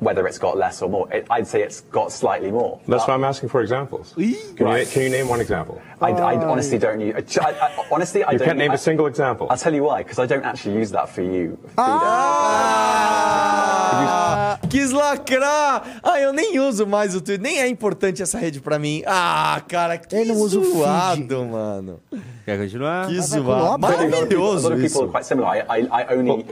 whether 0.00 0.26
it's 0.26 0.38
got 0.38 0.56
less 0.56 0.80
or 0.82 0.88
more. 0.88 1.12
It, 1.12 1.26
I'd 1.30 1.46
say 1.46 1.62
it's 1.62 1.82
got 1.82 2.10
slightly 2.12 2.50
more. 2.50 2.80
That's 2.88 3.06
why 3.06 3.14
I'm 3.14 3.24
asking 3.24 3.48
for 3.50 3.60
examples. 3.60 4.12
Can, 4.14 4.22
you, 4.24 4.86
can 4.86 5.02
you 5.02 5.10
name 5.10 5.28
one 5.28 5.40
example? 5.40 5.80
I, 6.00 6.10
I 6.12 6.36
honestly 6.44 6.78
don't 6.78 7.00
use. 7.00 7.38
I, 7.38 7.50
I, 7.50 7.86
honestly, 7.90 8.24
I 8.24 8.32
You 8.32 8.38
don't. 8.38 8.46
can't 8.48 8.58
name 8.58 8.70
I, 8.72 8.74
a 8.74 8.78
single 8.78 9.06
example. 9.06 9.46
I'll 9.50 9.56
tell 9.56 9.74
you 9.74 9.82
why, 9.84 10.02
because 10.02 10.18
I 10.18 10.26
don't 10.26 10.44
actually 10.44 10.74
use 10.76 10.90
that 10.92 11.08
for 11.08 11.22
you. 11.22 11.58
Feed 11.62 11.74
ah! 11.78 13.51
Ah, 13.94 14.58
quis 14.70 14.90
lacrar! 14.90 15.82
Ah, 16.02 16.20
eu 16.20 16.32
nem 16.32 16.58
uso 16.58 16.86
mais 16.86 17.14
o 17.14 17.20
Twitter, 17.20 17.40
nem 17.42 17.60
é 17.60 17.68
importante 17.68 18.22
essa 18.22 18.38
rede 18.38 18.60
pra 18.60 18.78
mim. 18.78 19.02
Ah, 19.06 19.60
cara, 19.68 19.98
que 19.98 20.14
Ele 20.14 20.32
não 20.32 20.40
usa 20.40 20.58
o 20.58 20.62
feed. 20.62 20.76
zoado, 20.78 21.44
mano. 21.44 22.00
Quer 22.44 22.58
continuar? 22.58 23.06
Que 23.08 23.20
zoado. 23.20 23.64
lot 23.72 23.80
Maravilhoso 23.80 24.74
isso. 24.76 24.98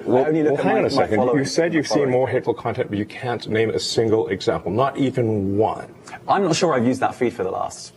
Well, 0.06 0.24
hang 0.24 0.80
on 0.80 0.86
a 0.86 0.90
second. 0.90 1.36
You 1.36 1.44
said 1.44 1.74
you've 1.74 1.88
seen 1.88 2.08
more 2.10 2.30
hateful 2.30 2.54
content, 2.54 2.88
but 2.90 2.98
you 2.98 3.06
can't 3.06 3.48
name 3.48 3.70
a 3.74 3.78
single 3.78 4.28
example, 4.30 4.70
not 4.70 4.96
even 4.98 5.58
one. 5.58 5.86
I'm 6.28 6.44
not 6.44 6.54
sure 6.54 6.74
I've 6.76 6.86
used 6.88 7.00
that 7.00 7.14
feed 7.14 7.32
for 7.32 7.44
the 7.44 7.50
last 7.50 7.92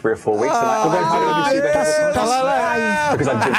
three 0.00 0.12
or 0.12 0.16
four 0.16 0.36
weeks. 0.38 0.52
see 0.54 1.60
the 1.60 1.68
hateful 1.68 2.12
Tá- 2.12 2.26
content? 2.26 2.36
ai, 2.44 3.12
because 3.12 3.28
I've 3.28 3.44
been, 3.44 3.54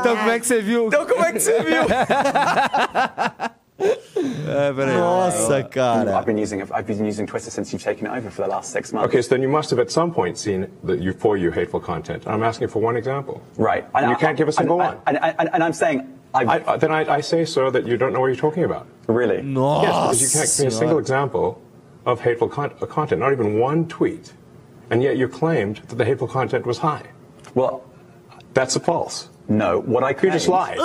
Então 0.00 0.16
como 0.16 0.30
é 0.30 0.38
que 0.40 0.46
você 0.46 0.60
viu? 0.62 0.86
Então 0.86 1.06
como 1.06 1.24
é 1.24 1.32
que 1.32 1.40
você 1.40 1.60
viu? 1.62 1.82
É, 3.78 4.72
peraí. 4.72 4.96
Nossa, 4.96 5.62
cara. 5.62 6.18
I've 6.18 6.26
been 6.26 6.38
using 6.38 6.62
I've 6.62 6.86
been 6.86 7.04
using 7.04 7.26
Twitter 7.26 7.50
since 7.50 7.72
you've 7.72 7.82
taken 7.82 8.06
it 8.06 8.10
over 8.10 8.30
for 8.30 8.42
the 8.42 8.48
last 8.48 8.72
six 8.72 8.92
months. 8.92 9.08
Okay, 9.08 9.22
so 9.22 9.28
then 9.30 9.42
you 9.42 9.48
must 9.48 9.70
have 9.70 9.78
at 9.78 9.90
some 9.90 10.10
point 10.12 10.36
seen 10.36 10.66
the, 10.82 10.96
you, 10.96 11.12
for 11.12 11.36
you 11.36 11.50
hateful 11.52 11.78
content. 11.78 12.24
I'm 12.26 12.42
asking 12.42 12.68
for 12.68 12.80
one 12.80 12.96
example. 12.96 13.40
Right. 13.56 13.86
And 13.94 14.10
you 14.10 14.16
can't 14.16 14.36
give 14.36 14.48
a 14.48 14.52
single 14.52 14.80
and, 14.82 14.96
one. 14.96 15.02
And, 15.06 15.18
and, 15.38 15.50
and 15.52 15.62
I'm 15.62 15.72
saying, 15.72 16.18
I've, 16.34 16.68
I, 16.68 16.76
then 16.76 16.90
I, 16.90 17.16
I 17.16 17.20
say, 17.20 17.44
sir, 17.44 17.70
that 17.70 17.86
you 17.86 17.96
don't 17.96 18.12
know 18.12 18.20
what 18.20 18.26
you're 18.26 18.36
talking 18.36 18.64
about. 18.64 18.86
really. 19.06 19.42
Nossa 19.42 19.86
yes, 19.86 19.94
because 19.94 20.20
you 20.20 20.40
can't 20.40 20.56
give 20.56 20.64
me 20.64 20.66
a 20.66 20.78
single 20.78 20.98
example 20.98 21.62
of 22.04 22.20
hateful 22.20 22.48
con- 22.48 22.72
uh, 22.82 22.86
content, 22.86 23.20
not 23.20 23.32
even 23.32 23.58
one 23.58 23.86
tweet. 23.86 24.32
And 24.90 25.02
yet 25.02 25.16
you 25.16 25.28
claimed 25.28 25.76
that 25.88 25.96
the 25.96 26.04
hateful 26.04 26.26
content 26.26 26.66
was 26.66 26.78
high. 26.78 27.04
Well, 27.54 27.84
That's 28.54 28.74
a 28.76 28.80
false. 28.80 29.28
no. 29.48 29.78
What 29.80 30.02
I 30.02 30.12
claimed, 30.14 30.32
just 30.34 30.48
lied. 30.48 30.78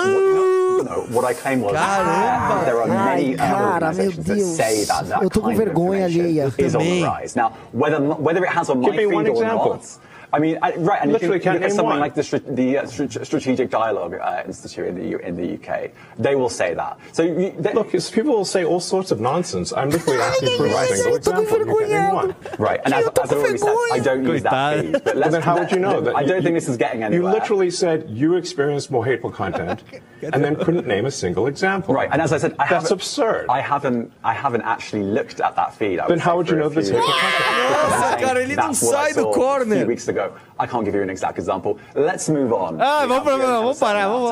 Caramba. 1.74 2.64
there 2.64 2.80
are 2.80 2.90
Ai, 2.90 3.16
many 3.16 3.34
other 3.34 3.36
cara, 3.38 3.92
meu 3.92 4.10
Deus. 4.12 4.56
say 4.56 4.84
that 4.84 5.04
that 5.08 5.22
Eu 5.22 5.30
tô 5.30 5.40
com 5.40 5.48
kind 5.50 5.60
of 5.60 5.64
vergonha 5.66 6.06
information 6.08 6.20
alheia. 6.20 6.52
is 6.58 6.74
on 6.74 6.80
Também. 6.80 7.00
the 7.00 7.06
rise. 7.06 7.36
Now, 7.36 7.52
whether 7.72 8.00
whether 8.00 8.44
it 8.44 8.50
has 8.50 8.68
Give 8.68 8.76
me 8.96 9.06
one 9.06 9.26
example. 9.26 9.70
not. 9.74 9.98
I 10.34 10.38
mean, 10.40 10.58
I, 10.62 10.74
right, 10.90 11.00
and 11.02 11.12
Literally 11.12 11.36
you 11.36 11.40
can 11.42 11.52
can't 11.52 11.54
look 11.60 11.64
at 11.64 11.68
name 11.70 11.76
something 11.76 11.90
one. 11.90 12.00
like 12.00 12.14
the, 12.14 12.42
the 12.60 12.78
uh, 12.78 12.86
Strategic 13.30 13.70
Dialogue 13.70 14.14
uh, 14.14 14.42
Institute 14.46 14.86
in 14.88 14.94
the, 15.00 15.06
U- 15.14 15.18
in 15.28 15.34
the 15.36 15.48
UK. 15.56 15.92
They 16.18 16.34
will 16.34 16.48
say 16.48 16.74
that. 16.74 16.98
So 17.12 17.22
you, 17.22 17.54
they, 17.58 17.72
Look, 17.72 17.94
it's, 17.94 18.10
people 18.10 18.32
will 18.34 18.44
say 18.44 18.64
all 18.64 18.80
sorts 18.80 19.10
of 19.12 19.20
nonsense. 19.20 19.72
I'm 19.72 19.90
literally 19.90 20.18
asking 20.20 20.56
for 20.56 20.66
a 20.66 20.70
Ai, 20.74 20.86
single 20.86 21.16
example. 21.16 21.58
You 21.58 21.86
can't 21.86 22.14
one. 22.14 22.34
Right, 22.58 22.80
and 22.84 22.92
as, 22.94 23.04
Eu 23.04 23.10
tô 23.12 23.22
as 23.22 23.30
I 23.30 23.34
com 23.34 23.42
already 23.42 23.58
said, 23.58 23.76
I 23.92 23.98
don't 24.00 24.24
use 24.26 24.42
that 24.42 24.52
Coitado. 24.52 24.82
feed. 24.82 24.92
But 24.92 25.04
Well, 25.04 25.14
let's, 25.22 25.32
then 25.34 25.42
how 25.42 25.54
would 25.58 25.70
you 25.70 25.78
know 25.78 26.00
that? 26.06 26.16
I 26.16 26.24
don't 26.24 26.38
you- 26.38 26.42
think 26.42 26.54
this 26.56 26.68
is 26.68 26.76
getting 26.76 27.02
anywhere. 27.04 27.30
You 27.32 27.38
literally 27.38 27.70
said 27.70 28.08
you 28.10 28.34
experienced 28.34 28.90
more 28.90 29.04
hateful 29.04 29.30
content, 29.30 29.82
and 30.34 30.42
then 30.44 30.56
couldn't 30.56 30.86
name 30.86 31.06
a 31.06 31.10
single 31.12 31.46
example. 31.46 31.94
Right, 31.94 32.08
and 32.12 32.20
as 32.20 32.32
I 32.32 32.38
said, 32.38 32.56
I 32.58 32.66
That's 32.68 32.90
absurd. 32.90 33.46
I 33.48 33.60
haven't, 33.60 34.10
I 34.24 34.32
haven't 34.34 34.62
actually 34.62 35.04
looked 35.04 35.40
at 35.40 35.54
that 35.56 35.74
feed. 35.74 36.00
I 36.00 36.08
Then 36.08 36.18
how 36.18 36.36
would 36.36 36.48
you 36.50 36.56
know 36.56 36.68
this 36.68 36.88
hateful 36.90 37.06
content? 37.06 37.44
Nossa, 37.74 38.00
Saying 38.00 38.24
cara, 38.26 38.40
ele 38.42 38.56
não 38.56 38.66
that's 38.68 38.82
what 38.82 38.94
I 38.96 39.10
sai 39.10 39.12
do 39.14 39.22
saw 39.22 39.30
A 39.30 39.34
corner. 39.34 39.76
few 39.76 39.86
weeks 39.86 40.08
ago. 40.08 40.23
I 40.58 40.66
can't 40.66 40.84
give 40.84 40.96
you 40.96 41.02
an 41.02 41.10
exact 41.10 41.38
example. 41.38 41.76
Let's 41.94 42.28
move 42.28 42.52
on. 42.52 42.76
Ah, 42.80 43.06
vamos 43.06 43.22
pra- 43.24 43.36
vamos 43.36 43.78
parar, 43.78 44.08
vamos- 44.08 44.30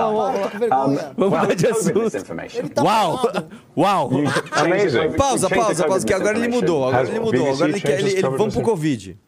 vergonha. 0.59 1.13
Vamos 1.17 1.33
Well, 1.33 1.41
mudar 1.43 1.55
de 1.55 1.67
assunto. 1.67 2.71
Tá 2.75 2.83
Uau! 2.83 3.19
Uau! 3.77 4.11
Amazing. 4.53 5.13
Pausa, 5.17 5.49
pausa, 5.49 5.87
pausa, 5.87 6.07
que 6.07 6.13
agora 6.15 6.39
ele 6.39 6.49
mudou. 6.49 6.89
Agora 6.89 7.09
ele 7.09 7.21
mudou. 7.21 7.49
Agora 7.53 7.69
ele 7.71 7.81
quer. 7.81 7.99
Ele, 8.01 8.11
ele, 8.13 8.23
vamos 8.23 8.55
pro? 8.55 8.63
Covid. 8.63 9.19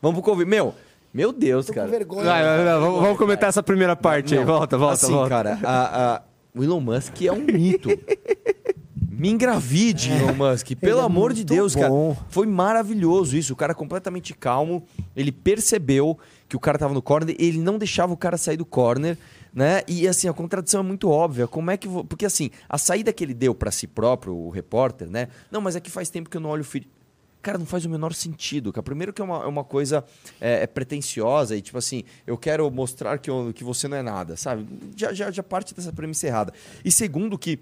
Vamos 0.00 0.20
pro 0.20 0.30
Covid. 0.30 0.48
Meu, 0.48 0.74
meu 1.12 1.32
Deus, 1.32 1.66
Tô 1.66 1.72
com 1.72 1.80
cara. 1.80 1.90
vergonha. 1.90 2.24
Vai, 2.24 2.42
vai, 2.42 2.64
vai, 2.64 2.74
vamos, 2.80 3.00
vamos 3.02 3.18
comentar 3.18 3.48
essa 3.48 3.62
primeira 3.62 3.94
parte 3.96 4.36
aí. 4.36 4.44
Volta, 4.44 4.78
volta, 4.78 4.94
assim, 4.94 5.12
volta. 5.12 5.28
cara, 5.28 5.58
a, 5.62 6.14
a- 6.16 6.22
o 6.56 6.64
Elon 6.64 6.80
Musk 6.80 7.22
é 7.22 7.32
um 7.32 7.36
mito. 7.40 7.88
Me 9.20 9.28
engravide, 9.28 10.10
Elon 10.10 10.32
Musk. 10.32 10.70
Pelo 10.80 11.00
é 11.00 11.04
amor 11.04 11.34
de 11.34 11.44
Deus, 11.44 11.74
bom. 11.74 12.14
cara. 12.14 12.26
Foi 12.30 12.46
maravilhoso 12.46 13.36
isso. 13.36 13.52
O 13.52 13.56
cara 13.56 13.74
completamente 13.74 14.32
calmo. 14.32 14.82
Ele 15.14 15.30
percebeu 15.30 16.18
que 16.48 16.56
o 16.56 16.58
cara 16.58 16.78
tava 16.78 16.94
no 16.94 17.02
corner. 17.02 17.36
Ele 17.38 17.58
não 17.58 17.76
deixava 17.76 18.14
o 18.14 18.16
cara 18.16 18.38
sair 18.38 18.56
do 18.56 18.64
corner, 18.64 19.18
né? 19.52 19.82
E 19.86 20.08
assim, 20.08 20.26
a 20.26 20.32
contradição 20.32 20.80
é 20.80 20.82
muito 20.82 21.10
óbvia. 21.10 21.46
Como 21.46 21.70
é 21.70 21.76
que. 21.76 21.86
Porque 21.86 22.24
assim, 22.24 22.50
a 22.66 22.78
saída 22.78 23.12
que 23.12 23.22
ele 23.22 23.34
deu 23.34 23.54
pra 23.54 23.70
si 23.70 23.86
próprio, 23.86 24.34
o 24.34 24.48
repórter, 24.48 25.10
né? 25.10 25.28
Não, 25.50 25.60
mas 25.60 25.76
é 25.76 25.80
que 25.80 25.90
faz 25.90 26.08
tempo 26.08 26.30
que 26.30 26.38
eu 26.38 26.40
não 26.40 26.48
olho 26.48 26.62
o 26.62 26.64
feed. 26.64 26.88
Cara, 27.42 27.58
não 27.58 27.66
faz 27.66 27.84
o 27.84 27.90
menor 27.90 28.14
sentido, 28.14 28.72
cara. 28.72 28.82
Primeiro 28.82 29.12
que 29.12 29.20
é 29.20 29.24
uma, 29.24 29.44
é 29.44 29.46
uma 29.46 29.64
coisa 29.64 30.02
é, 30.40 30.62
é 30.62 30.66
pretensiosa 30.66 31.54
e, 31.56 31.60
tipo 31.60 31.76
assim, 31.76 32.04
eu 32.26 32.38
quero 32.38 32.70
mostrar 32.70 33.18
que, 33.18 33.28
eu- 33.30 33.52
que 33.54 33.64
você 33.64 33.86
não 33.88 33.96
é 33.98 34.02
nada, 34.02 34.36
sabe? 34.36 34.66
Já, 34.96 35.12
já, 35.12 35.30
já 35.30 35.42
parte 35.42 35.74
dessa 35.74 35.90
premissa 35.92 36.26
errada. 36.26 36.52
E 36.84 36.90
segundo 36.92 37.38
que 37.38 37.58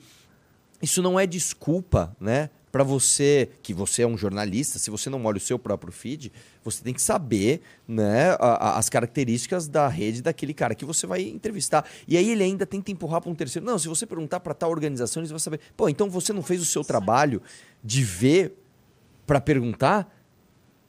isso 0.80 1.02
não 1.02 1.18
é 1.18 1.26
desculpa, 1.26 2.16
né? 2.20 2.50
Para 2.70 2.84
você, 2.84 3.48
que 3.62 3.72
você 3.72 4.02
é 4.02 4.06
um 4.06 4.16
jornalista, 4.16 4.78
se 4.78 4.90
você 4.90 5.08
não 5.08 5.24
olha 5.24 5.38
o 5.38 5.40
seu 5.40 5.58
próprio 5.58 5.90
feed, 5.90 6.30
você 6.62 6.82
tem 6.84 6.92
que 6.92 7.00
saber 7.00 7.62
né, 7.88 8.32
a- 8.32 8.36
a- 8.74 8.78
as 8.78 8.90
características 8.90 9.66
da 9.66 9.88
rede 9.88 10.20
daquele 10.20 10.52
cara 10.52 10.74
que 10.74 10.84
você 10.84 11.06
vai 11.06 11.22
entrevistar. 11.22 11.86
E 12.06 12.14
aí 12.16 12.28
ele 12.30 12.44
ainda 12.44 12.66
tenta 12.66 12.90
empurrar 12.92 13.22
para 13.22 13.30
um 13.30 13.34
terceiro. 13.34 13.64
Não, 13.66 13.78
se 13.78 13.88
você 13.88 14.04
perguntar 14.06 14.40
para 14.40 14.52
tal 14.52 14.70
organização, 14.70 15.20
eles 15.22 15.30
vão 15.30 15.38
saber. 15.38 15.60
Pô, 15.76 15.88
então 15.88 16.10
você 16.10 16.30
não 16.32 16.42
fez 16.42 16.60
o 16.60 16.64
seu 16.66 16.84
trabalho 16.84 17.40
de 17.82 18.04
ver 18.04 18.52
pra 19.26 19.40
perguntar. 19.40 20.14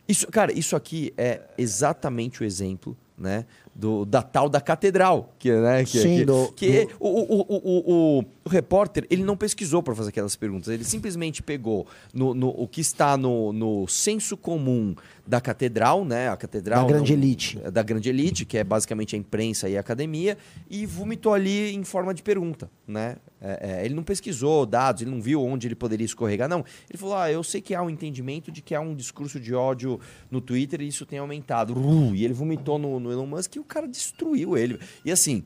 Isso, 0.06 0.28
cara, 0.28 0.52
isso 0.52 0.76
aqui 0.76 1.14
é 1.18 1.42
exatamente 1.58 2.42
o 2.42 2.46
exemplo, 2.46 2.96
né? 3.18 3.46
Do, 3.80 4.04
da 4.06 4.22
tal 4.22 4.50
da 4.50 4.60
catedral. 4.60 5.34
Que, 5.40 5.52
né, 5.54 5.86
que, 5.86 6.00
Sim, 6.00 6.18
que, 6.18 6.26
do- 6.26 6.52
que 6.54 6.86
do- 6.86 6.92
o, 7.00 7.08
o, 7.08 7.46
o, 7.50 8.20
o, 8.20 8.50
repórter, 8.50 9.06
ele 9.10 9.24
não 9.24 9.38
pesquisou 9.38 9.82
para 9.82 9.96
fazer 9.96 10.10
aquelas 10.10 10.36
perguntas. 10.36 10.68
Ele 10.74 10.84
simplesmente 10.84 11.42
pegou 11.42 11.88
no, 12.14 12.34
no- 12.34 12.50
o 12.50 12.68
que 12.68 12.82
está 12.82 13.16
no, 13.16 13.54
no 13.54 13.88
senso 13.88 14.36
comum 14.36 14.96
da 15.26 15.40
catedral, 15.40 16.04
né? 16.04 16.28
A 16.30 16.36
catedral. 16.36 16.82
Da 16.82 16.88
grande 16.94 17.14
não- 17.16 17.24
elite. 17.24 17.58
Da 17.72 17.82
grande 17.84 18.10
elite, 18.10 18.44
que 18.46 18.58
é 18.58 18.64
basicamente 18.64 19.16
a 19.16 19.20
imprensa 19.20 19.70
e 19.70 19.78
a 19.78 19.80
academia, 19.80 20.38
e 20.70 20.86
vomitou 20.86 21.34
ali 21.34 21.74
em 21.74 21.84
forma 21.86 22.14
de 22.14 22.22
pergunta, 22.22 22.70
né? 22.88 23.16
É, 23.42 23.80
é, 23.82 23.86
ele 23.86 23.94
não 23.94 24.04
pesquisou 24.04 24.66
dados, 24.66 25.02
ele 25.02 25.12
não 25.12 25.22
viu 25.22 25.42
onde 25.42 25.66
ele 25.66 25.76
poderia 25.76 26.04
escorregar, 26.04 26.50
não. 26.50 26.66
Ele 26.90 26.98
falou: 26.98 27.16
ah, 27.16 27.32
eu 27.32 27.42
sei 27.44 27.62
que 27.62 27.74
há 27.74 27.82
um 27.82 27.90
entendimento 27.90 28.52
de 28.52 28.62
que 28.62 28.76
há 28.76 28.82
um 28.82 28.94
discurso 28.94 29.40
de 29.40 29.54
ódio 29.56 29.98
no 30.30 30.42
Twitter 30.42 30.82
e 30.82 30.88
isso 30.88 31.06
tem 31.06 31.20
aumentado. 31.20 31.74
Uh, 31.80 32.14
e 32.14 32.26
ele 32.26 32.34
vomitou 32.34 32.78
no, 32.78 33.00
no 33.00 33.10
Elon 33.12 33.26
Musk 33.28 33.56
e 33.56 33.60
o 33.60 33.64
cara 33.70 33.88
destruiu 33.88 34.58
ele. 34.58 34.80
E 35.06 35.12
assim, 35.12 35.44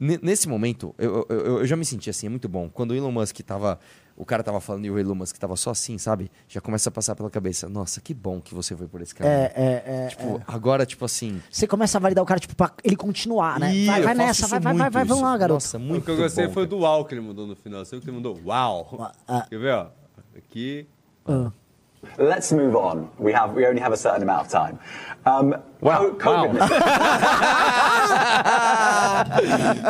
ne- 0.00 0.18
nesse 0.22 0.48
momento, 0.48 0.94
eu, 0.98 1.26
eu, 1.28 1.36
eu- 1.58 1.66
já 1.66 1.76
me 1.76 1.84
senti 1.84 2.08
assim, 2.08 2.26
é 2.26 2.30
muito 2.30 2.48
bom. 2.48 2.68
Quando 2.70 2.92
o 2.92 2.94
Elon 2.94 3.12
Musk 3.12 3.38
tava. 3.40 3.78
O 4.14 4.26
cara 4.26 4.42
tava 4.42 4.60
falando 4.60 4.84
e 4.84 4.90
o 4.90 4.98
Elon 4.98 5.14
Musk 5.14 5.36
tava 5.38 5.56
só 5.56 5.70
assim, 5.70 5.96
sabe? 5.96 6.30
Já 6.46 6.60
começa 6.60 6.90
a 6.90 6.92
passar 6.92 7.16
pela 7.16 7.30
cabeça. 7.30 7.66
Nossa, 7.66 7.98
que 7.98 8.12
bom 8.12 8.42
que 8.42 8.54
você 8.54 8.76
foi 8.76 8.86
por 8.86 9.00
esse 9.00 9.14
caminho. 9.14 9.34
É, 9.34 9.52
é, 9.56 9.82
é, 9.86 10.06
Tipo, 10.08 10.40
agora, 10.46 10.84
tipo 10.84 11.02
assim. 11.06 11.40
Você 11.50 11.66
começa 11.66 11.96
a 11.96 12.00
validar 12.00 12.22
o 12.22 12.26
cara, 12.26 12.38
tipo, 12.38 12.54
pra 12.54 12.72
ele 12.84 12.94
continuar, 12.94 13.58
né? 13.58 13.74
Ih, 13.74 13.86
vai 13.86 14.02
vai 14.02 14.14
nessa, 14.14 14.46
vai, 14.46 14.60
vai, 14.60 14.74
vai, 14.74 14.90
vai, 14.90 15.04
vamos 15.06 15.22
lá, 15.22 15.36
garoto. 15.36 15.54
Nossa, 15.54 15.78
muito 15.78 16.02
o 16.02 16.04
que 16.04 16.10
eu 16.10 16.16
gostei 16.18 16.46
bom, 16.46 16.52
foi 16.52 16.64
cara. 16.68 16.76
do 16.76 16.82
uau 16.82 17.04
que 17.06 17.14
ele 17.14 17.22
mudou 17.22 17.46
no 17.46 17.56
final. 17.56 17.82
Você 17.84 17.96
viu 17.96 18.02
que 18.02 18.10
ele 18.10 18.16
mudou? 18.18 18.38
Uau! 18.44 19.12
Ah. 19.26 19.46
Quer 19.48 19.58
ver, 19.58 19.74
ó? 19.74 19.86
Aqui. 20.36 20.86
Ah. 21.24 21.50
Let's 22.18 22.52
move 22.52 22.76
on. 22.76 23.08
We 23.18 23.32
have 23.32 23.54
we 23.54 23.66
only 23.66 23.80
have 23.80 23.92
a 23.92 23.96
certain 23.96 24.22
amount 24.22 24.46
of 24.46 24.50
time. 24.50 24.78
Um, 25.24 25.54
Wow, 25.80 26.16
COVID- 26.16 26.58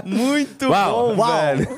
Muito 0.07 0.69
Uau, 0.69 1.15
bom, 1.15 1.27
velho. 1.27 1.69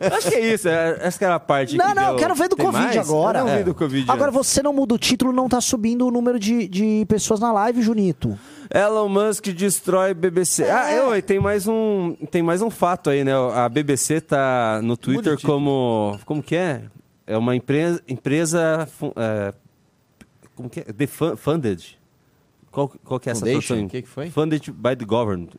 Acho 0.16 0.28
que 0.30 0.34
é 0.36 0.54
isso. 0.54 0.68
é- 0.68 0.98
Essa 1.00 1.18
que 1.18 1.24
era 1.24 1.34
a 1.36 1.40
parte 1.40 1.76
Não, 1.76 1.88
que 1.88 1.94
não, 1.94 2.02
eu 2.02 2.08
deu- 2.10 2.16
quero 2.18 2.34
ver 2.34 2.48
do 2.48 2.56
Tem 2.56 2.66
Covid 2.66 2.84
mais? 2.84 2.96
agora. 2.96 3.38
Eu 3.40 3.44
não 3.44 3.52
É. 3.52 3.58
vi 3.58 3.64
do 3.64 3.74
Covid. 3.74 4.10
Agora 4.10 4.30
antes. 4.30 4.46
você 4.46 4.62
não 4.62 4.72
muda 4.72 4.94
o 4.94 4.98
título, 4.98 5.32
não 5.32 5.48
tá 5.48 5.60
subindo 5.60 6.06
o 6.06 6.10
número 6.10 6.38
de, 6.40 6.66
de 6.68 7.04
pessoas 7.08 7.38
na 7.40 7.52
live, 7.52 7.82
Junito. 7.82 8.38
Elon 8.72 9.08
Musk 9.08 9.46
destrói 9.48 10.12
BBC. 10.14 10.64
Ah, 10.68 10.90
É. 10.92 10.98
eu, 10.98 11.14
e 11.16 11.22
tem 11.22 11.38
mais 11.38 11.66
um, 11.68 12.16
tem 12.30 12.42
mais 12.42 12.62
um 12.62 12.70
fato 12.70 13.10
aí, 13.10 13.22
né? 13.24 13.32
A 13.54 13.68
BBC 13.68 14.20
tá 14.20 14.80
no 14.82 14.96
Twitter 14.96 15.38
como, 15.40 16.18
como 16.24 16.42
que 16.42 16.56
é? 16.56 16.82
É 17.26 17.36
uma 17.36 17.56
empresa, 17.56 18.00
empresa 18.06 18.88
é, 19.16 19.52
como 20.54 20.70
que 20.70 20.80
é? 20.80 21.06
Funded. 21.36 21.98
Qual, 22.70 22.88
qual 23.04 23.18
que 23.18 23.28
é 23.28 23.32
essa 23.32 23.44
tradução? 23.44 23.84
O 23.84 23.88
que 23.88 24.02
que 24.02 24.08
foi? 24.08 24.30
Funded 24.30 24.70
by 24.72 24.94
the 24.96 25.04
government. 25.04 25.50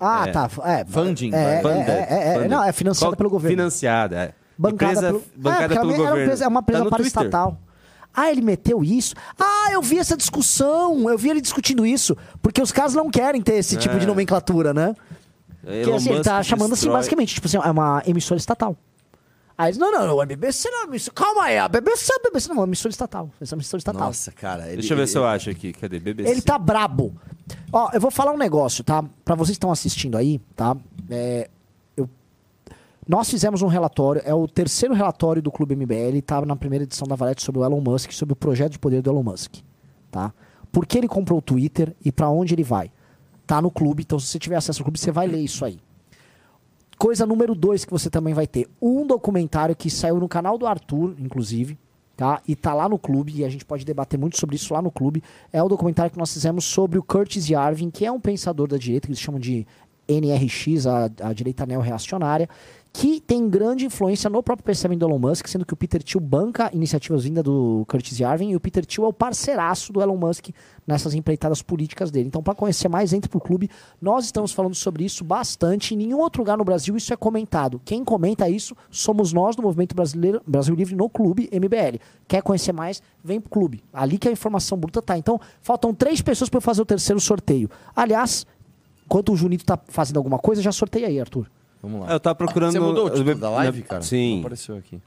Ah, 0.00 0.26
É. 0.26 0.32
tá. 0.32 0.48
É, 0.64 0.84
Funding, 0.84 1.32
É, 1.34 1.56
é, 1.58 1.62
Funded, 1.62 1.90
é, 1.90 1.92
é, 1.92 2.28
é, 2.30 2.34
funded. 2.34 2.48
não, 2.50 2.64
é 2.64 2.72
financiada 2.72 3.10
Qual- 3.12 3.16
pelo 3.16 3.30
governo. 3.30 3.56
Financiada, 3.56 4.16
é. 4.16 4.34
Bancada 4.56 4.92
empresa, 4.92 5.06
pelo, 5.08 5.22
bancada 5.36 5.74
é, 5.74 5.78
pelo 5.78 5.94
governo. 5.94 6.20
empresa- 6.22 6.44
É 6.44 6.48
uma 6.48 6.60
empresa 6.60 6.78
Tá 6.78 6.84
no 6.84 6.90
para 6.90 6.98
Twitter. 7.02 7.22
estatal. 7.22 7.58
Ah, 8.16 8.30
ele 8.30 8.40
meteu 8.42 8.84
isso? 8.84 9.14
Ah, 9.38 9.72
eu 9.72 9.82
vi 9.82 9.98
essa 9.98 10.16
discussão. 10.16 11.10
Eu 11.10 11.18
vi 11.18 11.30
ele 11.30 11.40
discutindo 11.40 11.84
isso. 11.84 12.16
Porque 12.40 12.62
os 12.62 12.70
caras 12.70 12.94
não 12.94 13.10
querem 13.10 13.42
ter 13.42 13.54
esse 13.54 13.76
tipo 13.76 13.96
de 13.98 14.04
É. 14.04 14.06
nomenclatura, 14.06 14.72
né? 14.72 14.94
Elon 15.66 15.82
Porque 15.82 15.90
assim, 15.96 16.10
ele 16.12 16.22
tá 16.22 16.40
chamando 16.42 16.72
assim, 16.74 16.82
destrói- 16.82 16.94
basicamente, 16.96 17.34
tipo 17.34 17.46
assim, 17.48 17.56
é 17.56 17.70
uma 17.70 18.02
emissora 18.06 18.38
estatal. 18.38 18.76
Aí 19.56 19.68
eles, 19.68 19.78
não, 19.78 19.92
não, 19.92 20.06
não, 20.06 20.20
a 20.20 20.26
BBC 20.26 20.68
não 20.68 20.82
é 20.82 20.84
emissora. 20.86 21.14
Calma 21.14 21.44
aí, 21.44 21.58
a 21.58 21.68
BBC 21.68 22.12
é 22.12 22.16
a 22.16 22.22
BBC. 22.28 22.48
Não, 22.48 22.56
é 22.56 22.58
uma 22.60 22.66
emissora 22.66 22.90
estatal. 22.90 23.30
Essa 23.40 23.54
é 23.54 23.56
uma 23.56 23.60
emissora 23.60 23.78
estatal. 23.78 24.06
Nossa, 24.06 24.32
cara. 24.32 24.66
Ele, 24.66 24.78
Deixa 24.78 24.92
eu 24.92 24.96
ver 24.96 25.02
ele- 25.04 25.10
se 25.10 25.18
eu 25.18 25.24
acho 25.24 25.50
aqui. 25.50 25.72
Cadê? 25.72 26.00
BBC. 26.00 26.28
Ele 26.30 26.42
tá 26.42 26.58
brabo. 26.58 27.14
Ó, 27.72 27.90
eu 27.92 28.00
vou 28.00 28.10
falar 28.10 28.32
um 28.32 28.36
negócio, 28.36 28.82
tá? 28.82 29.04
Pra 29.24 29.34
vocês 29.36 29.50
que 29.50 29.58
estão 29.58 29.70
assistindo 29.70 30.16
aí, 30.16 30.40
tá? 30.56 30.76
É, 31.08 31.48
eu- 31.96 32.08
nós 33.06 33.30
fizemos 33.30 33.62
um 33.62 33.68
relatório, 33.68 34.22
é 34.24 34.34
o 34.34 34.48
terceiro 34.48 34.92
relatório 34.94 35.40
do 35.40 35.52
Clube 35.52 35.76
MBL, 35.76 36.20
tá 36.22 36.40
na 36.44 36.56
primeira 36.56 36.82
edição 36.84 37.06
da 37.06 37.14
Valete 37.14 37.42
sobre 37.42 37.60
o 37.60 37.64
Elon 37.64 37.80
Musk, 37.80 38.10
sobre 38.12 38.32
o 38.32 38.36
projeto 38.36 38.72
de 38.72 38.78
poder 38.80 39.02
do 39.02 39.10
Elon 39.10 39.22
Musk, 39.22 39.56
tá? 40.10 40.32
Por 40.72 40.84
que 40.84 40.98
ele 40.98 41.06
comprou 41.06 41.38
o 41.38 41.42
Twitter 41.42 41.94
e 42.04 42.10
pra 42.10 42.28
onde 42.28 42.54
ele 42.54 42.64
vai? 42.64 42.90
Tá 43.46 43.62
no 43.62 43.70
clube, 43.70 44.02
então 44.02 44.18
se 44.18 44.26
você 44.26 44.38
tiver 44.38 44.56
acesso 44.56 44.80
ao 44.80 44.84
clube, 44.84 44.98
você 44.98 45.12
vai 45.12 45.28
ler 45.28 45.38
isso 45.40 45.64
aí. 45.64 45.78
Coisa 46.98 47.26
número 47.26 47.54
dois 47.54 47.84
que 47.84 47.90
você 47.90 48.08
também 48.08 48.34
vai 48.34 48.46
ter. 48.46 48.68
Um 48.80 49.06
documentário 49.06 49.74
que 49.74 49.90
saiu 49.90 50.18
no 50.18 50.28
canal 50.28 50.56
do 50.56 50.66
Arthur, 50.66 51.14
inclusive, 51.18 51.78
tá? 52.16 52.40
E 52.46 52.54
tá 52.54 52.72
lá 52.72 52.88
no 52.88 52.98
clube, 52.98 53.32
e 53.34 53.44
a 53.44 53.48
gente 53.48 53.64
pode 53.64 53.84
debater 53.84 54.18
muito 54.18 54.38
sobre 54.38 54.56
isso 54.56 54.72
lá 54.72 54.80
no 54.80 54.90
clube. 54.90 55.22
É 55.52 55.62
o 55.62 55.68
documentário 55.68 56.10
que 56.10 56.18
nós 56.18 56.32
fizemos 56.32 56.64
sobre 56.64 56.98
o 56.98 57.02
Curtis 57.02 57.48
Yarvin, 57.48 57.90
que 57.90 58.06
é 58.06 58.12
um 58.12 58.20
pensador 58.20 58.68
da 58.68 58.76
direita, 58.76 59.06
que 59.06 59.12
eles 59.12 59.20
chamam 59.20 59.40
de 59.40 59.66
NRX, 60.08 60.86
a, 60.86 61.10
a 61.22 61.32
direita 61.32 61.66
neo-reacionária, 61.66 62.48
que 62.96 63.20
tem 63.20 63.50
grande 63.50 63.84
influência 63.84 64.30
no 64.30 64.40
próprio 64.40 64.64
pensamento 64.64 65.00
do 65.00 65.06
Elon 65.06 65.18
Musk, 65.18 65.48
sendo 65.48 65.66
que 65.66 65.74
o 65.74 65.76
Peter 65.76 66.00
Thiel 66.00 66.20
banca 66.20 66.70
iniciativas 66.72 67.24
vindas 67.24 67.42
do 67.42 67.84
Curtis 67.88 68.20
Yarvin 68.20 68.50
e 68.50 68.56
o 68.56 68.60
Peter 68.60 68.86
Thiel 68.86 69.06
é 69.06 69.08
o 69.08 69.12
parceiraço 69.12 69.92
do 69.92 70.00
Elon 70.00 70.16
Musk 70.16 70.50
nessas 70.86 71.12
empreitadas 71.12 71.60
políticas 71.60 72.12
dele. 72.12 72.28
Então, 72.28 72.40
para 72.40 72.54
conhecer 72.54 72.88
mais, 72.88 73.12
entre 73.12 73.28
pro 73.28 73.40
clube. 73.40 73.68
Nós 74.00 74.26
estamos 74.26 74.52
falando 74.52 74.76
sobre 74.76 75.04
isso 75.04 75.24
bastante. 75.24 75.92
Em 75.92 75.96
nenhum 75.96 76.20
outro 76.20 76.40
lugar 76.40 76.56
no 76.56 76.62
Brasil 76.62 76.96
isso 76.96 77.12
é 77.12 77.16
comentado. 77.16 77.82
Quem 77.84 78.04
comenta 78.04 78.48
isso 78.48 78.76
somos 78.92 79.32
nós 79.32 79.56
do 79.56 79.62
Movimento 79.62 79.92
Brasileiro, 79.92 80.40
Brasil 80.46 80.76
Livre 80.76 80.94
no 80.94 81.08
Clube 81.08 81.50
MBL. 81.52 81.98
Quer 82.28 82.42
conhecer 82.42 82.72
mais? 82.72 83.02
Vem 83.24 83.40
pro 83.40 83.50
clube. 83.50 83.82
Ali 83.92 84.18
que 84.18 84.28
a 84.28 84.32
informação 84.32 84.78
bruta 84.78 85.02
tá. 85.02 85.18
Então, 85.18 85.40
faltam 85.60 85.92
três 85.92 86.22
pessoas 86.22 86.48
para 86.48 86.60
fazer 86.60 86.82
o 86.82 86.86
terceiro 86.86 87.20
sorteio. 87.20 87.68
Aliás, 87.96 88.46
enquanto 89.04 89.32
o 89.32 89.36
Junito 89.36 89.64
tá 89.64 89.76
fazendo 89.88 90.18
alguma 90.18 90.38
coisa, 90.38 90.62
já 90.62 90.70
sorteia 90.70 91.08
aí, 91.08 91.18
Arthur. 91.18 91.50
Vamos 91.84 92.00
lá. 92.00 92.12
Eu 92.14 92.18
tava 92.18 92.34
procurando. 92.34 92.72
Você 92.72 92.80
mudou 92.80 93.06
o 93.08 93.10
título 93.10 93.34
da 93.34 93.50
live, 93.50 93.82
cara? 93.82 94.00
Não 94.00 94.02
Sim. 94.06 94.40
apareceu 94.40 94.76
aqui. 94.78 94.98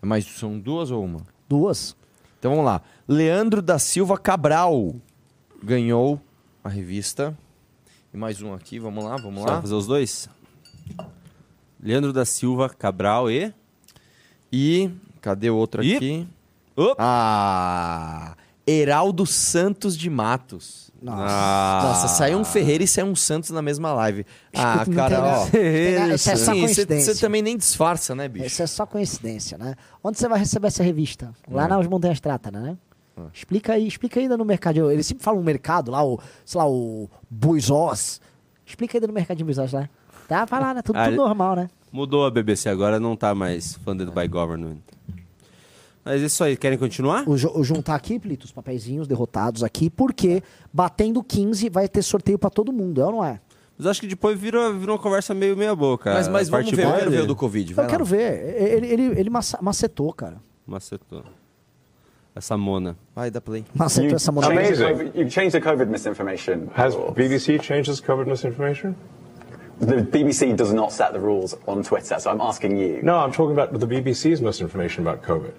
Mas 0.00 0.24
são 0.26 0.58
duas 0.58 0.90
ou 0.90 1.04
uma? 1.04 1.22
Duas. 1.48 1.94
Então 2.40 2.50
vamos 2.50 2.64
lá. 2.66 2.82
Leandro 3.06 3.62
da 3.62 3.78
Silva 3.78 4.18
Cabral 4.18 4.92
ganhou 5.62 6.20
a 6.64 6.68
revista. 6.68 7.38
E 8.12 8.16
mais 8.16 8.42
um 8.42 8.52
aqui, 8.52 8.80
vamos 8.80 9.04
lá, 9.04 9.16
vamos 9.16 9.42
Só 9.42 9.50
lá. 9.50 9.60
fazer 9.60 9.74
os 9.74 9.86
dois? 9.86 10.28
Leandro 11.80 12.12
da 12.12 12.24
Silva 12.24 12.68
Cabral 12.68 13.30
e. 13.30 13.54
E 14.52 14.90
cadê 15.20 15.48
o 15.48 15.56
outro 15.56 15.82
E- 15.84 15.94
aqui? 15.96 16.26
Opa! 16.74 16.96
Ah, 16.98 18.36
Heraldo 18.66 19.24
Santos 19.26 19.96
de 19.96 20.10
Matos. 20.10 20.90
Ah. 21.06 21.80
Nossa, 21.84 22.08
saiu 22.08 22.38
um 22.38 22.44
Ferreira 22.44 22.84
e 22.84 22.86
saiu 22.86 23.06
um 23.06 23.14
Santos 23.16 23.50
na 23.50 23.60
mesma 23.62 23.92
live. 23.92 24.24
Ah, 24.54 24.76
Escuta, 24.82 24.96
cara, 24.96 25.24
ó. 25.24 25.46
tem- 25.46 26.14
Isso 26.14 26.30
é 26.30 26.36
só 26.36 26.52
coincidência. 26.52 27.14
você 27.14 27.20
também 27.20 27.40
nem 27.42 27.56
disfarça, 27.56 28.14
né, 28.14 28.28
bicho? 28.28 28.46
Isso 28.46 28.62
é 28.62 28.66
só 28.66 28.84
coincidência, 28.86 29.56
né? 29.58 29.74
Onde 30.04 30.18
você 30.18 30.28
vai 30.28 30.38
receber 30.38 30.66
essa 30.68 30.82
revista? 30.82 31.32
Lá 31.50 31.66
nas 31.66 31.86
Montanhas 31.86 32.20
Trata, 32.20 32.50
né? 32.50 32.76
Explica 33.32 33.72
aí, 33.74 33.86
explica 33.86 34.20
ainda 34.20 34.36
no 34.36 34.44
mercado. 34.44 34.90
Eles 34.90 35.06
sempre 35.06 35.24
falam 35.24 35.40
um 35.40 35.44
mercado 35.44 35.90
lá, 35.90 36.04
o, 36.04 36.20
sei 36.44 36.58
lá, 36.58 36.68
o 36.68 37.08
Buizós. 37.30 38.20
Explica 38.66 38.96
ainda 38.96 39.06
no 39.06 39.12
mercadinho 39.12 39.44
Buizós 39.46 39.72
lá. 39.72 39.88
Tá, 40.28 40.44
vai 40.44 40.60
lá, 40.60 40.74
né? 40.74 40.82
Tudo, 40.82 40.96
Ah, 40.98 41.04
tudo 41.06 41.16
normal, 41.16 41.56
né? 41.56 41.68
Mudou 41.90 42.24
a 42.24 42.30
BBC 42.30 42.68
agora, 42.68 42.98
não 43.00 43.14
tá 43.16 43.34
mais 43.34 43.74
funded 43.84 44.10
by 44.10 44.26
government. 44.28 44.78
Mas 46.04 46.20
isso 46.20 46.42
aí, 46.42 46.56
querem 46.56 46.76
continuar? 46.76 47.24
O, 47.28 47.32
o 47.32 47.64
Jun 47.64 47.80
tá 47.80 47.94
aqui, 47.94 48.18
Plito, 48.18 48.44
os 48.44 48.52
papeizinhos 48.52 49.06
derrotados 49.06 49.62
aqui, 49.62 49.88
porque 49.88 50.42
batendo 50.72 51.22
15 51.22 51.68
vai 51.68 51.88
ter 51.88 52.02
sorteio 52.02 52.38
pra 52.38 52.50
todo 52.50 52.72
mundo, 52.72 53.00
é 53.00 53.04
ou 53.04 53.12
não 53.12 53.24
é? 53.24 53.40
Mas 53.78 53.86
acho 53.86 54.00
que 54.00 54.06
depois 54.06 54.38
virou, 54.38 54.72
virou 54.74 54.96
uma 54.96 55.02
conversa 55.02 55.32
meio 55.32 55.56
meia 55.56 55.74
boca. 55.74 56.12
Mas, 56.12 56.28
mas 56.28 56.48
vamos 56.48 56.70
ver, 56.70 56.84
eu 56.84 56.92
quero 56.92 57.06
é 57.06 57.10
ver 57.10 57.20
o 57.22 57.26
do 57.26 57.36
Covid. 57.36 57.74
vai 57.74 57.84
Eu 57.84 57.86
lá. 57.86 57.90
quero 57.90 58.04
ver. 58.04 58.56
Ele, 58.60 58.86
ele, 58.86 59.20
ele 59.20 59.30
macetou, 59.30 60.12
cara. 60.12 60.36
Macetou. 60.66 61.24
Essa 62.34 62.56
mona. 62.56 62.96
Vai, 63.14 63.30
dá 63.30 63.40
play. 63.40 63.64
Macetou 63.74 64.10
You 64.10 64.16
essa 64.16 64.32
changed 64.32 64.48
moneda. 64.48 64.86
Amazing. 64.88 65.18
You've 65.18 65.30
changed 65.30 65.52
the 65.52 65.60
COVID 65.60 65.86
misinformation. 65.90 66.68
Has. 66.74 66.94
BBC 66.94 67.60
changed 67.60 67.90
its 67.90 68.00
COVID 68.00 68.26
misinformation? 68.26 68.94
The 69.80 69.96
BBC 70.02 70.54
does 70.56 70.72
not 70.72 70.92
set 70.92 71.12
the 71.12 71.18
rules 71.18 71.56
on 71.66 71.82
Twitter, 71.82 72.18
so 72.20 72.30
I'm 72.30 72.40
asking 72.40 72.76
you. 72.78 73.02
No, 73.02 73.16
I'm 73.16 73.32
talking 73.32 73.52
about 73.52 73.72
the 73.78 73.86
BBC's 73.86 74.40
misinformation 74.40 75.06
about 75.06 75.22
COVID. 75.22 75.52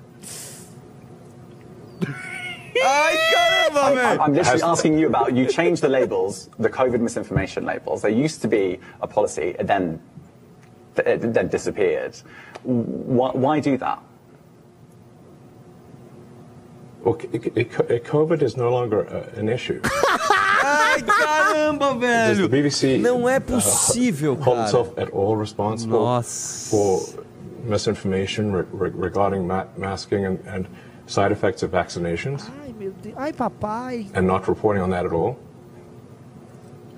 Ai, 2.85 3.15
caramba, 3.33 3.83
I'm, 3.83 3.95
velho! 3.97 4.19
I'm 4.19 4.33
literally 4.33 4.61
asking 4.63 4.97
you 4.97 5.07
about. 5.07 5.35
You 5.35 5.45
changed 5.47 5.81
the 5.81 5.89
labels, 5.89 6.49
the 6.59 6.69
COVID 6.69 6.99
misinformation 6.99 7.65
labels. 7.65 8.01
There 8.01 8.11
used 8.11 8.41
to 8.41 8.47
be 8.47 8.79
a 9.01 9.07
policy, 9.07 9.55
and 9.59 9.67
then 9.67 10.01
it 10.97 11.33
then 11.33 11.47
disappeared. 11.47 12.15
Why, 12.63 13.31
why 13.31 13.59
do 13.59 13.77
that? 13.77 13.99
Well, 17.03 17.15
COVID 17.15 18.41
is 18.41 18.55
no 18.55 18.69
longer 18.71 19.05
uh, 19.07 19.39
an 19.39 19.49
issue. 19.49 19.81
Ai, 19.85 20.99
caramba, 21.05 21.99
Does 21.99 22.39
velho! 22.39 22.49
the 22.49 22.57
BBC 22.57 22.99
Não 23.01 23.27
é 23.29 23.39
possível, 23.41 24.35
hold 24.35 24.57
cara. 24.57 24.63
itself 24.65 24.97
at 24.97 25.09
all 25.09 25.35
responsible 25.35 25.99
Nossa. 25.99 26.69
for 26.69 27.23
misinformation 27.65 28.53
re- 28.53 28.65
re- 28.71 28.91
regarding 28.93 29.45
ma- 29.45 29.65
masking 29.77 30.25
and, 30.25 30.39
and 30.47 30.65
side 31.05 31.31
effects 31.31 31.63
of 31.63 31.71
vaccinations 31.71 32.49
Ai, 32.61 32.73
meu 32.79 32.91
Deus. 33.01 33.15
Ai, 33.17 33.31
papai. 33.31 34.09
and 34.13 34.25
not 34.27 34.47
reporting 34.47 34.81
on 34.81 34.89
that 34.91 35.05
at 35.05 35.11
all? 35.13 35.37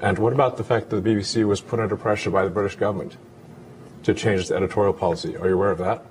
And 0.01 0.19
what 0.19 0.33
about 0.33 0.57
the 0.57 0.63
fact 0.63 0.89
that 0.89 1.01
the 1.03 1.09
BBC 1.09 1.45
was 1.45 1.61
put 1.61 1.79
under 1.79 1.95
pressure 1.95 2.29
by 2.29 2.43
the 2.43 2.49
British 2.49 2.75
government 2.75 3.17
to 4.03 4.13
change 4.13 4.41
its 4.41 4.51
editorial 4.51 4.93
policy? 4.93 5.35
Are 5.37 5.47
you 5.47 5.55
aware 5.55 5.71
of 5.71 5.79
that? 5.79 6.05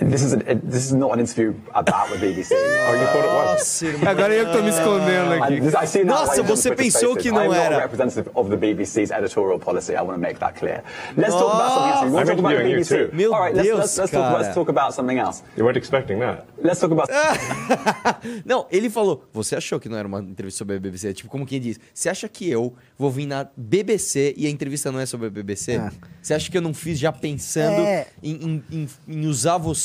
This 0.00 0.22
is, 0.24 0.32
a, 0.32 0.38
this 0.56 0.86
is 0.86 0.92
not 0.92 1.12
an 1.12 1.20
interview 1.20 1.54
about 1.72 2.08
the 2.10 2.16
BBC. 2.16 2.50
Oh, 2.52 2.94
you 2.94 3.06
thought 3.06 3.24
it 3.24 3.32
was? 3.32 3.82
Nossa. 3.82 4.10
Agora 4.10 4.34
eu 4.34 4.46
que 4.46 4.52
tô 4.52 4.62
me 4.62 4.68
escondendo 4.70 5.32
aqui. 5.44 5.60
this- 5.60 5.74
I 5.74 5.86
see 5.86 5.98
that 6.00 6.06
Nossa, 6.06 6.42
você 6.42 6.74
pensou 6.74 7.14
que 7.16 7.30
não 7.30 7.42
I'm 7.44 7.48
not 7.48 7.56
era. 7.60 7.76
a 7.76 7.80
representative 7.82 8.28
of 8.34 8.50
the 8.50 8.56
BBC's 8.56 9.12
editorial 9.12 9.58
policy. 9.60 9.92
I 9.92 10.00
want 10.02 10.14
to 10.14 10.18
make 10.18 10.40
that 10.40 10.58
clear. 10.58 10.82
Let's 11.16 11.32
talk 11.34 11.54
about 11.54 11.70
something 11.70 11.92
else. 11.92 12.06
You 12.06 12.12
want 12.12 12.28
I'm 12.28 12.36
to 12.36 12.42
talk 12.42 12.52
about 12.52 12.56
the 12.64 12.74
BBC? 12.74 12.88
too. 13.10 13.16
Meu 13.16 13.32
All 13.34 13.40
right, 13.40 13.54
let's, 13.54 13.68
Deus, 13.68 13.78
let's, 13.78 13.98
let's, 13.98 14.10
talk, 14.10 14.22
cara. 14.22 14.42
let's 14.42 14.54
talk 14.54 14.68
about 14.68 14.94
something 14.94 15.18
else. 15.20 15.42
You 15.56 15.64
weren't 15.64 15.78
expecting 15.78 16.18
that. 16.18 16.44
Let's 16.60 16.80
talk 16.80 16.90
about. 16.90 17.08
Não, 18.44 18.66
ele 18.72 18.90
falou, 18.90 19.24
você 19.32 19.54
achou 19.54 19.78
que 19.78 19.88
não 19.88 19.96
era 19.96 20.08
uma 20.08 20.18
entrevista 20.20 20.58
sobre 20.58 20.74
a 20.76 20.80
BBC? 20.80 21.12
Tipo, 21.14 21.28
como 21.30 21.46
quem 21.46 21.60
diz, 21.60 21.78
você 21.92 22.08
acha 22.08 22.28
que 22.28 22.50
eu 22.50 22.74
vou 22.98 23.10
vir 23.10 23.26
na 23.26 23.46
BBC 23.56 24.34
e 24.36 24.46
a 24.46 24.50
entrevista 24.50 24.90
não 24.90 24.98
é 24.98 25.06
sobre 25.06 25.28
a 25.28 25.30
BBC? 25.30 25.72
É. 25.76 25.90
Você 26.20 26.34
acha 26.34 26.50
que 26.50 26.56
eu 26.56 26.62
não 26.62 26.72
fiz 26.74 26.98
já 26.98 27.12
pensando 27.12 27.80
É. 27.80 28.06
em, 28.22 28.32
em- 28.32 28.64
em- 28.72 28.88
em 29.06 29.26
usar 29.26 29.58
você 29.58 29.83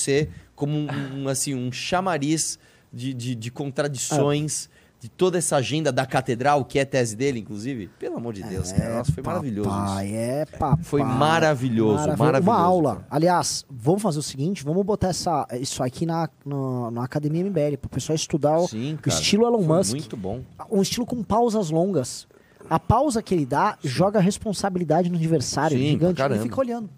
como 0.56 0.74
um, 1.16 1.28
assim, 1.28 1.54
um 1.56 1.72
chamariz 1.72 2.60
de, 2.92 3.14
de, 3.14 3.36
de 3.36 3.52
contradições 3.52 4.70
de 5.02 5.08
toda 5.08 5.38
essa 5.38 5.56
agenda 5.56 5.94
da 5.94 6.06
catedral, 6.06 6.66
que 6.66 6.78
é 6.78 6.84
tese 6.84 7.16
dele, 7.16 7.40
inclusive? 7.40 7.88
Pelo 7.98 8.18
amor 8.18 8.34
de 8.34 8.44
Deus, 8.44 8.74
cara. 8.74 8.98
Nossa, 8.98 9.12
foi 9.14 9.24
maravilhoso 9.24 9.70
Papai, 9.70 10.08
isso. 10.08 10.16
é 10.16 10.46
papai. 10.46 10.84
Foi 10.84 11.02
maravilhoso, 11.04 12.08
maravilhoso, 12.18 12.42
Uma 12.42 12.60
aula. 12.60 12.96
cara. 12.96 13.08
Aliás, 13.10 13.66
vamos 13.70 14.02
fazer 14.02 14.20
o 14.20 14.22
seguinte, 14.24 14.62
vamos 14.62 14.86
botar 14.86 15.08
essa, 15.08 15.48
isso 15.54 15.82
aqui 15.82 16.06
na, 16.06 16.28
no- 16.46 16.92
na 16.92 17.06
Academia 17.06 17.42
MBL, 17.46 17.78
pro 17.80 17.90
pessoal 17.90 18.14
estudar 18.16 18.58
o, 18.58 18.68
Sim, 18.68 18.96
o 18.96 18.98
cara. 18.98 19.16
estilo 19.16 19.46
Elon 19.48 19.62
Musk. 19.64 19.92
Muito 19.92 20.18
bom. 20.18 20.42
Um 20.70 20.82
estilo 20.82 21.06
com 21.06 21.24
pausas 21.24 21.70
longas. 21.70 22.28
A 22.70 22.78
pausa 22.78 23.24
que 23.24 23.34
ele 23.34 23.46
dá 23.46 23.78
joga 23.82 24.20
a 24.20 24.22
responsabilidade 24.22 25.10
no 25.10 25.16
adversário. 25.16 25.78
Sim, 25.78 25.92
gigante. 25.92 26.22
Ele 26.22 26.40
fica 26.40 26.60
olhando. 26.60 26.90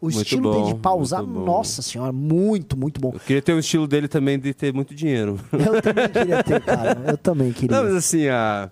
O 0.00 0.06
Muito 0.06 0.22
estilo 0.22 0.50
dele 0.50 0.64
de 0.64 0.72
bom, 0.72 0.78
pausar, 0.80 1.22
bom. 1.22 1.44
nossa 1.44 1.82
senhora, 1.82 2.10
muito, 2.10 2.74
muito 2.74 2.98
bom. 3.00 3.10
Eu 3.12 3.20
queria 3.20 3.42
ter 3.42 3.52
o 3.52 3.58
estilo 3.58 3.86
dele 3.86 4.08
também 4.08 4.38
de 4.38 4.54
ter 4.54 4.72
muito 4.72 4.94
dinheiro. 4.94 5.38
Eu 5.52 5.82
também 5.82 6.08
queria 6.08 6.42
ter, 6.42 6.60
cara. 6.62 7.02
Eu 7.06 7.18
também 7.18 7.52
queria. 7.52 7.76
Não, 7.76 7.84
mas 7.84 7.94
assim, 7.96 8.26
a, 8.28 8.70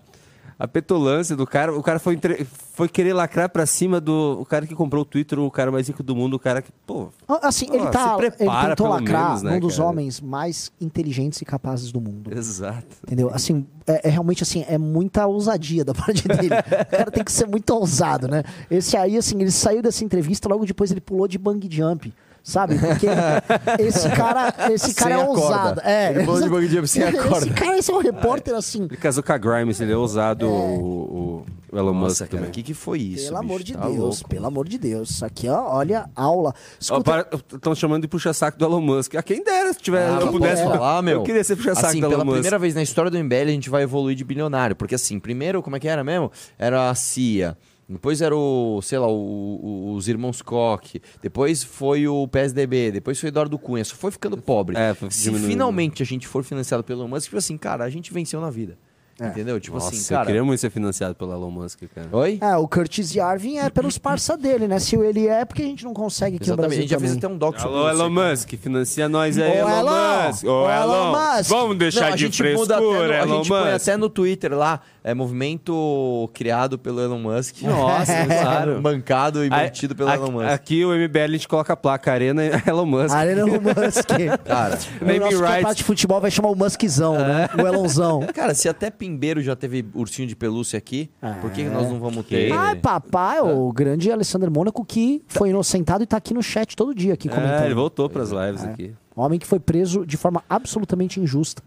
a 0.59 0.67
petulância 0.67 1.37
do 1.37 1.47
cara, 1.47 1.73
o 1.77 1.83
cara 1.83 1.99
foi, 1.99 2.15
entre- 2.15 2.45
foi 2.75 2.89
querer 2.89 3.13
lacrar 3.13 3.49
pra 3.49 3.65
cima 3.65 4.01
do 4.01 4.39
o 4.41 4.45
cara 4.45 4.67
que 4.67 4.75
comprou 4.75 5.03
o 5.03 5.05
Twitter, 5.05 5.39
o 5.39 5.51
cara 5.51 5.71
mais 5.71 5.87
rico 5.87 6.03
do 6.03 6.17
mundo, 6.17 6.35
o 6.35 6.39
cara 6.39 6.61
que, 6.61 6.71
pô, 6.87 7.09
Assim, 7.43 7.67
Ó, 7.71 7.75
ele, 7.75 7.85
se 7.87 7.91
tá, 7.93 8.17
ele 8.19 8.31
prepara, 8.33 8.69
tentou 8.71 8.87
pelo 8.89 8.99
lacrar 8.99 9.27
menos, 9.29 9.43
né, 9.43 9.57
um 9.57 9.61
dos 9.61 9.77
cara? 9.77 9.89
homens 9.89 10.21
mais 10.21 10.73
inteligentes 10.81 11.41
e 11.41 11.45
capazes 11.45 11.93
do 11.93 12.01
mundo. 12.01 12.37
exato. 12.37 12.97
Entendeu? 13.07 13.31
Assim, 13.33 13.65
é, 13.87 14.09
é 14.09 14.11
realmente 14.11 14.43
assim, 14.43 14.65
é 14.69 14.77
muita 14.77 15.27
ousadia 15.27 15.85
da 15.85 15.95
parte 15.95 16.27
dele. 16.27 16.55
o 16.57 16.97
cara 16.97 17.11
tem 17.11 17.23
que 17.23 17.31
ser 17.33 17.47
muito 17.47 17.71
ousado, 17.71 18.27
né? 18.27 18.43
Esse 18.71 18.97
aí, 18.97 19.17
assim, 19.17 19.41
ele 19.41 19.51
saiu 19.53 19.81
dessa 19.81 20.03
entrevista, 20.05 20.49
logo 20.49 20.67
depois 20.67 20.91
ele 20.91 21.01
pulou 21.01 21.29
de 21.29 21.39
bang 21.39 21.69
jump. 21.71 22.13
Sabe? 22.49 22.79
Porque 22.79 23.07
esse 23.79 24.09
cara, 24.09 24.55
esse 24.73 24.95
cara 24.95 25.17
Sem 25.17 25.25
é 25.25 25.29
ousado. 25.29 25.83
É, 25.85 26.15
Ele 26.15 26.67
de 26.67 26.75
jump 26.75 26.89
sem 26.89 27.03
a 27.03 27.11
Esse 27.11 27.51
cara, 27.51 27.77
esse 27.79 27.91
é 27.91 27.95
um 27.95 27.99
repórter 27.99 28.55
assim. 28.55 28.85
Ele 28.85 28.97
casou 28.97 29.23
com 29.23 29.31
a 29.35 29.37
Grimes, 29.37 29.79
ele 29.83 29.93
é 29.93 29.97
ousado, 29.97 30.49
o, 30.49 30.51
o, 30.51 31.47
o 31.71 31.79
Elon 31.79 31.93
Musk 31.93 32.21
cara, 32.21 32.31
também. 32.31 32.49
o 32.49 32.51
que, 32.51 32.63
que 32.63 32.73
foi 32.73 33.01
isso? 33.01 33.27
Pelo 33.27 33.37
amor 33.37 33.59
bicho? 33.59 33.65
de 33.67 33.75
Tá 33.75 33.87
Deus, 33.87 33.99
louco. 33.99 34.29
pelo 34.31 34.47
amor 34.47 34.67
de 34.67 34.79
Deus. 34.79 35.11
Isso 35.11 35.27
aqui, 35.27 35.47
ó, 35.47 35.77
olha, 35.77 36.09
aula. 36.17 36.55
Escuta, 36.81 37.29
Estão 37.55 37.75
chamando 37.75 38.01
de 38.03 38.09
puxa-saco 38.09 38.57
do 38.59 38.65
Elon 38.65 38.81
Musk. 38.81 39.17
A 39.17 39.23
quem 39.23 39.45
dera 39.45 39.71
se 39.75 39.81
tiver, 39.81 40.09
Ah, 40.09 40.19
eu 40.23 40.33
pudesse 40.33 40.63
falar, 40.63 41.03
meu? 41.03 41.19
Eu 41.19 41.25
queria 41.25 41.45
ser 41.45 41.55
puxa-saco 41.55 41.87
assim, 41.89 42.01
do 42.01 42.07
Elon 42.07 42.13
pela 42.13 42.25
Musk. 42.25 42.35
primeira 42.37 42.59
vez 42.59 42.75
na 42.75 42.83
história 42.83 43.11
do 43.11 43.19
MBL, 43.23 43.43
a 43.43 43.47
gente 43.49 43.69
vai 43.69 43.83
evoluir 43.83 44.17
de 44.17 44.25
bilionário. 44.25 44.75
Porque 44.75 44.95
assim, 44.95 45.21
primeiro, 45.21 45.63
como 45.63 45.77
é 45.77 45.81
que 45.81 45.87
era 45.87 46.03
mesmo? 46.03 46.33
Era 46.59 46.89
a 46.89 46.95
CIA. 46.95 47.59
Depois 47.89 48.21
era 48.21 48.37
o, 48.37 48.83
sei 48.83 48.99
lá, 48.99 49.07
o- 49.09 49.13
o- 49.15 49.95
os 49.95 50.09
irmãos 50.09 50.43
Koch. 50.43 51.01
Depois 51.23 51.65
foi 51.65 52.07
o 52.07 52.29
PSDB. 52.29 52.93
Depois 52.93 53.19
foi 53.19 53.31
Eduardo 53.31 53.59
Cunha. 53.59 53.83
Só 53.85 53.97
foi 53.97 54.11
ficando 54.11 54.37
pobre. 54.37 54.77
É, 54.77 54.93
foi 54.93 55.11
Se 55.11 55.23
diminuindo. 55.25 55.49
finalmente 55.49 56.03
a 56.03 56.07
gente 56.07 56.27
for 56.29 56.45
financiado 56.45 56.85
pelo 56.85 57.01
Elon 57.01 57.09
Musk, 57.09 57.25
tipo 57.25 57.39
assim, 57.39 57.57
cara, 57.57 57.85
a 57.85 57.91
gente 57.91 58.13
venceu 58.13 58.41
na 58.41 58.51
vida. 58.51 58.77
É. 59.21 59.27
Entendeu? 59.29 59.59
Tipo 59.59 59.77
Nossa, 59.79 59.89
assim, 59.89 60.03
eu 60.03 60.09
cara. 60.17 60.27
queria 60.27 60.45
muito 60.45 60.61
ser 60.61 60.71
financiado 60.71 61.15
pelo 61.15 61.33
Elon 61.33 61.51
Musk, 61.51 61.81
cara. 61.95 62.09
Oi? 62.13 62.39
é, 62.41 62.57
o 62.57 62.69
Curtis 62.69 63.15
Yarvin 63.15 63.59
é 63.59 63.69
pelos 63.69 63.99
parça 63.99 64.37
dele, 64.37 64.69
né? 64.69 64.79
Se 64.79 64.95
ele 64.97 65.27
é, 65.27 65.45
porque 65.45 65.63
a 65.63 65.67
gente 65.67 65.85
não 65.85 65.93
consegue 65.93 66.37
aqui 66.37 66.47
no 66.49 66.55
Exatamente. 66.55 66.69
Brasil 66.69 66.79
A 66.79 66.83
gente 66.83 66.91
já 66.91 67.01
fez 67.01 67.17
até 67.17 67.29
um 67.29 67.37
doc 67.37 67.59
sobre 67.59 67.77
Alô, 67.79 67.89
Elon. 67.91 68.11
Musk, 68.11 68.51
financia 68.55 69.09
nós 69.09 69.37
aí, 69.37 69.51
Ô, 69.51 69.69
Elon, 69.69 69.79
Elon! 69.81 70.27
Musk. 70.29 70.45
Ô, 70.45 70.49
Ô, 70.51 70.71
Elon, 70.71 70.83
Elon 70.83 71.13
Musk! 71.37 71.49
vamos 71.51 71.79
deixar 71.79 72.01
Não, 72.01 72.13
a 72.13 72.17
de 72.17 72.23
gente 72.27 72.43
muda 72.55 72.77
até 72.77 72.85
no, 72.85 72.91
frescura, 72.91 73.15
a 73.15 73.23
Elon 73.27 73.37
gente 73.39 73.49
põe 73.49 73.61
Musk. 73.73 73.83
até 73.83 73.97
no 73.97 74.09
Twitter 74.09 74.55
lá, 74.55 74.81
é 75.03 75.15
movimento 75.15 76.31
criado 76.35 76.79
pelo 76.79 77.01
Elon 77.01 77.19
Musk. 77.19 77.63
Nossa, 77.63 78.13
claro. 78.27 78.81
Bancado 78.81 79.45
e 79.45 79.51
mantido 79.51 79.95
pelo 79.97 80.11
aqui, 80.11 80.19
Elon 80.23 80.31
Musk. 80.33 80.47
Aqui 80.49 80.85
o 80.85 80.91
MBL 80.95 81.19
a 81.19 81.29
gente 81.29 81.49
coloca 81.49 81.73
a 81.73 81.77
placa 81.77 82.13
Arena 82.13 82.43
Elon 82.67 82.87
Musk. 82.87 83.15
Arena 83.15 83.41
Elon 83.41 83.59
Musk. 83.61 84.09
Cara, 84.45 84.79
o 85.01 85.19
nosso 85.19 85.41
campeonato 85.41 85.75
de 85.75 85.85
futebol 85.85 86.21
vai 86.21 86.31
chamar 86.31 86.51
o 86.51 86.55
Muskzão, 86.55 87.19
né? 87.19 87.49
O 87.57 87.67
Elonzão. 87.67 88.21
cara, 88.35 88.55
se 88.55 88.69
até 88.69 88.91
Pimbeiro 89.09 89.41
já 89.43 89.57
teve 89.57 89.87
ursinho 89.95 90.29
de 90.29 90.37
pelúcia 90.37 90.77
aqui, 90.77 91.11
por 91.41 91.51
que 91.51 91.65
que 91.65 91.71
nós 91.71 91.89
não 91.91 91.99
vamos 91.99 92.27
ter? 92.27 92.53
Ai, 92.53 92.77
papai, 92.77 93.41
o 93.41 93.73
grande 93.73 94.13
Alessandro 94.13 94.51
Mônaco 94.51 94.85
que 94.85 95.23
foi 95.27 95.49
inocentado 95.51 96.05
e 96.05 96.07
tá 96.07 96.17
aqui 96.19 96.35
no 96.35 96.43
chat 96.43 96.77
todo 96.77 96.95
dia 96.95 97.15
aqui 97.15 97.29
comentando. 97.29 97.63
É, 97.63 97.67
ele 97.67 97.75
voltou 97.75 98.09
pras 98.11 98.31
lives 98.31 98.63
aqui. 98.65 98.95
Um 99.17 99.23
homem 99.23 99.39
que 99.39 99.47
foi 99.47 99.59
preso 99.59 100.05
de 100.07 100.17
forma 100.17 100.45
absolutamente 100.49 101.19
injusta. 101.21 101.63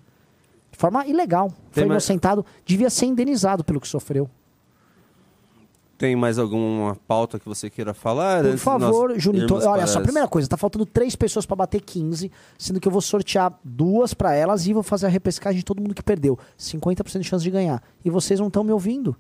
De 0.72 0.78
forma 0.78 1.06
ilegal. 1.06 1.50
Foi 1.50 1.82
Tem 1.82 1.86
mais- 1.86 2.04
inocentado, 2.04 2.46
devia 2.66 2.90
ser 2.90 3.08
indenizado 3.08 3.64
pelo 3.64 3.82
que 3.82 3.88
sofreu. 3.88 4.30
Tem 6.02 6.16
mais 6.16 6.40
alguma 6.40 6.96
pauta 7.08 7.38
que 7.40 7.48
você 7.48 7.70
queira 7.70 7.94
falar? 7.94 8.42
Por 8.44 8.58
favor, 8.58 9.14
Junito. 9.20 9.46
irmos 9.46 9.66
Olha 9.66 9.78
para 9.84 9.88
só, 9.88 10.00
as- 10.00 10.04
primeira 10.04 10.28
coisa, 10.28 10.48
tá 10.50 10.58
faltando 10.58 10.84
três 10.84 11.16
pessoas 11.16 11.46
pra 11.46 11.56
bater 11.56 11.80
15, 11.80 12.32
sendo 12.58 12.80
que 12.80 12.88
eu 12.88 12.92
vou 12.92 13.02
sortear 13.02 13.54
duas 13.64 14.12
pra 14.14 14.34
elas 14.34 14.66
e 14.66 14.74
vou 14.74 14.82
fazer 14.82 15.06
a 15.06 15.10
repescagem 15.10 15.60
de 15.60 15.64
todo 15.64 15.80
mundo 15.80 15.94
que 15.94 16.02
perdeu. 16.02 16.40
50% 16.58 17.22
de 17.22 17.28
chance 17.30 17.44
de 17.44 17.52
ganhar. 17.52 17.84
E 18.04 18.10
vocês 18.10 18.40
não 18.40 18.48
estão 18.48 18.64
me 18.64 18.72
ouvindo. 18.72 19.16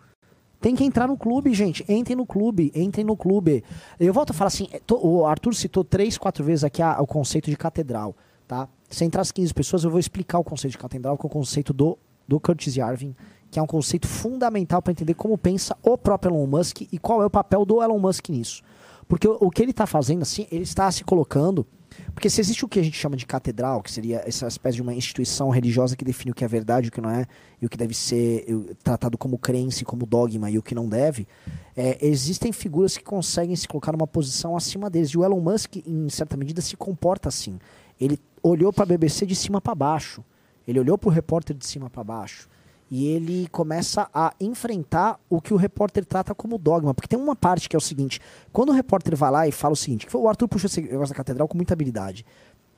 Tem 0.59 0.75
que 0.75 0.83
entrar 0.83 1.07
no 1.07 1.15
clube, 1.15 1.53
gente. 1.53 1.85
Entrem 1.87 2.15
no 2.17 2.25
clube, 2.25 2.71
entrem 2.73 3.05
no 3.05 3.15
clube. 3.15 3.63
Eu 3.99 4.11
volto 4.11 4.31
a 4.31 4.33
falar 4.33 4.47
assim, 4.47 4.67
to- 4.87 4.99
o 5.05 5.25
Arthur 5.27 5.53
citou 5.53 5.83
três, 5.83 6.17
quatro 6.17 6.43
vezes 6.43 6.63
aqui 6.63 6.81
a- 6.81 6.97
o 6.99 7.05
conceito 7.05 7.47
de 7.49 7.55
catedral, 7.57 8.15
tá? 8.47 8.67
Se 8.89 9.05
entrar 9.05 9.21
as 9.21 9.31
15 9.31 9.53
pessoas, 9.53 9.83
eu 9.83 9.91
vou 9.91 9.99
explicar 9.99 10.39
o 10.39 10.43
conceito 10.43 10.71
de 10.71 10.77
catedral, 10.79 11.15
que 11.15 11.25
é 11.25 11.27
o 11.27 11.29
conceito 11.29 11.73
do, 11.73 11.95
do 12.27 12.39
Curtis 12.39 12.75
Yarvin, 12.75 13.15
que 13.51 13.59
é 13.59 13.61
um 13.61 13.67
conceito 13.67 14.07
fundamental 14.07 14.81
para 14.81 14.91
entender 14.91 15.13
como 15.13 15.37
pensa 15.37 15.75
o 15.83 15.97
próprio 15.97 16.33
Elon 16.33 16.47
Musk 16.47 16.81
e 16.91 16.97
qual 16.97 17.21
é 17.21 17.25
o 17.25 17.29
papel 17.29 17.65
do 17.65 17.83
Elon 17.83 17.99
Musk 17.99 18.29
nisso. 18.29 18.63
Porque 19.09 19.27
o, 19.27 19.37
o 19.41 19.51
que 19.51 19.61
ele 19.61 19.71
está 19.71 19.85
fazendo, 19.85 20.21
assim, 20.21 20.47
ele 20.49 20.63
está 20.63 20.89
se 20.89 21.03
colocando. 21.03 21.67
Porque 22.13 22.29
se 22.29 22.39
existe 22.39 22.63
o 22.63 22.67
que 22.69 22.79
a 22.79 22.83
gente 22.83 22.97
chama 22.97 23.17
de 23.17 23.25
catedral, 23.25 23.83
que 23.83 23.91
seria 23.91 24.23
essa 24.25 24.47
espécie 24.47 24.77
de 24.77 24.81
uma 24.81 24.93
instituição 24.93 25.49
religiosa 25.49 25.97
que 25.97 26.05
define 26.05 26.31
o 26.31 26.33
que 26.33 26.45
é 26.45 26.47
verdade 26.47 26.87
o 26.87 26.91
que 26.91 27.01
não 27.01 27.09
é, 27.09 27.25
e 27.61 27.65
o 27.65 27.69
que 27.69 27.75
deve 27.75 27.93
ser 27.93 28.45
tratado 28.81 29.17
como 29.17 29.37
crença 29.37 29.83
como 29.83 30.05
dogma 30.05 30.49
e 30.49 30.57
o 30.57 30.63
que 30.63 30.73
não 30.73 30.87
deve, 30.87 31.27
é, 31.75 31.97
existem 32.01 32.53
figuras 32.53 32.97
que 32.97 33.03
conseguem 33.03 33.55
se 33.57 33.67
colocar 33.67 33.91
numa 33.91 34.07
posição 34.07 34.55
acima 34.55 34.89
deles. 34.89 35.09
E 35.09 35.17
o 35.17 35.25
Elon 35.25 35.41
Musk, 35.41 35.75
em 35.85 36.07
certa 36.07 36.37
medida, 36.37 36.61
se 36.61 36.77
comporta 36.77 37.27
assim. 37.27 37.59
Ele 37.99 38.17
olhou 38.41 38.71
para 38.71 38.83
a 38.83 38.87
BBC 38.87 39.25
de 39.25 39.35
cima 39.35 39.59
para 39.59 39.75
baixo. 39.75 40.23
Ele 40.65 40.79
olhou 40.79 40.97
para 40.97 41.09
o 41.09 41.11
repórter 41.11 41.55
de 41.55 41.65
cima 41.65 41.89
para 41.89 42.03
baixo. 42.03 42.47
E 42.93 43.07
ele 43.07 43.47
começa 43.53 44.09
a 44.13 44.33
enfrentar 44.37 45.17
o 45.29 45.39
que 45.39 45.53
o 45.53 45.57
repórter 45.57 46.03
trata 46.05 46.35
como 46.35 46.57
dogma. 46.57 46.93
Porque 46.93 47.07
tem 47.07 47.17
uma 47.17 47.37
parte 47.37 47.69
que 47.69 47.75
é 47.75 47.79
o 47.79 47.81
seguinte: 47.81 48.19
quando 48.51 48.69
o 48.69 48.73
repórter 48.73 49.15
vai 49.15 49.31
lá 49.31 49.47
e 49.47 49.51
fala 49.53 49.71
o 49.73 49.77
seguinte, 49.77 50.05
que 50.05 50.11
foi- 50.11 50.19
o 50.19 50.27
Arthur 50.27 50.49
puxou 50.49 50.67
esse 50.67 50.81
negócio 50.81 51.13
da 51.13 51.17
catedral 51.17 51.47
com 51.47 51.55
muita 51.55 51.73
habilidade. 51.73 52.25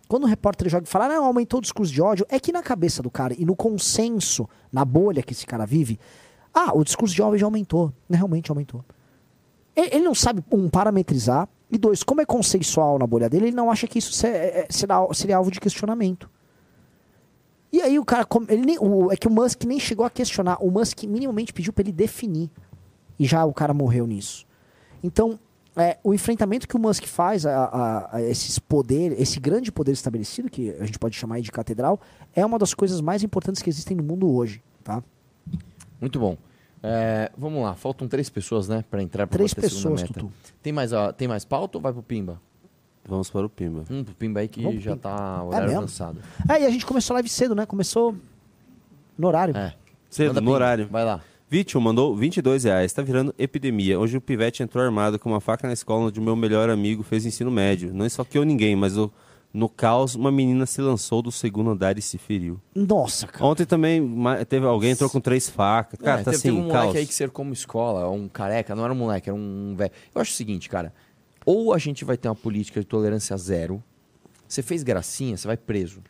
Quando 0.08 0.26
o 0.26 0.28
repórter 0.28 0.70
joga 0.70 0.86
e 0.86 0.88
fala, 0.90 1.08
não, 1.08 1.26
aumentou 1.26 1.58
o 1.58 1.62
discurso 1.62 1.92
de 1.92 2.00
ódio, 2.00 2.26
é 2.30 2.40
que 2.40 2.52
na 2.52 2.62
cabeça 2.62 3.02
do 3.02 3.10
cara 3.10 3.34
e 3.36 3.44
no 3.44 3.56
consenso, 3.56 4.48
na 4.72 4.86
bolha 4.86 5.24
que 5.24 5.34
esse 5.34 5.48
cara 5.48 5.66
vive, 5.66 6.00
ah, 6.54 6.72
o 6.78 6.84
discurso 6.84 7.16
de 7.16 7.22
ódio 7.24 7.40
já 7.40 7.48
aumentou. 7.48 7.92
Né, 8.08 8.16
Realmente 8.18 8.52
aumentou. 8.52 8.86
Ele 9.76 10.02
não 10.06 10.14
sabe, 10.14 10.44
um, 10.52 10.70
parametrizar, 10.70 11.50
e 11.72 11.78
dois, 11.80 12.04
como 12.04 12.22
é 12.22 12.26
consensual 12.26 13.00
na 13.00 13.08
bolha 13.08 13.28
dele, 13.28 13.48
ele 13.48 13.56
não 13.56 13.72
acha 13.72 13.88
que 13.88 13.98
isso 13.98 14.24
é- 14.28 14.30
é- 14.30 14.68
será, 14.70 15.00
seria 15.14 15.38
alvo 15.38 15.50
de 15.50 15.60
questionamento. 15.60 16.30
E 17.74 17.82
aí 17.82 17.98
o 17.98 18.06
cara, 18.06 18.26
ele 18.50 18.62
nem, 18.66 18.78
o, 18.80 19.12
é 19.12 19.18
que 19.18 19.28
o 19.28 19.32
Musk 19.32 19.64
nem 19.64 19.80
chegou 19.80 20.06
a 20.06 20.10
questionar, 20.10 20.58
o 20.62 20.70
Musk 20.70 21.04
minimamente 21.06 21.52
pediu 21.52 21.74
para 21.74 21.82
ele 21.82 21.92
definir, 21.92 22.50
e 23.20 23.26
já 23.26 23.44
o 23.44 23.52
cara 23.54 23.74
morreu 23.74 24.06
nisso. 24.06 24.46
Então, 25.04 25.40
é, 25.76 25.98
o 26.04 26.14
enfrentamento 26.14 26.68
que 26.68 26.76
o 26.76 26.80
Musk 26.80 27.06
faz 27.06 27.48
a, 27.48 27.64
a- 27.66 28.18
a 28.18 28.22
esses 28.22 28.60
poderes, 28.60 29.20
esse 29.20 29.40
grande 29.40 29.72
poder 29.72 29.92
estabelecido, 29.92 30.50
que 30.52 30.70
a 30.80 30.86
gente 30.86 31.00
pode 31.00 31.16
chamar 31.16 31.36
aí 31.36 31.42
de 31.42 31.52
catedral, 31.52 32.00
é 32.36 32.46
uma 32.46 32.60
das 32.60 32.76
coisas 32.76 33.02
mais 33.02 33.24
importantes 33.24 33.60
que 33.62 33.70
existem 33.72 33.98
no 33.98 34.04
mundo 34.04 34.32
hoje, 34.32 34.62
tá? 34.84 35.04
Muito 36.00 36.20
bom. 36.20 36.38
É, 36.84 37.32
vamos 37.36 37.64
lá, 37.64 37.74
faltam 37.76 38.08
três 38.08 38.30
pessoas, 38.30 38.68
né, 38.68 38.84
pra 38.92 39.02
entrar 39.02 39.26
pra 39.26 39.38
Três 39.38 39.52
bater 39.54 39.66
a 39.66 39.70
segunda 39.70 39.90
pessoas, 39.96 40.02
meta. 40.10 40.20
Tutu. 40.20 40.32
Tem 40.62 40.72
mais, 40.72 40.94
ó, 40.94 41.12
tem 41.12 41.28
mais 41.28 41.44
pauta 41.44 41.78
ou 41.78 41.82
vai 41.82 41.92
pro 41.92 42.04
Pimba? 42.04 42.40
Vamos 43.06 43.30
para 43.30 43.46
o 43.46 43.50
Pimba. 43.50 43.84
Hum, 43.90 44.04
pro 44.04 44.16
Pimba 44.16 44.40
aí 44.40 44.48
que 44.48 44.62
Vamos 44.62 44.76
pro 44.78 44.84
já 44.84 44.92
Pimba. 44.92 45.02
tá 45.10 45.44
horário 45.44 45.68
mesmo? 45.68 45.80
avançado. 45.80 46.20
É, 46.50 46.62
e 46.62 46.66
a 46.66 46.70
gente 46.70 46.86
começou 46.86 47.14
a 47.14 47.16
live 47.16 47.30
cedo, 47.30 47.54
né? 47.54 47.66
Começou 47.66 48.16
no 49.18 49.28
horário. 49.28 49.56
É. 49.56 49.74
Cedo, 50.10 50.28
Manda 50.30 50.42
no 50.42 50.46
Pimba, 50.46 50.56
horário. 50.56 50.88
Vai 50.90 51.04
lá. 51.06 51.22
Vítil 51.50 51.80
mandou 51.82 52.16
22 52.16 52.64
reais. 52.64 52.92
Tá 52.94 53.02
virando 53.02 53.34
epidemia. 53.38 54.00
Hoje 54.00 54.18
o 54.18 54.22
Pivete 54.22 54.64
entrou 54.64 54.84
armado 54.84 55.20
com 55.20 55.30
uma 55.30 55.40
faca 55.42 55.68
na 55.68 55.74
escola 55.74 56.06
onde 56.06 56.20
o 56.20 56.24
meu 56.24 56.36
melhor 56.36 56.70
amigo 56.70 57.04
fez 57.04 57.26
ensino 57.26 57.52
médio. 57.52 57.94
Não 57.94 58.06
esfaqueou 58.06 58.44
ninguém, 58.44 58.76
mas 58.76 58.98
o- 58.98 59.12
no 59.54 59.70
caos, 59.70 60.16
uma 60.16 60.32
menina 60.32 60.66
se 60.66 60.82
lançou 60.82 61.22
do 61.22 61.32
segundo 61.32 61.70
andar 61.70 61.96
e 62.00 62.02
se 62.02 62.18
feriu. 62.18 62.60
Nossa, 62.74 63.28
cara. 63.28 63.46
Ontem 63.46 63.66
também 63.66 64.02
ma- 64.02 64.44
teve 64.46 64.66
alguém 64.66 64.92
entrou 64.92 65.08
com 65.12 65.20
três 65.20 65.48
facas. 65.48 66.00
Cara, 66.00 66.22
É, 66.22 66.24
tá 66.24 66.32
teve, 66.32 66.38
assim, 66.38 66.50
teve 66.56 66.58
um 66.58 66.70
caos. 66.70 66.80
moleque 66.86 66.98
aí 66.98 67.06
que 67.06 67.14
cercou 67.14 67.46
uma 67.46 67.54
escola, 67.54 68.10
um 68.10 68.28
careca, 68.28 68.74
não 68.74 68.84
era 68.84 68.92
um 68.92 68.96
moleque, 68.98 69.30
era 69.30 69.38
um 69.38 69.76
velho. 69.78 69.92
Eu 70.16 70.22
acho 70.22 70.32
o 70.32 70.36
seguinte, 70.36 70.68
cara. 70.70 70.92
Ou 71.46 71.74
a 71.74 71.78
gente 71.78 72.06
vai 72.06 72.18
ter 72.18 72.28
uma 72.28 72.36
política 72.36 72.80
de 72.80 72.86
tolerância 72.86 73.36
zero. 73.38 73.84
Você 74.48 74.62
fez 74.62 74.84
gracinha, 74.84 75.36
você 75.36 75.48
vai 75.48 75.58
preso. 75.58 76.02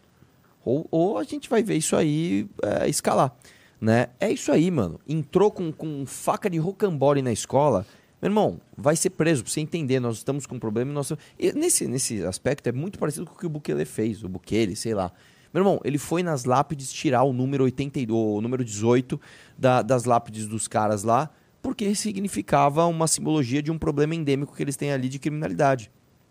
Ou, 0.65 0.87
ou 0.91 1.17
a 1.17 1.23
gente 1.23 1.49
vai 1.49 1.63
ver 1.63 1.75
isso 1.75 1.95
aí 1.95 2.47
é, 2.61 2.87
escalar. 2.87 3.35
Né? 3.79 4.07
É 4.19 4.31
isso 4.31 4.51
aí, 4.51 4.69
mano. 4.71 4.99
Entrou 5.07 5.51
com, 5.51 5.71
com 5.71 6.05
faca 6.05 6.49
de 6.49 6.57
rocambole 6.57 7.21
na 7.21 7.31
escola. 7.31 7.85
Meu 8.21 8.29
irmão, 8.29 8.61
vai 8.77 8.95
ser 8.95 9.09
preso, 9.09 9.43
pra 9.43 9.51
você 9.51 9.59
entender. 9.59 9.99
Nós 9.99 10.17
estamos 10.17 10.45
com 10.45 10.55
um 10.55 10.59
problema 10.59 10.93
nós. 10.93 11.11
Nesse, 11.55 11.87
nesse 11.87 12.23
aspecto 12.25 12.67
é 12.67 12.71
muito 12.71 12.97
parecido 12.97 13.25
com 13.25 13.33
o 13.33 13.37
que 13.37 13.45
o 13.45 13.49
Bukele 13.49 13.83
fez, 13.85 14.23
o 14.23 14.29
Bukele, 14.29 14.75
sei 14.75 14.93
lá. 14.93 15.11
Meu 15.53 15.61
irmão, 15.61 15.81
ele 15.83 15.97
foi 15.97 16.23
nas 16.23 16.45
lápides 16.45 16.91
tirar 16.91 17.23
o 17.23 17.33
número 17.33 17.65
82, 17.65 18.09
o 18.37 18.41
número 18.41 18.63
18 18.63 19.19
da- 19.57 19.81
das 19.81 20.05
lápides 20.05 20.47
dos 20.47 20.67
caras 20.67 21.03
lá, 21.03 21.29
porque 21.63 21.95
significava 21.95 22.85
uma 22.85 23.07
simbologia 23.07 23.63
de 23.63 23.71
um 23.71 23.77
problema 23.79 24.13
endêmico 24.13 24.55
que 24.55 24.61
eles 24.61 24.75
têm 24.75 24.91
ali 24.91 25.09
de 25.09 25.17
criminalidade. 25.17 25.89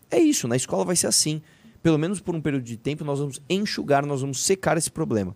É 0.09 0.17
isso, 0.19 0.47
na 0.47 0.55
escola 0.55 0.85
vai 0.85 0.95
ser 0.95 1.07
assim. 1.07 1.41
Pelo 1.81 1.97
menos 1.99 2.21
por 2.21 2.33
um 2.33 2.39
período 2.39 2.63
de 2.63 2.77
tempo, 2.77 3.03
nós 3.03 3.19
vamos 3.19 3.41
enxugar, 3.49 4.05
nós 4.05 4.21
vamos 4.21 4.41
secar 4.45 4.77
esse 4.77 4.89
problema. 4.89 5.35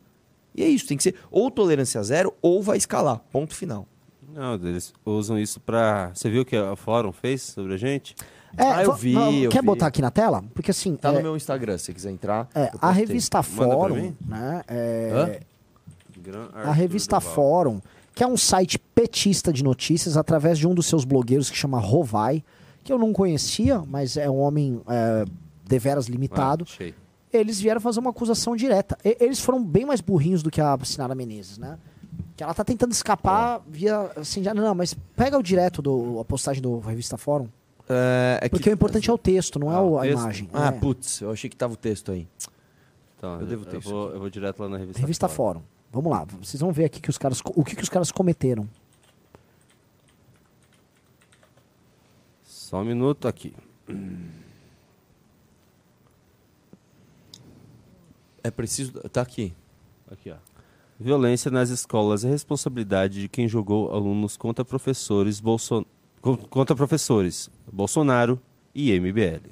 E 0.56 0.64
é 0.64 0.68
isso, 0.70 0.88
tem 0.88 0.96
que 0.96 1.04
ser 1.04 1.16
ou 1.30 1.52
tolerância 1.52 2.02
zero 2.04 2.34
ou 2.42 2.64
vai 2.64 2.78
escalar. 2.78 3.20
Ponto 3.32 3.54
final. 3.54 3.86
Não, 4.34 4.54
eles 4.56 4.94
usam 5.06 5.38
isso 5.38 5.60
pra. 5.60 6.12
Você 6.14 6.30
viu 6.30 6.44
o 6.44 6.46
que 6.46 6.56
a 6.56 6.76
Fórum 6.76 7.12
fez 7.12 7.42
sobre 7.42 7.74
a 7.74 7.78
gente? 7.78 8.16
É, 8.58 8.64
Ah, 8.64 8.84
eu 8.84 8.94
vi, 8.94 9.14
va- 9.14 9.32
eu 9.32 9.50
Quer 9.50 9.62
vi. 9.62 9.66
botar 9.66 9.88
aqui 9.88 10.02
na 10.02 10.12
tela? 10.12 10.44
Porque 10.54 10.70
assim. 10.72 10.96
Tá 10.96 11.10
é, 11.10 11.14
no 11.14 11.22
meu 11.22 11.36
Instagram, 11.36 11.78
se 11.78 11.86
você 11.86 11.94
quiser 11.94 12.12
entrar. 12.12 12.48
é, 12.54 12.64
eu 12.64 12.66
a 12.68 12.70
postei. 12.72 12.92
revista 12.94 13.42
Fórum, 13.44 14.14
né? 14.26 14.62
é, 14.68 15.40
a 16.54 16.72
revista 16.72 17.18
Duval. 17.20 17.34
Fórum, 17.34 17.82
que 18.18 18.24
é 18.24 18.28
um 18.28 18.36
site 18.36 18.80
petista 18.80 19.54
de 19.54 19.64
notícias, 19.64 20.18
através 20.18 20.58
de 20.58 20.68
um 20.68 20.74
dos 20.74 20.88
seus 20.88 21.06
blogueiros 21.06 21.52
que 21.52 21.56
chama 21.56 21.80
Rovai, 21.80 22.44
que 22.84 22.92
eu 22.92 22.98
não 22.98 23.14
conhecia, 23.14 23.84
mas 23.88 24.18
é 24.18 24.28
um 24.28 24.40
homem 24.40 24.82
é, 24.88 25.24
deveras 25.64 26.08
limitado. 26.08 26.66
Ah. 26.82 26.92
Eles 27.32 27.60
vieram 27.62 27.80
fazer 27.80 28.00
uma 28.00 28.10
acusação 28.10 28.56
direta. 28.56 28.98
E- 29.06 29.18
eles 29.20 29.40
foram 29.40 29.64
bem 29.64 29.86
mais 29.86 30.02
burrinhos 30.02 30.42
do 30.42 30.50
que 30.50 30.60
a 30.60 30.76
Sinara 30.84 31.14
Menezes, 31.14 31.60
né? 31.60 31.78
Que 32.36 32.44
ela 32.44 32.56
tá 32.56 32.64
tentando 32.64 32.92
escapar 32.92 33.62
via. 33.68 34.10
Assim, 34.16 34.42
já, 34.42 34.52
não, 34.52 34.74
mas 34.74 34.96
pega 35.16 35.38
o 35.38 35.44
direto 35.44 35.80
do 35.84 36.20
a 36.20 36.26
postagem 36.26 36.60
do 36.60 36.80
Revista 36.80 37.18
Fórum. 37.18 37.48
É, 37.88 38.40
é 38.42 38.50
Porque 38.50 38.64
que- 38.64 38.70
o 38.72 38.74
importante 38.74 39.12
é 39.12 39.14
o 39.14 39.18
texto, 39.20 39.60
não 39.60 39.72
é 39.72 39.76
Ah, 39.76 39.82
o- 39.82 39.92
o 39.92 39.98
a 40.00 40.02
texto? 40.02 40.20
imagem. 40.22 40.50
Ah, 40.52 40.70
É. 40.70 40.72
putz, 40.72 41.22
eu 41.22 41.30
achei 41.32 41.50
que 41.52 41.56
tava 41.56 41.74
o 41.74 41.78
texto 41.78 42.12
aí. 42.12 42.28
Então, 43.16 43.42
Eu 43.42 43.46
devo 43.46 43.64
ter 43.66 43.78
isso 43.78 43.90
vou, 43.90 44.10
eu 44.10 44.20
vou 44.20 44.30
direto 44.30 44.60
lá 44.64 44.70
na 44.70 44.78
revista. 44.78 45.00
Revista 45.00 45.28
Fórum. 45.28 45.60
Fórum. 45.60 45.77
Vamos 45.92 46.12
lá, 46.12 46.26
vocês 46.26 46.60
vão 46.62 46.72
ver 46.72 46.86
aqui 46.86 47.00
que 47.02 47.10
os 47.10 47.18
caras, 47.18 47.42
o 47.44 47.64
que, 47.64 47.76
que 47.76 47.84
os 47.84 47.90
caras 47.90 48.12
cometeram. 48.12 48.68
Só 52.44 52.82
um 52.82 52.86
minuto 52.86 53.28
aqui. 53.28 53.54
É 58.44 58.52
preciso. 58.52 58.92
Tá 59.10 59.22
aqui. 59.22 59.54
Aqui, 60.12 60.32
ó. 60.32 60.36
Violência 61.00 61.52
nas 61.52 61.70
escolas 61.70 62.26
é 62.26 62.30
responsabilidade 62.30 63.22
de 63.22 63.30
quem 63.30 63.48
jogou 63.48 63.92
alunos 63.94 64.36
contra 64.36 64.66
professores 64.66 65.40
Bolson... 65.40 65.86
con- 66.22 66.38
contra 66.38 66.76
professores 66.76 67.50
Bolsonaro 67.72 68.42
e 68.74 68.92
MBL. 69.00 69.50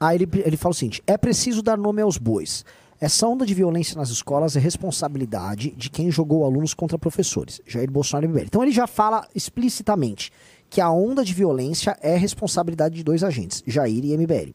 Aí 0.00 0.16
ele, 0.16 0.28
ele 0.44 0.56
fala 0.56 0.72
o 0.72 0.74
seguinte: 0.74 1.02
é 1.06 1.16
preciso 1.18 1.62
dar 1.62 1.76
nome 1.76 2.00
aos 2.02 2.16
bois. 2.16 2.64
Essa 2.98 3.28
onda 3.28 3.44
de 3.44 3.52
violência 3.52 3.94
nas 3.94 4.08
escolas 4.08 4.56
é 4.56 4.58
responsabilidade 4.58 5.70
de 5.72 5.90
quem 5.90 6.10
jogou 6.10 6.46
alunos 6.46 6.72
contra 6.72 6.98
professores, 6.98 7.60
Jair 7.66 7.90
Bolsonaro 7.90 8.24
e 8.24 8.28
MBL. 8.28 8.44
Então 8.46 8.62
ele 8.62 8.72
já 8.72 8.86
fala 8.86 9.28
explicitamente 9.34 10.32
que 10.70 10.80
a 10.80 10.90
onda 10.90 11.22
de 11.22 11.34
violência 11.34 11.94
é 12.00 12.16
responsabilidade 12.16 12.94
de 12.94 13.04
dois 13.04 13.22
agentes, 13.22 13.62
Jair 13.66 14.02
e 14.02 14.16
MBL. 14.16 14.54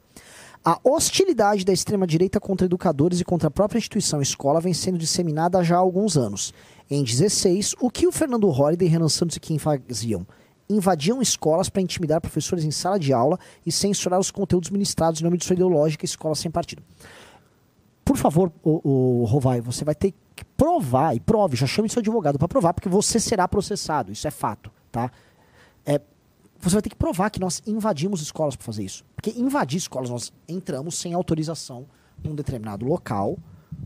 A 0.66 0.80
hostilidade 0.84 1.64
da 1.64 1.72
extrema-direita 1.72 2.40
contra 2.40 2.66
educadores 2.66 3.20
e 3.20 3.24
contra 3.24 3.48
a 3.48 3.52
própria 3.52 3.78
instituição 3.78 4.20
escola 4.24 4.60
vem 4.60 4.74
sendo 4.74 4.98
disseminada 4.98 5.64
já 5.64 5.76
há 5.76 5.80
alguns 5.80 6.18
anos. 6.18 6.52
Em 6.90 7.04
16, 7.04 7.76
o 7.80 7.92
que 7.92 8.08
o 8.08 8.12
Fernando 8.12 8.50
Holliday 8.50 8.88
e 8.88 8.92
Renan 8.92 9.10
Santos 9.10 9.38
e 9.38 9.40
quem 9.40 9.60
faziam? 9.60 10.26
Invadiam 10.68 11.22
escolas 11.22 11.70
para 11.70 11.82
intimidar 11.82 12.20
professores 12.20 12.64
em 12.64 12.72
sala 12.72 12.98
de 12.98 13.14
aula 13.14 13.40
e 13.64 13.72
censurar 13.72 14.20
os 14.20 14.32
conteúdos 14.32 14.72
ministrados 14.72 15.22
em 15.22 15.24
nome 15.24 15.38
de 15.38 15.46
sua 15.46 15.54
ideológica 15.54 16.06
escola 16.06 16.34
sem 16.34 16.50
partido. 16.50 16.82
Por 18.12 18.18
favor, 18.18 18.52
o, 18.62 19.24
Rovai, 19.26 19.62
você 19.62 19.86
vai 19.86 19.96
ter 19.96 20.14
que 20.36 20.44
provar, 20.58 21.16
e 21.16 21.20
prove, 21.22 21.56
já 21.56 21.66
chame 21.66 21.88
seu 21.90 22.02
advogado 22.02 22.38
para 22.38 22.46
provar, 22.46 22.74
porque 22.74 22.90
você 22.90 23.22
será 23.22 23.48
processado, 23.48 24.12
isso 24.12 24.28
é 24.28 24.32
fato, 24.32 24.70
tá? 24.92 25.10
É, 25.86 26.02
você 26.60 26.76
vai 26.76 26.82
ter 26.82 26.90
que 26.90 26.96
provar 26.98 27.30
que 27.30 27.40
nós 27.40 27.62
invadimos 27.66 28.22
escolas 28.22 28.58
para 28.58 28.66
fazer 28.66 28.84
isso. 28.84 29.06
Porque 29.16 29.30
invadir 29.40 29.78
escolas, 29.78 30.10
nós 30.10 30.34
entramos 30.46 30.96
sem 30.98 31.14
autorização 31.14 31.86
num 32.22 32.36
determinado 32.36 32.86
local 32.86 33.38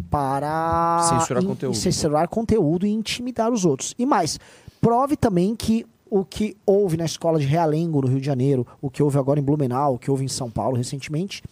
para 0.10 1.02
Censurar 1.07 1.43
in- 1.43 1.47
conteúdo. 1.47 1.76
censurar 1.77 2.27
conteúdo 2.27 2.85
e 2.88 2.89
intimidar 2.89 3.52
os 3.53 3.64
outros. 3.64 3.93
E 3.95 4.07
mais, 4.07 4.39
prove 4.81 5.15
também 5.15 5.56
que 5.56 5.85
o 6.10 6.26
que 6.26 6.57
houve 6.65 6.97
na 6.97 7.06
escola 7.06 7.38
de 7.39 7.45
Realengo, 7.45 8.02
no 8.02 8.07
Rio 8.07 8.19
de 8.19 8.26
Janeiro, 8.26 8.65
o 8.81 8.89
que 8.89 9.03
houve 9.03 9.19
agora 9.19 9.39
em 9.39 9.43
Blumenau, 9.43 9.93
o 9.93 9.99
que 9.99 10.10
houve 10.10 10.26
em 10.26 10.27
São 10.30 10.49
Paulo 10.49 10.76
recentemente, 10.76 11.43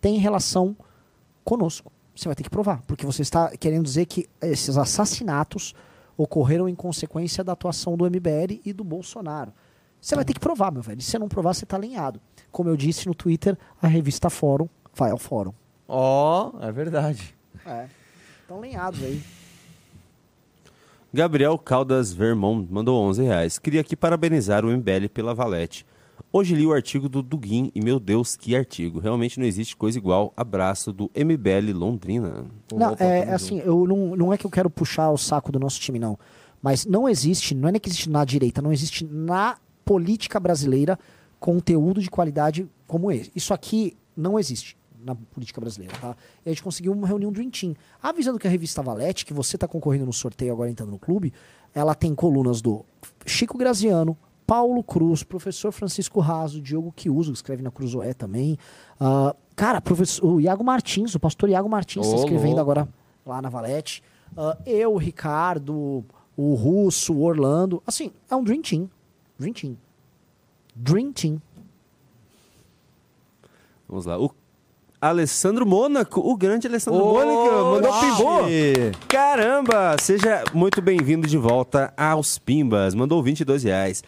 tem 0.00 0.18
relação 0.18 0.76
conosco. 1.44 1.92
Você 2.16 2.28
vai 2.28 2.34
ter 2.34 2.42
que 2.42 2.50
provar, 2.50 2.82
porque 2.86 3.04
você 3.04 3.20
está 3.20 3.54
querendo 3.58 3.84
dizer 3.84 4.06
que 4.06 4.26
esses 4.40 4.78
assassinatos 4.78 5.74
ocorreram 6.16 6.66
em 6.66 6.74
consequência 6.74 7.44
da 7.44 7.52
atuação 7.52 7.94
do 7.94 8.06
MBL 8.06 8.60
e 8.64 8.72
do 8.72 8.82
Bolsonaro. 8.82 9.52
Você 10.00 10.14
vai 10.14 10.24
ter 10.24 10.32
que 10.32 10.40
provar, 10.40 10.72
meu 10.72 10.82
velho. 10.82 11.00
Se 11.02 11.10
você 11.10 11.18
não 11.18 11.28
provar, 11.28 11.52
você 11.52 11.64
está 11.64 11.76
alinhado. 11.76 12.18
Como 12.50 12.70
eu 12.70 12.76
disse 12.76 13.06
no 13.06 13.14
Twitter, 13.14 13.58
a 13.82 13.86
revista 13.86 14.30
Fórum 14.30 14.66
vai 14.94 15.10
ao 15.10 15.18
Fórum. 15.18 15.52
Ó, 15.86 16.52
é 16.60 16.72
verdade. 16.72 17.34
É. 17.66 17.86
Estão 18.40 18.58
alinhados 18.58 19.02
aí. 19.02 19.22
Gabriel 21.12 21.58
Caldas 21.58 22.12
Vermont 22.12 22.66
mandou 22.70 23.02
11 23.02 23.22
reais. 23.24 23.58
Queria 23.58 23.82
aqui 23.82 23.94
parabenizar 23.94 24.64
o 24.64 24.70
MBL 24.70 25.08
pela 25.12 25.34
Valete. 25.34 25.84
Hoje 26.36 26.54
li 26.54 26.66
o 26.66 26.72
artigo 26.74 27.08
do 27.08 27.22
Duguin 27.22 27.72
e, 27.74 27.80
meu 27.80 27.98
Deus, 27.98 28.36
que 28.36 28.54
artigo. 28.54 28.98
Realmente 28.98 29.40
não 29.40 29.46
existe 29.46 29.74
coisa 29.74 29.96
igual. 29.96 30.34
Abraço 30.36 30.92
do 30.92 31.10
MBL 31.16 31.72
Londrina. 31.72 32.44
Não, 32.74 32.94
é 32.98 33.32
assim, 33.32 33.58
eu 33.60 33.86
não, 33.86 34.14
não 34.14 34.34
é 34.34 34.36
que 34.36 34.44
eu 34.44 34.50
quero 34.50 34.68
puxar 34.68 35.10
o 35.10 35.16
saco 35.16 35.50
do 35.50 35.58
nosso 35.58 35.80
time, 35.80 35.98
não. 35.98 36.18
Mas 36.60 36.84
não 36.84 37.08
existe, 37.08 37.54
não 37.54 37.70
é 37.70 37.72
nem 37.72 37.80
que 37.80 37.88
existe 37.88 38.10
na 38.10 38.22
direita, 38.22 38.60
não 38.60 38.70
existe 38.70 39.02
na 39.02 39.56
política 39.82 40.38
brasileira 40.38 40.98
conteúdo 41.40 42.02
de 42.02 42.10
qualidade 42.10 42.68
como 42.86 43.10
esse. 43.10 43.32
Isso 43.34 43.54
aqui 43.54 43.96
não 44.14 44.38
existe 44.38 44.76
na 45.02 45.14
política 45.14 45.58
brasileira, 45.58 45.94
tá? 45.98 46.14
E 46.44 46.50
a 46.50 46.52
gente 46.52 46.62
conseguiu 46.62 46.92
uma 46.92 47.08
reunião 47.08 47.32
Dream 47.32 47.48
Team. 47.48 47.74
Avisando 48.02 48.38
que 48.38 48.46
a 48.46 48.50
revista 48.50 48.82
Valete, 48.82 49.24
que 49.24 49.32
você 49.32 49.56
está 49.56 49.66
concorrendo 49.66 50.04
no 50.04 50.12
sorteio 50.12 50.52
agora 50.52 50.68
entrando 50.68 50.90
no 50.90 50.98
clube, 50.98 51.32
ela 51.74 51.94
tem 51.94 52.14
colunas 52.14 52.60
do 52.60 52.84
Chico 53.24 53.56
Graziano, 53.56 54.18
Paulo 54.46 54.82
Cruz, 54.82 55.22
professor 55.22 55.72
Francisco 55.72 56.20
Raso, 56.20 56.60
Diogo 56.60 56.92
Kiuso, 56.92 57.32
que 57.32 57.38
escreve 57.38 57.62
na 57.62 57.70
Cruzoé 57.70 58.14
também. 58.14 58.56
Ah, 59.00 59.34
cara, 59.56 59.80
professor, 59.80 60.24
o 60.24 60.40
Iago 60.40 60.62
Martins, 60.62 61.14
o 61.14 61.20
pastor 61.20 61.48
Iago 61.48 61.68
Martins, 61.68 62.06
está 62.06 62.18
escrevendo 62.18 62.60
agora 62.60 62.88
lá 63.24 63.42
na 63.42 63.48
Valete. 63.48 64.02
Ah, 64.36 64.56
eu, 64.64 64.94
o 64.94 64.98
Ricardo, 64.98 66.04
o 66.36 66.54
Russo, 66.54 67.12
o 67.12 67.22
Orlando. 67.22 67.82
Assim, 67.86 68.12
é 68.30 68.36
um 68.36 68.44
Dream 68.44 68.62
Team. 68.62 68.88
Dream 69.38 69.52
Team. 69.52 69.76
Dream 70.74 71.12
Team. 71.12 71.42
Vamos 73.88 74.06
lá. 74.06 74.18
O 74.18 74.30
Alessandro 75.00 75.66
Mônaco, 75.66 76.20
o 76.20 76.36
grande 76.36 76.66
Alessandro 76.66 77.02
Ô, 77.02 77.12
Mônaco, 77.14 77.54
mandou 77.74 77.90
Oxi! 77.90 78.06
pibô. 78.16 79.06
Caramba! 79.08 79.96
Seja 80.00 80.44
muito 80.54 80.80
bem-vindo 80.80 81.26
de 81.26 81.36
volta 81.36 81.92
aos 81.96 82.38
Pimbas. 82.38 82.94
Mandou 82.94 83.22
22 83.22 83.64
reais. 83.64 84.02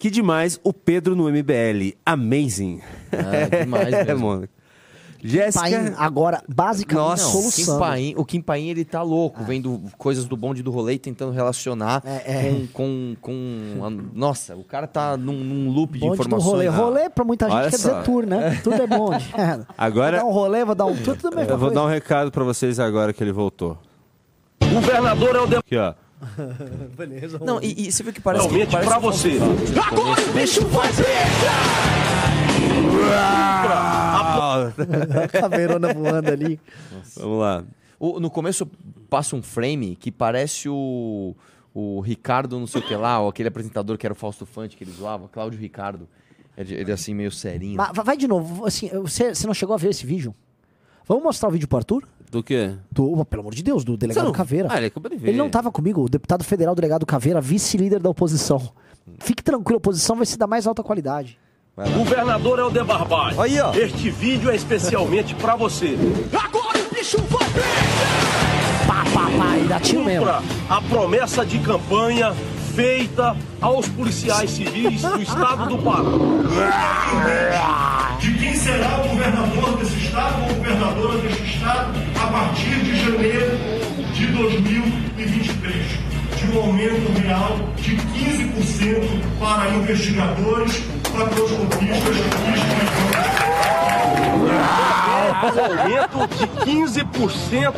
Que 0.00 0.10
demais 0.10 0.58
o 0.64 0.72
Pedro 0.72 1.14
no 1.14 1.28
MBL. 1.30 1.94
Amazing. 2.04 2.80
É 3.12 3.64
demais 3.64 3.92
É, 3.94 4.04
mesmo. 4.06 4.48
Jéssica. 5.22 5.60
Paim, 5.62 5.94
agora, 5.98 6.42
basicamente, 6.48 7.06
Nossa, 7.06 7.24
Não, 7.24 7.30
o 7.30 7.34
Kim 7.42 7.50
solução. 7.50 7.78
Paim, 7.78 8.14
o 8.16 8.24
Kim 8.24 8.40
Paim, 8.40 8.68
ele 8.70 8.86
tá 8.86 9.02
louco, 9.02 9.44
vendo 9.44 9.78
coisas 9.98 10.24
do 10.24 10.34
bonde 10.34 10.62
do 10.62 10.70
rolê 10.70 10.94
e 10.94 10.98
tentando 10.98 11.30
relacionar 11.32 12.02
É, 12.06 12.22
é. 12.38 12.42
com, 12.72 13.14
com, 13.20 13.76
com 13.76 13.84
a- 13.84 13.90
Nossa, 13.90 14.56
o 14.56 14.64
cara 14.64 14.86
tá 14.86 15.18
num, 15.18 15.34
num 15.44 15.70
loop 15.70 15.92
de 15.92 15.98
Bonde 16.00 16.16
do 16.16 16.22
informações. 16.22 16.50
rolê. 16.50 16.66
Ah, 16.68 16.70
Rolê 16.70 17.10
pra 17.10 17.22
muita 17.22 17.44
gente 17.50 17.54
Olha 17.58 17.70
quer 17.70 17.76
só. 17.76 17.90
dizer 17.90 18.02
tour, 18.04 18.24
né? 18.24 18.58
Tudo 18.64 18.80
é 18.82 18.86
bonde. 18.86 19.30
É. 19.36 19.60
Agora- 19.76 20.20
Vou 20.20 20.26
dar 20.26 20.30
um 20.30 20.32
rolê, 20.32 20.64
vou 20.64 20.74
dar 20.74 20.86
um 20.86 20.96
tour, 20.96 21.14
tudo 21.18 21.28
é 21.28 21.32
a 21.34 21.36
mesma 21.40 21.52
Eu 21.52 21.58
vou 21.58 21.68
coisa. 21.68 21.74
dar 21.82 21.86
um 21.86 21.90
recado 21.90 22.30
pra 22.30 22.42
vocês 22.42 22.80
agora 22.80 23.12
que 23.12 23.22
ele 23.22 23.32
voltou. 23.32 23.76
Governador 24.72 25.36
é 25.36 25.40
o 25.40 25.58
Aqui, 25.58 25.76
ó. 25.76 25.92
Não, 27.44 27.60
e, 27.62 27.88
e 27.88 27.92
você 27.92 28.02
viu 28.02 28.12
que 28.12 28.20
parece 28.20 28.48
que... 28.48 28.54
Realmente 28.54 28.76
pra 28.86 28.96
que- 28.96 29.00
você. 29.00 29.38
Agora 29.90 30.20
o 30.22 30.32
bicho 30.32 30.66
vai 30.66 30.88
Caveirona 35.32 35.92
voando 35.94 36.30
ali. 36.30 36.60
Vamos 37.16 37.40
lá. 37.40 37.64
O- 37.98 38.20
no 38.20 38.30
começo 38.30 38.66
passa 39.08 39.36
um 39.36 39.42
frame 39.42 39.96
que 39.96 40.10
parece 40.10 40.68
o, 40.68 41.34
o 41.74 42.00
Ricardo 42.00 42.58
não 42.58 42.66
sei 42.66 42.80
o 42.80 42.86
que 42.86 42.94
lá, 42.94 43.20
ou 43.20 43.28
aquele 43.28 43.48
apresentador 43.48 43.96
que 43.98 44.06
era 44.06 44.12
o 44.12 44.16
Fausto 44.16 44.46
Fante 44.46 44.76
que 44.76 44.84
ele 44.84 44.92
zoava, 44.92 45.28
Cláudio 45.28 45.58
Ricardo. 45.58 46.08
Ele, 46.56 46.74
ele 46.74 46.92
assim, 46.92 47.14
meio 47.14 47.30
serinho. 47.30 47.76
Mas 47.76 47.90
vai 48.04 48.16
de 48.16 48.26
novo, 48.28 48.66
assim, 48.66 48.88
você, 49.00 49.34
você 49.34 49.46
não 49.46 49.54
chegou 49.54 49.74
a 49.74 49.78
ver 49.78 49.90
esse 49.90 50.04
vídeo? 50.04 50.34
Vamos 51.06 51.24
mostrar 51.24 51.48
o 51.48 51.52
vídeo 51.52 51.66
pro 51.66 51.78
Arthur? 51.78 52.06
Do 52.30 52.42
quê? 52.42 52.74
Do, 52.92 53.24
pelo 53.24 53.40
amor 53.42 53.54
de 53.54 53.62
Deus, 53.62 53.82
do 53.84 53.96
delegado 53.96 54.26
não- 54.26 54.32
Caveira. 54.32 54.68
Ah, 54.70 54.76
ele 54.76 54.86
acabou 54.86 55.10
de 55.10 55.16
ver. 55.16 55.28
Ele 55.30 55.38
não 55.38 55.50
tava 55.50 55.70
comigo, 55.72 56.02
o 56.04 56.08
deputado 56.08 56.44
federal 56.44 56.74
delegado 56.74 57.04
Caveira, 57.04 57.40
vice-líder 57.40 58.00
da 58.00 58.08
oposição. 58.08 58.70
Fique 59.18 59.42
tranquilo, 59.42 59.76
a 59.76 59.78
oposição 59.78 60.14
vai 60.16 60.24
ser 60.26 60.36
da 60.36 60.46
mais 60.46 60.66
alta 60.66 60.82
qualidade. 60.82 61.38
Governador 61.96 62.58
é 62.58 62.62
o. 62.64 62.70
Aí, 63.40 63.58
ó. 63.60 63.72
Este 63.74 64.10
vídeo 64.10 64.50
é 64.50 64.54
especialmente 64.54 65.34
pra 65.34 65.56
você. 65.56 65.96
Agora 66.32 66.78
o 66.78 66.94
bicho 66.94 67.16
vai 67.22 67.40
Pá, 68.86 69.04
pá, 69.14 69.30
pá, 69.38 69.56
e 69.58 69.66
dá 69.66 69.80
tiro 69.80 70.04
mesmo. 70.04 70.26
A 70.28 70.82
promessa 70.88 71.44
de 71.44 71.58
campanha 71.60 72.32
feita 72.74 73.36
aos 73.60 73.88
policiais 73.88 74.50
civis 74.50 75.02
do 75.02 75.20
estado 75.20 75.68
do 75.68 75.78
Pará. 75.82 76.04
de 78.18 78.32
quem 78.34 78.54
será 78.54 79.02
o 79.04 79.08
governador 79.08 79.76
desse 79.78 79.98
estado 79.98 80.42
ou 80.42 80.54
governadora 80.54 81.18
desse 81.18 81.42
estado 81.42 81.92
a 82.22 82.26
partir 82.28 82.80
de 82.82 82.96
janeiro 83.00 83.58
de 84.14 84.26
2023, 84.26 85.86
de 86.36 86.50
um 86.52 86.60
aumento 86.60 87.20
real 87.20 87.56
de 87.76 87.96
15% 87.96 89.20
para 89.40 89.68
investigadores, 89.70 90.78
patroscopistas 91.12 92.16
e 92.16 92.50
escrivãos. 92.54 93.40
aumento 95.58 96.28
de 96.36 96.46
15% 96.70 97.72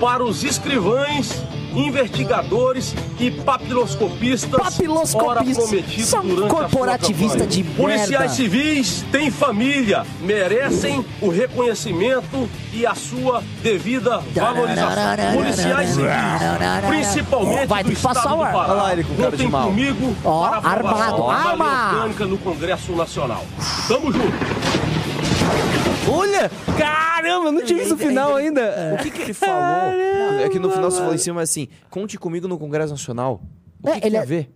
para 0.00 0.22
os 0.24 0.44
escrivães, 0.44 1.42
investigadores 1.76 2.94
e 3.20 3.30
papiloscopistas. 3.30 4.60
Papiloscopistas. 4.60 6.04
São 6.06 6.22
durante 6.26 6.50
corporativista 6.50 7.46
de 7.46 7.62
Policiais 7.62 8.10
merda. 8.10 8.28
civis 8.28 9.04
têm 9.12 9.30
família, 9.30 10.04
merecem 10.20 11.04
o 11.20 11.28
reconhecimento 11.28 12.48
e 12.72 12.86
a 12.86 12.94
sua 12.94 13.42
devida 13.62 14.22
valorização. 14.34 15.34
Policiais 15.34 15.90
civis, 15.90 16.10
principalmente 16.88 17.66
Vai 17.66 17.84
do 17.84 17.92
estado 17.92 18.28
do 18.28 18.42
ar. 18.42 18.52
Pará, 18.52 18.72
Olha 18.72 18.82
lá 18.82 18.92
ele 18.92 19.04
com 19.04 19.14
cara 19.16 19.30
de 19.30 19.36
contem 19.44 19.48
mal. 19.48 19.68
comigo 19.68 20.16
Ó, 20.24 20.48
para 20.48 20.70
armado, 20.70 21.30
arma. 21.30 21.92
orgânica 21.94 22.26
no 22.26 22.38
Congresso 22.38 22.92
Nacional. 22.92 23.44
Tamo 23.88 24.12
junto. 24.12 24.75
Olha! 26.10 26.50
Caramba, 26.78 27.46
eu 27.46 27.52
não 27.52 27.64
tive 27.64 27.80
isso 27.82 27.90
no 27.90 27.98
final 27.98 28.34
ainda. 28.36 28.94
O 28.94 29.02
que, 29.02 29.10
que 29.10 29.22
ele 29.22 29.32
falou? 29.34 29.92
É 30.40 30.48
que 30.48 30.58
no 30.58 30.70
final 30.70 30.90
você 30.90 30.98
falou 30.98 31.14
em 31.14 31.18
cima 31.18 31.42
assim: 31.42 31.68
conte 31.90 32.18
comigo 32.18 32.46
no 32.48 32.58
Congresso 32.58 32.90
Nacional. 32.92 33.40
O 33.82 33.86
que, 33.90 33.96
É, 33.96 34.00
que 34.00 34.06
ele 34.06 34.10
tem 34.12 34.18
é- 34.18 34.22
a 34.22 34.26
ver? 34.26 34.50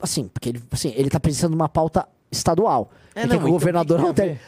Assim, 0.00 0.28
porque 0.28 0.50
ele, 0.50 0.62
assim, 0.70 0.92
ele 0.96 1.08
tá 1.08 1.18
precisando 1.18 1.50
de 1.52 1.56
uma 1.56 1.68
pauta 1.68 2.06
estadual. 2.30 2.90
É, 3.14 3.22
não, 3.22 3.28
quer 3.28 3.28
que 3.28 3.34
o 3.36 3.38
então 3.38 3.50
governador 3.50 3.98
não 3.98 4.12
tem. 4.12 4.38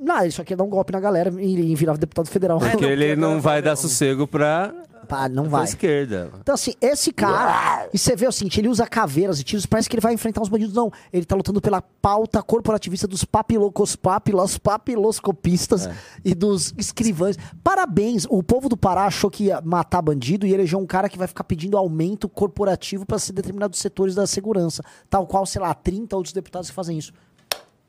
Não, 0.00 0.22
ele 0.22 0.30
só 0.30 0.44
quer 0.44 0.56
dar 0.56 0.64
um 0.64 0.68
golpe 0.68 0.92
na 0.92 1.00
galera 1.00 1.32
e, 1.40 1.72
e 1.72 1.74
virar 1.74 1.96
deputado 1.96 2.26
federal. 2.28 2.58
Porque 2.58 2.84
ele 2.84 3.16
não 3.16 3.40
vai 3.40 3.60
dar 3.60 3.76
sossego 3.76 4.26
pra, 4.26 4.72
Pá, 5.04 5.28
não 5.28 5.44
pra 5.44 5.58
vai. 5.58 5.64
esquerda. 5.64 6.30
Então, 6.40 6.54
assim, 6.54 6.74
esse 6.80 7.12
cara. 7.12 7.88
E 7.92 7.98
você 7.98 8.16
vê 8.16 8.26
o 8.26 8.32
seguinte: 8.32 8.60
ele 8.60 8.68
usa 8.68 8.86
caveiras 8.86 9.38
e 9.40 9.44
tiros, 9.44 9.66
parece 9.66 9.88
que 9.88 9.94
ele 9.94 10.00
vai 10.00 10.12
enfrentar 10.12 10.42
os 10.42 10.48
bandidos. 10.48 10.74
Não, 10.74 10.90
ele 11.12 11.24
tá 11.24 11.36
lutando 11.36 11.60
pela 11.60 11.80
pauta 11.80 12.42
corporativista 12.42 13.06
dos 13.06 13.24
papilocos, 13.24 13.96
papilos, 13.96 14.58
papiloscopistas 14.58 15.88
e 16.24 16.34
dos 16.34 16.74
escrivães. 16.76 17.36
Parabéns! 17.62 18.26
O 18.28 18.42
povo 18.42 18.68
do 18.68 18.76
Pará 18.76 19.04
achou 19.06 19.30
que 19.30 19.44
ia 19.44 19.60
matar 19.60 20.02
bandido 20.02 20.46
e 20.46 20.52
elegeu 20.52 20.78
um 20.78 20.86
cara 20.86 21.08
que 21.08 21.18
vai 21.18 21.26
ficar 21.28 21.44
pedindo 21.44 21.76
aumento 21.76 22.28
corporativo 22.28 23.06
para 23.06 23.18
ser 23.18 23.32
determinados 23.32 23.78
setores 23.78 24.14
da 24.14 24.26
segurança. 24.26 24.82
Tal 25.08 25.26
qual, 25.26 25.46
sei 25.46 25.60
lá, 25.60 25.74
30 25.74 26.16
outros 26.16 26.32
deputados 26.32 26.68
que 26.70 26.74
fazem 26.74 26.98
isso. 26.98 27.12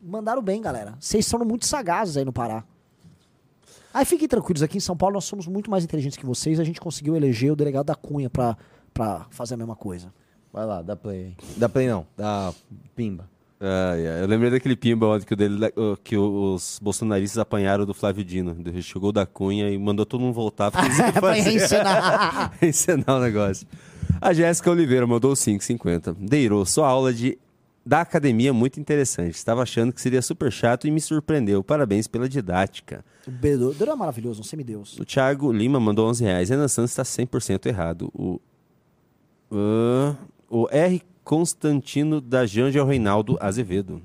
Mandaram 0.02 0.42
bem, 0.42 0.62
galera. 0.62 0.96
Vocês 1.00 1.26
são 1.26 1.40
muito 1.40 1.66
sagazes 1.66 2.18
aí 2.18 2.26
no 2.26 2.32
Pará. 2.34 2.64
Aí 3.96 4.04
fiquem 4.04 4.28
tranquilos, 4.28 4.62
aqui 4.62 4.76
em 4.78 4.82
São 4.82 4.98
Paulo 4.98 5.14
nós 5.14 5.24
somos 5.24 5.48
muito 5.48 5.72
mais 5.72 5.86
inteligentes 5.86 6.18
que 6.18 6.26
vocês. 6.26 6.60
A 6.60 6.66
gente 6.66 6.82
conseguiu 6.82 7.16
eleger 7.16 7.54
o 7.54 7.56
delegado 7.56 7.86
da 7.86 7.96
Cunha 7.96 8.30
pra, 8.30 8.58
pra 8.94 9.26
fazer 9.30 9.54
a 9.54 9.58
mesma 9.58 9.76
coisa. 9.76 10.14
Vai 10.52 10.66
lá, 10.66 10.82
dá 10.82 10.98
play 10.98 11.28
aí. 11.28 11.36
Dá 11.56 11.70
play 11.70 11.88
não, 11.88 12.06
dá 12.18 12.54
pimba. 12.94 13.30
Ai, 13.58 14.22
Eu 14.22 14.28
lembrei 14.28 14.52
daquele 14.52 14.76
pimba 14.76 15.08
ontem 15.08 15.26
que, 15.26 15.34
o 15.34 15.38
dele, 15.38 15.58
que 16.04 16.18
os 16.18 16.78
bolsonaristas 16.84 17.38
apanharam 17.38 17.86
do 17.86 17.94
Flávio 17.94 18.24
Dino. 18.24 18.54
Ele 18.60 18.82
chegou 18.82 19.14
da 19.14 19.26
Cunha 19.26 19.70
e 19.70 19.78
mandou 19.78 20.06
todo 20.06 20.20
mundo 20.20 20.34
voltar 20.34 20.72
eles 20.84 20.98
iam 21.00 21.14
fazer- 21.14 21.42
reencenar. 21.42 22.54
Encenar 22.62 23.18
o 23.18 23.20
negócio. 23.22 23.66
A 24.22 24.34
Jéssica 24.34 24.70
Oliveira 24.70 25.08
mandou 25.08 25.32
5,50. 25.34 26.16
Deirou, 26.20 26.66
sua 26.66 26.88
aula 26.90 27.14
de, 27.14 27.38
da 27.86 28.02
academia 28.02 28.50
é 28.50 28.52
muito 28.52 28.80
interessante. 28.80 29.36
Estava 29.36 29.62
achando 29.62 29.94
que 29.94 30.02
seria 30.02 30.22
super 30.22 30.52
chato 30.52 30.88
e 30.88 30.92
me 30.92 31.00
surpreendeu. 31.00 31.64
Parabéns 31.64 32.08
pela 32.08 32.28
didática. 32.28 33.06
O 33.28 33.32
Bedouro 33.32 33.92
é 33.92 33.96
maravilhoso, 33.96 34.42
um 34.42 34.44
semideus. 34.44 34.98
O 35.00 35.06
Thiago 35.06 35.52
Lima 35.52 35.80
mandou 35.80 36.08
11 36.10 36.24
reais. 36.24 36.50
Renan 36.50 36.68
Santos 36.68 36.92
está 36.92 37.04
100% 37.04 37.66
errado. 37.68 38.10
O, 38.14 38.40
Ah, 39.52 40.16
o 40.50 40.68
R. 40.72 41.02
Constantino 41.24 42.20
da 42.22 42.46
Janja 42.46 42.80
é 42.80 42.82
o 42.82 42.86
Reinaldo 42.86 43.38
Azevedo. 43.40 44.02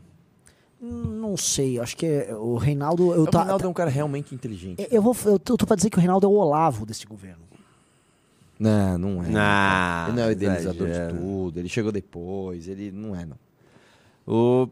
Não 0.81 1.37
sei, 1.37 1.79
acho 1.79 1.95
que 1.97 2.07
é- 2.07 2.35
o 2.35 2.57
Reinaldo. 2.57 3.13
Eu, 3.15 3.23
O 3.25 3.27
tá, 3.27 3.41
Reinaldo 3.41 3.63
tá- 3.63 3.67
é 3.69 3.71
um 3.71 3.75
cara 3.75 3.91
realmente 3.91 4.35
inteligente. 4.35 4.87
eu, 4.91 5.03
vou, 5.03 5.15
eu 5.27 5.39
tô, 5.39 5.57
tô 5.57 5.67
pra 5.67 5.77
dizer 5.77 5.91
que 5.91 5.97
o 5.99 6.01
Reinaldo 6.01 6.27
é 6.27 6.31
o 6.31 6.33
Olavo 6.33 6.87
desse 6.87 7.07
governo. 7.07 7.43
Não, 8.59 8.97
não 8.99 9.23
é. 9.23 9.27
Ah, 9.37 10.07
ele 10.09 10.17
não 10.17 10.23
é 10.25 10.29
o 10.29 10.33
idealizador 10.33 10.87
exagero. 10.89 11.13
de 11.15 11.19
tudo, 11.21 11.59
ele 11.59 11.69
chegou 11.69 11.93
depois, 11.93 12.69
ele 12.69 12.91
não 12.91 13.15
é, 13.15 13.25
não. 13.27 13.37
O 14.33 14.69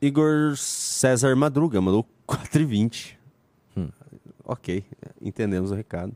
Igor 0.00 0.56
César 0.56 1.34
Madruga 1.34 1.80
mandou 1.80 2.06
4,20. 2.28 3.16
Hum. 3.76 3.88
Ok, 4.44 4.84
entendemos 5.20 5.72
o 5.72 5.74
recado. 5.74 6.14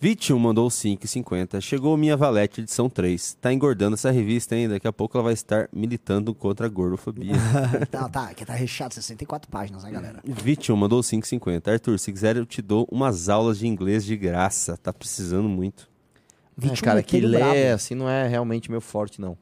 21 0.00 0.36
mandou 0.36 0.66
5,50. 0.66 1.60
Chegou 1.60 1.96
minha 1.96 2.16
valete 2.16 2.60
edição 2.60 2.90
3. 2.90 3.34
Tá 3.40 3.52
engordando 3.52 3.94
essa 3.94 4.10
revista, 4.10 4.56
hein? 4.56 4.68
Daqui 4.68 4.88
a 4.88 4.92
pouco 4.92 5.16
ela 5.16 5.22
vai 5.22 5.32
estar 5.32 5.68
militando 5.72 6.34
contra 6.34 6.66
a 6.66 6.68
gordofobia. 6.68 7.34
tá, 7.88 8.08
tá, 8.08 8.34
que 8.34 8.44
tá 8.44 8.54
recheado, 8.54 8.92
64 8.92 9.48
páginas, 9.48 9.84
né, 9.84 9.92
galera? 9.92 10.20
21 10.24 10.74
mandou 10.74 11.00
5,50. 11.00 11.72
Arthur, 11.72 11.96
se 12.00 12.12
quiser 12.12 12.36
eu 12.36 12.44
te 12.44 12.60
dou 12.60 12.88
umas 12.90 13.28
aulas 13.28 13.60
de 13.60 13.68
inglês 13.68 14.04
de 14.04 14.16
graça. 14.16 14.76
Tá 14.76 14.92
precisando 14.92 15.48
muito. 15.48 15.88
É, 16.58 16.62
21 16.62 16.84
cara, 16.84 17.02
que 17.04 17.18
metendo 17.18 17.32
lê 17.32 17.38
brabo. 17.38 17.72
assim 17.72 17.94
não 17.94 18.08
é 18.08 18.26
realmente 18.26 18.68
meu 18.68 18.80
forte, 18.80 19.20
não. 19.20 19.38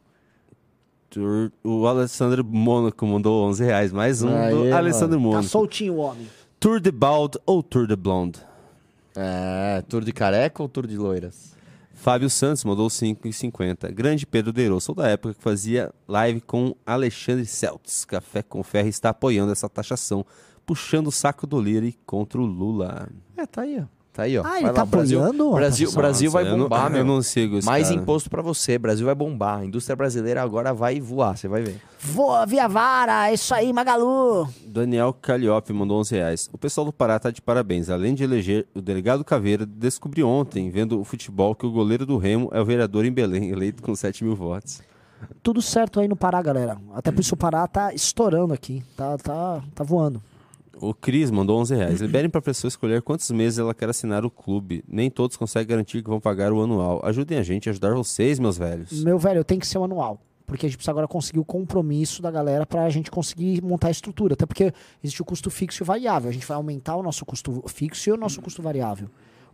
O 1.65 1.87
Alessandro 1.87 2.45
Mônaco 2.45 3.07
mandou 3.07 3.45
11 3.49 3.65
reais. 3.65 3.93
Mais 3.93 4.23
um 4.23 4.29
Aê, 4.29 4.51
do 4.51 4.57
mano. 4.61 4.77
Alessandro 4.77 5.17
Tá 5.17 5.23
Mônaco. 5.23 5.45
soltinho 5.45 5.95
o 5.95 5.99
homem. 5.99 6.27
Tour 6.59 6.79
de 6.81 6.91
Bald 6.91 7.39
ou 7.47 7.63
Tour 7.63 7.87
de 7.87 7.97
Blonde? 7.97 8.39
É, 9.17 9.83
tour 9.89 10.05
de 10.05 10.13
careca 10.13 10.63
ou 10.63 10.69
tour 10.69 10.87
de 10.87 10.97
loiras? 10.97 11.57
Fábio 11.95 12.31
Santos 12.31 12.65
mandou 12.65 12.89
5,50. 12.89 13.93
Grande 13.93 14.27
Pedro 14.27 14.53
Deiro, 14.53 14.81
sou 14.81 14.95
da 14.95 15.09
época 15.09 15.35
que 15.35 15.43
fazia 15.43 15.93
live 16.09 16.41
com 16.41 16.75
Alexandre 16.87 17.45
Celtz. 17.45 18.05
Café 18.05 18.43
com 18.43 18.63
Ferro 18.63 18.89
está 18.89 19.11
apoiando 19.11 19.53
essa 19.53 19.69
taxação, 19.69 20.25
puxando 20.65 21.09
o 21.09 21.13
saco 21.13 21.47
do 21.47 21.61
Lira 21.61 21.93
contra 22.07 22.41
o 22.41 22.45
Lula. 22.47 23.09
É, 23.37 23.45
tá 23.45 23.63
aí, 23.63 23.81
ó. 23.83 24.00
Tá 24.21 24.25
aí, 24.25 24.37
ó. 24.37 24.43
Ah, 24.45 24.57
ele 24.57 24.65
Vai 24.67 24.75
tá 24.75 24.81
lá, 24.83 24.85
Brasil, 24.87 25.19
apoiando 25.19 25.49
a 25.49 25.55
Brasil, 25.55 25.87
taxação? 25.87 26.03
Brasil 26.03 26.31
vai 26.31 26.45
Nossa, 26.45 26.55
eu 26.55 26.59
não- 26.59 26.65
bombar, 26.69 26.85
eu 26.87 26.91
meu. 26.91 27.05
não 27.07 27.23
sigo 27.23 27.57
esse 27.57 27.67
Mais 27.67 27.89
cara. 27.89 28.01
imposto 28.03 28.29
pra 28.29 28.43
você, 28.43 28.77
Brasil 28.79 29.07
vai 29.07 29.15
bombar. 29.15 29.61
A 29.61 29.65
indústria 29.65 29.97
brasileira 29.97 30.43
agora 30.43 30.75
vai 30.75 31.01
voar, 31.01 31.39
você 31.39 31.49
vai 31.49 31.63
ver. 31.63 31.81
Voa, 31.99 32.45
via 32.45 32.69
vara, 32.69 33.31
é 33.31 33.33
isso 33.35 33.55
aí, 33.55 33.73
Magalu. 33.73 34.47
Daniel 34.67 35.15
Calliope 35.23 35.73
mandou 35.73 35.99
11 36.01 36.15
reais. 36.15 36.51
O 36.53 36.59
pessoal 36.59 36.85
do 36.85 36.93
Pará 36.93 37.19
tá 37.19 37.31
de 37.31 37.41
parabéns. 37.41 37.89
Além 37.89 38.15
de 38.15 38.23
eleger 38.23 38.67
o 38.75 38.83
delegado 38.83 39.25
Caveira, 39.25 39.65
descobri 39.65 40.23
ontem, 40.23 40.69
vendo 40.69 41.01
o 41.01 41.05
futebol, 41.05 41.55
que 41.55 41.65
o 41.65 41.71
goleiro 41.71 42.05
do 42.05 42.19
Remo 42.19 42.51
é 42.53 42.61
o 42.61 42.65
vereador 42.65 43.07
em 43.07 43.11
Belém, 43.13 43.49
eleito 43.53 43.83
com 43.83 43.95
7 43.95 44.23
mil 44.23 44.37
votos. 44.37 44.83
Tudo 45.43 45.63
certo 45.63 45.99
aí 45.99 46.09
no 46.09 46.17
Pará, 46.17 46.43
galera. 46.43 46.77
Até 46.95 47.11
por 47.11 47.21
isso 47.23 47.35
o 47.35 47.39
Pará 47.39 47.67
tá 47.67 47.95
estourando 47.95 48.53
aqui. 48.53 48.83
Tá, 48.97 49.17
tá, 49.17 49.63
tá 49.75 49.83
voando. 49.85 50.23
O 50.81 50.95
Cris 50.95 51.31
mandou 51.31 51.59
11 51.61 51.75
reais. 51.75 52.01
Liberem 52.03 52.31
pra 52.31 52.41
pessoa 52.41 52.69
escolher 52.69 53.03
quantos 53.03 53.31
meses 53.31 53.59
ela 53.59 53.75
quer 53.75 53.89
assinar 53.89 54.25
o 54.25 54.31
clube. 54.31 54.83
Nem 54.89 55.11
todos 55.11 55.37
conseguem 55.37 55.69
garantir 55.69 56.03
que 56.03 56.09
vão 56.09 56.21
pagar 56.21 56.53
o 56.53 56.63
anual. 56.63 57.01
Ajudem 57.05 57.39
a 57.39 57.43
gente 57.43 57.69
a 57.69 57.73
ajudar 57.73 57.95
vocês, 57.95 58.39
meus 58.39 58.57
velhos. 58.57 59.05
Meu 59.05 59.19
velho, 59.19 59.45
tem 59.45 59.59
que 59.59 59.67
ser 59.67 59.79
um 59.79 59.85
anual. 59.85 60.21
Porque 60.47 60.67
a 60.67 60.69
gente 60.69 60.79
precisa 60.79 60.91
agora 60.91 61.07
conseguir 61.07 61.39
o 61.39 61.45
compromisso 61.45 62.21
da 62.23 62.31
galera 62.31 62.67
pra 62.67 62.89
gente 62.89 63.11
conseguir 63.11 63.63
montar 63.63 63.89
a 63.89 63.91
estrutura. 63.91 64.35
Até 64.35 64.47
porque 64.47 64.73
existe 65.05 65.23
o 65.23 65.25
custo 65.25 65.51
fixo 65.51 65.83
e 65.83 65.85
o 65.85 65.87
variável. 65.87 66.31
A 66.31 66.33
gente 66.33 66.47
vai 66.47 66.57
aumentar 66.57 66.97
o 66.97 67.03
nosso 67.03 67.25
custo 67.25 67.63
fixo 67.69 68.09
e 68.09 68.13
o 68.13 68.17
nosso 68.17 68.41
custo 68.41 68.63
variável. 68.63 69.09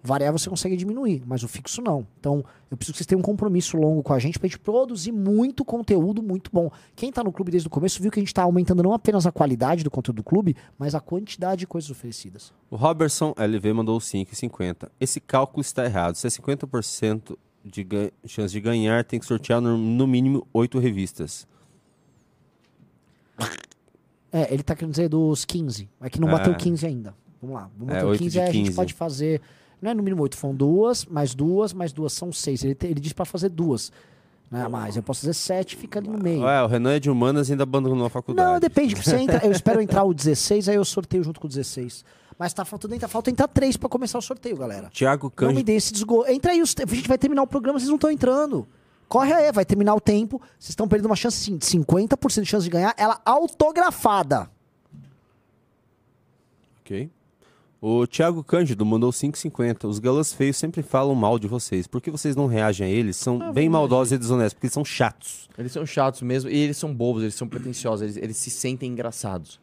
Variável 0.06 0.38
você 0.38 0.48
consegue 0.48 0.76
diminuir, 0.76 1.22
mas 1.26 1.42
o 1.42 1.48
fixo 1.48 1.82
não. 1.82 2.06
Então, 2.18 2.44
eu 2.70 2.76
preciso 2.76 2.92
que 2.94 2.98
vocês 2.98 3.06
tenham 3.06 3.18
um 3.20 3.22
compromisso 3.22 3.76
longo 3.76 4.02
com 4.02 4.12
a 4.12 4.18
gente 4.18 4.38
pra 4.38 4.48
gente 4.48 4.58
produzir 4.58 5.12
muito 5.12 5.64
conteúdo 5.64 6.22
muito 6.22 6.50
bom. 6.52 6.70
Quem 6.94 7.10
tá 7.12 7.22
no 7.24 7.32
clube 7.32 7.50
desde 7.50 7.66
o 7.66 7.70
começo 7.70 8.00
viu 8.00 8.10
que 8.10 8.18
a 8.18 8.22
gente 8.22 8.32
tá 8.32 8.42
aumentando 8.42 8.82
não 8.82 8.92
apenas 8.92 9.26
a 9.26 9.32
qualidade 9.32 9.82
do 9.84 9.90
conteúdo 9.90 10.16
do 10.16 10.22
clube, 10.24 10.56
mas 10.78 10.94
a 10.94 11.00
quantidade 11.00 11.60
de 11.60 11.66
coisas 11.66 11.90
oferecidas. 11.90 12.52
O 12.70 12.76
Robertson 12.76 13.34
LV 13.36 13.72
mandou 13.72 13.98
5,50. 13.98 14.88
Esse 15.00 15.20
cálculo 15.20 15.60
está 15.60 15.84
errado. 15.84 16.14
Se 16.14 16.26
é 16.26 16.30
50% 16.30 17.36
de 17.64 17.86
chance 18.26 18.52
de 18.52 18.60
ganhar, 18.60 19.04
tem 19.04 19.18
que 19.18 19.26
sortear 19.26 19.60
no, 19.60 19.76
no 19.76 20.06
mínimo 20.06 20.46
8 20.52 20.78
revistas. 20.78 21.46
É, 24.32 24.52
ele 24.52 24.62
tá 24.62 24.74
querendo 24.74 24.90
dizer 24.92 25.08
dos 25.08 25.44
15. 25.44 25.88
É 26.00 26.10
que 26.10 26.20
não 26.20 26.28
bateu 26.28 26.52
É. 26.52 26.56
15 26.56 26.86
ainda. 26.86 27.14
Vamos 27.40 27.56
lá. 27.56 27.70
Vamos 27.76 27.92
É, 27.92 27.96
bater 27.96 28.06
o 28.06 28.10
oito 28.10 28.18
15, 28.20 28.32
de 28.32 28.40
aí 28.40 28.48
a 28.48 28.52
gente 28.52 28.64
15. 28.66 28.76
pode 28.76 28.94
fazer. 28.94 29.40
Não 29.80 29.90
é 29.90 29.94
no 29.94 30.02
mínimo 30.02 30.22
8, 30.22 30.36
foram 30.36 30.54
duas, 30.54 31.04
mais 31.04 31.34
duas, 31.34 31.72
mais 31.72 31.92
duas 31.92 32.12
são 32.12 32.32
seis. 32.32 32.64
Ele, 32.64 32.74
te- 32.74 32.86
ele 32.86 33.00
disse 33.00 33.14
pra 33.14 33.24
fazer 33.24 33.48
duas. 33.50 33.92
Né, 34.50 34.62
a 34.62 34.68
mais. 34.68 34.96
Eu 34.96 35.02
posso 35.02 35.22
fazer 35.22 35.34
sete, 35.34 35.76
fica 35.76 35.98
ali 35.98 36.08
no 36.08 36.18
meio. 36.18 36.42
Ué, 36.42 36.62
o 36.62 36.66
Renan 36.68 36.92
é 36.94 37.00
de 37.00 37.10
humanas 37.10 37.48
e 37.48 37.52
ainda 37.52 37.64
abandonou 37.64 38.06
a 38.06 38.08
faculdade. 38.10 38.48
Não, 38.52 38.60
depende. 38.60 38.94
Você 38.94 39.16
entra, 39.16 39.44
eu 39.44 39.50
espero 39.50 39.80
entrar 39.80 40.04
o 40.04 40.14
16, 40.14 40.68
aí 40.68 40.76
eu 40.76 40.84
sorteio 40.84 41.24
junto 41.24 41.40
com 41.40 41.46
o 41.46 41.50
16. 41.50 42.04
Mas 42.38 42.52
tá 42.54 42.64
faltando 42.64 42.94
ainda 42.94 43.08
falta 43.08 43.28
entrar 43.28 43.48
três 43.48 43.76
pra 43.76 43.88
começar 43.88 44.18
o 44.18 44.22
sorteio, 44.22 44.56
galera. 44.56 44.88
Tiago 44.92 45.24
Não 45.26 45.30
Cândido. 45.30 45.56
me 45.58 45.64
dê 45.64 45.72
esse 45.74 45.92
desgosto. 45.92 46.30
Entra 46.30 46.52
aí, 46.52 46.60
a 46.60 46.64
gente 46.64 47.08
vai 47.08 47.18
terminar 47.18 47.42
o 47.42 47.46
programa, 47.46 47.78
vocês 47.78 47.88
não 47.88 47.96
estão 47.96 48.10
entrando. 48.10 48.68
Corre 49.08 49.32
aí, 49.32 49.50
vai 49.50 49.64
terminar 49.64 49.94
o 49.96 50.00
tempo. 50.00 50.40
Vocês 50.58 50.70
estão 50.70 50.86
perdendo 50.86 51.06
uma 51.06 51.16
chance, 51.16 51.38
sim, 51.38 51.56
de 51.56 51.66
50% 51.66 52.42
de 52.42 52.46
chance 52.46 52.64
de 52.64 52.70
ganhar. 52.70 52.94
Ela 52.96 53.20
autografada. 53.24 54.48
Ok. 56.82 57.10
O 57.88 58.04
Thiago 58.04 58.42
Cândido 58.42 58.84
mandou 58.84 59.12
5,50. 59.12 59.84
Os 59.84 60.00
galãs 60.00 60.32
feios 60.32 60.56
sempre 60.56 60.82
falam 60.82 61.14
mal 61.14 61.38
de 61.38 61.46
vocês. 61.46 61.86
Por 61.86 62.02
que 62.02 62.10
vocês 62.10 62.34
não 62.34 62.48
reagem 62.48 62.84
a 62.84 62.90
eles? 62.90 63.16
São 63.16 63.52
bem 63.52 63.68
maldosos 63.68 64.10
e 64.10 64.18
desonestos, 64.18 64.54
porque 64.54 64.66
eles 64.66 64.74
são 64.74 64.84
chatos. 64.84 65.48
Eles 65.56 65.70
são 65.70 65.86
chatos 65.86 66.20
mesmo, 66.20 66.50
e 66.50 66.56
eles 66.58 66.76
são 66.76 66.92
bobos, 66.92 67.22
eles 67.22 67.36
são 67.36 67.46
pretensiosos, 67.46 68.02
eles, 68.02 68.16
eles 68.16 68.36
se 68.38 68.50
sentem 68.50 68.90
engraçados. 68.90 69.60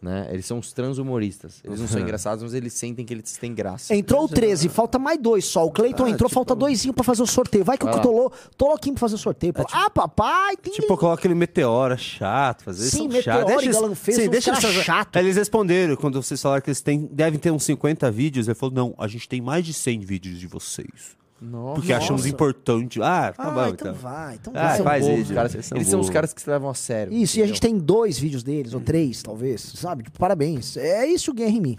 Né? 0.00 0.28
Eles 0.30 0.44
são 0.44 0.58
os 0.58 0.72
transhumoristas. 0.72 1.60
Eles 1.64 1.80
não 1.80 1.88
são 1.88 1.98
engraçados, 2.02 2.42
mas 2.44 2.52
eles 2.52 2.74
sentem 2.74 3.04
que 3.04 3.14
eles 3.14 3.32
têm 3.38 3.54
graça. 3.54 3.94
Entrou 3.94 4.24
o 4.24 4.28
13, 4.28 4.68
falta 4.68 4.98
mais 4.98 5.18
dois 5.18 5.46
só. 5.46 5.64
O 5.64 5.70
Cleiton 5.70 6.04
Ah, 6.04 6.10
entrou, 6.10 6.28
tipo- 6.28 6.34
falta 6.34 6.54
doisinho 6.54 6.92
pra 6.92 7.02
fazer 7.02 7.22
o 7.22 7.26
sorteio. 7.26 7.64
Vai 7.64 7.78
que 7.78 7.84
Vai 7.84 7.94
eu 7.94 7.96
lá. 7.96 8.02
tô, 8.02 8.12
lou- 8.12 8.32
tô 8.58 8.68
louquinho 8.68 8.94
pra 8.94 9.00
fazer 9.00 9.14
o 9.14 9.18
sorteio. 9.18 9.54
pô. 9.54 9.64
ah, 9.72 9.88
papai, 9.88 10.56
tem 10.58 10.72
Tipo, 10.74 10.96
coloca 10.98 11.18
aquele 11.20 11.34
meteora 11.34 11.96
chato, 11.96 12.62
fazer 12.64 12.82
eles 12.82 12.92
Sim, 12.92 13.04
e 13.10 13.18
uns 13.18 13.24
caras 13.24 13.62
eles- 13.62 14.84
chatos. 14.84 15.20
Eles 15.20 15.36
responderam 15.36 15.96
quando 15.96 16.22
vocês 16.22 16.40
falaram 16.42 16.60
que 16.62 16.68
eles 16.68 16.82
têm, 16.82 17.08
devem 17.10 17.40
ter 17.40 17.50
uns 17.50 17.64
50 17.64 18.10
vídeos. 18.10 18.46
Ele 18.48 18.54
falou: 18.54 18.74
não, 18.74 18.94
a 18.98 19.08
gente 19.08 19.26
tem 19.28 19.40
mais 19.40 19.64
de 19.64 19.72
100 19.72 20.00
vídeos 20.00 20.38
de 20.38 20.46
vocês. 20.46 21.16
Nossa. 21.40 21.74
Porque 21.74 21.92
achamos 21.92 22.24
importante. 22.26 23.00
Ah, 23.02 23.32
tá 23.36 23.42
Ah, 23.44 23.50
bom, 23.50 23.66
então 23.66 23.90
então. 23.90 23.94
vai, 23.94 24.34
então 24.36 24.52
Ah, 24.56 24.58
vai. 24.58 24.66
Eles 24.68 24.76
são 24.76 24.84
faz 24.84 25.30
caras. 25.30 25.52
vocês 25.52 25.66
são 25.66 25.76
Eles 25.78 25.88
são 25.88 26.00
os 26.00 26.10
caras 26.10 26.32
que 26.32 26.40
se 26.40 26.48
levam 26.48 26.70
a 26.70 26.74
sério. 26.74 27.12
Isso, 27.12 27.36
e 27.36 27.42
a 27.42 27.44
entendeu? 27.44 27.46
gente 27.48 27.60
tem 27.60 27.78
dois 27.78 28.18
vídeos 28.18 28.42
deles, 28.42 28.72
ou 28.72 28.80
três, 28.80 29.22
talvez, 29.22 29.60
sabe? 29.60 30.04
Tipo, 30.04 30.18
parabéns. 30.18 30.76
É 30.76 31.06
isso, 31.06 31.34
Guerra 31.34 31.50
em 31.50 31.60
mim. 31.60 31.76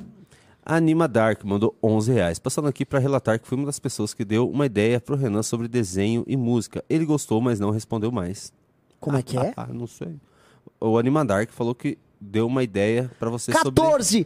Anima 0.63 1.07
Dark 1.07 1.43
mandou 1.45 1.75
11 1.81 2.11
reais. 2.11 2.37
Passando 2.39 2.67
aqui 2.67 2.85
para 2.85 2.99
relatar 2.99 3.39
que 3.39 3.47
fui 3.47 3.57
uma 3.57 3.65
das 3.65 3.79
pessoas 3.79 4.13
que 4.13 4.25
deu 4.25 4.49
uma 4.49 4.65
ideia 4.65 4.99
pro 4.99 5.15
Renan 5.15 5.41
sobre 5.41 5.67
desenho 5.67 6.23
e 6.27 6.35
música. 6.35 6.83
Ele 6.89 7.05
gostou, 7.05 7.39
mas 7.41 7.59
não 7.59 7.71
respondeu 7.71 8.11
mais. 8.11 8.51
Como 8.99 9.15
é 9.17 9.21
que 9.23 9.37
é? 9.37 9.53
Ah, 9.55 9.67
não 9.71 9.87
sei. 9.87 10.15
O 10.79 10.97
Anima 10.97 11.23
Dark 11.23 11.49
falou 11.51 11.73
que 11.73 11.97
deu 12.19 12.45
uma 12.47 12.63
ideia 12.63 13.09
para 13.17 13.29
você 13.29 13.51
sobre... 13.53 13.81
14! 13.81 14.25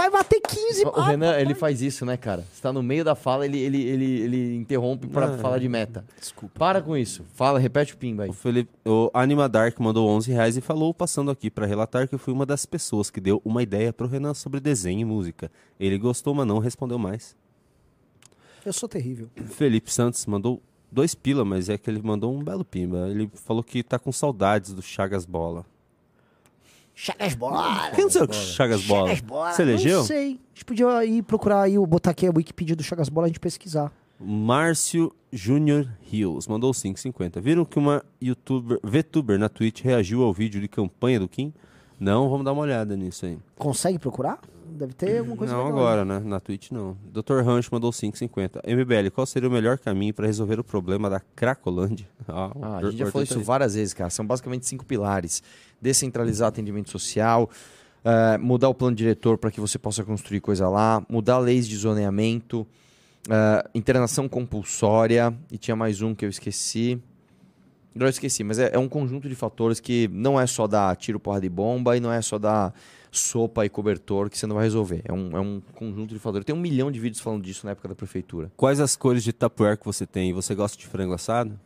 Vai 0.00 0.10
bater 0.10 0.40
15, 0.40 0.84
O 0.86 1.00
Renan, 1.02 1.38
ele 1.38 1.54
faz 1.54 1.82
isso, 1.82 2.06
né, 2.06 2.16
cara? 2.16 2.42
Você 2.52 2.62
tá 2.62 2.72
no 2.72 2.82
meio 2.82 3.04
da 3.04 3.14
fala, 3.14 3.44
ele, 3.44 3.58
ele, 3.58 3.82
ele, 3.82 4.04
ele 4.22 4.56
interrompe 4.56 5.06
pra 5.06 5.34
Ah, 5.34 5.38
falar 5.38 5.58
de 5.58 5.68
meta. 5.68 6.04
Desculpa. 6.18 6.58
Para 6.58 6.80
com 6.80 6.96
isso. 6.96 7.22
Fala, 7.34 7.58
repete 7.58 7.92
o 7.92 7.96
pimba 7.98 8.22
aí. 8.22 8.30
O, 8.30 8.32
Felipe, 8.32 8.70
o 8.86 9.10
Anima 9.12 9.46
Dark 9.46 9.78
mandou 9.78 10.08
11 10.08 10.32
reais 10.32 10.56
e 10.56 10.62
falou, 10.62 10.94
passando 10.94 11.30
aqui 11.30 11.50
para 11.50 11.66
relatar 11.66 12.08
que 12.08 12.14
eu 12.14 12.18
fui 12.18 12.32
uma 12.32 12.46
das 12.46 12.64
pessoas 12.64 13.10
que 13.10 13.20
deu 13.20 13.42
uma 13.44 13.62
ideia 13.62 13.92
pro 13.92 14.06
Renan 14.06 14.32
sobre 14.32 14.58
desenho 14.58 15.00
e 15.00 15.04
música. 15.04 15.50
Ele 15.78 15.98
gostou, 15.98 16.34
mas 16.34 16.46
não 16.46 16.58
respondeu 16.58 16.98
mais. 16.98 17.36
Eu 18.64 18.72
sou 18.72 18.88
terrível. 18.88 19.28
Felipe 19.46 19.92
Santos 19.92 20.24
mandou 20.26 20.62
dois 20.90 21.14
pila, 21.14 21.44
mas 21.44 21.68
é 21.68 21.76
que 21.78 21.88
ele 21.90 22.00
mandou 22.02 22.34
um 22.34 22.42
belo 22.42 22.64
pimba. 22.64 23.08
Ele 23.08 23.30
falou 23.34 23.62
que 23.62 23.82
tá 23.82 23.98
com 23.98 24.10
saudades 24.12 24.72
do 24.72 24.80
Chagas 24.82 25.24
Bola. 25.26 25.64
Chagas 26.94 27.34
bola. 27.34 27.90
Quem 27.94 28.04
não 28.04 28.10
sei 28.10 28.22
o 28.22 28.28
que 28.28 28.36
Chagas 28.36 28.82
Bola? 28.82 29.08
Chagas 29.08 29.20
bola. 29.20 29.52
Você 29.52 29.62
elegeu? 29.62 29.98
Não 29.98 30.04
sei. 30.04 30.26
A 30.26 30.54
gente 30.54 30.64
podia 30.66 31.04
ir 31.04 31.22
procurar 31.22 31.62
aí, 31.62 31.78
botar 31.78 32.10
aqui 32.10 32.26
a 32.26 32.30
Wikipedia 32.30 32.76
do 32.76 32.82
Chagas 32.82 33.08
Bola 33.08 33.26
e 33.26 33.28
a 33.28 33.30
gente 33.30 33.40
pesquisar. 33.40 33.90
Márcio 34.20 35.10
Júnior 35.32 35.88
Rios 36.02 36.46
mandou 36.46 36.72
5,50. 36.72 37.40
Viram 37.40 37.64
que 37.64 37.78
uma 37.78 38.04
youtuber, 38.20 38.78
VTuber 38.82 39.38
na 39.38 39.48
Twitch 39.48 39.80
reagiu 39.82 40.22
ao 40.22 40.32
vídeo 40.32 40.60
de 40.60 40.68
campanha 40.68 41.18
do 41.18 41.26
Kim? 41.26 41.54
Não, 41.98 42.28
vamos 42.28 42.44
dar 42.44 42.52
uma 42.52 42.62
olhada 42.62 42.96
nisso 42.96 43.24
aí. 43.24 43.38
Consegue 43.56 43.98
procurar? 43.98 44.38
Deve 44.72 44.92
ter 44.94 45.18
alguma 45.18 45.36
coisa 45.36 45.52
não 45.52 45.64
legal. 45.64 45.78
agora, 45.78 46.04
né? 46.04 46.20
Na 46.24 46.40
Twitch 46.40 46.70
não. 46.70 46.96
Dr. 47.12 47.42
Rancho 47.44 47.68
mandou 47.72 47.90
5,50. 47.90 48.60
MBL, 48.66 49.10
qual 49.12 49.26
seria 49.26 49.48
o 49.48 49.52
melhor 49.52 49.78
caminho 49.78 50.14
para 50.14 50.26
resolver 50.26 50.58
o 50.60 50.64
problema 50.64 51.08
da 51.10 51.20
Cracolândia? 51.34 52.08
Ah, 52.28 52.50
Ah, 52.62 52.76
a 52.78 52.82
gente 52.84 52.98
já 52.98 53.06
falou 53.10 53.24
isso 53.24 53.38
aí. 53.38 53.44
várias 53.44 53.74
vezes, 53.74 53.92
cara. 53.92 54.08
São 54.10 54.24
basicamente 54.26 54.66
cinco 54.66 54.84
pilares: 54.84 55.42
descentralizar 55.82 56.48
atendimento 56.48 56.88
social, 56.90 57.50
eh, 58.04 58.38
mudar 58.38 58.68
o 58.68 58.74
plano 58.74 58.94
diretor 58.94 59.36
para 59.36 59.50
que 59.50 59.60
você 59.60 59.78
possa 59.78 60.04
construir 60.04 60.40
coisa 60.40 60.68
lá, 60.68 61.04
mudar 61.08 61.38
leis 61.38 61.66
de 61.66 61.76
zoneamento, 61.76 62.66
eh, 63.28 63.68
internação 63.74 64.28
compulsória, 64.28 65.34
e 65.50 65.58
tinha 65.58 65.74
mais 65.74 66.00
um 66.02 66.14
que 66.14 66.24
eu 66.24 66.28
esqueci. 66.30 67.00
Agora 67.94 68.06
eu 68.08 68.10
esqueci, 68.10 68.44
mas 68.44 68.60
é, 68.60 68.70
é 68.72 68.78
um 68.78 68.88
conjunto 68.88 69.28
de 69.28 69.34
fatores 69.34 69.80
que 69.80 70.08
não 70.12 70.40
é 70.40 70.46
só 70.46 70.68
dar 70.68 70.94
tiro, 70.96 71.18
porra 71.18 71.40
de 71.40 71.48
bomba 71.48 71.96
e 71.96 72.00
não 72.00 72.12
é 72.12 72.22
só 72.22 72.38
dar 72.38 72.72
sopa 73.10 73.64
e 73.64 73.68
cobertor 73.68 74.30
que 74.30 74.38
você 74.38 74.46
não 74.46 74.56
vai 74.56 74.64
resolver. 74.64 75.02
É 75.04 75.12
um, 75.12 75.36
é 75.36 75.40
um 75.40 75.60
conjunto 75.74 76.14
de 76.14 76.18
fatores. 76.18 76.44
Tem 76.44 76.54
um 76.54 76.60
milhão 76.60 76.90
de 76.90 77.00
vídeos 77.00 77.20
falando 77.20 77.42
disso 77.42 77.66
na 77.66 77.72
época 77.72 77.88
da 77.88 77.94
prefeitura. 77.94 78.50
Quais 78.56 78.80
as 78.80 78.96
cores 78.96 79.24
de 79.24 79.32
tapuer 79.32 79.76
que 79.76 79.84
você 79.84 80.06
tem? 80.06 80.32
Você 80.32 80.54
gosta 80.54 80.78
de 80.78 80.86
frango 80.86 81.14
assado? 81.14 81.58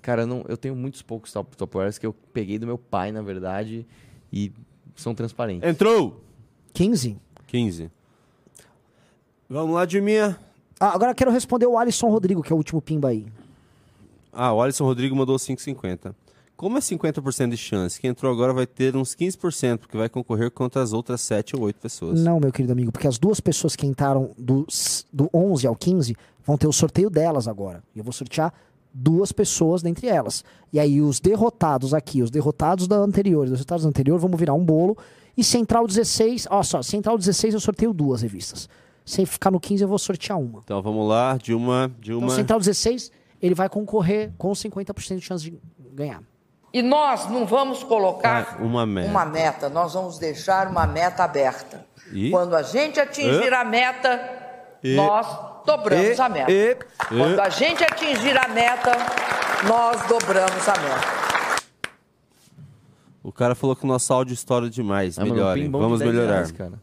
Cara, 0.00 0.22
eu, 0.22 0.26
não, 0.26 0.44
eu 0.48 0.56
tenho 0.56 0.74
muitos 0.74 1.02
poucos 1.02 1.32
Tupperwares 1.32 1.98
que 1.98 2.06
eu 2.06 2.14
peguei 2.32 2.58
do 2.58 2.66
meu 2.66 2.78
pai, 2.78 3.12
na 3.12 3.20
verdade, 3.20 3.86
e 4.32 4.52
são 4.96 5.14
transparentes. 5.14 5.68
Entrou! 5.68 6.22
15? 6.72 7.18
15. 7.46 7.90
Vamos 9.48 9.74
lá, 9.74 9.84
Dilminha. 9.84 10.38
Ah, 10.78 10.94
agora 10.94 11.10
eu 11.10 11.14
quero 11.14 11.30
responder 11.30 11.66
o 11.66 11.76
Alisson 11.76 12.08
Rodrigo, 12.08 12.42
que 12.42 12.52
é 12.52 12.54
o 12.54 12.56
último 12.56 12.80
pimba 12.80 13.08
aí. 13.08 13.26
Ah, 14.32 14.52
o 14.52 14.62
Alisson 14.62 14.84
Rodrigo 14.84 15.16
mandou 15.16 15.36
5,50. 15.36 16.14
Como 16.58 16.76
é 16.76 16.80
50% 16.80 17.50
de 17.50 17.56
chance? 17.56 18.00
Quem 18.00 18.10
entrou 18.10 18.32
agora 18.32 18.52
vai 18.52 18.66
ter 18.66 18.96
uns 18.96 19.14
15%, 19.14 19.78
porque 19.78 19.96
vai 19.96 20.08
concorrer 20.08 20.50
contra 20.50 20.82
as 20.82 20.92
outras 20.92 21.20
7 21.20 21.54
ou 21.54 21.62
8 21.62 21.78
pessoas. 21.78 22.20
Não, 22.20 22.40
meu 22.40 22.50
querido 22.50 22.72
amigo, 22.72 22.90
porque 22.90 23.06
as 23.06 23.16
duas 23.16 23.38
pessoas 23.38 23.76
que 23.76 23.86
entraram 23.86 24.32
do, 24.36 24.66
do 25.12 25.30
11 25.32 25.68
ao 25.68 25.76
15 25.76 26.16
vão 26.44 26.58
ter 26.58 26.66
o 26.66 26.72
sorteio 26.72 27.08
delas 27.08 27.46
agora. 27.46 27.80
E 27.94 28.00
eu 28.00 28.04
vou 28.04 28.12
sortear 28.12 28.52
duas 28.92 29.30
pessoas 29.30 29.82
dentre 29.82 30.08
elas. 30.08 30.44
E 30.72 30.80
aí 30.80 31.00
os 31.00 31.20
derrotados 31.20 31.94
aqui, 31.94 32.22
os 32.22 32.30
derrotados 32.30 32.88
da 32.88 32.96
anterior, 32.96 33.44
os 33.44 33.52
derrotados 33.52 33.84
da 33.84 33.90
anterior, 33.90 34.18
vamos 34.18 34.36
virar 34.36 34.54
um 34.54 34.64
bolo. 34.64 34.98
E 35.36 35.44
Central 35.44 35.86
16, 35.86 36.48
ó 36.50 36.64
só, 36.64 36.82
Central 36.82 37.16
16 37.16 37.54
eu 37.54 37.60
sorteio 37.60 37.92
duas 37.92 38.22
revistas. 38.22 38.68
Se 39.04 39.24
ficar 39.24 39.52
no 39.52 39.60
15 39.60 39.84
eu 39.84 39.88
vou 39.88 39.96
sortear 39.96 40.36
uma. 40.36 40.58
Então 40.64 40.82
vamos 40.82 41.08
lá, 41.08 41.36
Dilma. 41.36 41.94
Dilma. 42.00 42.26
Então 42.26 42.36
Central 42.36 42.58
16, 42.58 43.12
ele 43.40 43.54
vai 43.54 43.68
concorrer 43.68 44.32
com 44.36 44.50
50% 44.50 45.18
de 45.18 45.20
chance 45.20 45.44
de 45.44 45.56
ganhar. 45.94 46.20
E 46.72 46.82
nós 46.82 47.28
não 47.30 47.46
vamos 47.46 47.82
colocar 47.82 48.56
Ah, 48.58 48.62
uma 48.62 48.84
meta. 48.84 49.08
uma 49.10 49.24
meta, 49.24 49.68
nós 49.68 49.94
vamos 49.94 50.18
deixar 50.18 50.66
uma 50.68 50.86
meta 50.86 51.24
aberta. 51.24 51.86
E? 52.12 52.30
Quando 52.30 52.54
a 52.54 52.62
gente 52.62 53.00
atingir 53.00 53.50
E? 53.50 53.54
a 53.54 53.64
meta, 53.64 54.20
E? 54.82 54.94
nós 54.94 55.26
dobramos 55.64 56.18
E? 56.18 56.20
a 56.20 56.28
meta. 56.28 56.52
E? 56.52 56.76
Quando 57.08 57.36
E? 57.36 57.40
a 57.40 57.48
gente 57.48 57.82
atingir 57.82 58.36
a 58.38 58.48
meta, 58.48 58.92
nós 59.66 60.06
dobramos 60.08 60.68
a 60.68 60.72
meta. 60.78 61.18
O 63.22 63.32
cara 63.32 63.54
falou 63.54 63.74
que 63.76 63.84
o 63.84 63.86
nosso 63.88 64.12
áudio 64.12 64.32
estoura 64.34 64.70
demais. 64.70 65.18
Ah, 65.18 65.22
mano, 65.22 65.34
Melhorem. 65.34 65.64
de 65.64 65.68
Vamos 65.70 65.98
10 66.00 66.10
melhorar. 66.12 66.32
reais, 66.34 66.52
cara. 66.52 66.74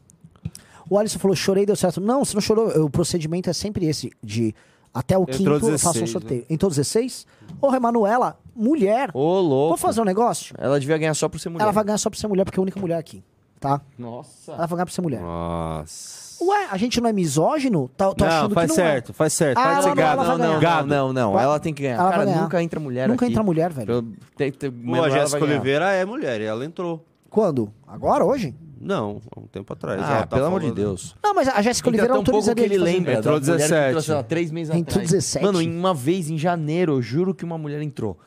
O 0.90 0.98
Alisson 1.00 1.18
falou, 1.18 1.36
chorei, 1.36 1.66
deu 1.66 1.76
certo. 1.76 2.00
Não, 2.00 2.24
você 2.24 2.36
não 2.36 2.42
chorou. 2.42 2.68
O 2.86 2.90
procedimento 2.90 3.50
é 3.50 3.54
sempre 3.54 3.86
esse, 3.88 4.12
de 4.22 4.54
até 4.96 5.18
o 5.18 5.22
Entrou 5.24 5.38
quinto 5.38 5.50
eu 5.52 5.60
16, 5.60 5.82
faço 5.84 5.98
um 6.00 6.02
né? 6.02 6.08
sorteio. 6.08 6.46
Entrou 6.50 6.70
16? 6.72 7.28
Ô, 7.62 7.76
Emanuela, 7.76 8.40
mulher. 8.56 9.12
Ô, 9.14 9.40
louco. 9.40 9.68
Vou 9.70 9.78
fazer 9.78 10.02
um 10.02 10.06
negócio? 10.06 10.56
Ela 10.58 10.80
devia 10.80 10.98
ganhar 10.98 11.14
só 11.14 11.28
por 11.30 11.40
ser 11.40 11.50
mulher. 11.50 11.64
Ela 11.64 11.72
vai 11.72 11.84
ganhar 11.84 11.98
só 11.98 12.10
por 12.10 12.16
ser 12.18 12.28
mulher, 12.28 12.46
porque 12.46 12.58
é 12.58 12.62
a 12.62 12.64
única 12.64 12.80
mulher 12.80 12.98
aqui. 12.98 13.22
tá? 13.60 13.82
Nossa. 14.00 14.52
Ela 14.54 14.66
vai 14.66 14.78
ganhar 14.78 14.86
por 14.86 14.92
ser 14.92 15.02
mulher. 15.02 15.22
Nossa. 15.22 16.26
Ué, 16.44 16.68
a 16.70 16.78
gente 16.78 17.00
não 17.00 17.10
é 17.10 17.14
misógino? 17.14 17.90
Tá, 17.96 18.14
tô 18.14 18.26
não, 18.26 18.32
achando 18.32 18.54
faz 18.54 18.72
que 18.72 18.78
não 18.78 18.86
certo, 18.86 19.14
faz 19.14 19.34
certo. 19.34 19.58
Ah, 19.58 19.76
não, 19.76 19.82
ser 19.84 19.96
gado. 19.96 20.02
ela 20.02 20.16
vai 20.16 20.26
Não, 20.26 20.38
não, 20.38 20.48
ganhar. 20.48 20.60
Gado. 20.60 20.88
não, 20.88 21.08
não, 21.08 21.14
não. 21.14 21.32
Vai- 21.34 21.44
Ela 21.46 21.60
tem 21.60 21.74
que 21.74 21.82
ganhar. 21.84 21.96
Ela 22.00 22.10
Cara, 22.12 22.26
ganhar. 22.26 22.42
nunca 22.42 22.62
entra 22.64 22.80
mulher 22.80 23.08
Nunca 23.08 23.26
aqui. 23.26 23.32
entra 23.34 23.44
mulher, 23.44 23.72
velho. 23.72 23.92
Eu- 23.92 24.04
tem- 24.36 24.52
tem- 24.52 24.72
Pô, 24.72 25.02
a 25.02 25.10
Jéssica. 25.10 25.44
Oliveira 25.44 25.92
é 25.94 26.04
mulher 26.04 26.42
e 26.42 26.44
ela 26.44 26.66
entrou. 26.66 27.04
Quando? 27.30 27.72
Agora, 27.88 28.24
hoje? 28.26 28.54
Não, 28.86 29.20
há 29.36 29.40
um 29.40 29.48
tempo 29.48 29.74
atrás. 29.74 30.00
Ah, 30.02 30.06
Ela 30.18 30.28
tá 30.28 30.36
pelo 30.36 30.46
amor 30.48 30.60
de 30.60 30.68
falando- 30.68 30.76
Deus. 30.78 31.16
Não, 31.24 31.34
mas 31.34 31.48
a 31.48 31.62
Jéssica 31.62 31.90
Entra 31.90 32.04
Oliveira 32.04 32.14
tão 32.14 32.24
pouco 32.24 32.54
que 32.56 32.62
ele 32.62 32.78
fazer. 32.78 32.84
lembra. 32.84 33.14
Entrou 33.16 33.34
mulher 33.40 33.46
que 33.46 33.58
17. 33.58 33.88
entrou, 33.88 34.02
sei 34.04 34.14
lá, 34.16 34.24
três 34.24 34.52
meses 34.52 34.76
Entrou 34.76 34.92
atrás. 35.02 35.10
17. 35.12 35.44
Mano, 35.46 35.62
em 35.62 35.76
uma 35.76 35.94
vez 35.94 36.30
em 36.30 36.38
janeiro, 36.38 36.94
eu 36.94 37.02
juro 37.02 37.34
que 37.34 37.44
uma 37.44 37.58
mulher 37.58 37.82
entrou. 37.82 38.18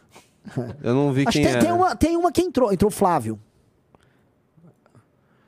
Eu 0.82 0.94
não 0.94 1.12
vi 1.12 1.22
Acho 1.28 1.32
quem 1.38 1.42
que 1.42 1.48
tem, 1.48 1.56
era. 1.56 1.60
tem 1.64 1.72
uma, 1.72 1.96
tem 1.96 2.16
uma 2.16 2.32
que 2.32 2.40
entrou. 2.42 2.72
Entrou 2.72 2.88
o 2.88 2.92
Flávio. 2.92 3.38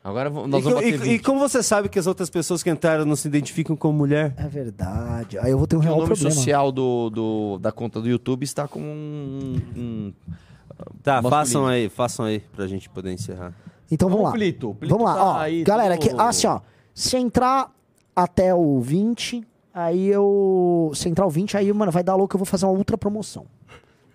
Agora 0.03 0.31
v- 0.31 0.41
E, 0.41 0.47
nós 0.47 0.62
co- 0.62 0.70
vamos 0.70 0.85
e- 0.89 0.93
bater 0.93 1.07
e 1.07 1.11
20. 1.16 1.23
como 1.23 1.39
você 1.41 1.62
sabe 1.62 1.89
que 1.89 1.99
as 1.99 2.07
outras 2.07 2.31
pessoas 2.31 2.62
que 2.62 2.70
entraram 2.70 3.05
não 3.05 3.15
se 3.16 3.28
identificam 3.28 3.77
como 3.77 3.99
mulher? 3.99 4.32
É 4.37 4.49
verdade. 4.49 5.39
Aí 5.39 5.51
eu 5.51 5.59
vou 5.59 5.66
ter 5.66 5.77
um 5.77 5.78
o 5.78 5.82
real 5.82 5.97
nome 5.97 6.07
problema. 6.07 6.31
social 6.31 6.73
do, 6.73 7.11
do- 7.11 7.59
da 7.59 7.70
conta 7.70 8.01
do 8.01 8.09
YouTube 8.09 8.43
está 8.45 8.66
com 8.66 8.81
um... 8.81 9.61
um- 9.77 10.12
Tá, 11.03 11.16
Masculino. 11.16 11.31
façam 11.31 11.66
aí, 11.66 11.89
façam 11.91 12.24
aí 12.24 12.41
pra 12.57 12.66
gente 12.66 12.89
poder 12.89 13.12
encerrar. 13.12 13.53
Então 13.91 14.09
vamos 14.09 14.25
lá. 14.25 14.33
Plito. 14.33 14.75
Plito 14.79 14.95
Vamos 14.95 15.11
lá, 15.11 15.15
tá 15.17 15.25
ó. 15.25 15.37
aí, 15.39 15.65
galera, 15.65 15.97
que, 15.99 16.11
assim, 16.19 16.47
ó. 16.47 16.61
Se 16.95 17.17
entrar 17.17 17.71
até 18.15 18.55
o 18.55 18.81
20, 18.81 19.43
aí 19.75 20.07
eu. 20.09 20.93
Se 20.95 21.09
entrar 21.09 21.27
o 21.27 21.31
20, 21.31 21.57
aí, 21.57 21.73
mano, 21.73 21.91
vai 21.91 22.03
dar 22.03 22.15
louco, 22.15 22.35
eu 22.35 22.39
vou 22.39 22.47
fazer 22.47 22.67
uma 22.67 22.73
ultra 22.73 22.97
promoção. 22.99 23.47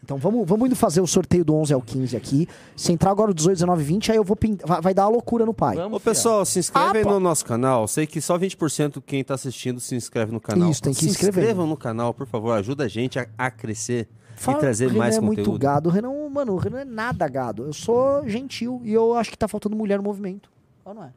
Então 0.04 0.18
vamos, 0.18 0.48
vamos 0.48 0.68
indo 0.68 0.76
fazer 0.76 1.02
o 1.02 1.08
sorteio 1.08 1.44
do 1.44 1.56
11 1.56 1.74
ao 1.74 1.82
15 1.82 2.16
aqui. 2.16 2.48
Se 2.76 2.92
entrar 2.92 3.10
agora 3.10 3.32
o 3.32 3.34
18, 3.34 3.56
19, 3.56 3.84
20, 3.84 4.12
aí 4.12 4.18
eu 4.18 4.24
vou 4.24 4.36
pin- 4.36 4.56
vai, 4.64 4.80
vai 4.80 4.94
dar 4.94 5.06
a 5.06 5.08
loucura 5.10 5.48
no 5.48 5.54
pai. 5.54 5.76
Vamos, 5.78 5.98
Ô, 5.98 6.00
pessoal, 6.00 6.46
se 6.46 6.60
inscreve 6.60 7.00
Ah, 7.00 7.02
aí 7.02 7.04
no 7.06 7.20
nosso 7.20 7.44
canal. 7.44 7.88
Sei 7.88 8.06
que 8.06 8.22
só 8.22 8.38
20% 8.38 9.02
quem 9.04 9.24
tá 9.24 9.34
assistindo 9.34 9.80
se 9.80 9.96
inscreve 9.96 10.32
no 10.32 10.40
canal. 10.40 10.70
Isso, 10.70 10.80
tem 10.84 10.94
que 10.94 11.00
se 11.00 11.08
inscrever. 11.08 11.44
inscrevam 11.46 11.66
no 11.66 11.76
canal, 11.76 12.14
por 12.14 12.28
favor. 12.28 12.52
Ajuda 12.52 12.84
a 12.84 12.88
gente 12.88 13.18
a, 13.18 13.26
a 13.36 13.50
crescer 13.50 14.08
Fala, 14.36 14.57
e 14.57 14.62
trazer 14.62 14.86
o 14.86 14.90
Renan 14.90 14.99
mais 14.99 15.18
é 15.18 15.22
muito 15.22 15.40
conteúdo. 15.40 15.60
gado. 15.60 15.90
O 15.90 15.91
Renan, 15.91 16.30
mano, 16.30 16.53
o 16.53 16.57
Renan 16.57 16.80
é 16.82 16.86
nada 16.86 17.28
gado. 17.28 17.64
Eu 17.66 17.74
sou 17.74 18.28
gentil 18.28 18.82
e 18.84 18.94
eu 18.94 19.16
acho 19.16 19.32
que 19.32 19.38
tá 19.38 19.48
faltando 19.48 19.76
mulher 19.76 19.98
no 19.98 20.03
movimento. 20.03 20.49
Ou 20.84 20.94
não 20.94 21.03
é? 21.03 21.10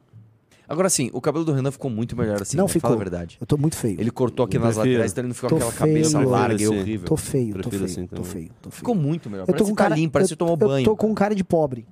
Agora 0.67 0.87
sim, 0.87 1.09
o 1.13 1.19
cabelo 1.19 1.43
do 1.43 1.51
Renan 1.51 1.71
ficou 1.71 1.89
muito 1.89 2.15
melhor 2.15 2.39
assim. 2.41 2.55
não 2.55 2.65
né? 2.65 2.69
ficou. 2.69 2.89
Fala 2.91 2.95
a 2.95 3.03
verdade. 3.03 3.37
Eu 3.41 3.47
tô 3.47 3.57
muito 3.57 3.75
feio. 3.75 3.99
Ele 3.99 4.11
cortou 4.11 4.45
aqui 4.45 4.57
Eu 4.57 4.61
nas 4.61 4.75
prefiro. 4.75 4.91
laterais, 4.93 5.11
então 5.11 5.21
ele 5.23 5.27
não 5.29 5.35
ficou 5.35 5.49
Tô 5.49 5.55
com 5.55 5.61
aquela 5.63 5.77
cabeça 5.79 6.17
feio. 6.19 6.29
larga 6.29 6.61
e 6.61 6.65
assim. 6.65 6.79
horrível. 6.79 7.07
Tô 7.07 7.17
feio, 7.17 7.61
tô 7.61 7.69
feio, 7.71 7.85
assim 7.85 8.05
tô 8.05 8.15
também. 8.17 8.31
feio, 8.31 8.49
tô 8.61 8.69
feio. 8.69 8.77
Ficou 8.77 8.93
muito 8.95 9.29
melhor. 9.31 9.43
Eu 9.43 9.47
tô 9.47 9.51
Parece 9.53 9.63
com 9.71 9.75
que 9.75 9.77
tá 9.77 9.83
cara, 9.85 9.95
limpo, 9.95 10.13
parece 10.13 10.31
eu, 10.33 10.35
que 10.35 10.39
tomou 10.39 10.53
eu 10.53 10.67
banho. 10.67 10.85
tô 10.85 10.95
com 10.95 11.15
cara 11.15 11.33
de 11.33 11.43
pobre. 11.43 11.87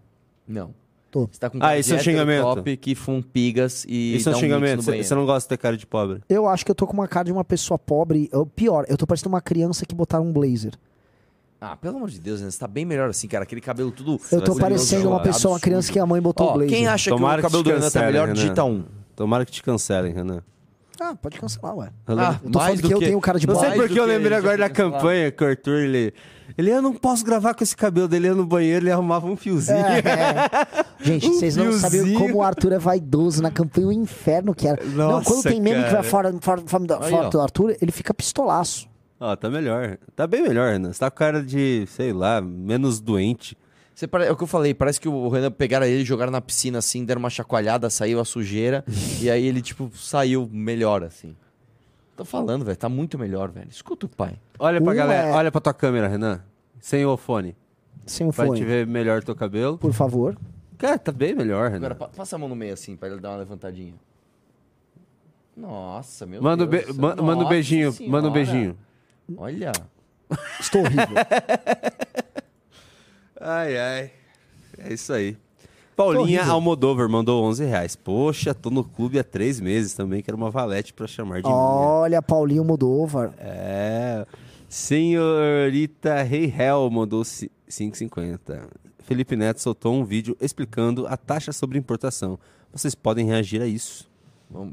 Não. 0.48 0.76
Tô. 1.10 1.22
Você 1.32 1.40
tá 1.40 1.50
com 1.50 1.58
Ah, 1.58 1.62
cara 1.62 1.80
isso 1.80 1.90
de 1.90 1.96
é 1.96 1.98
um 1.98 2.04
xingamento. 2.04 2.44
top 2.44 2.78
que 2.78 2.94
fuma 2.94 3.24
pigas 3.34 3.84
e 3.90 4.16
Isso 4.18 4.30
é 4.30 4.36
um 4.36 4.40
xingamento. 4.40 4.82
Você 4.84 4.92
banheiro. 4.92 5.08
você 5.08 5.16
não 5.16 5.26
gosta 5.26 5.48
de 5.48 5.50
ter 5.50 5.58
cara 5.58 5.76
de 5.76 5.88
pobre. 5.88 6.22
Eu 6.30 6.48
acho 6.48 6.64
que 6.64 6.70
eu 6.70 6.76
tô 6.76 6.86
com 6.86 6.94
uma 6.94 7.08
cara 7.08 7.26
de 7.26 7.32
uma 7.32 7.44
pessoa 7.46 7.80
pobre. 7.80 8.30
Eu, 8.32 8.46
pior, 8.46 8.86
eu 8.88 8.96
tô 8.98 9.08
parecendo 9.08 9.30
uma 9.30 9.42
criança 9.42 9.86
que 9.88 9.96
botaram 9.96 10.26
um 10.28 10.32
blazer. 10.32 10.74
Ah, 11.60 11.76
pelo 11.76 11.98
amor 11.98 12.10
de 12.10 12.20
Deus, 12.20 12.40
né? 12.42 12.52
Você 12.52 12.60
tá 12.60 12.68
bem 12.68 12.86
melhor 12.86 13.10
assim, 13.10 13.28
cara. 13.28 13.44
Aquele 13.44 13.62
cabelo 13.62 13.92
tudo... 13.92 14.20
Eu 14.32 14.42
tô 14.42 14.56
parecendo 14.56 15.10
uma 15.10 15.22
pessoa, 15.22 15.56
uma 15.56 15.60
criança 15.60 15.92
que 15.92 15.98
a 16.00 16.06
mãe 16.06 16.22
botou 16.22 16.46
Ó, 16.48 16.52
um 16.52 16.54
blazer. 16.54 16.70
quem 16.76 16.88
acha 16.88 17.10
Tomara 17.10 17.42
que 17.42 17.48
o 17.48 17.50
que 17.50 17.58
cabelo 17.58 17.64
do 17.64 17.70
Renan 17.80 17.90
tá 17.92 18.02
melhor, 18.02 18.28
Renan. 18.28 18.34
digita 18.34 18.64
um. 18.64 18.84
Tomara 19.16 19.44
que 19.46 19.52
te 19.52 19.64
cancelem, 19.64 20.14
Renan. 20.14 20.44
Ah, 21.00 21.16
pode 21.16 21.40
cancelar, 21.40 21.76
ué. 21.76 21.90
Ah, 22.08 22.40
Eu 22.44 22.52
tô 22.52 22.60
falando 22.60 22.82
do 22.82 22.88
que 22.88 22.94
eu 22.94 23.00
que- 23.00 23.06
tenho 23.06 23.22
cara 23.22 23.40
de 23.40 23.46
Não 23.48 23.60
sei 23.60 23.72
porque 23.72 24.00
eu 24.00 24.04
que 24.06 24.10
lembrei 24.12 24.38
agora 24.38 24.58
da 24.58 24.70
campanha 24.70 25.32
que 25.32 25.44
o 25.44 25.48
Arthur, 25.48 25.80
ele... 25.84 26.14
Ele, 26.58 26.72
eu 26.72 26.82
não 26.82 26.94
posso 26.94 27.24
gravar 27.26 27.54
com 27.54 27.64
esse 27.64 27.76
cabelo 27.76 28.08
dele, 28.08 28.28
ia 28.28 28.34
no 28.34 28.46
banheiro, 28.46 28.86
ele 28.86 28.92
arrumava 28.92 29.28
um 29.28 29.36
fiozinho. 29.36 29.78
É, 29.78 30.00
é. 30.00 30.86
Gente, 31.04 31.28
Um 31.28 31.34
vocês 31.34 31.56
não 31.56 31.72
sabem 31.74 32.00
fiozinho. 32.02 32.20
como 32.20 32.36
o 32.38 32.42
Arthur 32.44 32.72
é 32.74 32.80
vaidoso 32.80 33.42
na 33.44 33.52
campanha, 33.52 33.88
o 33.88 33.92
inferno 33.92 34.56
que 34.56 34.68
era. 34.68 34.84
não, 34.86 35.12
Nossa, 35.12 35.26
quando 35.26 35.44
tem 35.44 35.60
meme 35.62 35.78
que 35.84 35.90
cara. 35.90 36.02
vai 36.02 36.10
fora, 36.10 36.34
fora, 36.40 36.62
fora, 36.66 36.84
Aí, 37.02 37.10
fora 37.12 37.28
ó. 37.28 37.30
do 37.30 37.42
Arthur, 37.42 37.76
ele 37.82 37.92
fica 37.92 38.14
pistolaço. 38.14 38.88
Ó, 39.20 39.36
tá 39.36 39.50
melhor. 39.50 39.98
Tá 40.16 40.28
bem 40.28 40.42
melhor, 40.44 40.72
Renan. 40.74 40.94
Você 40.94 41.00
tá 41.00 41.10
com 41.10 41.18
cara 41.18 41.42
de, 41.44 41.86
sei 41.88 42.14
lá, 42.14 42.40
menos 42.42 43.00
doente. 43.00 43.58
Você 43.96 44.08
pare- 44.08 44.26
É 44.26 44.32
o 44.32 44.36
que 44.38 44.44
eu 44.44 44.48
falei, 44.48 44.74
parece 44.76 45.02
que 45.02 45.10
o 45.10 45.28
Renan 45.30 45.50
pegaram 45.50 45.86
ele, 45.88 46.06
jogaram 46.06 46.32
na 46.32 46.40
piscina 46.42 46.78
assim, 46.78 47.04
deram 47.04 47.18
uma 47.20 47.30
chacoalhada, 47.32 47.90
saiu 47.90 48.20
a 48.20 48.26
sujeira, 48.26 48.84
e 49.20 49.30
aí 49.30 49.44
ele, 49.46 49.60
tipo, 49.62 49.90
saiu 49.96 50.48
melhor, 50.52 51.04
assim. 51.04 51.36
Tô 52.16 52.24
falando, 52.24 52.64
velho, 52.64 52.78
tá 52.78 52.88
muito 52.90 53.18
melhor, 53.18 53.50
velho. 53.50 53.68
Escuta 53.70 54.06
o 54.06 54.10
pai. 54.10 54.36
Olha 54.60 54.80
pra 54.82 54.94
Um 54.94 54.96
galera, 54.96 55.28
é- 55.30 55.32
olha 55.34 55.52
pra 55.52 55.62
tua 55.62 55.74
câmera, 55.74 56.08
Renan. 56.08 56.44
Sem 56.80 57.04
o 57.06 57.18
fone. 57.18 57.56
Sem 58.06 58.28
o 58.28 58.32
Pra 58.32 58.46
fone. 58.46 58.60
te 58.60 58.66
ver 58.66 58.86
melhor 58.86 59.24
teu 59.24 59.36
cabelo. 59.36 59.78
Por 59.80 59.94
favor. 59.94 60.38
Cara, 60.78 60.98
tá 61.00 61.12
bem 61.12 61.34
melhor, 61.36 61.66
Renan. 61.72 61.78
Agora, 61.88 61.96
pa- 61.96 62.08
passa 62.10 62.36
a 62.36 62.40
mão 62.40 62.48
no 62.48 62.56
meio 62.56 62.74
assim, 62.74 62.96
pra 62.96 63.10
ele 63.10 63.20
dar 63.20 63.32
uma 63.32 63.38
levantadinha. 63.38 63.96
Nossa, 65.56 66.26
meu 66.28 66.42
Manda, 66.42 66.66
um 66.66 66.68
Deus. 66.68 66.86
be- 66.86 66.88
do 66.92 66.94
céu. 66.94 67.02
ma- 67.02 67.10
manda 67.16 67.24
um 67.24 67.36
Nossa 67.38 67.50
beijinho, 67.50 67.92
Senhora. 67.92 68.12
manda 68.12 68.30
um 68.30 68.32
beijinho. 68.32 68.78
Olha. 69.36 69.72
Estou 70.60 70.82
horrível. 70.82 71.08
Ai, 73.40 73.78
ai. 73.78 74.12
É 74.80 74.94
isso 74.94 75.14
aí. 75.14 75.38
Paulinha. 75.96 76.44
Almodover 76.46 77.08
mandou 77.08 77.44
11 77.46 77.66
reais. 77.66 77.96
Poxa, 77.96 78.54
tô 78.54 78.70
no 78.70 78.84
clube 78.84 79.18
há 79.20 79.24
três 79.24 79.60
meses 79.60 79.94
também, 79.94 80.22
quero 80.22 80.38
uma 80.38 80.50
valete 80.52 80.94
pra 80.94 81.08
chamar 81.08 81.42
de 81.42 81.48
minha. 81.48 81.56
Olha, 81.56 82.22
Paulinho 82.22 82.64
Moldova. 82.64 83.34
É. 83.40 84.26
Senhorita 84.68 86.22
Rei 86.24 86.46
Hell 86.56 86.90
mandou 86.92 87.24
ci- 87.24 87.52
5,50. 87.70 88.64
Felipe 89.00 89.36
Neto 89.36 89.62
soltou 89.62 89.94
um 89.94 90.04
vídeo 90.04 90.36
explicando 90.42 91.08
a 91.08 91.16
taxa 91.16 91.54
sobre 91.54 91.78
importação. 91.80 92.38
Vocês 92.74 92.94
podem 92.94 93.26
reagir 93.28 93.62
a 93.62 93.68
isso 93.68 94.10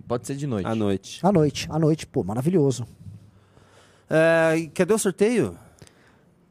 Pode 0.08 0.26
ser 0.26 0.34
de 0.36 0.46
noite. 0.46 0.66
à 0.66 0.74
noite. 0.74 1.20
À 1.22 1.30
noite, 1.32 1.68
à 1.70 1.78
noite, 1.78 2.06
pô, 2.06 2.24
maravilhoso. 2.24 2.86
É, 4.08 4.68
cadê 4.74 4.92
o 4.92 4.98
sorteio? 4.98 5.56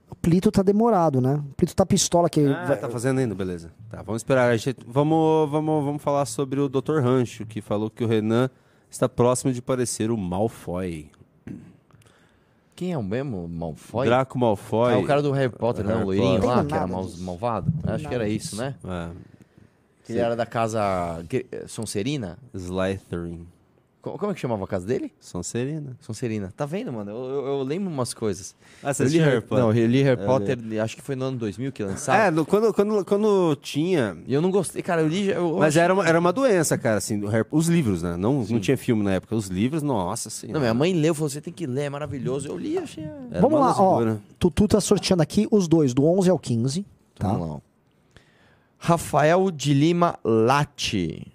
O 0.09 0.15
Plito 0.15 0.51
tá 0.51 0.61
demorado, 0.61 1.19
né? 1.19 1.35
O 1.35 1.53
Plito 1.55 1.75
tá 1.75 1.85
pistola 1.85 2.29
que. 2.29 2.45
Ah, 2.45 2.65
vai- 2.65 2.77
tá 2.79 2.89
fazendo 2.89 3.19
ainda, 3.19 3.33
beleza. 3.35 3.71
Tá, 3.89 4.01
vamos 4.01 4.21
esperar. 4.21 4.49
A 4.51 4.57
gente- 4.57 4.77
vamos, 4.87 5.49
vamos, 5.49 5.83
vamos 5.85 6.01
falar 6.01 6.25
sobre 6.25 6.59
o 6.59 6.69
Dr. 6.69 6.99
Rancho, 7.01 7.45
que 7.45 7.61
falou 7.61 7.89
que 7.89 8.03
o 8.03 8.07
Renan 8.07 8.49
está 8.89 9.09
próximo 9.09 9.51
de 9.51 9.61
parecer 9.61 10.11
o 10.11 10.17
Malfoy. 10.17 11.09
Quem 12.75 12.91
é 12.91 12.97
o 12.97 13.03
mesmo? 13.03 13.47
Malfoy? 13.47 14.07
Draco 14.07 14.37
Malfoy. 14.37 14.93
É 14.93 14.97
o 14.97 15.05
cara 15.05 15.21
do 15.21 15.31
Harry 15.31 15.51
Potter, 15.51 15.85
né? 15.85 15.93
Harry 15.93 16.03
O 16.03 16.05
loirinho 16.07 16.41
Potter. 16.41 16.49
lá, 16.57 16.65
que 16.65 16.73
era 16.73 16.87
mal- 16.87 17.09
malvado. 17.19 17.73
Acho 17.85 18.07
que 18.07 18.15
era 18.15 18.27
isso, 18.27 18.55
né? 18.55 18.75
É, 18.83 19.09
Que 20.05 20.13
ele 20.13 20.19
era 20.19 20.35
da 20.35 20.45
casa 20.45 21.23
Gre- 21.29 21.45
Sonserina. 21.67 22.37
Slytherin. 22.53 23.47
Co- 24.03 24.17
Como 24.17 24.31
é 24.33 24.35
que 24.35 24.41
chamava 24.41 24.65
a 24.65 24.67
casa 24.67 24.85
dele? 24.85 25.13
Sonserina. 25.17 25.95
Sonserina. 26.01 26.53
Tá 26.57 26.65
vendo, 26.65 26.91
mano? 26.91 27.09
Eu, 27.09 27.15
eu- 27.23 27.45
eu 27.47 27.63
lembro 27.63 27.89
umas 27.89 28.13
coisas. 28.13 28.53
Ah, 28.83 28.93
você 28.93 29.03
eu 29.03 29.07
li 29.07 29.17
Harry, 29.19 29.39
Potter? 29.41 29.63
Não, 29.63 29.73
eu 29.73 29.87
li 29.87 30.03
Harry 30.03 30.25
Potter, 30.25 30.57
acho 30.83 30.95
que 30.97 31.01
foi 31.01 31.15
no 31.15 31.23
ano 31.23 31.37
2000 31.37 31.71
que 31.71 31.81
lançaram. 31.81 32.21
É, 32.25 32.29
no- 32.29 32.45
quando, 32.45 32.73
quando, 32.73 33.05
quando 33.05 33.55
tinha. 33.61 34.17
E 34.27 34.33
eu 34.33 34.41
não 34.41 34.51
gostei. 34.51 34.81
Cara, 34.83 35.01
eu 35.01 35.07
li... 35.07 35.29
Eu, 35.29 35.55
Mas 35.57 35.77
era 35.77 35.93
uma, 35.93 36.05
era 36.05 36.19
uma 36.19 36.33
doença, 36.33 36.77
cara, 36.77 36.97
assim, 36.97 37.17
do 37.17 37.27
Harry- 37.27 37.47
os 37.49 37.67
livros, 37.69 38.03
né? 38.03 38.17
Não, 38.17 38.43
não 38.43 38.59
tinha 38.59 38.75
filme 38.77 39.03
na 39.05 39.13
época. 39.13 39.33
Os 39.37 39.47
livros, 39.47 39.81
nossa 39.81 40.29
senhora. 40.29 40.55
Não, 40.55 40.59
minha 40.61 40.73
mãe 40.73 40.93
leu, 40.93 41.15
falou, 41.15 41.29
você 41.29 41.39
tem 41.39 41.53
que 41.53 41.65
ler, 41.65 41.83
é 41.83 41.89
maravilhoso. 41.89 42.49
Eu 42.49 42.57
li, 42.57 42.77
achei... 42.77 43.05
Era 43.31 43.39
Vamos 43.39 43.57
lá, 43.57 43.73
ó. 43.79 43.89
loucura. 43.91 44.21
Tutu 44.37 44.67
tá 44.67 44.81
sorteando 44.81 45.23
aqui 45.23 45.47
os 45.49 45.65
dois, 45.65 45.93
do 45.93 46.05
11 46.05 46.29
ao 46.29 46.37
15. 46.37 46.85
Tá? 47.17 47.29
Vamos 47.29 47.47
lá. 47.47 47.53
ó. 47.55 47.59
Rafael 48.77 49.49
de 49.49 49.73
Lima 49.73 50.19
Lati. 50.25 51.31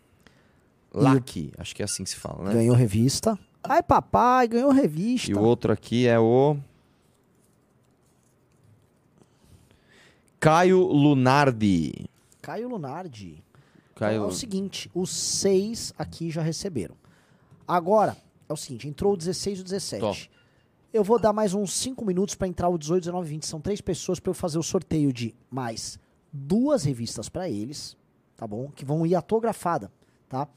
Laki, 1.02 1.52
acho 1.58 1.74
que 1.74 1.82
é 1.82 1.84
assim 1.84 2.04
que 2.04 2.10
se 2.10 2.16
fala, 2.16 2.44
né? 2.44 2.52
Ganhou 2.54 2.74
revista. 2.74 3.38
Ai, 3.62 3.82
papai, 3.82 4.48
ganhou 4.48 4.70
revista. 4.72 5.30
E 5.30 5.34
o 5.34 5.40
outro 5.42 5.72
aqui 5.72 6.06
é 6.06 6.18
o. 6.18 6.56
Caio 10.40 10.80
Lunardi. 10.86 12.08
Caio 12.40 12.68
Lunardi. 12.68 13.42
Caio- 13.94 14.16
Então 14.16 14.24
é 14.26 14.28
o 14.28 14.32
seguinte, 14.34 14.90
os 14.94 15.10
seis 15.10 15.92
aqui 15.98 16.30
já 16.30 16.40
receberam. 16.42 16.94
Agora, 17.66 18.16
é 18.48 18.52
o 18.52 18.56
seguinte, 18.56 18.86
entrou 18.88 19.14
o 19.14 19.16
16 19.16 19.58
e 19.58 19.60
o 19.62 19.64
17. 19.64 20.00
Tó. 20.00 20.14
Eu 20.92 21.04
vou 21.04 21.18
dar 21.18 21.32
mais 21.32 21.52
uns 21.52 21.72
5 21.74 22.04
minutos 22.04 22.34
para 22.34 22.48
entrar 22.48 22.68
o 22.68 22.78
18, 22.78 23.02
19 23.02 23.26
e 23.26 23.30
20. 23.30 23.46
São 23.46 23.60
três 23.60 23.80
pessoas 23.80 24.18
para 24.20 24.30
eu 24.30 24.34
fazer 24.34 24.58
o 24.58 24.62
sorteio 24.62 25.12
de 25.12 25.34
mais 25.50 25.98
duas 26.32 26.84
revistas 26.84 27.28
para 27.28 27.48
eles, 27.50 27.96
tá 28.36 28.46
bom? 28.46 28.70
Que 28.70 28.84
vão 28.84 29.04
ir 29.04 29.14
autografada, 29.14 29.90
tá? 30.28 30.48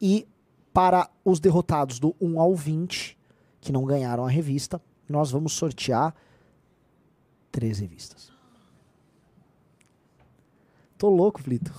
E 0.00 0.26
para 0.72 1.08
os 1.24 1.40
derrotados 1.40 1.98
do 1.98 2.14
1 2.20 2.40
ao 2.40 2.54
20, 2.54 3.16
que 3.60 3.72
não 3.72 3.84
ganharam 3.84 4.24
a 4.26 4.30
revista, 4.30 4.80
nós 5.08 5.30
vamos 5.30 5.52
sortear 5.52 6.14
três 7.50 7.78
revistas. 7.78 8.32
Tô 10.98 11.08
louco, 11.08 11.42
Plito. 11.42 11.72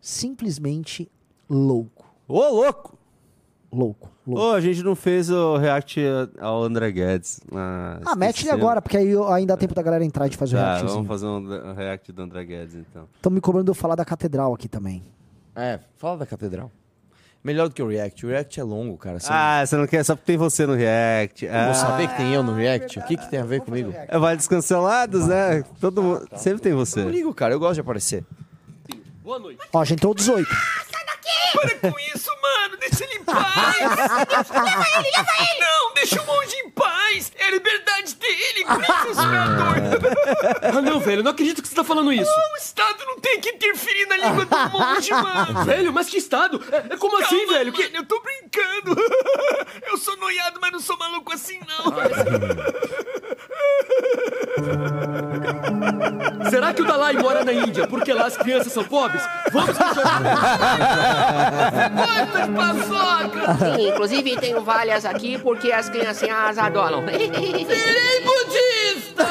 Simplesmente 0.00 1.10
louco. 1.48 2.06
Ô, 2.28 2.40
louco! 2.48 2.98
Louco. 3.72 4.10
louco. 4.26 4.40
Ô, 4.42 4.52
a 4.52 4.60
gente 4.60 4.82
não 4.82 4.94
fez 4.94 5.28
o 5.28 5.56
react 5.56 6.00
ao 6.38 6.62
André 6.62 6.90
Guedes. 6.92 7.40
Ah, 7.52 8.00
ah, 8.06 8.16
mete 8.16 8.42
ele 8.44 8.50
agora, 8.52 8.80
porque 8.80 8.96
aí 8.96 9.08
ainda 9.32 9.54
dá 9.54 9.56
tempo 9.56 9.74
da 9.74 9.82
galera 9.82 10.04
entrar 10.04 10.26
e 10.26 10.30
de 10.30 10.36
fazer 10.36 10.56
o 10.56 10.58
Tá, 10.58 10.64
reactzinho. 10.66 10.92
vamos 10.94 11.08
fazer 11.08 11.26
um, 11.26 11.74
react 11.74 12.12
do 12.12 12.22
André 12.22 12.44
Guedes, 12.44 12.74
então. 12.74 13.08
Estão 13.16 13.30
me 13.30 13.40
cobrando 13.40 13.64
de 13.64 13.70
eu 13.70 13.74
falar 13.74 13.94
da 13.96 14.04
catedral 14.04 14.54
aqui 14.54 14.68
também. 14.68 15.02
É, 15.54 15.80
fala 15.96 16.18
da 16.18 16.26
catedral. 16.26 16.70
Melhor 17.46 17.68
do 17.68 17.74
que 17.76 17.80
o 17.80 17.86
React. 17.86 18.26
O 18.26 18.28
React 18.30 18.58
é 18.58 18.62
longo, 18.64 18.98
cara. 18.98 19.20
Você 19.20 19.28
Ah, 19.30 19.64
você 19.64 19.76
não 19.76 19.86
quer 19.86 20.04
só 20.04 20.16
porque 20.16 20.26
tem 20.26 20.36
você 20.36 20.66
no 20.66 20.74
React. 20.74 21.46
não 21.46 21.54
Ah, 21.54 21.64
vou 21.66 21.74
saber 21.76 22.08
que 22.08 22.16
tem 22.16 22.34
eu 22.34 22.42
no 22.42 22.52
React? 22.52 22.98
O 22.98 23.02
que, 23.04 23.16
que 23.16 23.30
tem 23.30 23.38
a 23.38 23.44
ver 23.44 23.60
comigo? 23.60 23.94
é 23.96 24.18
Vale 24.18 24.36
dos 24.36 24.48
Cancelados, 24.48 25.28
né? 25.28 25.62
Todo 25.80 26.02
mundo... 26.02 26.28
Sempre 26.34 26.60
tem 26.60 26.72
Eu 26.72 26.78
você. 26.78 27.04
ligo, 27.04 27.32
cara. 27.32 27.54
Eu 27.54 27.60
gosto 27.60 27.74
de 27.74 27.80
aparecer. 27.82 28.24
Boa 29.22 29.38
noite. 29.38 29.60
Ó, 29.72 29.80
a 29.80 29.84
gente 29.84 29.98
entrou 29.98 30.12
18. 30.12 30.44
Para 31.54 31.90
com 31.92 31.98
isso, 32.14 32.30
mano! 32.42 32.76
Deixa 32.80 33.04
ele 33.04 33.14
em 33.20 33.24
paz! 33.24 33.76
leva 34.50 34.86
ele, 34.98 35.10
leva 35.16 35.30
ele! 35.38 35.60
Não, 35.60 35.94
deixa 35.94 36.20
o 36.20 36.26
monge 36.26 36.56
em 36.56 36.70
paz! 36.70 36.95
É 37.36 37.44
a 37.44 37.50
liberdade 37.50 38.14
dele, 38.16 38.64
senador! 39.14 39.76
Ah, 40.60 40.82
não, 40.82 40.98
velho, 40.98 41.22
não 41.22 41.30
acredito 41.30 41.62
que 41.62 41.68
você 41.68 41.74
tá 41.74 41.84
falando 41.84 42.12
isso! 42.12 42.30
o 42.30 42.56
Estado 42.56 43.04
não 43.06 43.20
tem 43.20 43.40
que 43.40 43.48
interferir 43.50 44.06
na 44.06 44.16
língua 44.16 44.44
do 44.44 44.56
monge, 44.76 45.10
mano! 45.12 45.64
Velho, 45.64 45.92
mas 45.92 46.08
que 46.08 46.16
Estado? 46.18 46.62
É, 46.72 46.94
é 46.94 46.96
como 46.96 47.16
assim, 47.22 47.46
velho? 47.46 47.72
Que... 47.72 47.90
Eu 47.94 48.04
tô 48.04 48.20
brincando! 48.20 48.96
Eu 49.88 49.96
sou 49.96 50.16
noiado, 50.16 50.58
mas 50.60 50.72
não 50.72 50.80
sou 50.80 50.98
maluco 50.98 51.32
assim, 51.32 51.60
não! 51.60 51.84
Será 56.50 56.72
que 56.72 56.82
o 56.82 56.84
Dalai 56.84 57.14
mora 57.14 57.44
na 57.44 57.52
Índia 57.52 57.86
porque 57.86 58.12
lá 58.12 58.26
as 58.26 58.36
crianças 58.36 58.72
são 58.72 58.84
pobres? 58.84 59.22
Vamos 59.52 59.76
Quantas 61.96 62.48
paçocas! 62.48 63.58
Sim, 63.76 63.88
inclusive 63.88 64.36
tenho 64.36 64.62
várias 64.62 65.04
aqui 65.04 65.38
porque 65.38 65.72
as 65.72 65.88
criancinhas 65.88 66.58
adoram. 66.58 67.04
Virei 67.06 67.66
budista! 68.24 69.26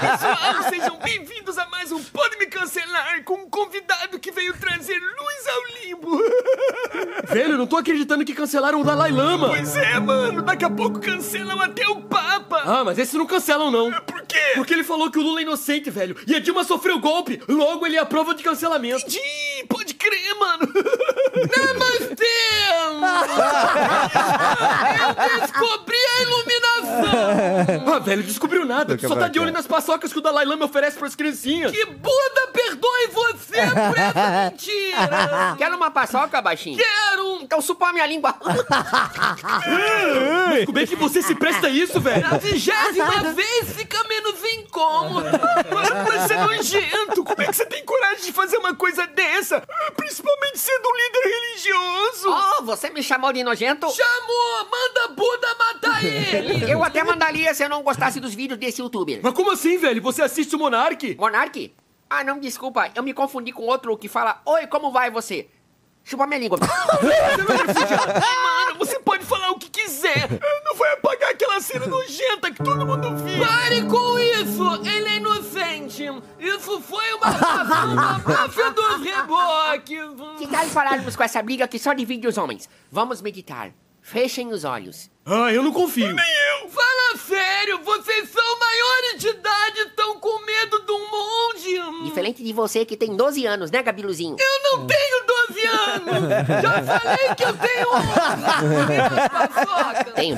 Pessoal, 0.00 0.62
sejam 0.68 0.96
bem-vindos 1.02 1.58
a 1.58 1.66
mais 1.66 1.90
um 1.92 2.02
Pode 2.04 2.36
Me 2.38 2.46
Cancelar 2.46 3.22
com 3.24 3.34
um 3.34 3.48
convidado 3.48 4.18
que 4.18 4.30
veio 4.30 4.52
trazer 4.54 4.98
luz 4.98 5.46
ao 5.48 5.62
limbo. 5.84 6.18
Velho, 7.28 7.56
não 7.56 7.66
tô 7.66 7.76
acreditando 7.76 8.24
que 8.24 8.34
cancelaram 8.34 8.80
o 8.80 8.84
Dalai 8.84 9.10
Lama. 9.12 9.48
Pois 9.48 9.76
é, 9.76 9.98
mano. 10.00 10.42
Daqui 10.42 10.64
a 10.64 10.70
pouco 10.70 11.00
cancelam 11.00 11.60
até 11.60 11.86
o 11.88 12.02
Papa. 12.02 12.62
Ah, 12.64 12.79
mas 12.84 12.98
esse 12.98 13.16
não 13.16 13.26
cancelam, 13.26 13.70
não. 13.70 13.90
Por 14.02 14.22
quê? 14.22 14.38
Porque 14.54 14.72
ele 14.74 14.84
falou 14.84 15.10
que 15.10 15.18
o 15.18 15.22
Lula 15.22 15.40
é 15.40 15.42
inocente, 15.42 15.90
velho. 15.90 16.16
E 16.26 16.34
a 16.34 16.40
Dilma 16.40 16.64
sofreu 16.64 16.98
golpe. 16.98 17.42
Logo, 17.48 17.86
ele 17.86 17.96
é 17.96 18.00
a 18.00 18.06
prova 18.06 18.34
de 18.34 18.42
cancelamento. 18.42 19.00
Entendi. 19.00 19.20
Pode 19.68 19.94
crer, 19.94 20.34
mano. 20.38 20.68
Namastê! 21.34 22.24
Eu 25.32 25.40
descobri 25.40 25.96
a 25.96 26.22
iluminação! 26.22 27.94
Ah, 27.94 27.98
velho, 27.98 28.22
descobriu 28.22 28.64
nada. 28.64 28.96
Tu 28.96 29.06
só 29.08 29.16
tá 29.16 29.28
de 29.28 29.38
olho 29.38 29.52
nas 29.52 29.66
paçocas 29.66 30.12
que 30.12 30.18
o 30.18 30.22
Dalai 30.22 30.44
Lama 30.44 30.64
oferece 30.64 30.98
pras 30.98 31.14
criancinhas. 31.14 31.70
Que 31.72 31.84
Buda 31.86 32.48
perdoe 32.52 33.06
você 33.12 33.56
por 33.66 33.98
essa 33.98 34.50
mentira! 34.50 35.54
Quer 35.58 35.72
uma 35.72 35.90
paçoca, 35.90 36.40
baixinho? 36.42 36.78
Quero! 36.78 37.40
Então 37.42 37.60
supa 37.60 37.92
minha 37.92 38.06
língua. 38.06 38.34
Mas 40.50 40.64
como 40.66 40.78
é 40.78 40.86
que 40.86 40.96
você 40.96 41.22
se 41.22 41.34
presta 41.34 41.66
a 41.66 41.70
isso, 41.70 42.00
velho? 42.00 42.26
Vigésima 42.70 43.32
vez 43.32 43.72
fica 43.74 44.02
menos 44.04 44.34
incômodo. 44.54 45.26
Mas 45.74 46.22
você 46.22 46.34
é 46.34 46.38
nojento. 46.38 47.24
Como 47.24 47.42
é 47.42 47.46
que 47.46 47.52
você 47.56 47.66
tem 47.66 47.84
coragem 47.84 48.24
de 48.24 48.32
fazer 48.32 48.56
uma 48.58 48.74
coisa 48.74 49.06
dessa? 49.06 49.62
Principalmente 49.96 50.58
sendo 50.58 50.88
um 50.88 50.96
líder 50.96 51.28
religioso. 51.28 52.28
Oh, 52.28 52.62
você 52.64 52.90
me 52.90 53.02
chamou 53.02 53.32
de 53.32 53.42
nojento? 53.42 53.88
Chamou! 53.90 54.70
Manda 54.70 55.08
Buda 55.08 55.54
matar 55.58 56.04
ele! 56.04 56.64
Eu 56.70 56.82
até 56.84 57.02
mandaria 57.02 57.52
se 57.54 57.64
eu 57.64 57.68
não 57.68 57.82
gostasse 57.82 58.20
dos 58.20 58.34
vídeos 58.34 58.58
desse 58.58 58.80
youtuber. 58.80 59.20
Mas 59.22 59.34
como 59.34 59.50
assim, 59.50 59.76
velho? 59.78 60.00
Você 60.02 60.22
assiste 60.22 60.54
o 60.54 60.58
Monark? 60.58 61.16
Monark? 61.18 61.74
Ah, 62.08 62.24
não, 62.24 62.38
desculpa. 62.38 62.90
Eu 62.94 63.02
me 63.02 63.12
confundi 63.12 63.52
com 63.52 63.62
outro 63.62 63.96
que 63.96 64.08
fala 64.08 64.40
Oi, 64.44 64.66
como 64.66 64.90
vai 64.90 65.10
você? 65.10 65.48
Chupa 66.04 66.26
minha 66.26 66.40
língua. 66.40 66.58
Mano, 67.02 68.78
você 68.78 68.98
pode 68.98 69.19
Não 70.64 70.74
vai 70.74 70.92
apagar 70.92 71.30
aquela 71.30 71.60
cena 71.60 71.86
nojenta 71.86 72.50
que 72.50 72.62
todo 72.62 72.86
mundo 72.86 73.16
viu. 73.16 73.44
Pare 73.44 73.82
com 73.82 74.18
isso! 74.18 74.88
Ele 74.88 75.08
é 75.08 75.16
inocente. 75.16 76.04
Isso 76.38 76.80
foi 76.80 77.12
uma 77.14 77.30
máfia 78.24 78.70
dos 78.70 79.02
reboques. 79.02 80.38
Que 80.38 80.46
tal 80.46 80.66
pararmos 80.68 81.16
com 81.16 81.22
essa 81.22 81.42
briga 81.42 81.68
que 81.68 81.78
só 81.78 81.92
divide 81.92 82.26
os 82.26 82.38
homens? 82.38 82.68
Vamos 82.90 83.20
meditar. 83.20 83.72
Fechem 84.02 84.50
os 84.50 84.64
olhos. 84.64 85.10
Ah, 85.26 85.52
eu 85.52 85.62
não 85.62 85.72
confio. 85.72 86.06
Nem 86.12 86.24
eu. 86.62 86.68
Fala 86.70 87.16
sério, 87.18 87.78
vocês 87.84 88.28
são 88.30 88.58
maiores 88.58 89.20
de 89.20 89.28
idade 89.28 89.78
e 89.78 89.82
estão 89.88 90.18
com 90.18 90.44
medo 90.44 90.80
de 90.80 90.92
um 90.92 91.10
monge. 91.10 92.04
Diferente 92.04 92.42
de 92.42 92.52
você 92.52 92.84
que 92.84 92.96
tem 92.96 93.14
12 93.14 93.44
anos, 93.46 93.70
né, 93.70 93.82
Gabiluzinho? 93.82 94.36
Eu 94.38 94.62
não 94.78 94.86
tenho 94.86 95.26
12 95.26 95.39
anos. 95.70 96.28
Já 96.62 96.82
falei 96.82 97.34
que 97.36 97.44
eu 97.44 97.54
tenho 97.56 97.88
11. 99.94 100.12
Tenho. 100.14 100.36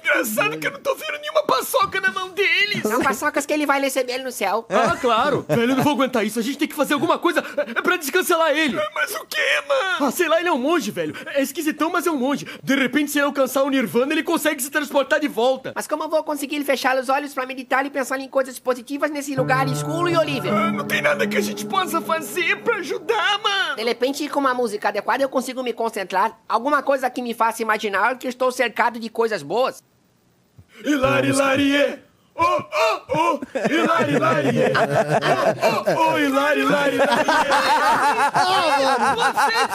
Engraçado 0.00 0.58
que 0.58 0.66
eu 0.66 0.72
não 0.72 0.80
tô 0.80 0.94
vendo 0.94 1.18
nenhuma 1.20 1.42
paçoca 1.44 2.00
na 2.00 2.10
mão 2.10 2.30
deles. 2.30 2.82
São 2.82 3.02
paçocas 3.02 3.44
que 3.44 3.52
ele 3.52 3.66
vai 3.66 3.80
receber 3.80 4.18
no 4.18 4.30
céu. 4.32 4.66
Ah, 4.70 4.96
claro. 4.96 5.44
Velho, 5.48 5.72
eu 5.72 5.76
não 5.76 5.82
vou 5.84 5.92
aguentar 5.94 6.24
isso. 6.24 6.38
A 6.38 6.42
gente 6.42 6.58
tem 6.58 6.68
que 6.68 6.74
fazer 6.74 6.94
alguma 6.94 7.18
coisa 7.18 7.42
é, 7.58 7.82
pra 7.82 7.96
descancelar 7.96 8.50
ele. 8.50 8.78
Mas 8.94 9.14
o 9.14 9.24
que, 9.26 9.62
mano? 9.68 10.06
Ah, 10.06 10.10
sei 10.10 10.28
lá, 10.28 10.40
ele 10.40 10.48
é 10.48 10.52
um 10.52 10.58
monge, 10.58 10.90
velho. 10.90 11.14
É 11.26 11.42
esquisitão, 11.42 11.90
mas 11.90 12.06
é 12.06 12.10
um 12.10 12.16
monge. 12.16 12.46
De 12.62 12.74
repente, 12.74 13.10
se 13.10 13.18
ele 13.18 13.26
alcançar 13.26 13.62
o 13.62 13.70
Nirvana, 13.70 14.12
ele 14.12 14.22
consegue 14.22 14.62
se 14.62 14.70
transportar 14.70 15.20
de 15.20 15.28
volta. 15.28 15.72
Mas 15.74 15.86
como 15.86 16.04
eu 16.04 16.08
vou 16.08 16.22
conseguir 16.22 16.62
fechar 16.64 16.96
os 16.98 17.08
olhos 17.08 17.34
pra 17.34 17.46
meditar 17.46 17.84
e 17.84 17.90
pensar 17.90 18.18
em 18.20 18.28
coisas 18.28 18.58
positivas 18.58 19.10
nesse 19.10 19.34
lugar 19.34 19.66
escuro 19.68 20.08
e 20.08 20.16
Olivia? 20.16 20.52
Ah, 20.52 20.72
não 20.72 20.84
tem 20.84 21.02
nada 21.02 21.26
que 21.26 21.36
a 21.36 21.40
gente 21.40 21.64
possa 21.66 22.00
fazer 22.00 22.56
pra 22.62 22.82
ajudar, 22.86 23.38
mano. 23.42 23.76
De 23.76 23.82
repente, 23.82 24.28
com 24.28 24.40
uma 24.40 24.54
música 24.54 24.88
adequada, 24.88 25.22
eu 25.22 25.28
consigo 25.28 25.62
me 25.62 25.72
concentrar. 25.72 26.38
Alguma 26.48 26.82
coisa 26.82 27.10
que 27.10 27.20
me 27.20 27.34
faça 27.34 27.62
imaginar 27.62 28.16
que 28.16 28.28
estou 28.28 28.52
cercado 28.52 28.98
de 29.00 29.10
coisas 29.10 29.42
boas. 29.42 29.82
Hilari, 30.84 31.28
hilarie. 31.30 31.98
Oh, 32.38 32.42
oh, 32.44 33.00
oh. 33.08 33.40
Hilari, 33.72 34.12
hilarie. 34.12 34.72
Oh, 34.76 35.94
oh, 35.96 36.12
oh. 36.12 36.18
Hilari, 36.18 36.60
hilarie. 36.60 36.98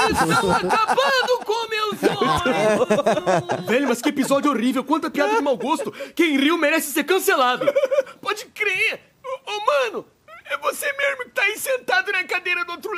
Vocês 0.08 0.30
estão 0.30 0.52
acabando 0.52 1.40
com 1.44 1.68
meus 1.70 2.00
sonhos. 2.00 3.68
Velho, 3.68 3.88
mas 3.88 4.02
que 4.02 4.10
episódio 4.10 4.52
horrível. 4.52 4.84
Quanta 4.84 5.10
piada 5.10 5.36
de 5.36 5.42
mau 5.42 5.58
gosto. 5.58 5.92
Quem 6.16 6.38
riu 6.38 6.58
merece 6.58 6.92
ser 6.92 7.04
cancelado. 7.04 7.66
Pode 8.22 8.46
crer. 8.46 9.02
Ô, 9.24 9.52
ô, 9.52 9.66
mano, 9.66 10.06
é 10.52 10.58
você 10.58 10.92
mesmo 10.94 11.24
que 11.24 11.30
tá 11.32 11.44
aí 11.44 11.58
sentado 11.58 11.91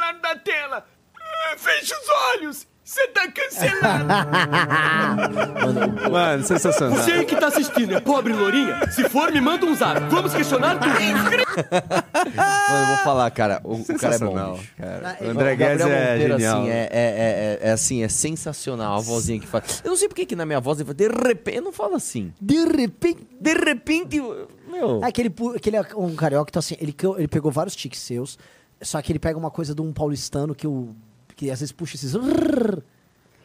lado 0.03 0.21
da 0.21 0.35
tela. 0.35 0.85
Ah, 1.15 1.55
Fecha 1.57 1.95
os 1.95 2.09
olhos. 2.09 2.67
Você 2.83 3.07
tá 3.07 3.31
cancelado. 3.31 4.05
Mano, 6.11 6.43
sensacional. 6.43 6.97
Você 6.97 7.13
aí 7.13 7.25
que 7.25 7.37
tá 7.37 7.47
assistindo 7.47 7.95
é 7.95 8.01
pobre 8.01 8.33
lourinha? 8.33 8.91
Se 8.91 9.07
for, 9.07 9.31
me 9.31 9.39
manda 9.39 9.65
um 9.65 9.73
zap. 9.73 10.01
Vamos 10.09 10.33
questionar 10.33 10.77
tudo. 10.79 10.91
Mano, 10.93 12.81
eu 12.81 12.87
vou 12.87 12.97
falar, 12.97 13.31
cara. 13.31 13.61
O, 13.63 13.75
o 13.75 13.85
cara 13.97 14.15
é 14.15 14.19
bom. 14.19 14.59
Cara. 14.77 15.17
O 15.21 15.29
André 15.29 15.55
Guedes 15.55 15.85
é 15.85 16.11
Monteiro, 16.11 16.33
genial. 16.33 16.59
Assim, 16.59 16.69
é, 16.69 16.73
é, 16.73 16.89
é, 16.91 17.59
é, 17.61 17.71
assim, 17.71 18.03
é 18.03 18.09
sensacional 18.09 18.97
a 18.97 18.99
vozinha 18.99 19.39
que 19.39 19.47
faz. 19.47 19.81
Eu 19.81 19.91
não 19.91 19.95
sei 19.95 20.09
porque 20.09 20.25
que 20.25 20.35
na 20.35 20.45
minha 20.45 20.59
voz 20.59 20.77
ele 20.77 20.85
fala, 20.85 20.95
de 20.95 21.07
repente, 21.07 21.57
eu 21.57 21.63
não 21.63 21.71
falo 21.71 21.95
assim. 21.95 22.33
De 22.41 22.65
repente. 22.65 23.25
De 23.39 23.53
repente, 23.53 24.21
meu. 24.69 25.01
É 25.01 25.07
aquele, 25.07 25.33
aquele 25.55 25.79
um 25.95 26.13
carioca, 26.15 26.49
então 26.49 26.59
assim, 26.59 26.75
ele, 26.81 26.93
ele 27.17 27.29
pegou 27.29 27.49
vários 27.49 27.77
tiques 27.77 28.01
seus, 28.01 28.37
só 28.81 29.01
que 29.01 29.11
ele 29.11 29.19
pega 29.19 29.37
uma 29.37 29.51
coisa 29.51 29.73
de 29.75 29.81
um 29.81 29.91
paulistano 29.93 30.53
que, 30.55 30.67
o, 30.67 30.89
que 31.35 31.49
às 31.51 31.59
vezes 31.59 31.71
puxa 31.71 31.95
esses. 31.95 32.13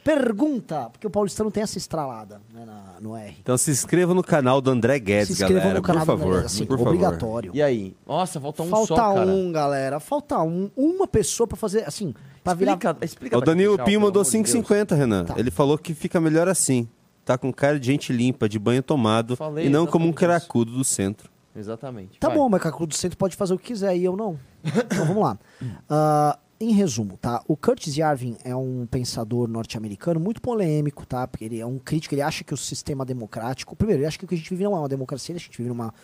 Pergunta, 0.05 0.89
porque 0.91 1.07
o 1.07 1.11
paulistano 1.11 1.51
tem 1.51 1.63
essa 1.63 1.77
estralada 1.77 2.41
né, 2.55 2.65
na- 2.65 2.95
no 3.01 3.15
R. 3.15 3.37
Então 3.43 3.59
se 3.59 3.71
inscreva 3.71 4.15
no 4.15 4.23
canal 4.23 4.59
do 4.61 4.71
André 4.71 4.95
Se 4.95 5.01
Guedes, 5.01 5.31
inscrevam 5.33 5.57
galera. 5.59 5.79
no 5.81 5.83
canal 5.83 6.07
por 6.07 6.19
favor. 6.19 6.33
André, 6.37 6.47
assim, 6.47 6.65
por 6.65 6.79
favor. 6.79 6.93
obrigatório. 6.95 7.51
E 7.53 7.61
aí? 7.61 7.95
Nossa, 8.07 8.41
falta 8.41 8.63
um 8.63 8.69
Falta 8.69 8.87
só, 8.87 8.97
cara. 9.15 9.27
um, 9.27 9.53
galera. 9.53 10.01
Falta 10.01 10.39
um. 10.41 10.71
Uma 10.75 11.07
pessoa 11.07 11.47
pra 11.47 11.59
fazer, 11.59 11.87
assim, 11.87 12.15
pra 12.43 12.55
virar. 12.55 12.73
Explica, 12.75 12.97
explica 13.05 13.37
O 13.39 13.41
Danilo 13.43 13.77
Pinho 13.85 14.01
mandou 14.01 14.23
amor 14.23 14.31
de 14.33 14.43
Deus. 14.51 14.67
5,50, 14.67 14.97
Renan. 14.97 15.25
Tá. 15.27 15.35
Ele 15.37 15.51
falou 15.51 15.77
que 15.77 15.93
fica 15.93 16.19
melhor 16.21 16.49
assim. 16.49 16.89
Tá 17.25 17.37
com 17.37 17.53
cara 17.53 17.79
de 17.79 17.85
gente 17.87 18.11
limpa, 18.11 18.49
de 18.49 18.59
banho 18.59 18.83
tomado. 18.83 19.37
Falei 19.37 19.67
e 19.67 19.69
não 19.69 19.87
como 19.87 20.07
um 20.09 20.13
cracudo 20.13 20.73
do 20.73 20.85
centro. 20.85 21.29
Exatamente. 21.59 22.18
Tá 22.20 22.28
vai. 22.28 22.36
bom, 22.36 22.48
mas 22.48 22.62
Cacu 22.62 22.86
do 22.86 22.94
Centro 22.94 23.18
pode 23.18 23.35
fazer 23.36 23.55
o 23.55 23.59
que 23.59 23.66
quiser 23.66 23.97
e 23.97 24.05
eu 24.05 24.16
não. 24.16 24.39
Então 24.64 25.06
vamos 25.06 25.22
lá. 25.22 25.39
Ah, 25.90 26.39
em 26.60 26.72
resumo, 26.72 27.16
tá? 27.16 27.43
O 27.47 27.56
Curtis 27.56 27.97
Yarvin 27.97 28.36
é 28.44 28.55
um 28.55 28.86
pensador 28.86 29.48
norte-americano 29.48 30.18
muito 30.18 30.43
polêmico, 30.43 31.06
tá? 31.06 31.26
Porque 31.26 31.44
ele 31.44 31.60
é 31.60 31.66
um 31.66 31.78
crítico, 31.78 32.14
ele 32.14 32.22
acha 32.22 32.43
que 32.43 32.52
o 32.52 32.56
sistema 32.56 33.05
democrático. 33.05 33.76
Primeiro, 33.76 34.01
ele 34.02 34.06
acha 34.06 34.18
que 34.18 34.24
o 34.24 34.28
que 34.28 34.35
a 34.35 34.39
gente 34.39 34.51
vive 34.51 34.64
não 34.64 34.74
é 34.74 34.78
uma 34.78 34.89
democracia, 34.89 35.35
a 35.35 35.39
gente 35.39 35.56
vive 35.56 35.68
numa 35.68 35.94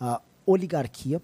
ah, 0.00 0.20
oligarquia. 0.46 1.20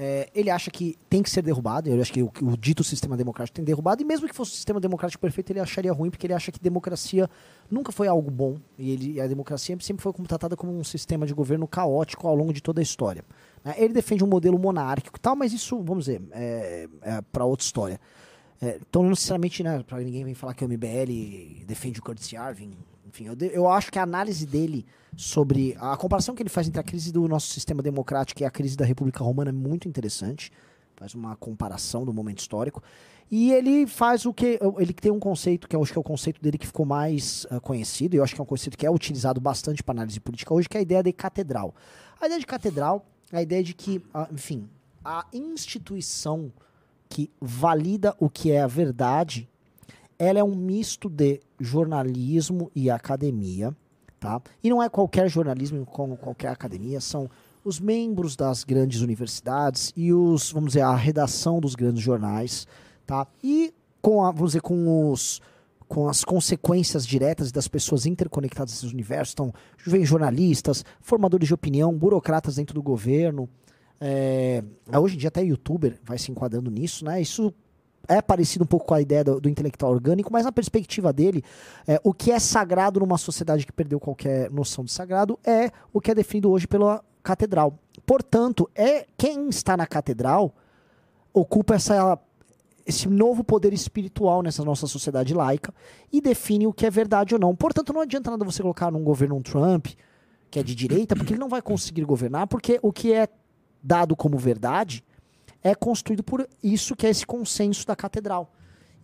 É, 0.00 0.30
ele 0.32 0.48
acha 0.48 0.70
que 0.70 0.96
tem 1.10 1.24
que 1.24 1.28
ser 1.28 1.42
derrubado, 1.42 1.90
ele 1.90 2.00
acha 2.00 2.12
que 2.12 2.22
o, 2.22 2.30
o 2.42 2.56
dito 2.56 2.84
sistema 2.84 3.16
democrático 3.16 3.56
tem 3.56 3.64
derrubado, 3.64 4.00
e 4.00 4.04
mesmo 4.04 4.28
que 4.28 4.34
fosse 4.34 4.52
um 4.52 4.54
sistema 4.54 4.78
democrático 4.78 5.20
perfeito, 5.20 5.50
ele 5.50 5.58
acharia 5.58 5.92
ruim, 5.92 6.08
porque 6.08 6.24
ele 6.24 6.34
acha 6.34 6.52
que 6.52 6.60
democracia 6.60 7.28
nunca 7.68 7.90
foi 7.90 8.06
algo 8.06 8.30
bom, 8.30 8.58
e 8.78 8.92
ele, 8.92 9.20
a 9.20 9.26
democracia 9.26 9.76
sempre 9.80 10.00
foi 10.02 10.12
tratada 10.28 10.56
como 10.56 10.72
um 10.72 10.84
sistema 10.84 11.26
de 11.26 11.34
governo 11.34 11.66
caótico 11.66 12.28
ao 12.28 12.36
longo 12.36 12.52
de 12.52 12.62
toda 12.62 12.80
a 12.80 12.82
história. 12.82 13.24
né? 13.64 13.74
Ele 13.76 13.92
defende 13.92 14.22
um 14.22 14.28
modelo 14.28 14.56
monárquico 14.56 15.18
e 15.18 15.20
tal, 15.20 15.34
mas 15.34 15.52
isso, 15.52 15.82
vamos 15.82 16.04
dizer, 16.04 16.22
é, 16.30 16.88
é 17.02 17.20
para 17.32 17.44
outra 17.44 17.64
história. 17.66 18.00
É, 18.62 18.78
então, 18.88 19.02
não 19.02 19.10
necessariamente, 19.10 19.64
né, 19.64 19.82
para 19.84 19.98
ninguém 19.98 20.24
vir 20.24 20.34
falar 20.34 20.54
que 20.54 20.64
o 20.64 20.68
MBL 20.68 21.64
defende 21.66 21.98
o 21.98 22.02
Curtis 22.04 22.30
Yarvin. 22.30 22.70
Enfim, 23.08 23.26
eu, 23.26 23.34
de- 23.34 23.50
eu 23.52 23.68
acho 23.68 23.90
que 23.90 23.98
a 23.98 24.02
análise 24.02 24.46
dele 24.46 24.86
sobre. 25.16 25.76
A 25.78 25.96
comparação 25.96 26.34
que 26.34 26.42
ele 26.42 26.50
faz 26.50 26.68
entre 26.68 26.80
a 26.80 26.84
crise 26.84 27.12
do 27.12 27.26
nosso 27.28 27.48
sistema 27.48 27.82
democrático 27.82 28.42
e 28.42 28.44
a 28.44 28.50
crise 28.50 28.76
da 28.76 28.84
República 28.84 29.22
Romana 29.22 29.50
é 29.50 29.52
muito 29.52 29.88
interessante. 29.88 30.52
Faz 30.96 31.14
uma 31.14 31.36
comparação 31.36 32.04
do 32.04 32.12
momento 32.12 32.40
histórico. 32.40 32.82
E 33.30 33.52
ele 33.52 33.86
faz 33.86 34.24
o 34.24 34.32
que. 34.32 34.58
Ele 34.78 34.92
tem 34.92 35.12
um 35.12 35.20
conceito 35.20 35.68
que 35.68 35.76
eu 35.76 35.82
acho 35.82 35.92
que 35.92 35.98
é 35.98 36.00
o 36.00 36.04
conceito 36.04 36.40
dele 36.40 36.56
que 36.56 36.66
ficou 36.66 36.86
mais 36.86 37.46
ah, 37.50 37.60
conhecido, 37.60 38.14
e 38.14 38.18
eu 38.18 38.24
acho 38.24 38.34
que 38.34 38.40
é 38.40 38.42
um 38.42 38.46
conceito 38.46 38.76
que 38.76 38.86
é 38.86 38.90
utilizado 38.90 39.40
bastante 39.40 39.82
para 39.82 39.92
análise 39.92 40.18
política 40.18 40.54
hoje, 40.54 40.68
que 40.68 40.76
é 40.76 40.80
a 40.80 40.82
ideia 40.82 41.02
de 41.02 41.12
catedral. 41.12 41.74
A 42.20 42.26
ideia 42.26 42.40
de 42.40 42.46
catedral 42.46 43.06
é 43.30 43.38
a 43.38 43.42
ideia 43.42 43.62
de 43.62 43.74
que, 43.74 44.02
ah, 44.14 44.28
enfim, 44.32 44.68
a 45.04 45.26
instituição 45.32 46.50
que 47.08 47.30
valida 47.40 48.14
o 48.18 48.28
que 48.28 48.50
é 48.50 48.62
a 48.62 48.66
verdade, 48.66 49.48
ela 50.18 50.38
é 50.38 50.44
um 50.44 50.54
misto 50.54 51.08
de 51.08 51.40
jornalismo 51.60 52.70
e 52.74 52.90
academia, 52.90 53.76
tá? 54.18 54.40
E 54.62 54.68
não 54.68 54.82
é 54.82 54.88
qualquer 54.88 55.28
jornalismo 55.28 55.84
como 55.86 56.16
qualquer 56.16 56.48
academia, 56.48 57.00
são 57.00 57.28
os 57.64 57.78
membros 57.80 58.36
das 58.36 58.64
grandes 58.64 59.00
universidades 59.00 59.92
e 59.96 60.12
os, 60.12 60.50
vamos 60.52 60.70
dizer, 60.70 60.82
a 60.82 60.94
redação 60.94 61.60
dos 61.60 61.74
grandes 61.74 62.02
jornais, 62.02 62.66
tá? 63.06 63.26
E 63.42 63.74
com 64.00 64.24
a, 64.24 64.30
vamos 64.30 64.50
dizer, 64.50 64.62
com 64.62 65.10
os 65.10 65.40
com 65.88 66.06
as 66.06 66.22
consequências 66.22 67.06
diretas 67.06 67.50
das 67.50 67.66
pessoas 67.66 68.04
interconectadas 68.04 68.74
nesses 68.74 68.92
universos, 68.92 69.34
vem 69.86 70.04
jornalistas, 70.04 70.84
formadores 71.00 71.48
de 71.48 71.54
opinião, 71.54 71.96
burocratas 71.96 72.56
dentro 72.56 72.74
do 72.74 72.82
governo, 72.82 73.48
é, 74.00 74.62
hoje 74.94 75.16
em 75.16 75.18
dia 75.18 75.28
até 75.28 75.42
youtuber 75.42 75.98
vai 76.04 76.18
se 76.18 76.30
enquadrando 76.30 76.70
nisso, 76.70 77.04
né? 77.04 77.20
Isso 77.20 77.52
é 78.08 78.22
parecido 78.22 78.64
um 78.64 78.66
pouco 78.66 78.86
com 78.86 78.94
a 78.94 79.00
ideia 79.00 79.22
do, 79.22 79.40
do 79.40 79.48
intelectual 79.48 79.92
orgânico, 79.92 80.32
mas 80.32 80.44
na 80.44 80.50
perspectiva 80.50 81.12
dele, 81.12 81.44
é, 81.86 82.00
o 82.02 82.14
que 82.14 82.32
é 82.32 82.38
sagrado 82.38 82.98
numa 82.98 83.18
sociedade 83.18 83.66
que 83.66 83.72
perdeu 83.72 84.00
qualquer 84.00 84.50
noção 84.50 84.82
de 84.84 84.90
sagrado 84.90 85.38
é 85.44 85.70
o 85.92 86.00
que 86.00 86.10
é 86.10 86.14
definido 86.14 86.50
hoje 86.50 86.66
pela 86.66 87.04
catedral. 87.22 87.78
Portanto, 88.06 88.68
é 88.74 89.06
quem 89.16 89.48
está 89.50 89.76
na 89.76 89.86
catedral 89.86 90.54
ocupa 91.32 91.74
essa, 91.74 92.18
esse 92.86 93.06
novo 93.06 93.44
poder 93.44 93.72
espiritual 93.74 94.42
nessa 94.42 94.64
nossa 94.64 94.86
sociedade 94.86 95.34
laica 95.34 95.74
e 96.10 96.20
define 96.20 96.66
o 96.66 96.72
que 96.72 96.86
é 96.86 96.90
verdade 96.90 97.34
ou 97.34 97.40
não. 97.40 97.54
Portanto, 97.54 97.92
não 97.92 98.00
adianta 98.00 98.30
nada 98.30 98.44
você 98.44 98.62
colocar 98.62 98.90
num 98.90 99.04
governo 99.04 99.36
um 99.36 99.42
Trump, 99.42 99.88
que 100.50 100.58
é 100.58 100.62
de 100.62 100.74
direita, 100.74 101.14
porque 101.14 101.34
ele 101.34 101.40
não 101.40 101.48
vai 101.48 101.60
conseguir 101.60 102.04
governar, 102.04 102.46
porque 102.46 102.80
o 102.82 102.90
que 102.90 103.12
é 103.12 103.28
dado 103.82 104.16
como 104.16 104.38
verdade 104.38 105.04
é 105.62 105.74
construído 105.74 106.22
por 106.22 106.48
isso 106.62 106.94
que 106.94 107.06
é 107.06 107.10
esse 107.10 107.26
consenso 107.26 107.86
da 107.86 107.96
catedral. 107.96 108.52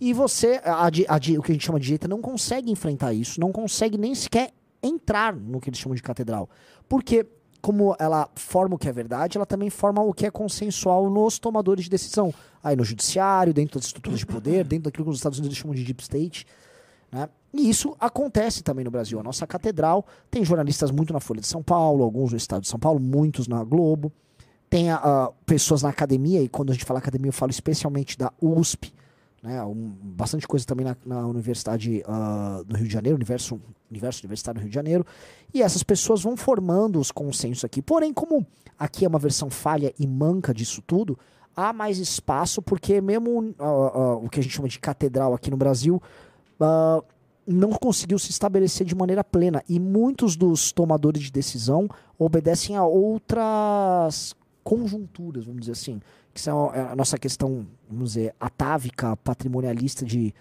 E 0.00 0.12
você, 0.12 0.60
a, 0.64 0.84
a 0.84 0.88
o 0.88 1.42
que 1.42 1.52
a 1.52 1.54
gente 1.54 1.64
chama 1.64 1.78
de 1.78 1.86
direita, 1.86 2.08
não 2.08 2.20
consegue 2.20 2.70
enfrentar 2.70 3.12
isso, 3.12 3.40
não 3.40 3.52
consegue 3.52 3.96
nem 3.96 4.14
sequer 4.14 4.52
entrar 4.82 5.34
no 5.34 5.60
que 5.60 5.70
eles 5.70 5.78
chamam 5.78 5.94
de 5.94 6.02
catedral. 6.02 6.48
Porque, 6.88 7.26
como 7.62 7.96
ela 7.98 8.28
forma 8.34 8.74
o 8.74 8.78
que 8.78 8.88
é 8.88 8.92
verdade, 8.92 9.38
ela 9.38 9.46
também 9.46 9.70
forma 9.70 10.02
o 10.02 10.12
que 10.12 10.26
é 10.26 10.30
consensual 10.30 11.08
nos 11.08 11.38
tomadores 11.38 11.84
de 11.84 11.90
decisão. 11.90 12.34
Aí 12.62 12.76
no 12.76 12.84
judiciário, 12.84 13.54
dentro 13.54 13.78
das 13.78 13.86
estruturas 13.86 14.18
de 14.18 14.26
poder, 14.26 14.64
dentro 14.68 14.84
daquilo 14.84 15.06
que 15.06 15.10
os 15.10 15.18
Estados 15.18 15.38
Unidos 15.38 15.56
chamam 15.56 15.74
de 15.74 15.84
deep 15.84 16.02
state. 16.02 16.46
Né? 17.10 17.28
E 17.52 17.70
isso 17.70 17.96
acontece 18.00 18.62
também 18.62 18.84
no 18.84 18.90
Brasil. 18.90 19.18
A 19.18 19.22
nossa 19.22 19.46
catedral 19.46 20.04
tem 20.30 20.44
jornalistas 20.44 20.90
muito 20.90 21.12
na 21.12 21.20
Folha 21.20 21.40
de 21.40 21.46
São 21.46 21.62
Paulo, 21.62 22.04
alguns 22.04 22.32
no 22.32 22.36
estado 22.36 22.62
de 22.62 22.68
São 22.68 22.78
Paulo, 22.78 23.00
muitos 23.00 23.46
na 23.46 23.62
Globo. 23.62 24.12
Tem 24.74 24.90
ah, 24.90 25.30
pessoas 25.46 25.84
na 25.84 25.88
academia, 25.88 26.42
e 26.42 26.48
quando 26.48 26.70
a 26.70 26.72
gente 26.72 26.84
fala 26.84 26.98
academia, 26.98 27.28
eu 27.28 27.32
falo 27.32 27.52
especialmente 27.52 28.18
da 28.18 28.32
USP, 28.42 28.92
né? 29.40 29.62
Um- 29.62 29.94
bastante 30.02 30.48
coisa 30.48 30.66
também 30.66 30.84
na, 30.84 30.96
na 31.06 31.24
Universidade 31.28 32.02
ah, 32.08 32.60
do 32.66 32.76
Rio 32.76 32.88
de 32.88 32.92
Janeiro, 32.92 33.14
Universo, 33.14 33.60
Universo 33.88 34.22
Universitário 34.22 34.58
do 34.58 34.62
Rio 34.62 34.70
de 34.70 34.74
Janeiro. 34.74 35.06
E 35.54 35.62
essas 35.62 35.84
pessoas 35.84 36.22
vão 36.22 36.36
formando 36.36 36.98
os 36.98 37.12
consensos 37.12 37.64
aqui. 37.64 37.80
Porém, 37.80 38.12
como 38.12 38.44
aqui 38.76 39.04
é 39.04 39.08
uma 39.08 39.20
versão 39.20 39.48
falha 39.48 39.94
e 39.96 40.08
manca 40.08 40.52
disso 40.52 40.82
tudo, 40.84 41.16
há 41.54 41.72
mais 41.72 41.98
espaço, 41.98 42.60
porque 42.60 43.00
mesmo 43.00 43.54
ah, 43.60 43.64
ah, 43.64 44.14
o 44.16 44.28
que 44.28 44.40
a 44.40 44.42
gente 44.42 44.56
chama 44.56 44.66
de 44.66 44.80
catedral 44.80 45.34
aqui 45.34 45.52
no 45.52 45.56
Brasil 45.56 46.02
não 47.46 47.70
conseguiu 47.70 48.18
se 48.18 48.30
estabelecer 48.32 48.84
de 48.84 48.94
maneira 48.96 49.22
plena. 49.22 49.62
E 49.68 49.78
muitos 49.78 50.34
dos 50.34 50.72
tomadores 50.72 51.22
de 51.22 51.30
decisão 51.30 51.88
obedecem 52.18 52.74
a 52.74 52.84
outras 52.84 54.34
conjunturas, 54.64 55.44
vamos 55.44 55.60
dizer 55.60 55.72
assim, 55.72 56.00
que 56.32 56.40
são 56.40 56.70
a 56.70 56.96
nossa 56.96 57.18
questão, 57.18 57.66
vamos 57.88 58.14
dizer, 58.14 58.34
atávica, 58.40 59.16
patrimonialista 59.18 60.04
de 60.04 60.34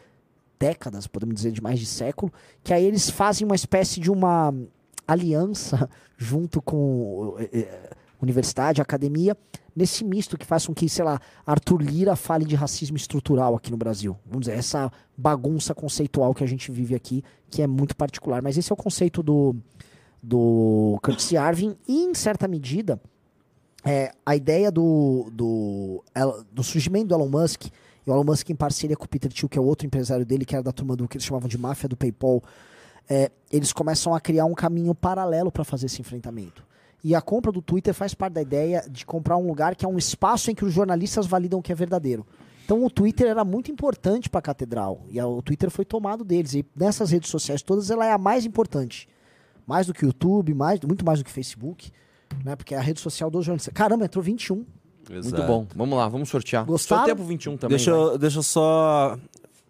décadas, 0.57 1.05
podemos 1.05 1.35
dizer, 1.35 1.51
de 1.51 1.61
mais 1.61 1.77
de 1.77 1.85
século, 1.85 2.31
que 2.63 2.73
aí 2.73 2.85
eles 2.85 3.09
fazem 3.09 3.45
uma 3.45 3.55
espécie 3.55 3.99
de 3.99 4.09
uma 4.09 4.53
aliança 5.05 5.89
junto 6.17 6.61
com 6.61 7.35
eh, 7.37 7.49
eh, 7.51 7.89
universidade, 8.21 8.81
academia, 8.81 9.37
nesse 9.75 10.05
misto 10.05 10.37
que 10.37 10.45
faz 10.45 10.65
com 10.65 10.73
que, 10.73 10.87
sei 10.87 11.03
lá, 11.03 11.19
Arthur 11.45 11.81
Lira 11.81 12.15
fale 12.15 12.45
de 12.45 12.55
racismo 12.55 12.95
estrutural 12.95 13.55
aqui 13.55 13.69
no 13.69 13.77
Brasil. 13.77 14.17
Vamos 14.25 14.45
dizer, 14.45 14.57
essa 14.57 14.91
bagunça 15.17 15.75
conceitual 15.75 16.33
que 16.33 16.43
a 16.43 16.47
gente 16.47 16.71
vive 16.71 16.95
aqui, 16.95 17.23
que 17.49 17.61
é 17.61 17.67
muito 17.67 17.95
particular. 17.95 18.41
Mas 18.41 18.57
esse 18.57 18.71
é 18.71 18.73
o 18.73 18.77
conceito 18.77 19.21
do, 19.21 19.55
do 20.21 20.97
Curtis 21.03 21.31
Yarvin 21.31 21.75
e, 21.87 22.03
em 22.05 22.13
certa 22.13 22.47
medida, 22.47 23.01
é, 23.85 24.11
a 24.25 24.35
ideia 24.35 24.71
do, 24.71 25.29
do, 25.31 26.03
do 26.51 26.63
surgimento 26.63 27.07
do 27.07 27.15
Elon 27.15 27.29
Musk, 27.29 27.65
e 27.65 28.09
o 28.09 28.13
Elon 28.13 28.23
Musk 28.23 28.49
em 28.49 28.55
parceria 28.55 28.95
com 28.95 29.05
o 29.05 29.07
Peter 29.07 29.31
Thiel, 29.31 29.49
que 29.49 29.57
é 29.57 29.61
outro 29.61 29.85
empresário 29.85 30.25
dele, 30.25 30.45
que 30.45 30.55
era 30.55 30.63
da 30.63 30.71
turma 30.71 30.95
do 30.95 31.07
que 31.07 31.17
eles 31.17 31.25
chamavam 31.25 31.49
de 31.49 31.57
máfia 31.57 31.89
do 31.89 31.97
PayPal, 31.97 32.41
é, 33.09 33.31
eles 33.51 33.73
começam 33.73 34.13
a 34.15 34.19
criar 34.19 34.45
um 34.45 34.53
caminho 34.53 34.95
paralelo 34.95 35.51
para 35.51 35.63
fazer 35.63 35.87
esse 35.87 36.01
enfrentamento. 36.01 36.63
E 37.03 37.13
a 37.13 37.21
compra 37.21 37.51
do 37.51 37.61
Twitter 37.61 37.93
faz 37.93 38.13
parte 38.13 38.33
da 38.33 38.41
ideia 38.41 38.85
de 38.89 39.05
comprar 39.05 39.35
um 39.35 39.45
lugar 39.45 39.75
que 39.75 39.83
é 39.83 39.87
um 39.87 39.97
espaço 39.97 40.49
em 40.49 40.55
que 40.55 40.63
os 40.63 40.73
jornalistas 40.73 41.27
validam 41.27 41.59
o 41.59 41.61
que 41.61 41.71
é 41.71 41.75
verdadeiro. 41.75 42.25
Então 42.63 42.83
o 42.85 42.89
Twitter 42.89 43.27
era 43.27 43.43
muito 43.43 43.69
importante 43.69 44.29
para 44.29 44.39
a 44.39 44.41
catedral 44.41 45.01
e 45.09 45.21
o 45.21 45.41
Twitter 45.41 45.69
foi 45.69 45.83
tomado 45.83 46.23
deles. 46.23 46.53
E 46.53 46.65
nessas 46.73 47.11
redes 47.11 47.29
sociais 47.29 47.61
todas 47.61 47.91
ela 47.91 48.05
é 48.05 48.13
a 48.13 48.17
mais 48.17 48.45
importante, 48.45 49.09
mais 49.67 49.87
do 49.87 49.93
que 49.93 50.05
o 50.05 50.07
YouTube, 50.07 50.53
mais, 50.53 50.79
muito 50.79 51.03
mais 51.03 51.19
do 51.19 51.25
que 51.25 51.31
o 51.31 51.33
Facebook, 51.33 51.91
né? 52.43 52.55
Porque 52.55 52.73
é 52.75 52.77
a 52.77 52.81
rede 52.81 52.99
social 52.99 53.29
dos 53.29 53.45
jornalistas. 53.45 53.73
Caramba, 53.73 54.05
entrou 54.05 54.23
21. 54.23 54.65
Muito 55.09 55.43
bom. 55.43 55.67
Vamos 55.75 55.97
lá, 55.97 56.07
vamos 56.07 56.29
sortear. 56.29 56.65
Gostaram? 56.65 57.01
Sorteia 57.01 57.15
pro 57.15 57.25
21 57.25 57.57
também. 57.57 57.75
Deixa 57.77 57.91
eu, 57.91 58.17
deixa 58.17 58.39
eu 58.39 58.43
só. 58.43 59.17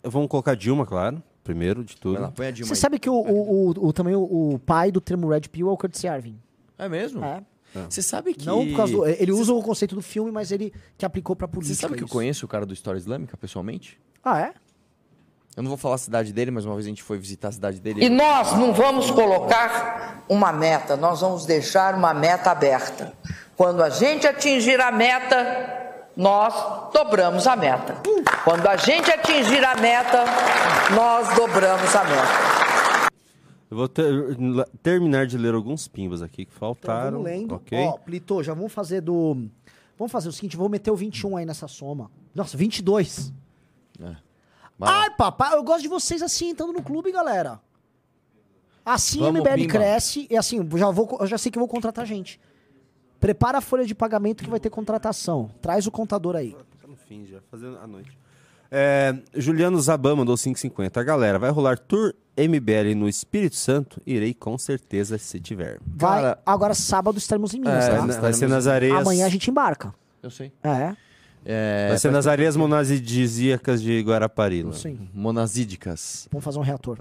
Vamos 0.03 0.27
colocar 0.27 0.55
Dilma, 0.55 0.85
claro. 0.85 1.21
Primeiro 1.43 1.83
de 1.83 1.97
tudo. 1.97 2.21
Lá, 2.21 2.31
põe 2.31 2.47
a 2.47 2.51
Dilma 2.51 2.67
Você 2.67 2.73
aí. 2.73 2.77
sabe 2.81 2.99
que 2.99 3.09
o, 3.09 3.13
o, 3.13 3.69
o- 3.71 3.87
o- 3.87 3.93
também 3.93 4.15
o, 4.15 4.59
pai 4.65 4.91
do 4.91 5.01
termo 5.01 5.27
Red 5.27 5.41
Pill 5.51 5.67
é 5.67 5.71
o 5.71 5.77
Curtis 5.77 6.03
Yarvin. 6.03 6.37
É 6.77 6.87
mesmo? 6.87 7.23
É. 7.23 7.43
Você 7.89 8.01
sabe 8.03 8.33
que... 8.35 8.45
Não 8.45 8.65
por 8.67 8.75
causa 8.77 8.93
do, 8.93 9.05
ele 9.07 9.31
usa 9.31 9.51
o 9.51 9.61
conceito 9.63 9.95
do 9.95 10.01
filme, 10.01 10.31
mas 10.31 10.51
ele 10.51 10.71
que 10.97 11.03
aplicou 11.05 11.35
pra 11.35 11.47
Você 11.47 11.53
política. 11.53 11.75
sabe 11.81 11.95
que 11.95 12.03
eu 12.03 12.05
isso. 12.05 12.13
conheço 12.13 12.45
o 12.45 12.47
cara 12.47 12.65
do 12.67 12.73
História 12.73 12.97
Islâmica, 12.99 13.35
pessoalmente? 13.35 13.99
Ah, 14.23 14.39
é? 14.39 14.53
Eu 15.55 15.61
não 15.63 15.69
vou 15.69 15.77
falar 15.77 15.95
a 15.95 15.99
cidade 15.99 16.33
dele, 16.33 16.49
mas 16.51 16.65
uma 16.65 16.73
vez 16.73 16.85
a 16.85 16.89
gente 16.89 17.03
foi 17.03 17.17
visitar 17.17 17.49
a 17.49 17.51
cidade 17.51 17.79
dele. 17.79 18.03
E 18.03 18.09
nós 18.09 18.53
não 18.57 18.73
vamos 18.73 19.11
colocar 19.11 20.23
uma 20.27 20.51
meta, 20.51 20.97
nós 20.97 21.21
vamos 21.21 21.45
deixar 21.45 21.93
uma 21.93 22.13
meta 22.13 22.49
aberta. 22.51 23.13
Quando 23.55 23.83
a 23.83 23.89
gente 23.89 24.25
atingir 24.25 24.79
a 24.81 24.91
meta, 24.91 26.07
nós 26.17 26.53
dobramos 26.91 27.45
a 27.45 27.55
meta. 27.55 27.97
Quando 28.43 28.67
a 28.67 28.75
gente 28.77 29.11
atingir 29.11 29.63
a 29.63 29.75
meta, 29.75 30.23
nós 30.95 31.35
dobramos 31.35 31.95
a 31.95 32.03
meta. 32.03 33.13
Eu 33.69 33.77
vou 33.77 33.87
ter- 33.87 34.03
terminar 34.81 35.25
de 35.27 35.37
ler 35.37 35.53
alguns 35.53 35.87
pimbas 35.87 36.21
aqui 36.23 36.45
que 36.45 36.51
Então, 36.55 36.59
faltaram. 36.75 37.11
vamos 37.19 37.23
lendo. 37.25 37.55
Ok. 37.55 37.77
Ó, 37.87 37.93
Plito, 37.97 38.41
já 38.43 38.53
vamos 38.55 38.71
fazer 38.73 39.01
do... 39.01 39.47
Vamos 39.97 40.11
fazer 40.11 40.29
o 40.29 40.31
seguinte, 40.31 40.57
vou 40.57 40.67
meter 40.69 40.89
o 40.91 40.95
21 40.95 41.37
aí 41.37 41.45
nessa 41.45 41.67
soma. 41.67 42.09
Nossa, 42.33 42.57
22. 42.57 43.31
Vai 44.77 44.89
lá. 44.89 45.01
Ai, 45.03 45.09
papai, 45.11 45.53
eu 45.55 45.63
gosto 45.63 45.81
de 45.81 45.87
vocês 45.87 46.21
assim, 46.21 46.49
entrando 46.49 46.73
no 46.73 46.81
clube, 46.83 47.11
galera. 47.11 47.59
Assim 48.85 49.19
Vamos, 49.19 49.39
a 49.39 49.43
MBL 49.43 49.55
Pimba. 49.55 49.71
cresce 49.73 50.27
e 50.29 50.35
assim, 50.35 50.57
eu 50.69 50.77
já, 50.77 50.89
vou, 50.89 51.17
eu 51.21 51.27
já 51.27 51.37
sei 51.37 51.51
que 51.51 51.57
vou 51.59 51.67
contratar 51.67 52.05
gente. 52.05 52.39
Prepara 53.19 53.59
a 53.59 53.61
folha 53.61 53.85
de 53.85 53.95
pagamento 53.95 54.43
que 54.43 54.49
vai 54.49 54.59
ter 54.59 54.69
contratação. 54.69 55.49
Traz 55.61 55.87
o 55.87 55.91
contador 55.91 56.35
aí. 56.35 56.53
Tá 56.81 56.87
no 56.87 56.95
fim 56.97 57.25
já, 57.25 57.39
fazendo 57.49 57.77
a 57.77 57.87
noite. 57.87 58.17
É, 58.69 59.15
Juliano 59.35 59.79
Zaban 59.79 60.15
mandou 60.17 60.35
5,50. 60.35 60.97
A 60.97 61.03
galera, 61.03 61.39
vai 61.39 61.49
rolar 61.51 61.77
Tour 61.77 62.13
MBL 62.35 62.95
no 62.97 63.07
Espírito 63.07 63.55
Santo? 63.55 64.01
Irei 64.05 64.33
com 64.33 64.57
certeza 64.57 65.17
se 65.17 65.39
tiver. 65.39 65.79
Vai, 65.85 66.21
Cara- 66.21 66.39
agora 66.45 66.73
sábado 66.73 67.17
estaremos 67.17 67.53
em 67.53 67.59
Minas, 67.59 67.85
É, 67.85 67.89
tá? 67.95 68.05
Vai, 68.19 68.33
ser 68.33 68.49
nas 68.49 68.67
areias. 68.67 68.99
Amanhã 68.99 69.27
a 69.27 69.29
gente 69.29 69.49
embarca. 69.49 69.93
Eu 70.21 70.31
sei. 70.31 70.51
É, 70.63 70.95
É, 71.45 71.89
Vai 71.89 71.97
ser 71.97 72.11
nas 72.11 72.25
areias 72.27 72.55
monazidíacas 72.55 73.81
de 73.81 73.99
Guarapari. 74.01 74.65
sim. 74.73 75.09
Monazídicas. 75.13 76.27
Vamos 76.31 76.43
fazer 76.45 76.59
um 76.59 76.61
reator. 76.61 76.99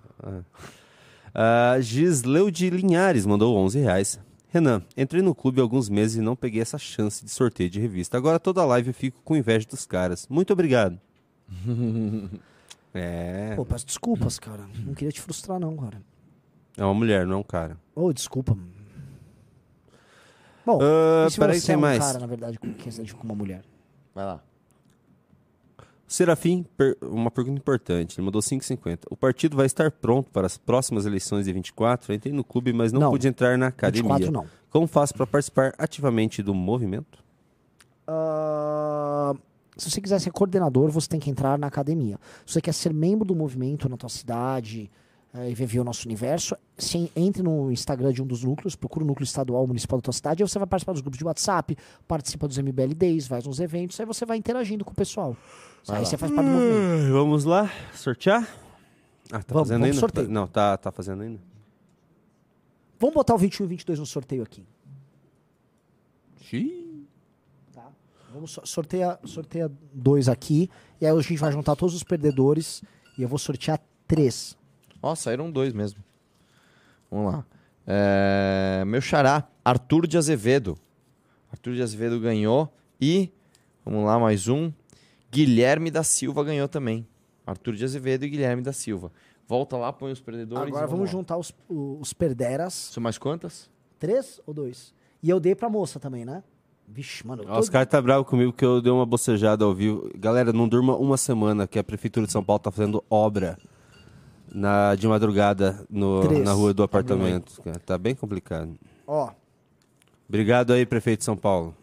Ah, 1.34 1.76
Gisleu 1.80 2.50
de 2.50 2.68
Linhares 2.70 3.24
mandou 3.24 3.56
11 3.56 3.78
reais. 3.78 4.20
Renan, 4.48 4.82
entrei 4.96 5.22
no 5.22 5.34
clube 5.34 5.60
há 5.60 5.62
alguns 5.62 5.88
meses 5.88 6.16
e 6.16 6.20
não 6.20 6.36
peguei 6.36 6.60
essa 6.60 6.76
chance 6.76 7.24
de 7.24 7.30
sorteio 7.30 7.70
de 7.70 7.80
revista. 7.80 8.18
Agora 8.18 8.38
toda 8.38 8.64
live 8.66 8.88
eu 8.88 8.94
fico 8.94 9.20
com 9.24 9.34
inveja 9.34 9.66
dos 9.66 9.86
caras. 9.86 10.26
Muito 10.28 10.52
obrigado. 10.52 11.00
é. 12.92 13.54
Pô, 13.56 13.64
peço 13.64 13.86
desculpas, 13.86 14.38
cara. 14.38 14.64
Não 14.84 14.92
queria 14.92 15.12
te 15.12 15.20
frustrar, 15.20 15.58
não, 15.58 15.74
cara. 15.76 16.02
É 16.76 16.84
uma 16.84 16.94
mulher, 16.94 17.26
não 17.26 17.34
é 17.34 17.38
um 17.38 17.42
cara. 17.42 17.78
Ô, 17.94 18.12
desculpa. 18.12 18.56
Bom, 20.66 20.78
Ah, 20.82 21.26
e 21.26 21.30
se 21.30 21.38
peraí, 21.38 21.58
você 21.60 21.66
tem 21.68 21.74
é 21.74 21.78
um 21.78 21.80
mais. 21.80 21.98
cara, 21.98 22.18
na 22.18 22.26
verdade, 22.26 22.58
com 22.58 22.72
quem 22.74 22.92
você 22.92 23.04
com 23.14 23.24
uma 23.24 23.34
mulher? 23.34 23.62
Vai 24.14 24.24
lá. 24.24 24.40
Serafim, 26.06 26.66
uma 27.00 27.30
pergunta 27.30 27.58
importante. 27.58 28.18
Ele 28.18 28.26
mandou 28.26 28.42
5,50. 28.42 29.04
O 29.10 29.16
partido 29.16 29.56
vai 29.56 29.64
estar 29.64 29.90
pronto 29.90 30.30
para 30.30 30.46
as 30.46 30.58
próximas 30.58 31.06
eleições 31.06 31.46
de 31.46 31.52
24? 31.54 32.12
Eu 32.12 32.16
entrei 32.16 32.32
no 32.34 32.44
clube, 32.44 32.70
mas 32.72 32.92
não, 32.92 33.00
Não. 33.00 33.10
pude 33.10 33.26
entrar 33.26 33.56
na 33.56 33.68
academia. 33.68 34.12
24 34.18 34.30
não. 34.32 34.46
Como 34.68 34.86
faço 34.86 35.14
para 35.14 35.26
participar 35.26 35.72
ativamente 35.78 36.42
do 36.42 36.52
movimento? 36.54 37.22
Ah, 38.06 39.34
se 39.76 39.90
você 39.90 40.00
quiser 40.02 40.18
ser 40.20 40.30
coordenador, 40.32 40.90
você 40.90 41.08
tem 41.08 41.18
que 41.18 41.30
entrar 41.30 41.58
na 41.58 41.66
academia. 41.66 42.18
Se 42.44 42.54
você 42.54 42.60
quer 42.60 42.74
ser 42.74 42.92
membro 42.92 43.24
do 43.24 43.34
movimento 43.34 43.88
na 43.88 43.96
tua 43.96 44.10
cidade 44.10 44.90
e 45.34 45.54
viver 45.54 45.80
o 45.80 45.84
nosso 45.84 46.06
universo, 46.06 46.54
se 46.76 47.10
entre 47.16 47.42
no 47.42 47.72
Instagram 47.72 48.12
de 48.12 48.22
um 48.22 48.26
dos 48.26 48.44
núcleos, 48.44 48.76
procura 48.76 49.02
o 49.04 49.08
núcleo 49.08 49.24
estadual 49.24 49.66
municipal 49.66 49.98
da 49.98 50.02
tua 50.02 50.12
cidade, 50.12 50.42
aí 50.42 50.48
você 50.48 50.58
vai 50.58 50.68
participar 50.68 50.92
dos 50.92 51.00
grupos 51.00 51.18
de 51.18 51.24
WhatsApp, 51.24 51.76
participa 52.06 52.46
dos 52.46 52.58
MBL 52.58 52.94
Days, 52.94 53.26
vai 53.26 53.40
nos 53.42 53.58
eventos, 53.58 53.98
aí 53.98 54.04
você 54.04 54.26
vai 54.26 54.36
interagindo 54.36 54.84
com 54.84 54.90
o 54.92 54.94
pessoal. 54.94 55.34
aí 55.88 56.04
você 56.04 56.18
faz 56.18 56.30
parte 56.32 56.46
do 56.46 56.52
movimento. 56.52 57.08
Ah, 57.08 57.12
Vamos 57.12 57.44
lá, 57.44 57.70
sortear? 57.94 58.42
Ah, 59.32 59.42
tá 59.42 59.54
Vamos, 59.54 59.68
fazendo 59.68 59.80
vamos 59.80 59.84
ainda? 59.86 60.00
sorteio. 60.00 60.28
Não, 60.28 60.46
tá, 60.46 60.76
tá 60.76 60.92
fazendo 60.92 61.22
ainda. 61.22 61.40
Vamos 63.00 63.14
botar 63.14 63.34
o 63.34 63.38
21 63.38 63.64
e 63.64 63.68
22 63.70 63.98
no 64.00 64.06
sorteio 64.06 64.42
aqui. 64.42 64.66
Tá. 67.72 67.86
Vamos 68.32 68.50
so- 68.52 68.66
sorteia, 68.66 69.18
sorteia 69.24 69.70
dois 69.92 70.28
aqui. 70.28 70.68
E 71.00 71.06
aí 71.06 71.16
a 71.16 71.20
gente 71.20 71.38
vai 71.38 71.50
juntar 71.52 71.74
todos 71.76 71.94
os 71.94 72.02
perdedores. 72.02 72.82
E 73.16 73.22
eu 73.22 73.28
vou 73.28 73.38
sortear 73.38 73.80
três. 74.06 74.56
Ó, 75.02 75.14
saíram 75.14 75.50
dois 75.50 75.72
mesmo. 75.72 76.02
Vamos 77.10 77.32
lá. 77.32 77.44
É, 77.86 78.84
Meu 78.86 79.00
xará, 79.00 79.48
Arthur 79.64 80.06
de 80.06 80.16
Azevedo. 80.16 80.78
Arthur 81.50 81.74
de 81.74 81.82
Azevedo 81.82 82.18
ganhou. 82.20 82.72
E, 83.00 83.30
vamos 83.84 84.04
lá, 84.06 84.18
mais 84.18 84.48
um. 84.48 84.72
Guilherme 85.30 85.90
da 85.90 86.02
Silva 86.02 86.44
ganhou 86.44 86.68
também. 86.68 87.06
Arthur 87.46 87.74
de 87.74 87.84
Azevedo 87.84 88.24
e 88.24 88.28
Guilherme 88.28 88.62
da 88.62 88.72
Silva. 88.72 89.10
Volta 89.48 89.76
lá, 89.76 89.92
põe 89.92 90.12
os 90.12 90.20
perdedores. 90.20 90.68
Agora 90.68 90.86
vamos 90.86 91.06
lá. 91.06 91.12
juntar 91.12 91.36
os, 91.36 91.52
os 91.68 92.12
perderas. 92.12 92.72
São 92.72 93.02
mais 93.02 93.18
quantas? 93.18 93.68
Três 93.98 94.40
ou 94.46 94.54
dois? 94.54 94.94
E 95.22 95.28
eu 95.28 95.40
dei 95.40 95.54
pra 95.54 95.68
moça 95.68 95.98
também, 95.98 96.24
né? 96.24 96.42
Vixe, 96.86 97.26
mano. 97.26 97.44
tô- 97.44 97.58
Os 97.58 97.68
caras 97.68 97.88
tá 97.88 98.00
bravo 98.00 98.24
comigo 98.24 98.52
porque 98.52 98.64
eu 98.64 98.80
dei 98.80 98.92
uma 98.92 99.04
bocejada 99.06 99.64
ao 99.64 99.74
vivo. 99.74 100.10
Galera, 100.16 100.52
não 100.52 100.68
durma 100.68 100.96
uma 100.96 101.16
semana 101.16 101.66
que 101.66 101.78
a 101.78 101.84
Prefeitura 101.84 102.26
de 102.26 102.32
São 102.32 102.42
Paulo 102.44 102.60
tá 102.60 102.70
fazendo 102.70 103.02
obra 103.10 103.58
na, 104.54 104.94
de 104.94 105.06
madrugada 105.08 105.84
no- 105.90 106.20
Três. 106.22 106.44
na 106.44 106.52
rua 106.52 106.72
do 106.74 106.82
apartamento. 106.82 107.60
cara. 107.62 107.78
Tá 107.80 107.96
bem 107.98 108.14
complicado. 108.14 108.74
Ó, 109.06 109.30
Obrigado 110.28 110.72
aí, 110.72 110.86
prefeito 110.86 111.18
de 111.20 111.24
São 111.26 111.36
Paulo. 111.36 111.74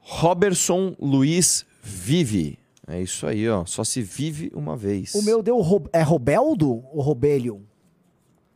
Roberson 0.00 0.94
Luiz 1.00 1.64
Vive. 1.82 2.58
É 2.86 3.00
isso 3.00 3.26
aí, 3.26 3.48
ó. 3.48 3.64
Só 3.64 3.84
se 3.84 4.02
vive 4.02 4.50
uma 4.54 4.76
vez. 4.76 5.14
o 5.14 5.22
meu 5.22 5.42
deu. 5.42 5.60
Ro- 5.60 5.88
É 5.92 6.02
Robeldo 6.02 6.82
ou 6.92 7.00
Robelho? 7.00 7.62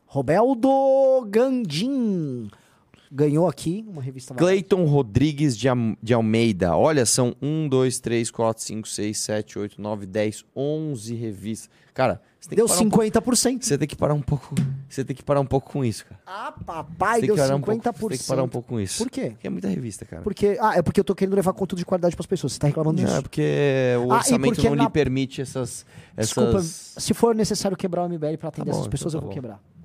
Robeldo 0.05 0.69
Gandim. 1.29 2.49
Ganhou 3.11 3.47
aqui 3.47 3.85
uma 3.87 4.01
revista. 4.01 4.33
Cleiton 4.35 4.83
Rodrigues 4.85 5.57
de, 5.57 5.67
de 6.03 6.13
Almeida. 6.13 6.75
Olha, 6.75 7.05
são 7.05 7.35
1, 7.41 7.67
2, 7.69 7.99
3, 7.99 8.29
4, 8.31 8.63
5, 8.63 8.87
6, 8.87 9.17
7, 9.17 9.59
8, 9.59 9.81
9, 9.81 10.05
10, 10.05 10.43
11 10.55 11.15
revistas. 11.15 11.69
Cara, 11.93 12.21
você 12.39 12.49
tem 12.49 12.57
Deu 12.57 12.65
que 12.67 12.73
parar 12.73 12.85
um 12.85 12.89
pouco- 12.89 13.31
50%. 13.35 13.63
Você 13.65 13.77
tem 13.77 13.87
que 13.87 13.95
parar 13.95 14.13
um 14.13 14.21
pouco. 14.21 14.55
Você 14.87 15.03
tem 15.03 15.15
que 15.15 15.23
parar 15.23 15.39
um 15.41 15.45
pouco 15.45 15.71
com 15.71 15.83
isso, 15.83 16.05
cara. 16.05 16.21
Ah, 16.27 16.51
papai, 16.51 17.21
deu 17.21 17.33
que 17.35 17.41
parar 17.41 17.55
50%. 17.55 17.57
um 17.57 17.61
pouco, 17.61 17.99
você 18.01 18.09
tem 18.09 18.17
que 18.19 18.27
parar 18.27 18.43
um 18.43 18.47
pouco 18.49 18.67
com 18.69 18.79
isso. 18.79 18.97
Por 19.03 19.09
quê? 19.09 19.29
Porque 19.31 19.47
é 19.47 19.49
muita 19.49 19.67
revista, 19.67 20.05
cara. 20.05 20.21
Porque, 20.21 20.57
ah, 20.61 20.75
é 20.77 20.81
porque 20.83 20.99
eu 20.99 21.03
tô 21.03 21.15
querendo 21.15 21.33
levar 21.33 21.53
conteúdo 21.53 21.79
de 21.79 21.85
qualidade 21.85 22.15
pras 22.15 22.25
pessoas. 22.27 22.53
Você 22.53 22.59
tá 22.59 22.67
reclamando 22.67 22.97
disso. 23.01 23.11
Não, 23.11 23.19
é 23.19 23.21
porque 23.21 23.95
o 24.05 24.11
Ah, 24.11 24.17
orçamento 24.17 24.53
porque 24.55 24.69
não 24.69 24.75
na- 24.75 24.83
lhe 24.83 24.89
permite 24.91 25.41
essas. 25.41 25.85
Desculpa, 26.15 26.57
essas... 26.59 26.93
se 27.03 27.13
for 27.15 27.33
necessário 27.33 27.75
quebrar 27.75 28.03
o 28.03 28.09
MBL 28.09 28.37
pra 28.37 28.49
atender 28.49 28.65
Tá 28.67 28.71
bom, 28.73 28.77
essas 28.81 28.87
pessoas, 28.87 29.13
então 29.15 29.17
eu 29.17 29.21
tá 29.21 29.25
vou 29.25 29.29
bom. 29.29 29.41
quebrar. 29.41 29.76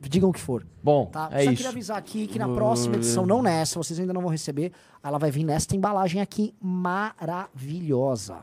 Digam 0.00 0.30
o 0.30 0.32
que 0.32 0.40
for. 0.40 0.66
Bom, 0.82 1.06
Tá? 1.06 1.28
é 1.30 1.44
Só 1.44 1.50
isso. 1.50 1.56
queria 1.56 1.70
avisar 1.70 1.98
aqui 1.98 2.26
que 2.26 2.38
na 2.38 2.48
próxima 2.48 2.96
edição, 2.96 3.26
não 3.26 3.42
nessa, 3.42 3.78
vocês 3.78 3.98
ainda 4.00 4.12
não 4.14 4.22
vão 4.22 4.30
receber, 4.30 4.72
ela 5.02 5.18
vai 5.18 5.30
vir 5.30 5.44
nesta 5.44 5.76
embalagem 5.76 6.20
aqui 6.22 6.54
maravilhosa. 6.60 8.38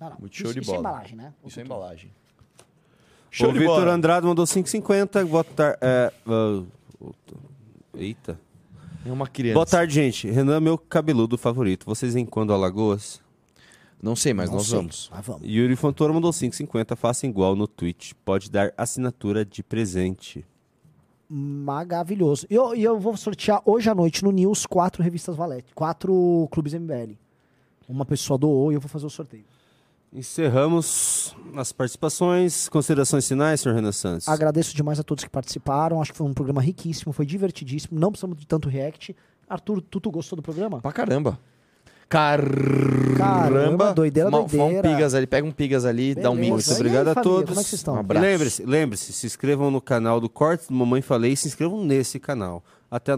Não, 0.00 0.10
não. 0.10 0.16
Muito 0.18 0.36
show 0.36 0.46
isso, 0.46 0.54
de 0.54 0.60
isso 0.60 0.70
é 0.70 0.74
bola. 0.74 0.88
embalagem, 0.88 1.16
né? 1.16 1.32
Isso 1.44 1.60
é 1.60 1.62
embalagem. 1.62 2.10
o 3.40 3.52
Vitor 3.52 3.88
Andrade 3.88 4.26
mandou 4.26 4.44
5,50. 4.44 5.24
Boa 5.26 5.44
tarde. 5.44 5.78
É, 5.80 6.12
ah, 6.26 6.62
eita. 7.94 8.40
É 9.06 9.12
uma 9.12 9.26
criança. 9.26 9.54
Boa 9.54 9.66
tarde, 9.66 9.94
gente. 9.94 10.28
Renan 10.28 10.56
é 10.56 10.60
meu 10.60 10.76
cabeludo 10.76 11.38
favorito. 11.38 11.86
Vocês 11.86 12.14
vêm 12.14 12.26
quando 12.26 12.52
Alagoas? 12.52 13.20
Não 14.02 14.14
sei, 14.14 14.32
mas 14.32 14.48
Não 14.48 14.56
nós 14.58 14.66
sei, 14.66 14.76
vamos. 14.76 15.10
mas 15.12 15.26
vamos. 15.26 15.42
Yuri 15.48 15.74
Fontoura 15.74 16.12
mandou 16.12 16.30
5,50. 16.30 16.94
Faça 16.96 17.26
igual 17.26 17.56
no 17.56 17.66
Twitch. 17.66 18.12
Pode 18.24 18.50
dar 18.50 18.72
assinatura 18.76 19.44
de 19.44 19.62
presente. 19.62 20.44
Maravilhoso. 21.28 22.46
E 22.48 22.54
eu, 22.54 22.74
eu 22.74 22.98
vou 22.98 23.16
sortear 23.16 23.60
hoje 23.64 23.90
à 23.90 23.94
noite 23.94 24.24
no 24.24 24.30
News 24.32 24.64
quatro 24.64 25.02
revistas 25.02 25.36
Valete, 25.36 25.74
quatro 25.74 26.48
clubes 26.50 26.72
MBL. 26.72 27.12
Uma 27.88 28.04
pessoa 28.06 28.38
doou 28.38 28.70
e 28.72 28.76
eu 28.76 28.80
vou 28.80 28.88
fazer 28.88 29.06
o 29.06 29.10
sorteio. 29.10 29.44
Encerramos 30.10 31.36
as 31.54 31.70
participações. 31.70 32.68
Considerações 32.68 33.28
finais, 33.28 33.60
senhor 33.60 33.74
Renan 33.74 33.92
Santos? 33.92 34.26
Agradeço 34.26 34.74
demais 34.74 34.98
a 34.98 35.02
todos 35.02 35.22
que 35.22 35.28
participaram. 35.30 36.00
Acho 36.00 36.12
que 36.12 36.18
foi 36.18 36.26
um 36.26 36.32
programa 36.32 36.62
riquíssimo, 36.62 37.12
foi 37.12 37.26
divertidíssimo. 37.26 38.00
Não 38.00 38.10
precisamos 38.10 38.38
de 38.38 38.46
tanto 38.46 38.68
react. 38.68 39.14
Arthur, 39.48 39.82
tu, 39.82 40.00
tu 40.00 40.10
gostou 40.10 40.36
do 40.36 40.42
programa? 40.42 40.80
Pra 40.80 40.92
caramba. 40.92 41.38
Caramba. 42.08 43.16
Caramba, 43.16 43.92
doideira, 43.94 44.30
fuma 44.30 44.46
doideira. 44.46 44.88
um 44.88 44.92
pigas 44.92 45.14
ali, 45.14 45.26
pega 45.26 45.46
um 45.46 45.50
pigas 45.52 45.84
ali, 45.84 46.14
dá 46.14 46.30
um 46.30 46.34
Beleza. 46.36 46.54
mix. 46.54 46.66
E 46.68 46.70
aí, 46.70 46.76
Obrigado 46.76 47.08
a 47.08 47.14
família, 47.14 47.22
todos. 47.22 47.48
como 47.50 47.60
é 47.60 47.62
que 47.62 47.68
vocês 47.68 47.80
estão? 47.80 47.94
Um 47.94 47.98
abraço. 47.98 48.26
Lembre-se, 48.26 48.64
lembre-se, 48.64 49.12
se 49.12 49.26
inscrevam 49.26 49.70
no 49.70 49.80
canal 49.80 50.20
do 50.20 50.28
Corte 50.28 50.68
do 50.68 50.74
Mamãe 50.74 51.02
Falei 51.02 51.32
e 51.32 51.36
se 51.36 51.48
inscrevam 51.48 51.84
nesse 51.84 52.18
canal. 52.18 52.62
Até 52.90 53.12
a 53.12 53.16